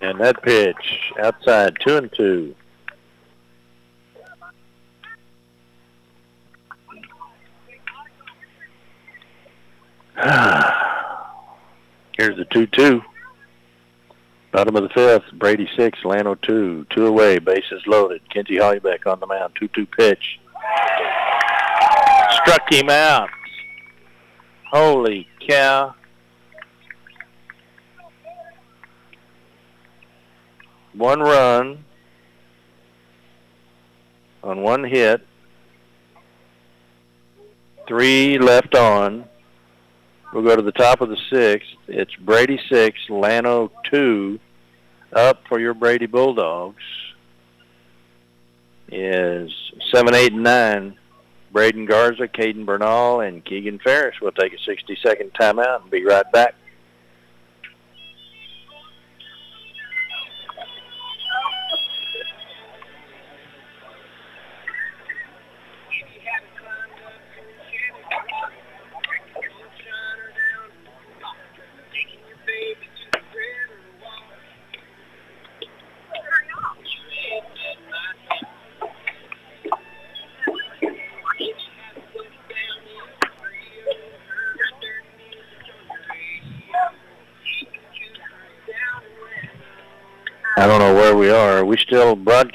And 0.02 0.20
that 0.22 0.42
pitch 0.44 1.12
outside 1.22 1.78
two 1.86 1.98
and 1.98 2.12
two. 2.16 2.56
Here's 12.18 12.36
the 12.36 12.46
two-two. 12.52 13.02
Bottom 14.52 14.76
of 14.76 14.84
the 14.84 14.90
fifth. 14.90 15.24
Brady 15.34 15.70
six, 15.78 16.00
Llano 16.04 16.36
two. 16.36 16.86
Two 16.90 17.06
away. 17.06 17.40
Bases 17.40 17.82
loaded. 17.86 18.22
Kenzie 18.30 18.58
Hollybeck 18.58 19.06
on 19.06 19.20
the 19.20 19.28
mound. 19.28 19.54
Two-two 19.60 19.86
pitch. 19.86 20.40
Struck 22.42 22.72
him 22.72 22.90
out. 22.90 23.30
Holy 24.72 25.28
cow. 25.48 25.96
One 31.00 31.22
run 31.22 31.86
on 34.44 34.62
one 34.62 34.84
hit, 34.84 35.26
three 37.88 38.38
left 38.38 38.76
on. 38.76 39.24
We'll 40.34 40.44
go 40.44 40.58
to 40.58 40.62
the 40.62 40.74
top 40.74 41.00
of 41.00 41.08
the 41.08 41.16
sixth. 41.32 41.70
It's 41.88 42.14
Brady 42.18 42.60
six, 42.68 43.00
Llano 43.08 43.72
two. 43.90 44.42
Up 45.14 45.42
for 45.48 45.58
your 45.58 45.74
Brady 45.74 46.06
Bulldogs 46.06 46.84
is 48.92 49.50
seven, 49.94 50.14
eight, 50.14 50.34
and 50.34 50.44
nine. 50.44 50.98
Braden 51.54 51.86
Garza, 51.86 52.28
Caden 52.28 52.66
Bernal, 52.66 53.22
and 53.22 53.46
Keegan 53.46 53.80
Ferris. 53.80 54.18
We'll 54.22 54.34
take 54.34 54.52
a 54.52 54.70
60-second 54.70 55.32
timeout 55.34 55.82
and 55.82 55.90
be 55.90 56.04
right 56.04 56.30
back. 56.34 56.56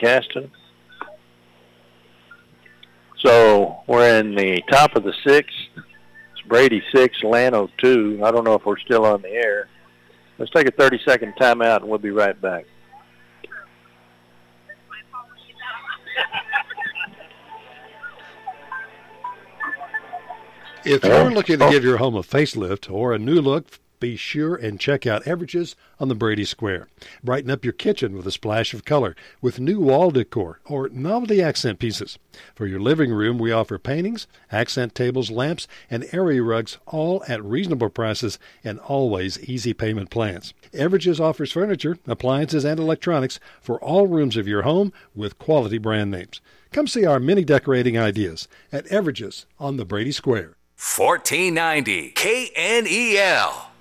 Broadcasting? 0.05 0.51
So 3.25 3.79
we're 3.87 4.19
in 4.19 4.35
the 4.35 4.63
top 4.71 4.97
of 4.97 5.05
the 5.05 5.15
sixth. 5.27 5.57
It's 5.77 6.47
Brady 6.47 6.83
six, 6.95 7.17
Llano 7.23 7.71
two. 7.79 8.21
I 8.23 8.31
don't 8.31 8.45
know 8.45 8.55
if 8.55 8.67
we're 8.67 8.79
still 8.79 9.07
on 9.07 9.23
the 9.23 9.31
air. 9.31 9.69
Let's 10.37 10.51
take 10.51 10.67
a 10.67 10.73
30-second 10.73 11.35
timeout, 11.41 11.79
and 11.79 11.89
we'll 11.89 11.99
be 11.99 12.11
right 12.11 12.39
back. 12.39 12.67
If 20.85 21.03
you're 21.03 21.31
looking 21.31 21.61
to 21.61 21.65
oh. 21.65 21.71
give 21.71 21.83
your 21.83 21.97
home 21.97 22.15
a 22.15 22.23
facelift 22.23 22.93
or 22.93 23.15
a 23.15 23.19
new 23.19 23.41
look, 23.41 23.79
be 24.01 24.17
sure 24.17 24.55
and 24.55 24.79
check 24.81 25.07
out 25.07 25.25
Everages 25.25 25.75
on 25.99 26.09
the 26.09 26.15
Brady 26.15 26.45
Square. 26.45 26.89
Brighten 27.23 27.51
up 27.51 27.65
your 27.65 27.73
kitchen 27.73 28.17
with 28.17 28.27
a 28.27 28.31
splash 28.31 28.75
of 28.75 28.85
color 28.85 29.17
with 29.41 29.61
new 29.61 29.81
wall 29.81 30.11
decor 30.11 30.61
or 30.65 30.89
novelty 30.91 31.41
accent 31.43 31.79
pieces. 31.79 32.19
For 32.55 32.67
your 32.67 32.81
living 32.81 33.13
room, 33.13 33.39
we 33.39 33.53
offer 33.53 33.79
paintings, 33.79 34.27
accent 34.51 34.95
tables, 34.95 35.31
lamps, 35.31 35.67
and 35.91 36.07
area 36.13 36.43
rugs 36.43 36.79
all 36.87 37.23
at 37.29 37.45
reasonable 37.45 37.91
prices 37.91 38.39
and 38.63 38.79
always 38.81 39.43
easy 39.49 39.73
payment 39.73 40.11
plans. 40.11 40.55
Everages 40.73 41.21
offers 41.21 41.53
furniture, 41.53 41.99
appliances, 42.07 42.65
and 42.65 42.79
electronics 42.81 43.41
for 43.61 43.81
all 43.81 44.07
rooms 44.07 44.37
of 44.37 44.49
your 44.49 44.63
home 44.63 44.93
with 45.15 45.39
quality 45.39 45.79
brand 45.79 46.11
names. 46.11 46.41
Come 46.73 46.87
see 46.87 47.07
our 47.07 47.21
many 47.21 47.45
decorating 47.45 47.97
ideas 47.97 48.49
at 48.73 48.87
Everages 48.87 49.45
on 49.59 49.77
the 49.77 49.85
Brady 49.85 50.13
Square. 50.13 50.57
1490 50.77 52.13
KNEL. 52.13 53.74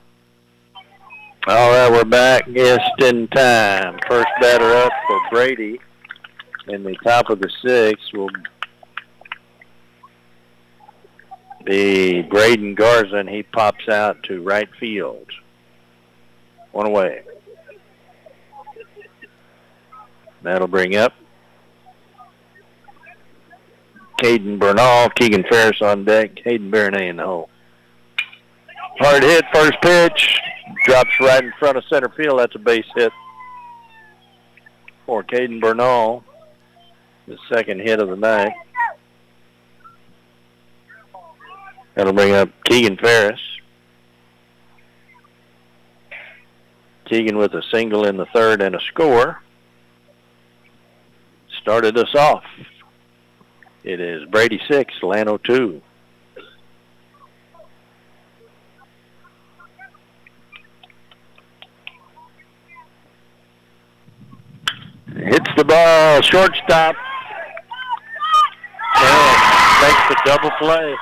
All 1.46 1.72
right, 1.72 1.92
we're 1.92 2.06
back 2.06 2.50
just 2.54 3.02
in 3.02 3.28
time. 3.28 4.00
First 4.08 4.30
batter 4.40 4.74
up 4.78 4.94
for 5.06 5.20
Brady 5.30 5.78
in 6.70 6.84
the 6.84 6.96
top 7.04 7.30
of 7.30 7.42
the 7.42 7.50
sixth 7.62 8.14
will 8.14 8.30
be 11.66 12.22
Braden 12.22 12.76
Garza, 12.76 13.26
he 13.28 13.44
pops 13.44 13.90
out 13.90 14.24
to 14.24 14.42
right 14.42 14.70
field. 14.80 15.28
One 16.72 16.88
away. 16.88 17.24
That'll 20.44 20.70
bring 20.70 20.96
up 20.96 21.12
Caden 24.22 24.60
Bernal, 24.60 25.10
Keegan 25.10 25.44
Ferris 25.52 25.82
on 25.82 26.06
deck, 26.06 26.40
Hayden 26.46 26.72
Baronet 26.72 27.02
in 27.02 27.18
the 27.18 27.26
hole. 27.26 27.50
Hard 29.00 29.24
hit, 29.24 29.44
first 29.54 29.74
pitch, 29.82 30.40
drops 30.86 31.20
right 31.20 31.44
in 31.44 31.52
front 31.60 31.78
of 31.78 31.84
center 31.90 32.10
field. 32.10 32.40
That's 32.40 32.56
a 32.56 32.60
base 32.60 32.86
hit 32.96 33.12
for 35.06 35.24
Caden 35.24 35.60
Bernal, 35.60 36.24
the 37.28 37.38
second 37.52 37.82
hit 37.82 38.00
of 38.00 38.10
the 38.10 38.16
night. 38.16 38.54
That'll 41.96 42.14
bring 42.14 42.34
up 42.34 42.50
Keegan 42.66 42.98
Ferris. 42.98 43.40
Keegan 47.06 47.38
with 47.38 47.54
a 47.54 47.62
single 47.72 48.06
in 48.06 48.18
the 48.18 48.26
third 48.28 48.62
and 48.62 48.76
a 48.76 48.80
score. 48.80 49.42
Started 51.62 51.98
us 51.98 52.16
off. 52.16 52.44
It 53.84 54.00
is 54.00 54.26
Brady 54.30 54.62
6, 54.70 54.94
Llano 55.04 55.38
2. 55.38 55.82
Hits 65.16 65.50
the 65.56 65.64
ball, 65.64 66.22
shortstop, 66.22 66.96
and 68.96 69.38
makes 69.82 70.08
the 70.10 70.22
double 70.26 70.50
play. 70.58 70.96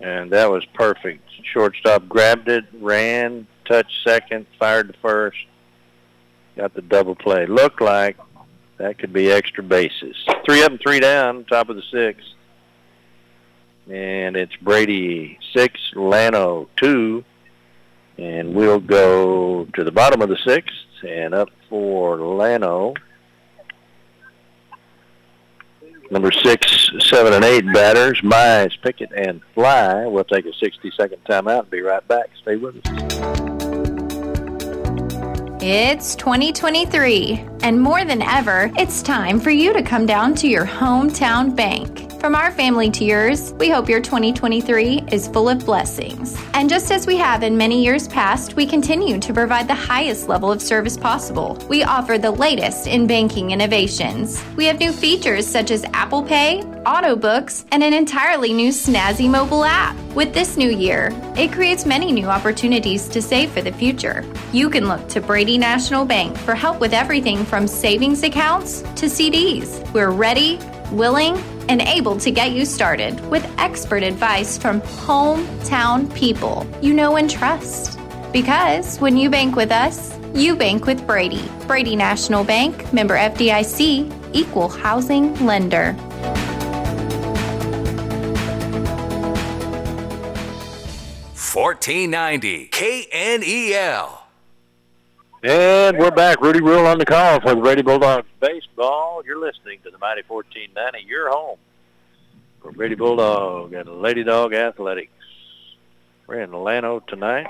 And 0.00 0.32
that 0.32 0.50
was 0.50 0.64
perfect. 0.74 1.22
Shortstop 1.44 2.08
grabbed 2.08 2.48
it, 2.48 2.64
ran, 2.80 3.46
touched 3.66 4.02
second, 4.02 4.46
fired 4.58 4.92
to 4.92 4.98
first, 5.00 5.38
got 6.56 6.74
the 6.74 6.82
double 6.82 7.14
play. 7.14 7.46
Looked 7.46 7.80
like 7.80 8.16
that 8.82 8.98
could 8.98 9.12
be 9.12 9.30
extra 9.30 9.62
bases. 9.62 10.16
Three 10.44 10.64
up 10.64 10.72
and 10.72 10.80
three 10.80 10.98
down, 10.98 11.44
top 11.44 11.68
of 11.68 11.76
the 11.76 11.82
sixth. 11.92 12.26
And 13.88 14.36
it's 14.36 14.54
Brady 14.56 15.38
six, 15.54 15.78
Llano 15.94 16.68
two. 16.76 17.24
And 18.18 18.54
we'll 18.54 18.80
go 18.80 19.66
to 19.66 19.84
the 19.84 19.92
bottom 19.92 20.20
of 20.20 20.28
the 20.28 20.36
sixth 20.44 20.74
and 21.08 21.32
up 21.32 21.48
for 21.70 22.16
Llano. 22.16 22.94
Number 26.10 26.32
six, 26.32 26.90
seven, 27.08 27.34
and 27.34 27.44
eight 27.44 27.64
batters, 27.72 28.20
Mize, 28.20 28.72
Pickett, 28.82 29.12
and 29.12 29.40
Fly. 29.54 30.06
We'll 30.06 30.24
take 30.24 30.44
a 30.44 30.50
60-second 30.50 31.24
timeout 31.24 31.60
and 31.60 31.70
be 31.70 31.80
right 31.80 32.06
back. 32.06 32.28
Stay 32.42 32.56
with 32.56 32.86
us. 32.86 33.61
It's 35.64 36.16
2023, 36.16 37.44
and 37.62 37.80
more 37.80 38.04
than 38.04 38.20
ever, 38.20 38.72
it's 38.76 39.00
time 39.00 39.38
for 39.38 39.50
you 39.50 39.72
to 39.72 39.80
come 39.80 40.06
down 40.06 40.34
to 40.34 40.48
your 40.48 40.66
hometown 40.66 41.54
bank. 41.54 42.11
From 42.22 42.36
our 42.36 42.52
family 42.52 42.88
to 42.92 43.04
yours, 43.04 43.52
we 43.54 43.68
hope 43.68 43.88
your 43.88 44.00
2023 44.00 45.06
is 45.10 45.26
full 45.26 45.48
of 45.48 45.66
blessings. 45.66 46.40
And 46.54 46.70
just 46.70 46.92
as 46.92 47.04
we 47.04 47.16
have 47.16 47.42
in 47.42 47.56
many 47.56 47.82
years 47.82 48.06
past, 48.06 48.54
we 48.54 48.64
continue 48.64 49.18
to 49.18 49.34
provide 49.34 49.66
the 49.66 49.74
highest 49.74 50.28
level 50.28 50.52
of 50.52 50.62
service 50.62 50.96
possible. 50.96 51.58
We 51.68 51.82
offer 51.82 52.18
the 52.18 52.30
latest 52.30 52.86
in 52.86 53.08
banking 53.08 53.50
innovations. 53.50 54.40
We 54.54 54.66
have 54.66 54.78
new 54.78 54.92
features 54.92 55.48
such 55.48 55.72
as 55.72 55.84
Apple 55.94 56.22
Pay, 56.22 56.62
auto 56.86 57.16
books, 57.16 57.64
and 57.72 57.82
an 57.82 57.92
entirely 57.92 58.52
new 58.52 58.70
snazzy 58.70 59.28
mobile 59.28 59.64
app. 59.64 59.96
With 60.14 60.32
this 60.32 60.56
new 60.56 60.70
year, 60.70 61.10
it 61.36 61.50
creates 61.50 61.86
many 61.86 62.12
new 62.12 62.26
opportunities 62.26 63.08
to 63.08 63.20
save 63.20 63.50
for 63.50 63.62
the 63.62 63.72
future. 63.72 64.24
You 64.52 64.70
can 64.70 64.86
look 64.86 65.08
to 65.08 65.20
Brady 65.20 65.58
National 65.58 66.04
Bank 66.04 66.36
for 66.36 66.54
help 66.54 66.78
with 66.78 66.94
everything 66.94 67.44
from 67.44 67.66
savings 67.66 68.22
accounts 68.22 68.82
to 68.82 69.06
CDs. 69.06 69.92
We're 69.92 70.12
ready, 70.12 70.60
willing, 70.92 71.42
and 71.68 71.80
able 71.82 72.16
to 72.18 72.30
get 72.30 72.52
you 72.52 72.64
started 72.64 73.18
with 73.30 73.44
expert 73.58 74.02
advice 74.02 74.58
from 74.58 74.80
hometown 74.80 76.12
people 76.14 76.66
you 76.80 76.92
know 76.92 77.16
and 77.16 77.30
trust. 77.30 77.98
Because 78.32 78.98
when 78.98 79.16
you 79.16 79.28
bank 79.30 79.56
with 79.56 79.70
us, 79.70 80.18
you 80.34 80.56
bank 80.56 80.86
with 80.86 81.06
Brady. 81.06 81.48
Brady 81.66 81.94
National 81.94 82.44
Bank, 82.44 82.92
member 82.92 83.16
FDIC, 83.16 84.10
equal 84.32 84.68
housing 84.68 85.34
lender. 85.44 85.94
Fourteen 91.34 92.10
ninety 92.10 92.70
KNEL. 92.72 94.21
And 95.44 95.98
we're 95.98 96.12
back. 96.12 96.40
Rudy 96.40 96.60
Rule 96.60 96.86
on 96.86 96.98
the 96.98 97.04
call 97.04 97.40
for 97.40 97.56
the 97.56 97.60
Brady 97.60 97.82
Bulldogs 97.82 98.28
baseball. 98.38 99.24
You're 99.26 99.40
listening 99.40 99.80
to 99.82 99.90
the 99.90 99.98
Mighty 99.98 100.22
1490. 100.24 101.04
Your 101.04 101.30
home 101.30 101.58
for 102.60 102.70
Brady 102.70 102.94
Bulldog 102.94 103.72
and 103.72 103.88
Lady 104.00 104.22
Dog 104.22 104.54
Athletics. 104.54 105.10
We're 106.28 106.42
in 106.42 106.52
Llano 106.52 107.00
tonight. 107.00 107.48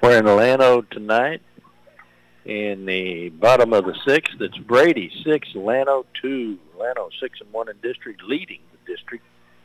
We're 0.00 0.18
in 0.18 0.26
Llano 0.26 0.82
tonight. 0.82 1.42
In 2.44 2.86
the 2.86 3.30
bottom 3.30 3.72
of 3.72 3.84
the 3.84 3.96
sixth, 4.06 4.40
it's 4.40 4.58
Brady 4.58 5.10
six, 5.24 5.48
Llano 5.56 6.06
two. 6.22 6.56
Llano 6.78 7.10
six 7.18 7.40
and 7.40 7.52
one 7.52 7.68
in 7.68 7.78
district, 7.82 8.22
leading 8.22 8.60
the 8.70 8.94
district. 8.94 9.24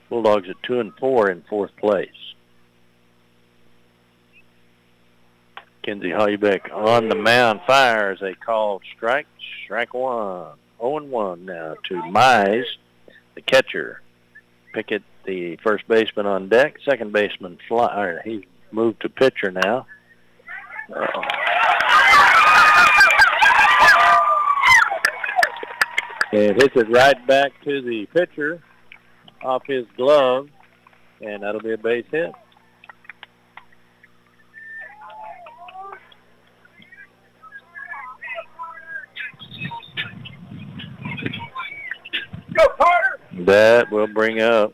Bulldogs 0.10 0.49
at 0.49 0.56
two 0.64 0.80
and 0.80 0.91
four 0.95 1.30
in 1.30 1.43
fourth 1.43 1.77
place. 1.77 2.10
Kenzie 5.84 6.12
Hollybeck 6.12 6.70
on 6.72 7.10
the 7.10 7.16
mound 7.16 7.62
fires 7.66 8.22
a 8.22 8.36
called 8.36 8.84
strike. 8.95 9.28
Strike 9.64 9.94
one. 9.94 10.58
0-1 10.80 11.41
now 11.41 11.76
to 11.88 12.02
Mize, 12.03 12.66
the 13.36 13.41
catcher. 13.41 14.02
Pickett, 14.74 15.03
the 15.26 15.58
first 15.58 15.88
baseman 15.88 16.26
on 16.26 16.49
deck. 16.49 16.78
Second 16.84 17.12
baseman 17.12 17.58
fly. 17.68 18.18
He's 18.24 18.44
moved 18.72 19.02
to 19.02 19.10
pitcher 19.10 19.52
now. 19.52 19.86
Uh-oh. 20.95 21.24
And 26.34 26.56
hits 26.62 26.76
it 26.76 26.90
right 26.90 27.28
back 27.28 27.52
to 27.66 27.82
the 27.82 28.06
pitcher 28.14 28.64
off 29.44 29.64
his 29.68 29.86
glove, 29.98 30.48
and 31.20 31.44
that'll 31.44 31.62
be 31.62 31.74
a 31.74 31.78
base 31.78 32.06
hit. 32.10 32.32
That 43.40 43.91
will 43.91 44.08
bring 44.08 44.41
up 44.41 44.74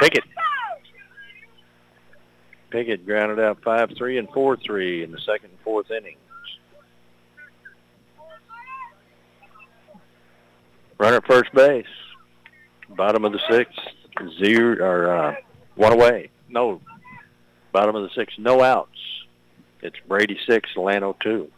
Pick 0.00 0.12
Pickett. 0.12 0.24
Pickett 2.70 3.06
grounded 3.06 3.38
out 3.38 3.60
5-3 3.62 4.18
and 4.18 4.28
4-3 4.28 5.04
in 5.04 5.12
the 5.12 5.18
second 5.20 5.50
and 5.50 5.60
fourth 5.60 5.90
innings. 5.90 6.18
Runner 10.98 11.16
at 11.16 11.26
first 11.26 11.52
base. 11.52 11.86
Bottom 12.90 13.24
of 13.24 13.32
the 13.32 13.40
sixth. 13.50 13.78
Zero 14.38 14.76
or 14.84 15.12
uh, 15.12 15.34
one 15.74 15.92
away. 15.92 16.30
No. 16.48 16.80
Bottom 17.72 17.96
of 17.96 18.02
the 18.04 18.10
sixth. 18.14 18.38
No 18.38 18.62
outs. 18.62 18.90
It's 19.82 19.96
Brady 20.06 20.38
six, 20.48 20.70
Llano 20.76 21.16
two. 21.20 21.50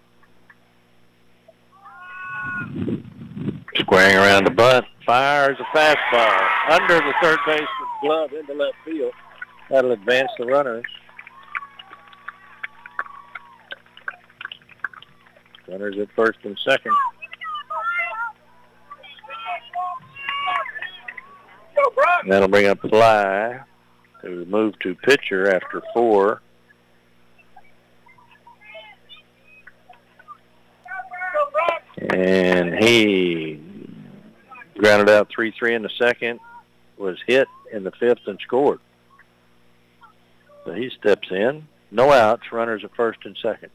Squaring 3.86 4.16
around 4.16 4.44
the 4.44 4.50
bunt, 4.50 4.84
fires 5.06 5.56
a 5.60 5.76
fastball 5.76 6.72
under 6.72 6.96
the 6.96 7.14
third 7.22 7.38
baseman's 7.46 7.68
glove 8.02 8.32
into 8.32 8.52
left 8.52 8.74
field. 8.84 9.12
That'll 9.70 9.92
advance 9.92 10.28
the 10.38 10.46
runners. 10.46 10.84
Runners 15.68 15.96
at 16.00 16.08
first 16.16 16.40
and 16.42 16.58
second. 16.66 16.92
That'll 22.26 22.48
bring 22.48 22.66
up 22.66 22.80
Fly 22.80 23.60
to 24.22 24.44
move 24.46 24.76
to 24.80 24.96
pitcher 24.96 25.48
after 25.48 25.80
four. 25.94 26.42
And 32.10 32.74
he 32.74 33.60
grounded 34.78 35.08
out 35.08 35.30
3-3 35.30 35.76
in 35.76 35.82
the 35.82 35.90
second, 35.98 36.40
was 36.96 37.18
hit 37.26 37.48
in 37.72 37.84
the 37.84 37.92
fifth 37.92 38.26
and 38.26 38.38
scored. 38.40 38.80
So 40.64 40.72
he 40.72 40.90
steps 40.90 41.28
in. 41.30 41.66
No 41.90 42.12
outs, 42.12 42.50
runners 42.52 42.82
at 42.84 42.94
first 42.94 43.20
and 43.24 43.36
second. 43.40 43.70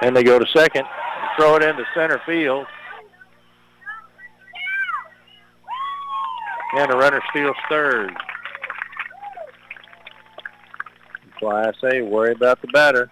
And 0.00 0.16
they 0.16 0.24
go 0.24 0.38
to 0.38 0.46
second, 0.46 0.86
throw 1.36 1.56
it 1.56 1.62
into 1.62 1.84
center 1.94 2.20
field. 2.26 2.66
And 6.74 6.90
the 6.90 6.96
runner 6.96 7.20
steals 7.30 7.56
third. 7.68 8.10
That's 11.28 11.40
why 11.40 11.68
I 11.68 11.72
say 11.80 12.00
worry 12.00 12.32
about 12.32 12.62
the 12.62 12.68
batter. 12.68 13.10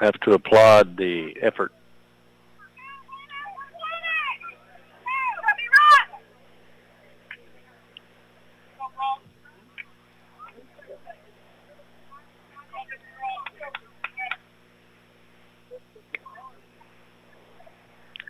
Have 0.00 0.20
to 0.20 0.32
applaud 0.32 0.96
the 0.96 1.34
effort. 1.40 1.72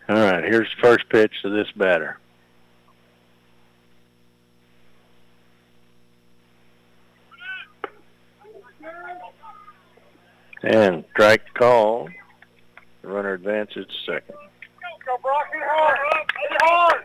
All 0.09 0.15
right, 0.15 0.43
here's 0.45 0.69
the 0.69 0.81
first 0.81 1.09
pitch 1.09 1.33
to 1.41 1.49
this 1.49 1.67
batter. 1.75 2.17
And 10.63 11.05
strike 11.11 11.53
call. 11.53 12.09
Runner 13.03 13.33
advances 13.33 13.85
second. 14.05 14.35
Go, 15.05 15.17
Brock. 15.21 15.47
Hit 15.53 15.61
hard. 15.63 15.97
Hit 16.49 16.57
hard. 16.61 17.03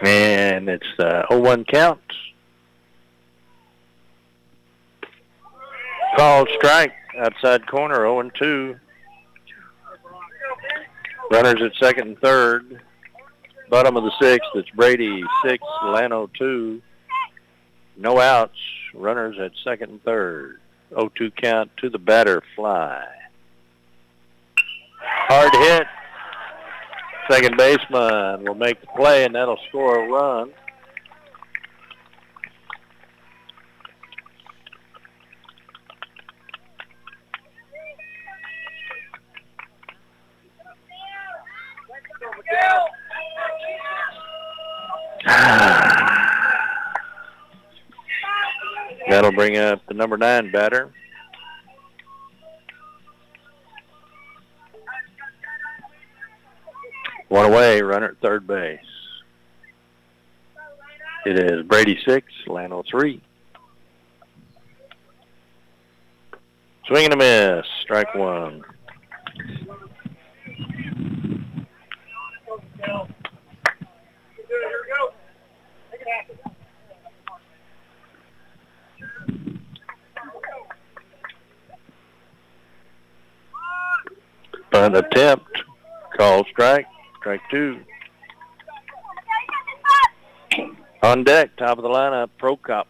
And 0.00 0.68
it's 0.68 0.84
uh, 0.98 1.22
0-1 1.30 1.66
count. 1.66 2.00
Called 6.18 6.48
strike 6.56 6.94
outside 7.16 7.64
corner 7.68 7.98
0-2. 8.00 8.76
Runners 11.30 11.62
at 11.62 11.70
second 11.76 12.08
and 12.08 12.18
third. 12.18 12.82
Bottom 13.70 13.96
of 13.96 14.02
the 14.02 14.10
sixth, 14.20 14.48
it's 14.56 14.68
Brady 14.70 15.22
6, 15.44 15.62
Llano 15.84 16.28
2. 16.36 16.82
No 17.98 18.18
outs. 18.18 18.58
Runners 18.94 19.36
at 19.38 19.52
second 19.62 19.90
and 19.90 20.02
third. 20.02 20.58
0-2 20.90 21.36
count 21.36 21.70
to 21.76 21.88
the 21.88 22.00
batter 22.00 22.42
fly. 22.56 23.06
Hard 25.00 25.54
hit. 25.54 25.86
Second 27.30 27.56
baseman 27.56 28.44
will 28.44 28.56
make 28.56 28.80
the 28.80 28.88
play, 28.96 29.24
and 29.24 29.36
that'll 29.36 29.60
score 29.68 30.04
a 30.04 30.08
run. 30.10 30.50
That'll 49.08 49.32
bring 49.32 49.58
up 49.58 49.82
the 49.86 49.94
number 49.94 50.16
nine 50.16 50.50
batter. 50.50 50.92
One 57.28 57.44
away, 57.44 57.82
runner 57.82 58.08
at 58.08 58.18
third 58.22 58.46
base. 58.46 58.80
It 61.26 61.38
is 61.38 61.66
Brady 61.66 61.98
six, 62.06 62.26
Llano 62.46 62.82
three. 62.90 63.20
Swing 66.86 67.04
and 67.04 67.12
a 67.12 67.16
miss, 67.18 67.66
strike 67.82 68.14
one. 68.14 68.64
Bunt 84.70 84.96
attempt, 84.96 85.62
call 86.16 86.44
strike, 86.50 86.86
strike 87.18 87.40
two. 87.50 87.80
On 91.02 91.24
deck, 91.24 91.56
top 91.56 91.78
of 91.78 91.82
the 91.82 91.88
lineup, 91.88 92.28
Prokop. 92.40 92.84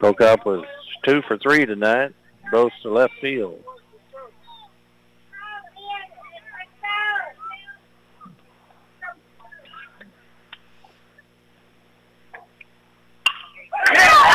Prokop 0.00 0.44
was 0.44 0.64
two 1.04 1.22
for 1.22 1.36
three 1.38 1.66
tonight, 1.66 2.12
both 2.50 2.72
to 2.82 2.90
left 2.90 3.14
field. 3.20 3.62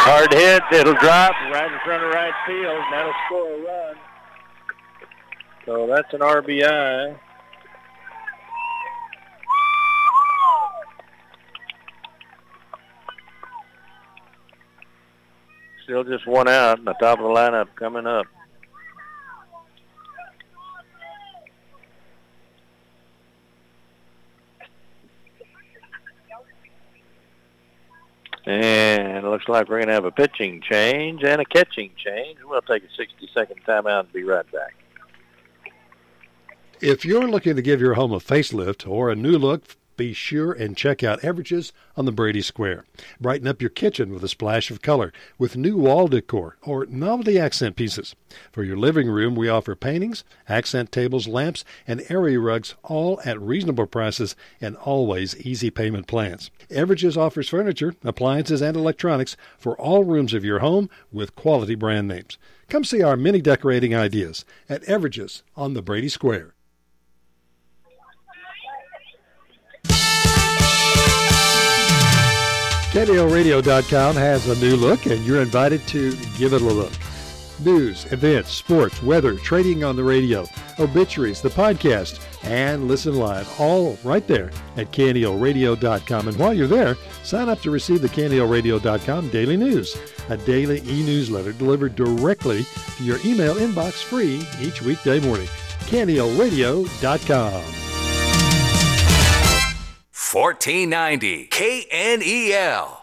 Hard 0.05 0.33
hit, 0.33 0.62
it'll 0.73 0.93
drop 0.95 1.35
right 1.51 1.71
in 1.71 1.79
front 1.85 2.03
of 2.03 2.09
right 2.11 2.33
field, 2.47 2.65
and 2.65 2.93
that'll 2.93 3.13
score 3.25 3.51
a 3.51 3.63
run. 3.63 3.95
So 5.65 5.87
that's 5.87 6.13
an 6.13 6.19
RBI. 6.19 7.17
Still 15.83 16.03
just 16.03 16.25
one 16.25 16.47
out 16.47 16.79
in 16.79 16.85
the 16.85 16.93
top 16.93 17.19
of 17.19 17.25
the 17.25 17.29
lineup 17.29 17.67
coming 17.75 18.07
up. 18.07 18.25
And 28.45 29.17
it 29.17 29.23
looks 29.23 29.42
like 29.53 29.69
we're 29.69 29.77
going 29.77 29.87
to 29.87 29.93
have 29.93 30.05
a 30.05 30.11
pitching 30.11 30.61
change 30.61 31.23
and 31.23 31.39
a 31.39 31.45
catching 31.45 31.91
change. 31.95 32.39
We'll 32.43 32.61
take 32.61 32.83
a 32.83 33.01
60-second 33.01 33.63
timeout 33.65 34.01
and 34.01 34.11
be 34.11 34.23
right 34.23 34.49
back. 34.51 34.75
If 36.81 37.05
you're 37.05 37.27
looking 37.27 37.55
to 37.55 37.61
give 37.61 37.79
your 37.79 37.93
home 37.93 38.11
a 38.11 38.19
facelift 38.19 38.89
or 38.89 39.09
a 39.09 39.15
new 39.15 39.37
look, 39.37 39.77
be 39.95 40.13
sure 40.13 40.51
and 40.51 40.77
check 40.77 41.03
out 41.03 41.21
Everages 41.21 41.71
on 41.95 42.05
the 42.05 42.11
Brady 42.11 42.41
Square. 42.41 42.85
Brighten 43.19 43.47
up 43.47 43.61
your 43.61 43.69
kitchen 43.69 44.13
with 44.13 44.23
a 44.23 44.27
splash 44.27 44.71
of 44.71 44.81
color 44.81 45.13
with 45.37 45.55
new 45.55 45.77
wall 45.77 46.07
decor 46.07 46.57
or 46.61 46.85
novelty 46.85 47.39
accent 47.39 47.75
pieces. 47.75 48.15
For 48.51 48.63
your 48.63 48.77
living 48.77 49.07
room, 49.09 49.35
we 49.35 49.49
offer 49.49 49.75
paintings, 49.75 50.23
accent 50.49 50.91
tables, 50.91 51.27
lamps, 51.27 51.63
and 51.87 52.03
area 52.09 52.39
rugs 52.39 52.75
all 52.83 53.21
at 53.25 53.41
reasonable 53.41 53.87
prices 53.87 54.35
and 54.59 54.75
always 54.77 55.35
easy 55.45 55.69
payment 55.69 56.07
plans. 56.07 56.51
Everages 56.69 57.17
offers 57.17 57.49
furniture, 57.49 57.95
appliances, 58.03 58.61
and 58.61 58.75
electronics 58.75 59.37
for 59.57 59.79
all 59.79 60.03
rooms 60.03 60.33
of 60.33 60.45
your 60.45 60.59
home 60.59 60.89
with 61.11 61.35
quality 61.35 61.75
brand 61.75 62.07
names. 62.07 62.37
Come 62.69 62.83
see 62.83 63.03
our 63.03 63.15
many 63.15 63.41
decorating 63.41 63.93
ideas 63.93 64.45
at 64.67 64.83
Everages 64.83 65.43
on 65.55 65.73
the 65.73 65.81
Brady 65.81 66.09
Square. 66.09 66.53
KNELradio.com 72.93 74.15
has 74.15 74.47
a 74.47 74.63
new 74.63 74.75
look, 74.75 75.07
and 75.07 75.25
you're 75.25 75.41
invited 75.41 75.81
to 75.87 76.15
give 76.37 76.53
it 76.53 76.61
a 76.61 76.65
look. 76.65 76.91
News, 77.59 78.05
events, 78.11 78.51
sports, 78.51 79.01
weather, 79.01 79.35
trading 79.35 79.83
on 79.83 79.95
the 79.95 80.03
radio, 80.03 80.45
obituaries, 80.79 81.41
the 81.41 81.49
podcast, 81.49 82.23
and 82.43 82.87
listen 82.87 83.15
live, 83.15 83.49
all 83.59 83.97
right 84.03 84.27
there 84.27 84.51
at 84.77 84.91
KNELradio.com. 84.91 86.27
And 86.27 86.37
while 86.37 86.53
you're 86.53 86.67
there, 86.67 86.95
sign 87.23 87.49
up 87.49 87.61
to 87.61 87.71
receive 87.71 88.03
the 88.03 88.09
KNELradio.com 88.09 89.29
daily 89.29 89.57
news, 89.57 89.97
a 90.29 90.37
daily 90.37 90.83
e-newsletter 90.85 91.53
delivered 91.53 91.95
directly 91.95 92.63
to 92.97 93.03
your 93.03 93.17
email 93.25 93.55
inbox 93.55 94.03
free 94.03 94.45
each 94.61 94.83
weekday 94.83 95.19
morning. 95.19 95.47
KNELradio.com. 95.87 97.82
1490 100.33 101.47
KNEL. 101.49 102.97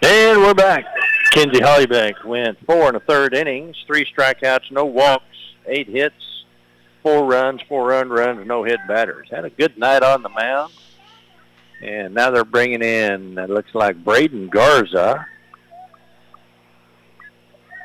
And 0.00 0.40
we're 0.40 0.54
back. 0.54 0.84
Kenzie 1.32 1.60
Hollybeck 1.60 2.24
went 2.24 2.64
four 2.64 2.86
and 2.86 2.96
a 2.96 3.00
third 3.00 3.34
innings, 3.34 3.74
three 3.88 4.06
strikeouts, 4.06 4.70
no 4.70 4.84
walks, 4.84 5.24
eight 5.66 5.88
hits, 5.88 6.14
four 7.02 7.26
runs, 7.26 7.62
four 7.68 7.88
run 7.88 8.08
runs, 8.10 8.46
no 8.46 8.62
hit 8.62 8.78
batters. 8.86 9.26
Had 9.28 9.44
a 9.44 9.50
good 9.50 9.76
night 9.76 10.04
on 10.04 10.22
the 10.22 10.28
mound. 10.28 10.72
And 11.82 12.14
now 12.14 12.30
they're 12.30 12.44
bringing 12.44 12.82
in, 12.82 13.36
it 13.36 13.50
looks 13.50 13.74
like 13.74 14.04
Braden 14.04 14.50
Garza. 14.50 15.26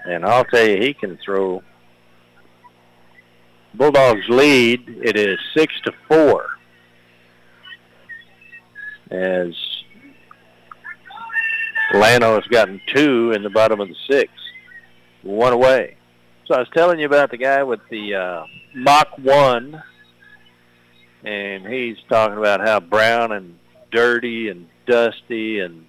And 0.05 0.23
I'll 0.23 0.45
tell 0.45 0.67
you, 0.67 0.77
he 0.79 0.93
can 0.93 1.17
throw. 1.17 1.63
Bulldogs 3.73 4.29
lead. 4.29 4.83
It 5.03 5.17
is 5.17 5.39
six 5.55 5.73
to 5.85 5.91
four. 6.07 6.58
As 9.09 9.55
Llano 11.93 12.35
has 12.35 12.45
gotten 12.45 12.79
two 12.93 13.31
in 13.31 13.43
the 13.43 13.49
bottom 13.49 13.79
of 13.79 13.87
the 13.87 13.95
sixth, 14.07 14.35
one 15.23 15.53
away. 15.53 15.97
So 16.45 16.55
I 16.55 16.59
was 16.59 16.67
telling 16.73 16.99
you 16.99 17.05
about 17.05 17.31
the 17.31 17.37
guy 17.37 17.63
with 17.63 17.79
the 17.89 18.15
uh, 18.15 18.43
Mach 18.73 19.17
1, 19.17 19.83
and 21.23 21.67
he's 21.67 21.97
talking 22.07 22.37
about 22.37 22.61
how 22.61 22.79
brown 22.79 23.31
and 23.31 23.57
dirty 23.91 24.49
and 24.49 24.67
dusty 24.87 25.59
and 25.59 25.85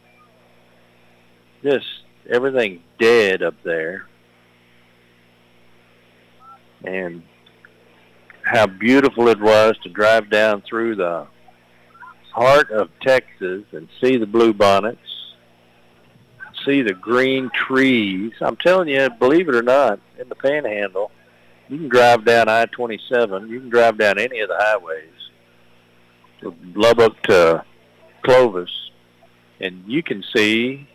just 1.63 1.87
everything 2.29 2.83
dead 2.99 3.43
up 3.43 3.55
there. 3.63 4.07
And 6.85 7.23
how 8.43 8.67
beautiful 8.67 9.29
it 9.29 9.39
was 9.39 9.77
to 9.83 9.91
drive 9.91 10.31
down 10.31 10.63
through 10.63 10.97
the 10.97 11.27
heart 12.33 12.71
of 12.71 12.91
Texas 13.01 13.65
and 13.73 13.89
see 14.01 14.17
the 14.17 14.27
blue 14.27 14.53
bonnets, 14.53 14.99
see 16.65 16.83
the 16.83 16.95
green 16.95 17.51
trees. 17.55 18.33
I'm 18.41 18.57
telling 18.57 18.89
you, 18.89 19.09
believe 19.19 19.49
it 19.49 19.55
or 19.55 19.63
not, 19.63 20.01
in 20.19 20.29
the 20.29 20.35
Panhandle, 20.35 21.11
you 21.69 21.79
can 21.79 21.89
drive 21.89 22.25
down 22.25 22.49
I-27. 22.49 23.49
You 23.49 23.61
can 23.61 23.71
drive 23.71 23.99
down 23.99 24.19
any 24.19 24.41
of 24.41 24.49
the 24.49 24.57
highways, 24.59 25.05
Lubbock 26.75 27.23
to 27.25 27.65
Clovis, 28.23 28.71
and 29.61 29.85
you 29.87 30.03
can 30.03 30.25
see 30.35 30.89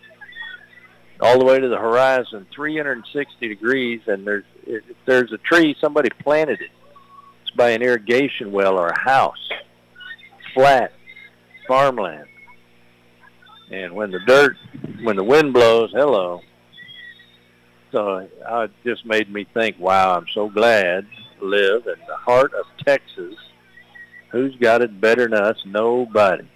all 1.21 1.39
the 1.39 1.45
way 1.45 1.59
to 1.59 1.69
the 1.69 1.77
horizon, 1.77 2.45
360 2.53 3.47
degrees, 3.47 4.01
and 4.07 4.27
there's 4.27 4.43
if 4.67 4.83
there's 5.05 5.31
a 5.31 5.37
tree, 5.37 5.75
somebody 5.79 6.09
planted 6.19 6.59
it. 6.61 6.71
It's 7.41 7.51
by 7.55 7.69
an 7.69 7.81
irrigation 7.81 8.51
well 8.51 8.77
or 8.77 8.87
a 8.87 8.99
house, 8.99 9.49
flat 10.53 10.91
farmland. 11.67 12.27
And 13.71 13.93
when 13.93 14.11
the 14.11 14.19
dirt, 14.27 14.55
when 15.03 15.15
the 15.15 15.23
wind 15.23 15.53
blows, 15.53 15.91
hello. 15.91 16.41
So 17.91 18.17
it 18.17 18.71
just 18.83 19.05
made 19.05 19.31
me 19.31 19.47
think, 19.53 19.79
wow, 19.79 20.15
I'm 20.15 20.27
so 20.33 20.49
glad 20.49 21.07
to 21.39 21.45
live 21.45 21.87
in 21.87 21.99
the 22.07 22.15
heart 22.15 22.53
of 22.53 22.65
Texas. 22.85 23.35
Who's 24.31 24.55
got 24.57 24.81
it 24.81 24.99
better 24.99 25.27
than 25.27 25.33
us? 25.33 25.57
Nobody. 25.65 26.47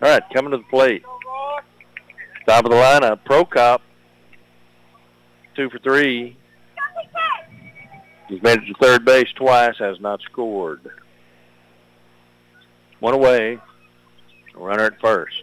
All 0.00 0.08
right, 0.08 0.22
coming 0.32 0.52
to 0.52 0.58
the 0.58 0.64
plate. 0.70 1.02
Top 2.46 2.64
of 2.64 2.70
the 2.70 2.76
lineup, 2.76 3.20
Prokop. 3.24 3.80
Two 5.54 5.68
for 5.70 5.78
three. 5.80 6.36
He's 8.28 8.42
made 8.42 8.58
it 8.58 8.66
to 8.66 8.74
third 8.80 9.04
base 9.04 9.28
twice, 9.36 9.76
has 9.78 10.00
not 10.00 10.20
scored. 10.22 10.80
One 13.00 13.14
away. 13.14 13.58
Runner 14.58 14.84
at 14.84 15.00
first. 15.00 15.42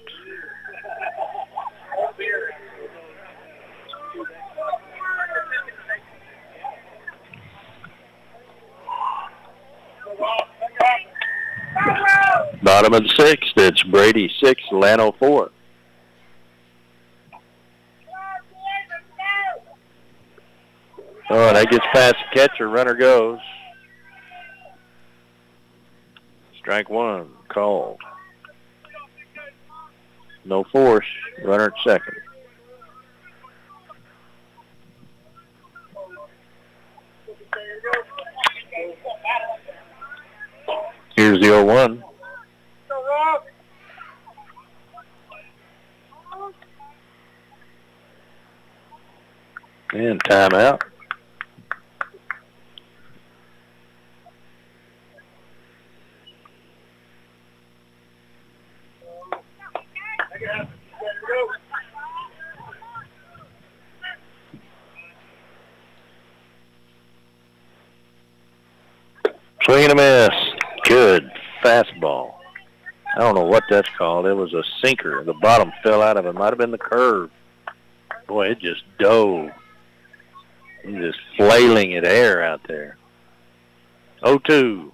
Bottom 12.61 12.93
of 12.93 13.03
the 13.03 13.09
sixth, 13.15 13.53
it's 13.57 13.83
Brady 13.83 14.31
six, 14.43 14.61
Llano 14.71 15.11
four. 15.13 15.51
Oh, 21.29 21.53
that 21.53 21.69
gets 21.69 21.85
past 21.93 22.15
the 22.15 22.39
catcher. 22.39 22.67
Runner 22.67 22.93
goes. 22.93 23.39
Strike 26.59 26.89
one, 26.89 27.29
called. 27.47 27.99
No 30.45 30.63
force. 30.65 31.05
Runner 31.43 31.65
at 31.65 31.73
second. 31.83 32.15
Here's 41.15 41.39
the 41.39 41.47
0-1. 41.47 42.03
And 49.93 50.23
timeout. 50.25 50.81
Swing 69.63 69.85
and 69.85 69.93
a 69.93 69.95
miss. 69.95 70.29
Good 70.83 71.31
fastball. 71.63 72.35
I 73.15 73.19
don't 73.19 73.33
know 73.33 73.45
what 73.45 73.63
that's 73.67 73.89
called. 73.97 74.27
It 74.27 74.35
was 74.35 74.53
a 74.53 74.63
sinker. 74.85 75.23
The 75.23 75.33
bottom 75.33 75.71
fell 75.83 76.01
out 76.01 76.17
of 76.17 76.25
it. 76.25 76.33
Might 76.33 76.49
have 76.49 76.57
been 76.57 76.71
the 76.71 76.77
curve. 76.77 77.31
Boy, 78.27 78.49
it 78.49 78.59
just 78.59 78.83
dove. 78.99 79.49
He's 80.83 80.95
just 80.95 81.19
flailing 81.37 81.95
at 81.95 82.05
air 82.05 82.43
out 82.43 82.61
there. 82.67 82.97
0-2. 84.23 84.91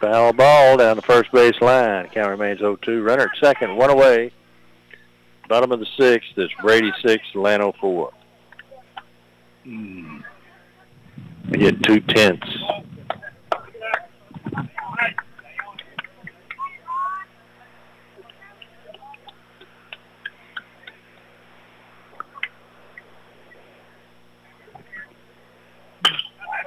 Foul 0.00 0.32
ball 0.32 0.76
down 0.76 0.96
the 0.96 1.02
first 1.02 1.32
base 1.32 1.60
line. 1.60 2.08
Count 2.08 2.30
remains 2.30 2.60
0-2. 2.60 3.04
Runner 3.04 3.24
at 3.24 3.38
second, 3.40 3.76
one 3.76 3.90
away. 3.90 4.32
Bottom 5.48 5.72
of 5.72 5.80
the 5.80 5.86
sixth, 5.98 6.28
it's 6.36 6.52
Brady 6.60 6.92
six, 7.02 7.24
Llano 7.34 7.72
four. 7.80 8.12
Mm. 9.68 10.22
We 11.50 11.58
get 11.58 11.82
two 11.82 12.00
tenths. 12.00 12.48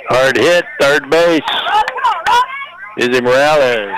Hard 0.10 0.38
hit, 0.38 0.66
third 0.80 1.10
base. 1.10 1.42
Izzy 3.00 3.22
Morales. 3.22 3.98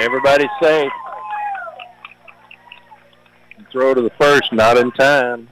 Everybody's 0.00 0.48
safe. 0.60 0.90
Throw 3.70 3.94
to 3.94 4.00
the 4.00 4.10
first, 4.18 4.52
not 4.52 4.76
in 4.76 4.90
time. 4.92 5.48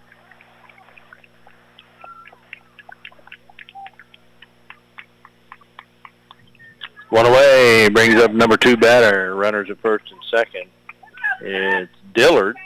One 7.10 7.26
away, 7.26 7.88
brings 7.90 8.16
up 8.16 8.32
number 8.32 8.56
two 8.56 8.76
batter. 8.76 9.34
Runners 9.34 9.70
at 9.70 9.80
first 9.80 10.04
and 10.10 10.20
second. 10.30 10.70
It's 11.40 11.92
Dillard. 12.14 12.56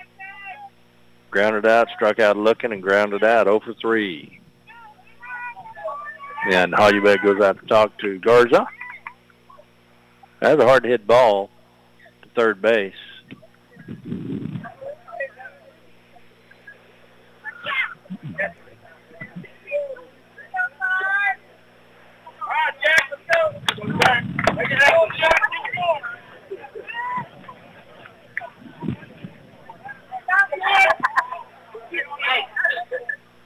Grounded 1.31 1.67
out, 1.67 1.89
struck 1.95 2.19
out 2.19 2.37
looking, 2.37 2.73
and 2.73 2.83
grounded 2.83 3.23
out. 3.23 3.47
0 3.47 3.61
for 3.61 3.75
3. 3.75 4.41
And 6.51 6.75
Hollybeck 6.75 7.23
goes 7.23 7.41
out 7.41 7.61
to 7.61 7.67
talk 7.67 7.97
to 7.99 8.19
Garza. 8.19 8.67
That's 10.41 10.61
a 10.61 10.65
hard 10.65 10.85
hit 10.85 11.07
ball 11.07 11.51
to 12.23 12.29
third 12.35 12.63
base. 12.63 12.95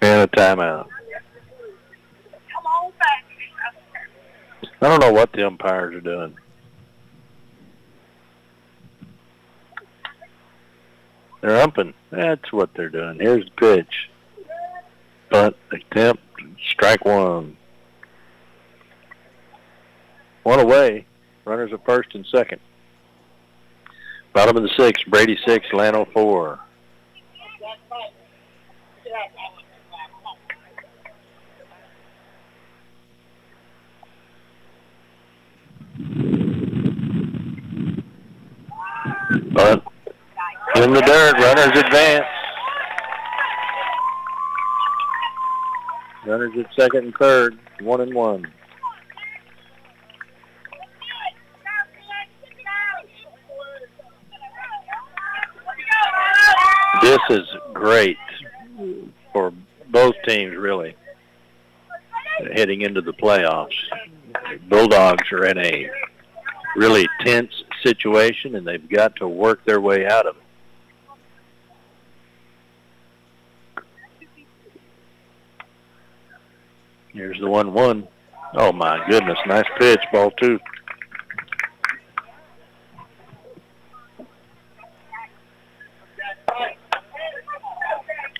And 0.00 0.22
a 0.22 0.26
timeout. 0.28 0.86
I 4.82 4.88
don't 4.88 5.00
know 5.00 5.12
what 5.12 5.32
the 5.32 5.46
umpires 5.46 5.94
are 5.94 6.00
doing. 6.00 6.36
They're 11.40 11.66
umping. 11.66 11.94
That's 12.10 12.52
what 12.52 12.70
they're 12.74 12.90
doing. 12.90 13.18
Here's 13.18 13.44
the 13.44 13.50
pitch. 13.52 14.10
Bunt, 15.30 15.56
attempt, 15.72 16.22
strike 16.70 17.04
one. 17.04 17.56
One 20.44 20.60
away. 20.60 21.06
Runners 21.44 21.72
at 21.72 21.84
first 21.84 22.14
and 22.14 22.24
second. 22.26 22.60
Bottom 24.32 24.56
of 24.56 24.62
the 24.62 24.70
sixth, 24.76 25.04
Brady 25.06 25.38
six, 25.46 25.66
Llano 25.72 26.06
four. 26.12 26.60
Bunt. 39.52 39.82
In 40.76 40.92
the 40.92 41.00
dirt, 41.00 41.34
runners 41.38 41.78
advance. 41.78 42.26
Runners 46.26 46.52
at 46.58 46.66
second 46.78 47.04
and 47.04 47.14
third, 47.14 47.58
one 47.80 48.00
and 48.00 48.12
one. 48.14 48.52
This 57.04 57.20
is 57.28 57.46
great 57.74 58.16
for 59.34 59.52
both 59.90 60.14
teams, 60.26 60.56
really, 60.56 60.96
heading 62.54 62.80
into 62.80 63.02
the 63.02 63.12
playoffs. 63.12 63.76
Bulldogs 64.70 65.30
are 65.30 65.44
in 65.44 65.58
a 65.58 65.90
really 66.76 67.06
tense 67.20 67.52
situation, 67.82 68.54
and 68.54 68.66
they've 68.66 68.88
got 68.88 69.16
to 69.16 69.28
work 69.28 69.62
their 69.66 69.82
way 69.82 70.06
out 70.06 70.26
of 70.26 70.36
it. 73.76 73.84
Here's 77.12 77.38
the 77.38 77.50
one-one. 77.50 78.08
Oh 78.54 78.72
my 78.72 79.06
goodness, 79.10 79.38
nice 79.46 79.68
pitch, 79.78 80.00
ball 80.10 80.30
two. 80.30 80.58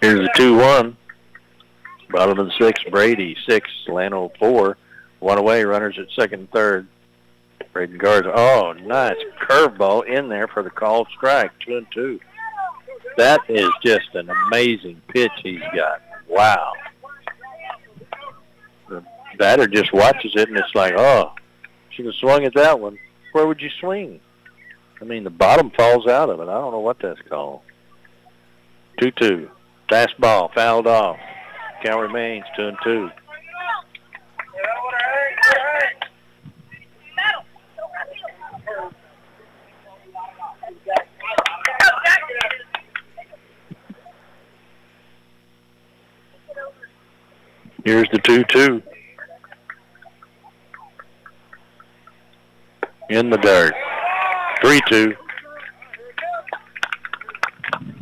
Here's 0.04 0.20
the 0.20 0.30
two-one. 0.34 0.98
Bottom 2.10 2.38
of 2.38 2.46
the 2.46 2.52
sixth, 2.58 2.84
Brady 2.90 3.34
six, 3.48 3.70
Llano 3.88 4.30
four. 4.38 4.76
One 5.20 5.38
away, 5.38 5.64
runners 5.64 5.98
at 5.98 6.08
second 6.14 6.40
and 6.40 6.50
third. 6.50 6.86
Braden 7.72 7.96
Garza. 7.96 8.30
Oh, 8.36 8.74
nice 8.74 9.16
curveball 9.40 10.06
in 10.06 10.28
there 10.28 10.46
for 10.46 10.62
the 10.62 10.68
called 10.68 11.08
strike. 11.16 11.52
Two 11.60 11.78
and 11.78 11.86
two. 11.90 12.20
That 13.16 13.40
is 13.48 13.70
just 13.82 14.14
an 14.14 14.28
amazing 14.28 15.00
pitch 15.08 15.32
he's 15.42 15.62
got. 15.74 16.02
Wow. 16.28 16.74
The 18.90 19.02
batter 19.38 19.66
just 19.66 19.90
watches 19.94 20.32
it 20.36 20.50
and 20.50 20.58
it's 20.58 20.74
like, 20.74 20.92
oh, 20.98 21.32
should 21.88 22.04
have 22.04 22.14
swung 22.16 22.44
at 22.44 22.52
that 22.56 22.78
one. 22.78 22.98
Where 23.32 23.46
would 23.46 23.62
you 23.62 23.70
swing? 23.80 24.20
I 25.00 25.04
mean, 25.04 25.24
the 25.24 25.30
bottom 25.30 25.70
falls 25.70 26.06
out 26.06 26.28
of 26.28 26.40
it. 26.40 26.48
I 26.48 26.54
don't 26.60 26.72
know 26.72 26.80
what 26.80 26.98
that's 27.00 27.22
called. 27.22 27.62
2-2. 29.00 29.48
Fast 29.88 30.18
ball, 30.18 30.50
fouled 30.54 30.86
off. 30.86 31.18
Count 31.84 32.00
remains 32.00 32.44
2 32.56 32.68
and 32.68 32.78
2. 32.82 33.10
Here's 47.84 48.08
the 48.10 48.18
2-2. 48.18 48.82
In 53.10 53.28
the 53.28 53.36
dirt. 53.36 53.74
3-2. 54.62 55.14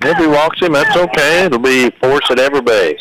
If 0.05 0.19
he 0.19 0.27
walks 0.27 0.61
him, 0.61 0.73
that's 0.73 0.97
okay. 0.97 1.45
It'll 1.45 1.61
be 1.61 1.89
force 2.01 2.29
at 2.31 2.41
every 2.41 2.61
base. 2.61 2.99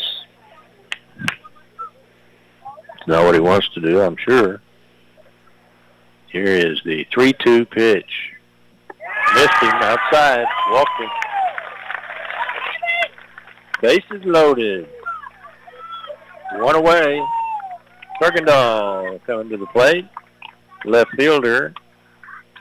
It's 2.96 3.08
not 3.08 3.24
what 3.24 3.34
he 3.34 3.40
wants 3.40 3.68
to 3.70 3.80
do, 3.80 4.00
I'm 4.00 4.16
sure. 4.16 4.62
Here 6.28 6.44
is 6.44 6.80
the 6.84 7.04
3-2 7.06 7.68
pitch. 7.68 8.32
Missed 9.34 9.56
him 9.60 9.72
outside. 9.72 10.46
Walked 10.70 11.00
him. 11.00 11.10
Bases 13.82 14.24
loaded. 14.24 14.88
One 16.52 16.76
away. 16.76 17.20
Kuykendall 18.20 19.20
coming 19.26 19.48
to 19.48 19.56
the 19.56 19.66
plate. 19.66 20.06
Left 20.84 21.10
fielder. 21.16 21.74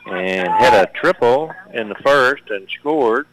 And 0.08 0.52
hit 0.64 0.74
a 0.74 0.90
triple 0.96 1.54
in 1.74 1.90
the 1.90 1.96
first 2.04 2.44
and 2.50 2.68
scored. 2.80 3.28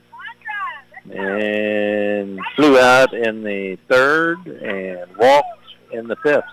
And 1.10 2.40
flew 2.54 2.78
out 2.78 3.14
in 3.14 3.42
the 3.42 3.78
third 3.88 4.46
and 4.46 5.16
walked 5.16 5.46
in 5.92 6.06
the 6.06 6.16
fifth. 6.16 6.44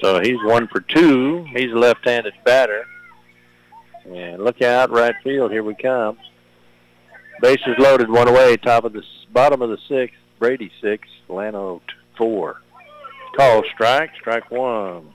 So 0.00 0.20
he's 0.20 0.42
one 0.44 0.66
for 0.68 0.80
two. 0.80 1.44
He's 1.54 1.70
a 1.70 1.76
left-handed 1.76 2.34
batter. 2.44 2.86
And 4.04 4.42
look 4.42 4.62
out, 4.62 4.90
right 4.90 5.14
field. 5.22 5.52
Here 5.52 5.62
we 5.62 5.74
come. 5.74 6.18
Bases 7.40 7.76
loaded, 7.78 8.10
one 8.10 8.28
away. 8.28 8.56
Top 8.56 8.84
of 8.84 8.92
the 8.92 9.02
bottom 9.32 9.62
of 9.62 9.70
the 9.70 9.78
sixth. 9.88 10.16
Brady 10.38 10.72
six, 10.80 11.06
Llano 11.28 11.82
four. 12.16 12.62
Call 13.36 13.62
strike, 13.72 14.10
strike 14.16 14.50
one. 14.50 15.12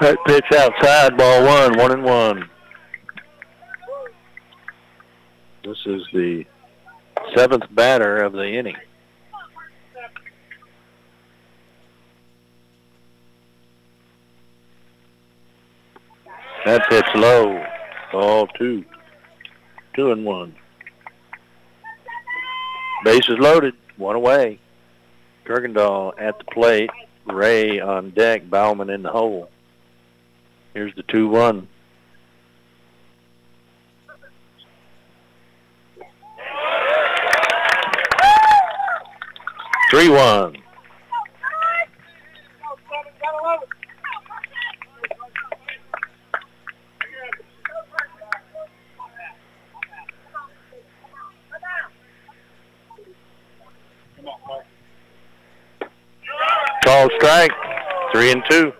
That 0.00 0.16
pitch 0.26 0.44
outside, 0.56 1.16
ball 1.16 1.44
one, 1.44 1.78
one 1.78 1.92
and 1.92 2.02
one. 2.02 2.50
This 5.64 5.78
is 5.86 6.02
the 6.12 6.44
seventh 7.36 7.62
batter 7.70 8.16
of 8.24 8.32
the 8.32 8.44
inning. 8.44 8.74
That 16.64 16.82
pitch 16.90 17.06
low, 17.14 17.64
ball 18.10 18.48
two, 18.58 18.84
two 19.94 20.12
and 20.12 20.24
one. 20.24 20.54
Bases 23.04 23.38
loaded, 23.38 23.74
one 23.96 24.16
away. 24.16 24.60
Kuykendall 25.44 26.14
at 26.18 26.38
the 26.38 26.44
plate, 26.44 26.90
Ray 27.26 27.80
on 27.80 28.10
deck, 28.10 28.48
Bauman 28.48 28.90
in 28.90 29.02
the 29.02 29.10
hole. 29.10 29.50
Here's 30.74 30.94
the 30.94 31.02
2-1. 31.02 31.66
Three 39.90 40.08
one. 40.08 40.56
Call 56.82 57.08
strike. 57.16 57.52
Three 58.12 58.32
and 58.32 58.42
two. 58.50 58.72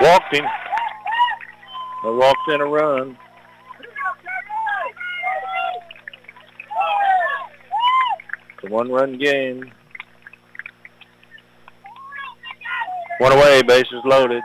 Walked 0.00 0.34
him. 0.34 0.44
They 2.04 2.10
walked 2.10 2.48
in 2.48 2.60
a 2.60 2.66
run. 2.66 3.18
It's 8.54 8.64
a 8.64 8.70
one-run 8.70 9.18
game. 9.18 9.72
One 13.18 13.32
away, 13.32 13.62
bases 13.62 14.02
loaded. 14.04 14.42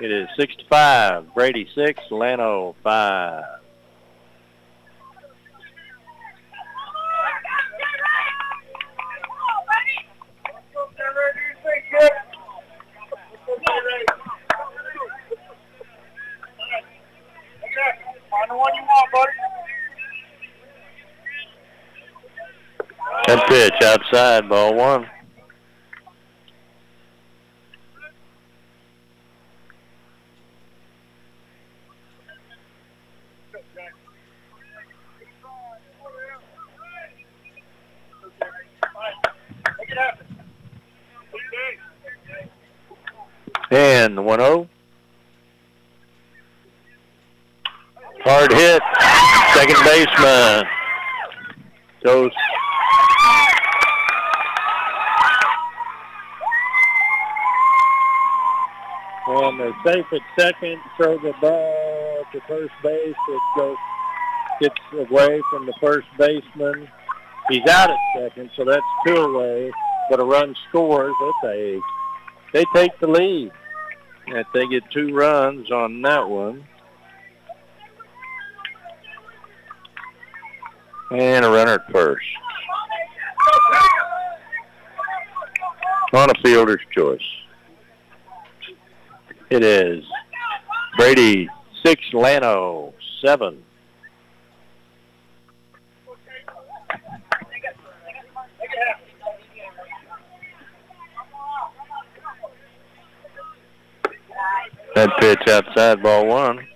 It 0.00 0.10
is 0.10 0.28
six 0.38 0.54
to 0.56 0.64
five. 0.68 1.34
Brady 1.34 1.68
six, 1.74 2.00
Llano 2.10 2.74
five. 2.82 3.44
That 23.26 23.46
pitch 23.46 23.82
outside, 23.82 24.48
ball 24.48 24.74
one. 24.74 25.08
And 43.70 44.18
the 44.18 44.22
1-0. 44.22 44.68
Hard 48.24 48.52
hit. 48.52 48.82
Second 49.54 49.84
baseman. 49.84 50.64
Goes. 52.04 52.30
And 59.26 59.60
they're 59.60 59.74
safe 59.84 60.06
at 60.12 60.20
second. 60.38 60.78
Throw 60.96 61.16
the 61.18 61.32
ball 61.40 62.24
to 62.32 62.40
first 62.48 62.72
base. 62.82 63.14
It 63.28 63.40
goes 63.56 63.76
gets 64.60 64.74
away 64.92 65.40
from 65.50 65.66
the 65.66 65.74
first 65.80 66.06
baseman. 66.18 66.88
He's 67.48 67.66
out 67.68 67.90
at 67.90 67.96
second, 68.16 68.50
so 68.56 68.64
that's 68.64 68.82
two 69.06 69.14
away. 69.14 69.72
But 70.10 70.20
a 70.20 70.24
run 70.24 70.54
scores. 70.68 71.14
That's 71.20 71.54
a 71.54 71.80
they 72.52 72.64
take 72.74 72.98
the 73.00 73.06
lead. 73.06 73.50
If 74.26 74.46
they 74.54 74.66
get 74.66 74.82
two 74.92 75.14
runs 75.14 75.70
on 75.70 76.02
that 76.02 76.28
one. 76.28 76.66
And 81.10 81.44
a 81.44 81.50
runner 81.50 81.74
at 81.74 81.92
first. 81.92 82.24
On 86.14 86.28
a 86.28 86.34
fielder's 86.42 86.80
choice. 86.94 87.20
It 89.52 89.62
is 89.62 90.02
Brady 90.96 91.46
six, 91.84 92.00
Llano 92.14 92.94
seven. 93.22 93.62
That 104.94 105.10
pitch 105.20 105.46
outside 105.48 106.02
ball 106.02 106.24
one. 106.24 106.66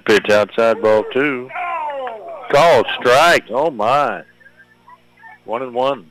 That 0.00 0.24
pitch 0.24 0.30
outside 0.30 0.80
ball 0.80 1.04
two. 1.12 1.50
Called 2.50 2.86
strike. 2.98 3.44
Oh 3.50 3.70
my. 3.70 4.22
One 5.44 5.62
and 5.62 5.74
one. 5.74 6.10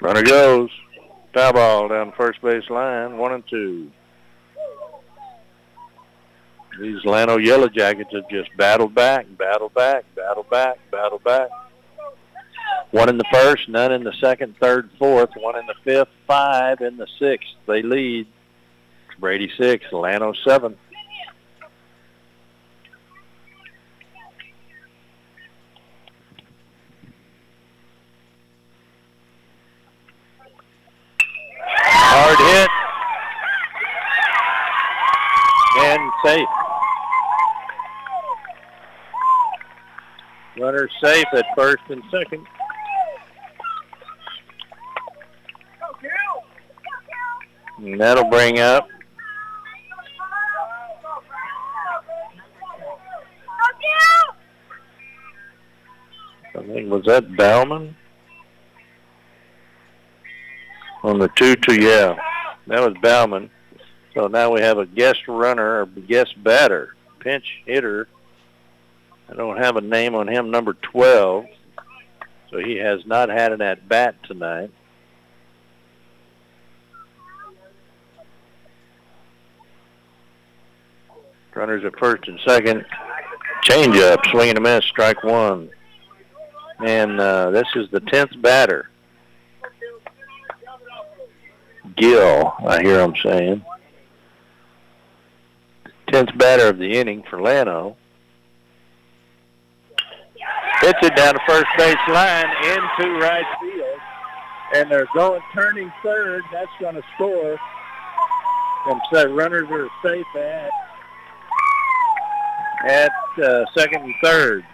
Runner 0.00 0.22
goes. 0.22 0.70
Foul 1.34 1.52
ball 1.52 1.88
down 1.88 2.08
the 2.08 2.16
first 2.16 2.40
base 2.42 2.68
line. 2.70 3.18
One 3.18 3.32
and 3.32 3.44
two. 3.48 3.90
These 6.80 7.04
Llano 7.04 7.38
Yellow 7.38 7.68
Jackets 7.68 8.10
have 8.12 8.28
just 8.30 8.56
battled 8.56 8.94
back, 8.94 9.26
battled 9.36 9.74
back, 9.74 10.04
battled 10.14 10.48
back, 10.48 10.78
battled 10.90 11.24
back. 11.24 11.48
One 12.90 13.10
in 13.10 13.18
the 13.18 13.24
first, 13.30 13.68
none 13.68 13.92
in 13.92 14.02
the 14.02 14.14
second, 14.14 14.56
third, 14.58 14.90
fourth, 14.98 15.30
one 15.36 15.56
in 15.56 15.66
the 15.66 15.74
fifth, 15.84 16.08
five 16.26 16.80
in 16.80 16.96
the 16.96 17.06
sixth. 17.18 17.50
They 17.66 17.82
lead. 17.82 18.26
Brady 19.18 19.50
six, 19.58 19.84
Llano 19.92 20.32
seven. 20.44 20.76
Hard 32.10 32.38
hit. 32.38 32.70
And 35.80 36.12
safe. 36.24 36.48
Runner 40.58 40.88
safe 41.02 41.26
at 41.34 41.44
first 41.54 41.82
and 41.88 42.02
second. 42.10 42.46
And 47.78 48.00
that'll 48.00 48.28
bring 48.28 48.58
up 48.60 48.88
I 56.54 56.62
think 56.66 56.90
was 56.90 57.04
that 57.06 57.36
Bauman 57.36 57.94
on 61.04 61.18
the 61.20 61.28
two 61.36 61.54
two 61.54 61.80
yeah 61.80 62.16
that 62.68 62.86
was 62.86 62.94
Bauman. 63.02 63.50
So 64.14 64.26
now 64.26 64.52
we 64.52 64.60
have 64.60 64.78
a 64.78 64.84
guest 64.84 65.26
runner 65.26 65.80
or 65.80 65.86
guest 65.86 66.42
batter, 66.42 66.94
pinch 67.18 67.62
hitter. 67.64 68.08
I 69.30 69.34
don't 69.34 69.56
have 69.56 69.76
a 69.76 69.80
name 69.80 70.14
on 70.14 70.28
him, 70.28 70.50
number 70.50 70.74
12. 70.74 71.46
So 72.50 72.58
he 72.58 72.76
has 72.76 73.04
not 73.06 73.30
had 73.30 73.52
an 73.52 73.62
at 73.62 73.88
bat 73.88 74.16
tonight. 74.24 74.70
Runners 81.58 81.84
at 81.84 81.98
first 81.98 82.28
and 82.28 82.38
second. 82.46 82.86
Change 83.62 83.96
up, 83.96 84.24
swing 84.26 84.50
and 84.50 84.58
a 84.58 84.60
miss, 84.60 84.84
strike 84.84 85.24
one. 85.24 85.68
And 86.86 87.20
uh, 87.20 87.50
this 87.50 87.66
is 87.74 87.90
the 87.90 88.00
10th 88.00 88.40
batter. 88.40 88.88
Gill, 91.96 92.54
I 92.64 92.80
hear 92.80 93.00
him 93.00 93.14
saying. 93.20 93.64
10th 96.06 96.38
batter 96.38 96.68
of 96.68 96.78
the 96.78 96.92
inning 96.92 97.24
for 97.28 97.42
Llano. 97.42 97.96
Hits 100.80 100.98
it 101.02 101.16
down 101.16 101.34
the 101.34 101.40
first 101.44 101.66
base 101.76 101.96
line 102.08 102.46
into 102.62 103.18
right 103.18 103.44
field. 103.60 104.00
And 104.76 104.92
they're 104.92 105.08
going 105.12 105.42
turning 105.52 105.92
third. 106.04 106.44
That's 106.52 106.70
going 106.78 106.94
to 106.94 107.02
score. 107.16 107.58
And 108.86 109.00
so 109.10 109.34
runners 109.34 109.68
are 109.72 109.88
safe 110.04 110.36
at 110.36 110.70
at 112.86 113.10
uh, 113.42 113.64
second 113.76 114.02
and 114.02 114.14
third. 114.22 114.64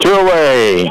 Two 0.00 0.12
away. 0.12 0.90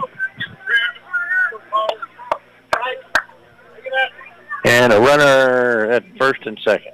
And 4.66 4.92
a 4.92 5.00
runner 5.00 5.92
at 5.92 6.04
first 6.18 6.42
and 6.48 6.60
second. 6.66 6.94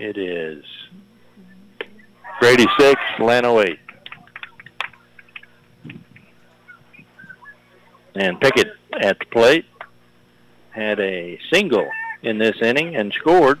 It 0.00 0.18
is 0.18 0.64
Brady 2.40 2.66
six, 2.76 3.00
Llano 3.20 3.60
eight. 3.60 3.78
And 8.16 8.40
Pickett 8.40 8.72
at 9.00 9.18
the 9.20 9.26
plate 9.26 9.66
had 10.70 10.98
a 10.98 11.38
single 11.52 11.86
in 12.34 12.38
this 12.38 12.60
inning 12.60 12.96
and 12.96 13.12
scored. 13.12 13.60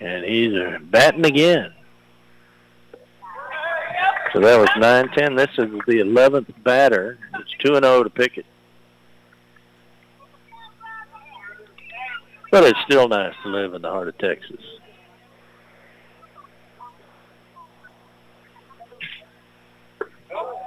And 0.00 0.24
he's 0.24 0.54
uh, 0.54 0.78
batting 0.82 1.26
again. 1.26 1.72
So 4.32 4.40
that 4.40 4.58
was 4.58 4.68
9-10. 4.76 5.36
This 5.36 5.50
is 5.58 5.70
the 5.86 5.98
11th 6.00 6.52
batter. 6.62 7.18
It's 7.34 7.54
2-0 7.64 8.04
to 8.04 8.10
Pickett. 8.10 8.46
But 12.50 12.64
it's 12.64 12.78
still 12.86 13.08
nice 13.08 13.34
to 13.42 13.48
live 13.48 13.74
in 13.74 13.82
the 13.82 13.90
heart 13.90 14.08
of 14.08 14.16
Texas. 14.18 14.62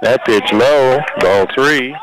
That 0.02 0.24
pitch 0.24 0.52
low, 0.52 0.98
ball 1.20 1.46
three. 1.54 1.96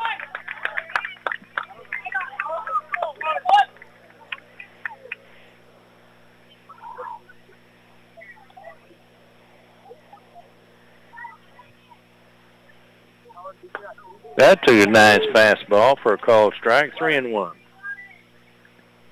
That 14.39 14.65
took 14.65 14.87
a 14.87 14.89
nice 14.89 15.19
fastball 15.33 15.99
for 16.01 16.13
a 16.13 16.17
called 16.17 16.53
strike, 16.57 16.93
three 16.97 17.17
and 17.17 17.33
one. 17.33 17.57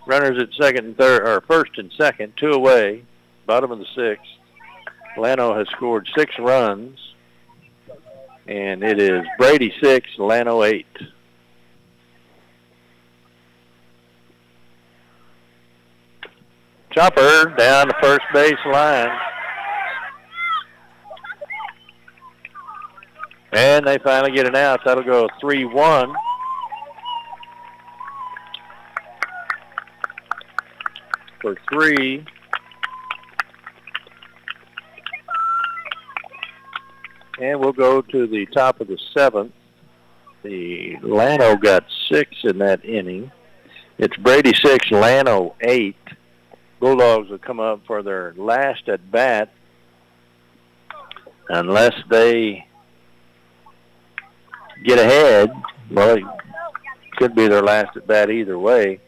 Runners 0.08 0.42
at 0.42 0.54
second 0.54 0.86
and 0.86 0.98
third, 0.98 1.28
or 1.28 1.42
first 1.42 1.72
and 1.76 1.92
second, 1.98 2.32
two 2.38 2.52
away, 2.52 3.04
bottom 3.46 3.70
of 3.70 3.80
the 3.80 3.86
sixth. 3.94 4.32
Llano 5.18 5.54
has 5.54 5.68
scored 5.76 6.08
six 6.18 6.34
runs, 6.40 6.98
and 8.48 8.82
it 8.82 9.02
is 9.02 9.26
Brady 9.38 9.74
six, 9.84 10.08
Llano 10.18 10.64
eight. 10.64 10.86
Chopper 16.92 17.54
down 17.58 17.90
the 17.90 17.96
first 18.02 18.22
base 18.34 18.56
line. 18.66 19.10
And 23.54 23.88
they 23.88 23.98
finally 24.00 24.32
get 24.32 24.48
an 24.48 24.56
out. 24.56 24.82
That'll 24.86 25.04
go 25.04 25.28
3-1. 25.42 26.14
For 31.42 31.56
three. 31.72 32.26
And 37.40 37.60
we'll 37.60 37.74
go 37.74 38.02
to 38.02 38.28
the 38.28 38.48
top 38.48 38.82
of 38.82 38.88
the 38.88 38.98
seventh. 39.16 39.54
The 40.44 40.98
Llano 41.02 41.56
got 41.56 41.86
six 42.12 42.32
in 42.44 42.58
that 42.60 42.84
inning. 42.84 43.32
It's 43.98 44.16
Brady 44.18 44.54
six, 44.56 44.90
Llano 44.92 45.56
eight. 45.62 45.96
Bulldogs 46.80 47.30
will 47.30 47.38
come 47.38 47.60
up 47.60 47.82
for 47.86 48.04
their 48.04 48.34
last 48.38 48.88
at 48.88 49.12
bat 49.12 49.52
unless 51.50 51.94
they 52.10 52.66
get 54.84 55.00
ahead. 55.00 55.52
Well, 55.92 56.18
it 56.18 56.24
could 57.18 57.36
be 57.36 57.48
their 57.48 57.62
last 57.62 57.96
at 57.96 58.08
bat 58.08 58.30
either 58.30 58.58
way. 58.58 59.00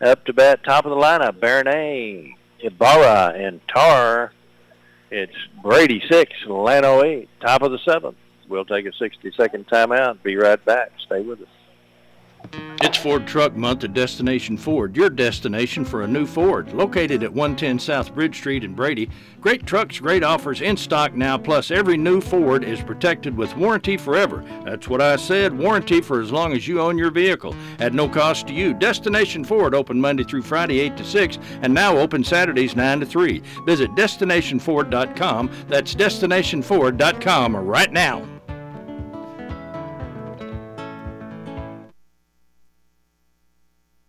Up 0.00 0.24
to 0.24 0.32
bat, 0.32 0.64
top 0.64 0.84
of 0.84 0.90
the 0.90 0.96
lineup, 0.96 1.38
Baronet, 1.40 2.34
Ibarra, 2.60 3.34
and 3.36 3.60
Tarr. 3.68 4.32
It's 5.10 5.36
Brady 5.62 6.02
6, 6.10 6.32
Llano 6.46 7.04
8, 7.04 7.28
top 7.40 7.62
of 7.62 7.70
the 7.70 7.78
seventh. 7.84 8.16
We'll 8.48 8.64
take 8.64 8.86
a 8.86 8.90
60-second 8.90 9.68
timeout. 9.68 10.22
Be 10.22 10.36
right 10.36 10.62
back. 10.64 10.92
Stay 11.06 11.20
with 11.20 11.40
us. 11.42 11.48
It's 12.84 12.98
Ford 12.98 13.28
Truck 13.28 13.54
Month 13.54 13.84
at 13.84 13.94
Destination 13.94 14.56
Ford, 14.56 14.96
your 14.96 15.08
destination 15.08 15.84
for 15.84 16.02
a 16.02 16.06
new 16.08 16.26
Ford. 16.26 16.72
Located 16.72 17.22
at 17.22 17.32
110 17.32 17.78
South 17.78 18.12
Bridge 18.12 18.36
Street 18.36 18.64
in 18.64 18.74
Brady. 18.74 19.08
Great 19.40 19.64
trucks, 19.64 20.00
great 20.00 20.24
offers 20.24 20.60
in 20.60 20.76
stock 20.76 21.14
now, 21.14 21.38
plus 21.38 21.70
every 21.70 21.96
new 21.96 22.20
Ford 22.20 22.64
is 22.64 22.82
protected 22.82 23.36
with 23.36 23.56
warranty 23.56 23.96
forever. 23.96 24.44
That's 24.64 24.88
what 24.88 25.00
I 25.00 25.14
said, 25.14 25.56
warranty 25.56 26.00
for 26.00 26.20
as 26.20 26.32
long 26.32 26.52
as 26.52 26.66
you 26.66 26.80
own 26.80 26.98
your 26.98 27.12
vehicle. 27.12 27.54
At 27.78 27.94
no 27.94 28.08
cost 28.08 28.48
to 28.48 28.52
you. 28.52 28.74
Destination 28.74 29.44
Ford 29.44 29.74
open 29.76 30.00
Monday 30.00 30.24
through 30.24 30.42
Friday 30.42 30.80
8 30.80 30.96
to 30.96 31.04
6 31.04 31.38
and 31.62 31.72
now 31.72 31.96
open 31.96 32.24
Saturdays 32.24 32.74
9 32.74 33.00
to 33.00 33.06
3. 33.06 33.42
Visit 33.64 33.94
destinationford.com. 33.94 35.50
That's 35.68 35.94
destinationford.com 35.94 37.56
right 37.56 37.92
now. 37.92 38.31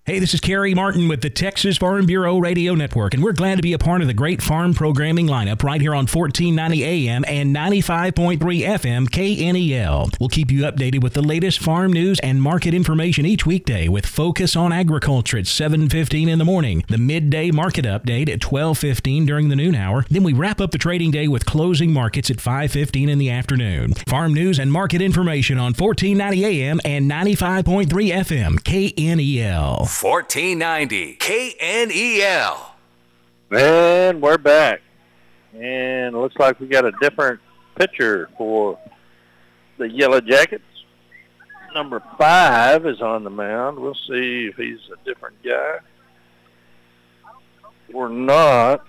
Hey, 0.05 0.19
this 0.19 0.33
is 0.33 0.41
Kerry 0.41 0.73
Martin 0.73 1.07
with 1.07 1.21
the 1.21 1.29
Texas 1.29 1.77
Farm 1.77 2.05
Bureau 2.05 2.37
Radio 2.37 2.75
Network, 2.75 3.13
and 3.13 3.23
we're 3.23 3.31
glad 3.31 3.55
to 3.55 3.61
be 3.61 3.71
a 3.71 3.77
part 3.77 4.01
of 4.01 4.07
the 4.07 4.13
great 4.13 4.41
farm 4.41 4.73
programming 4.73 5.27
lineup 5.27 5.63
right 5.63 5.79
here 5.79 5.93
on 5.93 6.07
1490 6.07 6.83
AM 6.83 7.23
and 7.25 7.55
95.3 7.55 8.37
FM 8.37 9.07
KNEL. 9.07 10.19
We'll 10.19 10.27
keep 10.27 10.51
you 10.51 10.63
updated 10.63 11.01
with 11.03 11.13
the 11.13 11.21
latest 11.21 11.59
farm 11.59 11.93
news 11.93 12.19
and 12.19 12.41
market 12.41 12.73
information 12.73 13.25
each 13.25 13.45
weekday 13.45 13.87
with 13.87 14.05
Focus 14.05 14.57
on 14.57 14.73
Agriculture 14.73 15.37
at 15.37 15.45
7:15 15.45 16.27
in 16.27 16.37
the 16.37 16.43
morning, 16.43 16.83
the 16.89 16.97
midday 16.97 17.49
market 17.49 17.85
update 17.85 18.27
at 18.27 18.41
12:15 18.41 19.25
during 19.25 19.47
the 19.47 19.55
noon 19.55 19.73
hour. 19.73 20.05
Then 20.09 20.23
we 20.23 20.33
wrap 20.33 20.59
up 20.59 20.71
the 20.71 20.77
trading 20.77 21.11
day 21.11 21.29
with 21.29 21.45
closing 21.45 21.93
markets 21.93 22.29
at 22.29 22.41
5:15 22.41 23.07
in 23.07 23.19
the 23.19 23.29
afternoon. 23.29 23.93
Farm 24.09 24.33
news 24.33 24.59
and 24.59 24.69
market 24.69 25.01
information 25.01 25.57
on 25.57 25.73
1490 25.73 26.43
AM 26.43 26.81
and 26.83 27.09
95.3 27.09 28.11
FM 28.11 28.59
KNEL. 28.59 29.92
1490 30.01 31.17
KNEL. 31.17 32.71
And 33.51 34.21
we're 34.21 34.37
back. 34.37 34.81
And 35.53 36.15
it 36.15 36.17
looks 36.17 36.35
like 36.37 36.59
we 36.59 36.67
got 36.67 36.85
a 36.85 36.91
different 36.99 37.39
pitcher 37.75 38.29
for 38.37 38.79
the 39.77 39.87
Yellow 39.87 40.19
Jackets. 40.19 40.63
Number 41.75 42.01
five 42.17 42.85
is 42.85 43.01
on 43.01 43.23
the 43.23 43.29
mound. 43.29 43.79
We'll 43.79 43.93
see 44.07 44.49
if 44.51 44.55
he's 44.55 44.79
a 44.91 45.05
different 45.05 45.35
guy 45.43 45.79
or 47.93 48.09
not. 48.09 48.85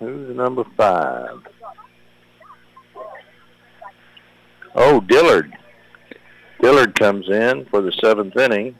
Who's 0.00 0.34
number 0.34 0.64
five? 0.76 1.42
Oh, 4.74 5.00
Dillard. 5.00 5.52
Dillard 6.60 6.98
comes 6.98 7.28
in 7.28 7.66
for 7.66 7.80
the 7.82 7.92
seventh 7.92 8.36
inning. 8.36 8.76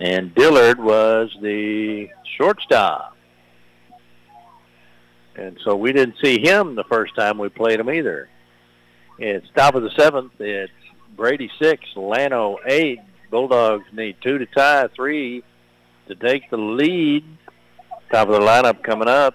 And 0.00 0.34
Dillard 0.34 0.78
was 0.78 1.30
the 1.40 2.08
shortstop. 2.36 3.16
And 5.36 5.58
so 5.64 5.76
we 5.76 5.92
didn't 5.92 6.16
see 6.22 6.40
him 6.40 6.74
the 6.74 6.84
first 6.84 7.14
time 7.14 7.38
we 7.38 7.48
played 7.48 7.80
him 7.80 7.90
either. 7.90 8.28
It's 9.18 9.46
top 9.54 9.74
of 9.74 9.82
the 9.82 9.90
seventh. 9.96 10.32
It's 10.38 10.72
Brady 11.16 11.50
six, 11.60 11.84
Llano 11.94 12.58
eight. 12.66 13.00
Bulldogs 13.30 13.86
need 13.92 14.16
two 14.22 14.38
to 14.38 14.46
tie, 14.46 14.88
three 14.94 15.42
to 16.08 16.14
take 16.14 16.48
the 16.50 16.56
lead. 16.56 17.24
Top 18.10 18.28
of 18.28 18.34
the 18.34 18.40
lineup 18.40 18.82
coming 18.82 19.08
up. 19.08 19.34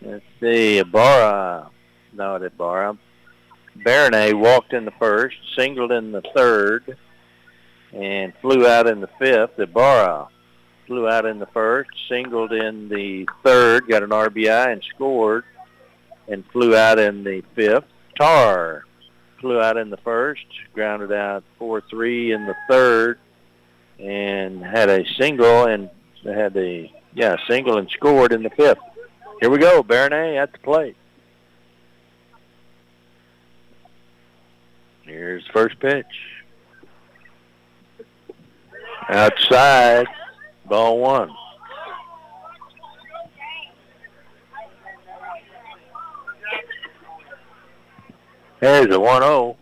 Let's 0.00 0.24
see, 0.40 0.78
Ibarra. 0.78 1.70
No, 2.12 2.36
Ibarra. 2.36 2.96
Baronet 3.84 4.36
walked 4.36 4.72
in 4.72 4.84
the 4.84 4.92
first, 4.92 5.36
singled 5.56 5.92
in 5.92 6.12
the 6.12 6.22
third, 6.34 6.96
and 7.92 8.32
flew 8.40 8.66
out 8.66 8.86
in 8.86 9.00
the 9.00 9.08
fifth. 9.18 9.58
Ibarra 9.58 10.28
flew 10.86 11.08
out 11.08 11.26
in 11.26 11.38
the 11.38 11.46
first, 11.46 11.90
singled 12.08 12.52
in 12.52 12.88
the 12.88 13.28
third, 13.42 13.88
got 13.88 14.02
an 14.02 14.10
RBI 14.10 14.72
and 14.72 14.82
scored, 14.94 15.44
and 16.28 16.44
flew 16.52 16.76
out 16.76 16.98
in 16.98 17.24
the 17.24 17.42
fifth. 17.54 17.86
Tarr 18.16 18.84
flew 19.40 19.60
out 19.60 19.76
in 19.76 19.90
the 19.90 19.96
first, 19.98 20.46
grounded 20.74 21.12
out 21.12 21.44
4-3 21.60 22.34
in 22.34 22.46
the 22.46 22.54
third, 22.68 23.18
and 23.98 24.62
had 24.64 24.88
a 24.88 25.06
single 25.14 25.64
and 25.64 25.90
had 26.24 26.56
a 26.56 26.92
yeah 27.14 27.36
single 27.48 27.78
and 27.78 27.88
scored 27.90 28.32
in 28.32 28.42
the 28.42 28.50
fifth. 28.50 28.78
Here 29.40 29.50
we 29.50 29.58
go, 29.58 29.82
Baronet 29.82 30.36
at 30.36 30.52
the 30.52 30.58
plate. 30.58 30.96
Here's 35.02 35.46
first 35.52 35.78
pitch. 35.78 36.04
Outside, 39.08 40.06
ball 40.64 40.98
one. 40.98 41.30
There's 48.60 48.86
a 48.86 48.98
1-0. 48.98 49.56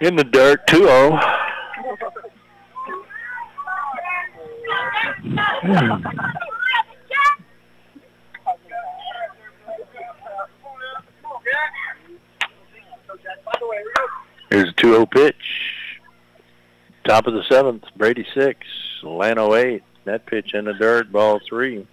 In 0.00 0.16
the 0.16 0.24
dirt, 0.24 0.66
2-0. 0.68 1.38
Hmm. 5.64 6.42
Here's 14.52 14.68
a 14.68 14.74
2-0 14.74 15.10
pitch. 15.10 15.34
Top 17.06 17.26
of 17.26 17.32
the 17.32 17.42
seventh, 17.48 17.84
Brady 17.96 18.26
6, 18.34 18.58
Llano 19.02 19.54
8. 19.54 19.82
That 20.04 20.26
pitch 20.26 20.52
in 20.52 20.66
the 20.66 20.74
dirt, 20.74 21.10
ball 21.10 21.40
3. 21.48 21.86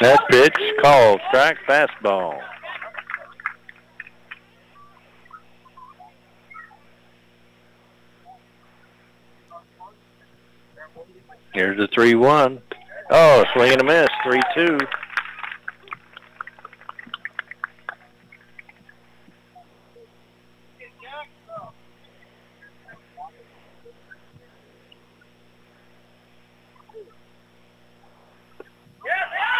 That 0.00 0.20
pitch 0.30 0.56
called 0.80 1.20
strike 1.28 1.58
fastball. 1.68 2.40
Here's 11.58 11.76
the 11.76 11.88
3-1. 11.88 12.62
Oh, 13.10 13.44
swing 13.52 13.72
and 13.72 13.80
a 13.80 13.84
miss, 13.84 14.06
3-2. 14.24 14.86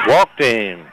Walked 0.06 0.40
in. 0.40 0.86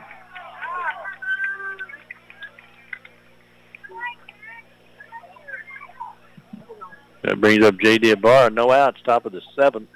That 7.21 7.39
brings 7.39 7.63
up 7.63 7.77
J.D. 7.77 8.09
Ibarra. 8.09 8.49
No 8.49 8.71
outs, 8.71 8.97
top 9.05 9.27
of 9.27 9.33
the 9.33 9.41
seventh. 9.55 9.87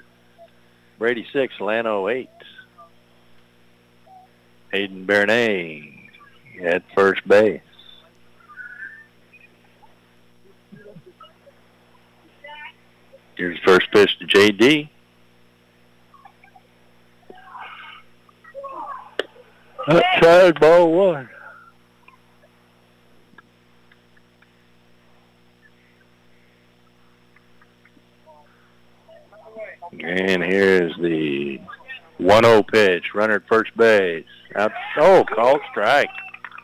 Brady 0.99 1.25
6, 1.31 1.53
Llano 1.61 2.09
8. 2.09 2.29
Hayden 4.73 5.05
Bernet 5.05 5.93
at 6.61 6.83
first 6.93 7.25
base. 7.25 7.61
Here's 13.37 13.57
first 13.59 13.89
pitch 13.93 14.19
to 14.19 14.25
J.D. 14.25 14.91
Outside 19.87 20.59
ball 20.59 20.91
one. 20.91 21.29
And 29.91 30.43
here's 30.43 30.95
the 30.97 31.59
1-0 32.19 32.67
pitch. 32.67 33.13
Runner 33.13 33.35
at 33.35 33.47
first 33.47 33.75
base. 33.75 34.25
Out, 34.55 34.71
oh, 34.97 35.23
called 35.23 35.61
strike. 35.71 36.09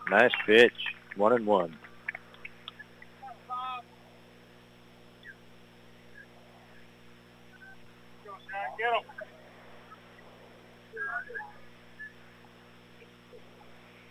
Nice 0.10 0.31
pitch. 0.45 0.73
one 1.15 1.34
and 1.34 1.45
one. 1.45 1.76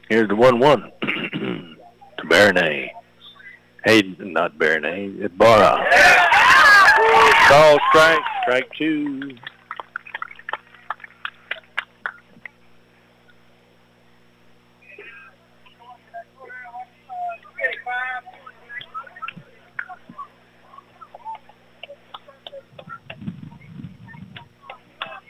Here's 0.08 0.28
the 0.28 0.36
one-one 0.36 0.92
to 1.02 2.24
Baronay. 2.26 2.90
Hayden, 3.84 4.32
not 4.32 4.56
Baronay, 4.58 5.20
it's 5.20 5.34
Barra. 5.34 5.84
Call 7.48 7.78
strike, 7.88 8.20
strike 8.44 8.70
two. 8.76 9.36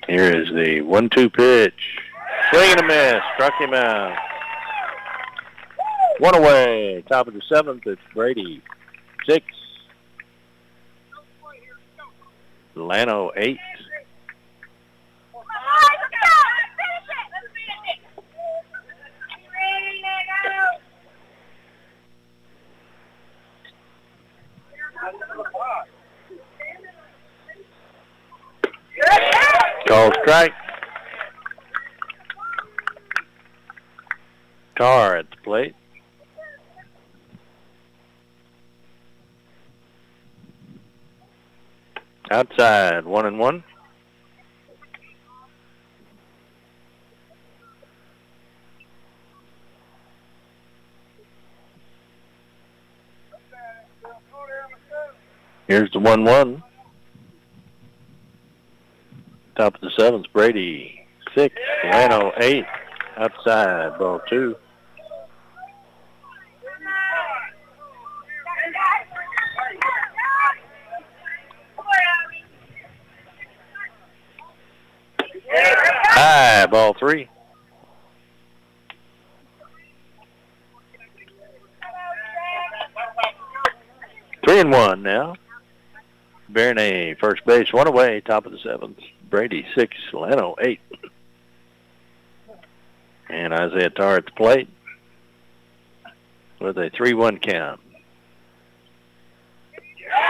Here 0.08 0.36
is 0.36 0.48
the 0.48 0.80
one-two 0.82 1.30
pitch. 1.30 1.72
Swing 2.50 2.70
and 2.70 2.80
a 2.80 2.86
miss. 2.86 3.22
Struck 3.34 3.54
him 3.60 3.74
out. 3.74 4.16
One 6.18 6.34
away. 6.34 7.02
Top 7.08 7.26
of 7.28 7.34
the 7.34 7.42
seventh. 7.48 7.86
It's 7.86 8.00
Brady. 8.12 8.60
Six. 9.26 9.44
Llano 12.76 13.30
eight. 13.36 13.58
Call 29.86 30.10
strike. 30.22 30.52
Tarr 34.76 35.18
at 35.18 35.30
the 35.30 35.36
plate. 35.44 35.74
Outside, 42.34 43.04
one 43.04 43.26
and 43.26 43.38
one. 43.38 43.62
Here's 55.68 55.92
the 55.92 56.00
one-one. 56.00 56.64
Top 59.54 59.76
of 59.76 59.80
the 59.80 59.90
seventh, 59.96 60.26
Brady 60.32 61.06
six, 61.36 61.54
Llano 61.84 62.32
eight, 62.38 62.64
outside, 63.16 63.96
ball 63.96 64.20
two. 64.28 64.56
Ball 76.74 76.92
three. 76.98 77.28
Three 84.44 84.58
and 84.58 84.72
one 84.72 85.04
now. 85.04 85.36
Bernay, 86.50 87.16
first 87.20 87.44
base, 87.44 87.72
one 87.72 87.86
away, 87.86 88.22
top 88.22 88.44
of 88.44 88.50
the 88.50 88.58
seventh. 88.58 88.98
Brady, 89.30 89.64
six. 89.76 89.96
Llano, 90.12 90.56
eight. 90.62 90.80
And 93.28 93.54
Isaiah 93.54 93.90
Tarr 93.90 94.16
at 94.16 94.24
the 94.24 94.32
plate 94.32 94.68
with 96.58 96.76
a 96.76 96.90
3-1 96.90 97.40
count. 97.40 97.80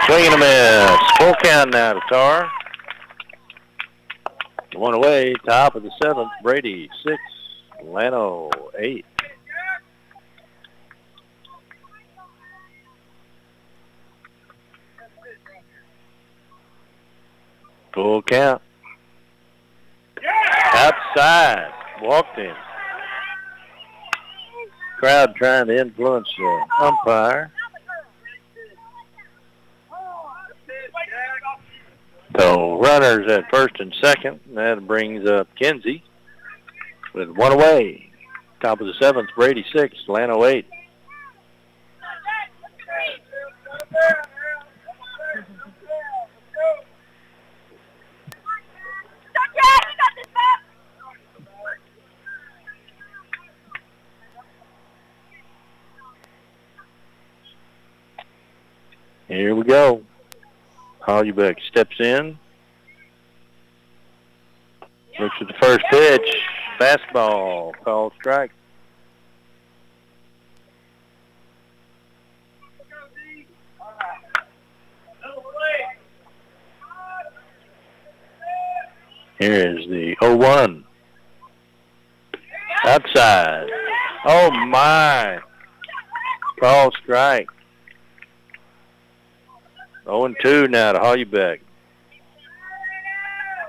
Swing 0.05 0.25
and 0.25 0.35
a 0.35 0.37
miss. 0.37 1.11
Full 1.17 1.33
count 1.41 1.73
now 1.73 1.93
to 1.93 2.01
Tarr. 2.07 2.51
One 4.75 4.93
away, 4.93 5.33
top 5.45 5.75
of 5.75 5.83
the 5.83 5.91
seventh. 6.01 6.29
Brady, 6.43 6.89
six. 7.03 7.17
Llano, 7.83 8.49
eight. 8.77 9.05
Full 17.93 18.21
count. 18.23 18.61
Outside. 20.73 21.71
Walked 22.01 22.37
in. 22.37 22.53
Crowd 24.97 25.35
trying 25.35 25.67
to 25.67 25.79
influence 25.79 26.27
the 26.37 26.65
umpire. 26.81 27.51
So 32.37 32.79
runners 32.79 33.31
at 33.31 33.49
first 33.49 33.79
and 33.79 33.93
second. 34.01 34.39
That 34.53 34.85
brings 34.85 35.29
up 35.29 35.47
Kinsey 35.55 36.03
with 37.13 37.29
one 37.29 37.51
away. 37.51 38.11
Top 38.61 38.81
of 38.81 38.87
the 38.87 38.93
seventh, 38.99 39.29
Brady 39.35 39.65
six, 39.73 39.95
Llano 40.07 40.43
eight. 40.45 40.65
Here 59.27 59.55
we 59.55 59.63
go. 59.63 60.04
Hollybeck 61.15 61.55
steps 61.69 61.95
in. 61.97 62.37
Looks 65.17 65.35
at 65.39 65.47
the 65.47 65.53
first 65.61 65.79
pitch. 65.89 66.29
Fastball. 66.77 67.71
Called 67.85 68.11
strike. 68.19 68.51
Here 79.39 79.53
is 79.53 79.87
the 79.87 80.17
0-1. 80.21 80.83
Outside. 82.83 83.69
Oh, 84.25 84.51
my. 84.51 85.39
Call 86.59 86.91
strike. 87.01 87.47
0 90.05 90.25
and 90.25 90.35
2 90.41 90.67
now 90.67 90.93
to 90.93 90.99
Hollybeck. 90.99 91.61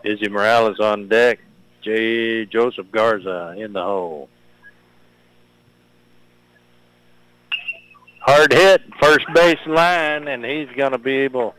Izzy 0.04 0.28
Morales 0.28 0.78
on 0.80 1.08
deck. 1.08 1.40
J. 1.82 2.46
Joseph 2.46 2.90
Garza 2.90 3.54
in 3.56 3.72
the 3.72 3.82
hole. 3.82 4.28
Hard 8.20 8.52
hit, 8.52 8.82
first 9.00 9.24
base 9.34 9.64
line, 9.66 10.26
and 10.26 10.44
he's 10.44 10.68
going 10.76 10.92
to 10.92 10.98
be 10.98 11.18
able. 11.18 11.54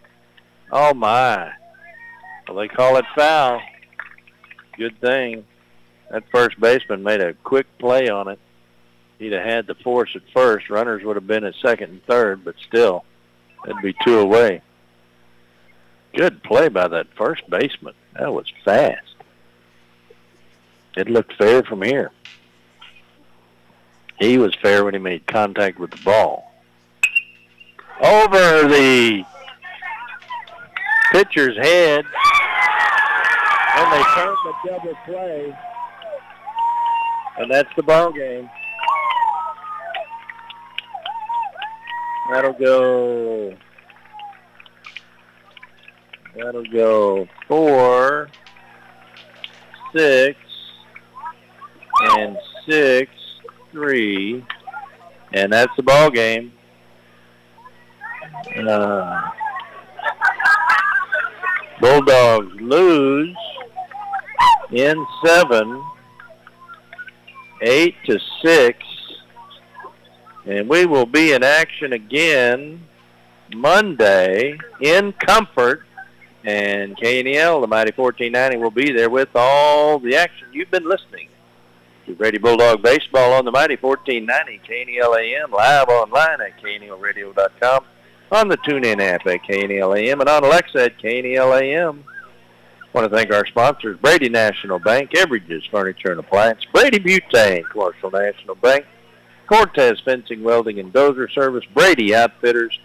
Oh 0.70 0.94
my! 0.94 1.52
Well, 2.48 2.58
they 2.58 2.68
call 2.68 2.98
it 2.98 3.06
foul. 3.16 3.62
Good 4.78 5.00
thing 5.00 5.46
that 6.12 6.24
first 6.32 6.60
baseman 6.60 7.04
made 7.04 7.22
a 7.22 7.34
quick 7.34 7.68
play 7.80 8.10
on 8.10 8.28
it. 8.28 8.40
He'd 9.20 9.32
have 9.32 9.46
had 9.46 9.68
the 9.68 9.76
force 9.76 10.12
at 10.16 10.22
first. 10.34 10.70
Runners 10.70 11.04
would 11.04 11.16
have 11.16 11.28
been 11.28 11.44
at 11.44 11.56
second 11.62 11.90
and 11.90 12.06
third, 12.06 12.46
but 12.46 12.56
still, 12.68 13.04
it'd 13.66 13.82
be 13.82 13.96
two 14.06 14.20
away. 14.20 14.62
Good 16.16 16.44
play 16.44 16.70
by 16.70 16.88
that 16.88 17.08
first 17.16 17.50
baseman. 17.50 17.94
That 18.14 18.34
was 18.34 18.52
fast. 18.66 19.16
It 20.96 21.10
looked 21.10 21.34
fair 21.34 21.64
from 21.64 21.84
here. 21.84 22.12
He 24.20 24.38
was 24.40 24.56
fair 24.56 24.84
when 24.84 24.96
he 24.96 25.00
made 25.00 25.28
contact 25.28 25.78
with 25.78 25.92
the 25.92 26.02
ball. 26.04 26.52
Over 28.02 28.68
the 28.68 29.24
pitcher's 31.12 31.56
head, 31.58 32.04
and 33.76 33.94
they 33.94 34.04
turn 34.16 34.36
the 34.44 34.54
double 34.66 34.96
play, 35.06 35.58
and 37.38 37.52
that's 37.52 37.70
the 37.76 37.84
ball 37.84 38.12
game. 38.12 38.50
That'll 42.32 42.54
go 42.54 43.56
That'll 46.38 46.64
go 46.66 47.28
four, 47.48 48.30
six, 49.96 50.38
and 52.02 52.38
six, 52.70 53.12
three, 53.72 54.46
And 55.34 55.52
that's 55.52 55.72
the 55.76 55.84
ball 55.84 56.12
game. 56.12 56.54
Uh, 58.56 59.30
Bulldogs 61.82 62.54
lose 62.62 63.36
in 64.72 65.06
seven, 65.26 65.84
eight 67.62 67.96
to 68.06 68.20
six, 68.44 68.78
and 70.46 70.70
we 70.70 70.86
will 70.86 71.06
be 71.08 71.34
in 71.34 71.44
action 71.44 71.94
again 71.94 72.84
Monday 73.56 74.58
in 74.82 75.14
Comfort, 75.14 75.87
and 76.48 76.96
KNEL, 76.96 77.60
the 77.60 77.68
Mighty 77.68 77.92
1490, 77.94 78.58
will 78.58 78.72
be 78.72 78.94
there 78.94 79.10
with 79.10 79.28
all 79.36 80.00
the 80.00 80.16
action. 80.16 80.48
You've 80.54 80.72
been 80.72 80.88
listening 80.88 81.28
to 82.06 82.16
Brady 82.16 82.38
Bulldog 82.38 82.82
Baseball 82.82 83.34
on 83.34 83.44
the 83.44 83.52
Mighty 83.52 83.76
1490 83.76 84.62
KNEL 84.66 85.20
AM, 85.20 85.52
live 85.52 85.90
online 85.90 86.40
at 86.40 86.58
knelradio.com, 86.64 87.84
on 88.32 88.48
the 88.48 88.56
TuneIn 88.60 89.02
app 89.02 89.28
at 89.28 89.42
KNEL 89.44 89.98
AM, 89.98 90.22
and 90.22 90.30
on 90.30 90.46
Alexa 90.46 90.86
at 90.86 90.98
KNEL 91.00 91.62
AM. 91.62 92.06
Want 92.94 93.12
to 93.12 93.14
thank 93.14 93.34
our 93.34 93.46
sponsors, 93.46 93.98
Brady 93.98 94.30
National 94.30 94.80
Bank, 94.80 95.12
Everidge's 95.16 95.66
Furniture 95.66 96.12
and 96.12 96.22
Appliance, 96.22 96.64
Brady 96.74 97.00
Butane, 97.00 97.70
Commercial 97.70 98.10
National 98.10 98.56
Bank, 98.56 98.86
Cortez 99.48 100.00
Fencing, 100.06 100.44
Welding, 100.44 100.80
and 100.80 100.94
Dozer 100.94 101.30
Service, 101.34 101.66
Brady 101.74 102.16
Outfitters, 102.16 102.80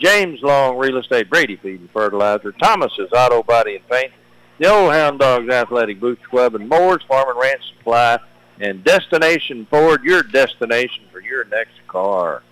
James 0.00 0.42
Long 0.42 0.76
Real 0.76 0.98
Estate, 0.98 1.30
Brady 1.30 1.56
Feed 1.56 1.80
and 1.80 1.90
Fertilizer, 1.90 2.52
Thomas's 2.52 3.10
Auto 3.12 3.42
Body 3.42 3.76
and 3.76 3.88
Paint, 3.88 4.12
the 4.58 4.68
Old 4.68 4.92
Hound 4.92 5.20
Dogs 5.20 5.48
Athletic 5.48 6.00
Boots 6.00 6.24
Club, 6.26 6.54
and 6.54 6.68
Moore's 6.68 7.02
Farm 7.04 7.28
and 7.28 7.38
Ranch 7.38 7.62
Supply, 7.76 8.18
and 8.60 8.84
Destination 8.84 9.66
Ford, 9.66 10.04
your 10.04 10.22
destination 10.22 11.04
for 11.10 11.20
your 11.20 11.44
next 11.44 11.74
car. 11.88 12.42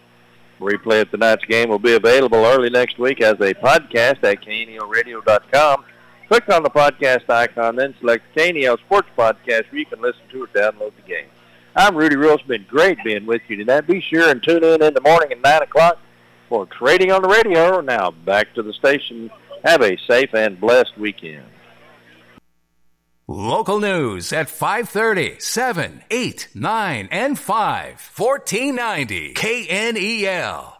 Replay 0.60 1.02
of 1.02 1.10
tonight's 1.10 1.44
game 1.44 1.70
will 1.70 1.78
be 1.78 1.94
available 1.94 2.44
early 2.44 2.69
next 2.69 2.99
week 2.99 3.20
as 3.20 3.35
a 3.41 3.55
podcast 3.55 4.23
at 4.23 4.43
KNELradio.com. 4.43 5.85
Click 6.28 6.49
on 6.49 6.62
the 6.62 6.70
podcast 6.70 7.28
icon, 7.28 7.77
then 7.77 7.94
select 7.99 8.25
KNEL 8.36 8.78
Sports 8.78 9.09
Podcast 9.17 9.70
where 9.70 9.81
you 9.81 9.86
can 9.86 10.01
listen 10.01 10.23
to 10.31 10.44
or 10.44 10.47
download 10.49 10.93
the 10.94 11.02
game. 11.02 11.27
I'm 11.75 11.97
Rudy 11.97 12.17
Rule. 12.17 12.35
It's 12.35 12.43
been 12.43 12.67
great 12.69 13.02
being 13.02 13.27
with 13.27 13.43
you 13.49 13.57
tonight. 13.57 13.86
Be 13.86 14.01
sure 14.01 14.31
and 14.31 14.43
tune 14.43 14.62
in 14.62 14.83
in 14.83 14.94
the 14.94 15.01
morning 15.01 15.33
at 15.33 15.41
9 15.41 15.62
o'clock 15.62 15.99
for 16.50 16.66
Trading 16.66 17.12
on 17.12 17.22
the 17.22 17.28
Radio. 17.28 17.80
Now 17.80 18.10
back 18.10 18.52
to 18.54 18.62
the 18.62 18.74
station. 18.74 19.30
Have 19.64 19.80
a 19.80 19.96
safe 20.06 20.34
and 20.34 20.60
blessed 20.60 20.98
weekend. 20.98 21.46
Local 23.26 23.78
news 23.78 24.32
at 24.32 24.48
5:30, 24.48 25.40
7, 25.40 26.02
8, 26.10 26.48
9, 26.52 27.08
and 27.12 27.38
5. 27.38 28.10
1490 28.16 29.34
KNEL. 29.34 30.80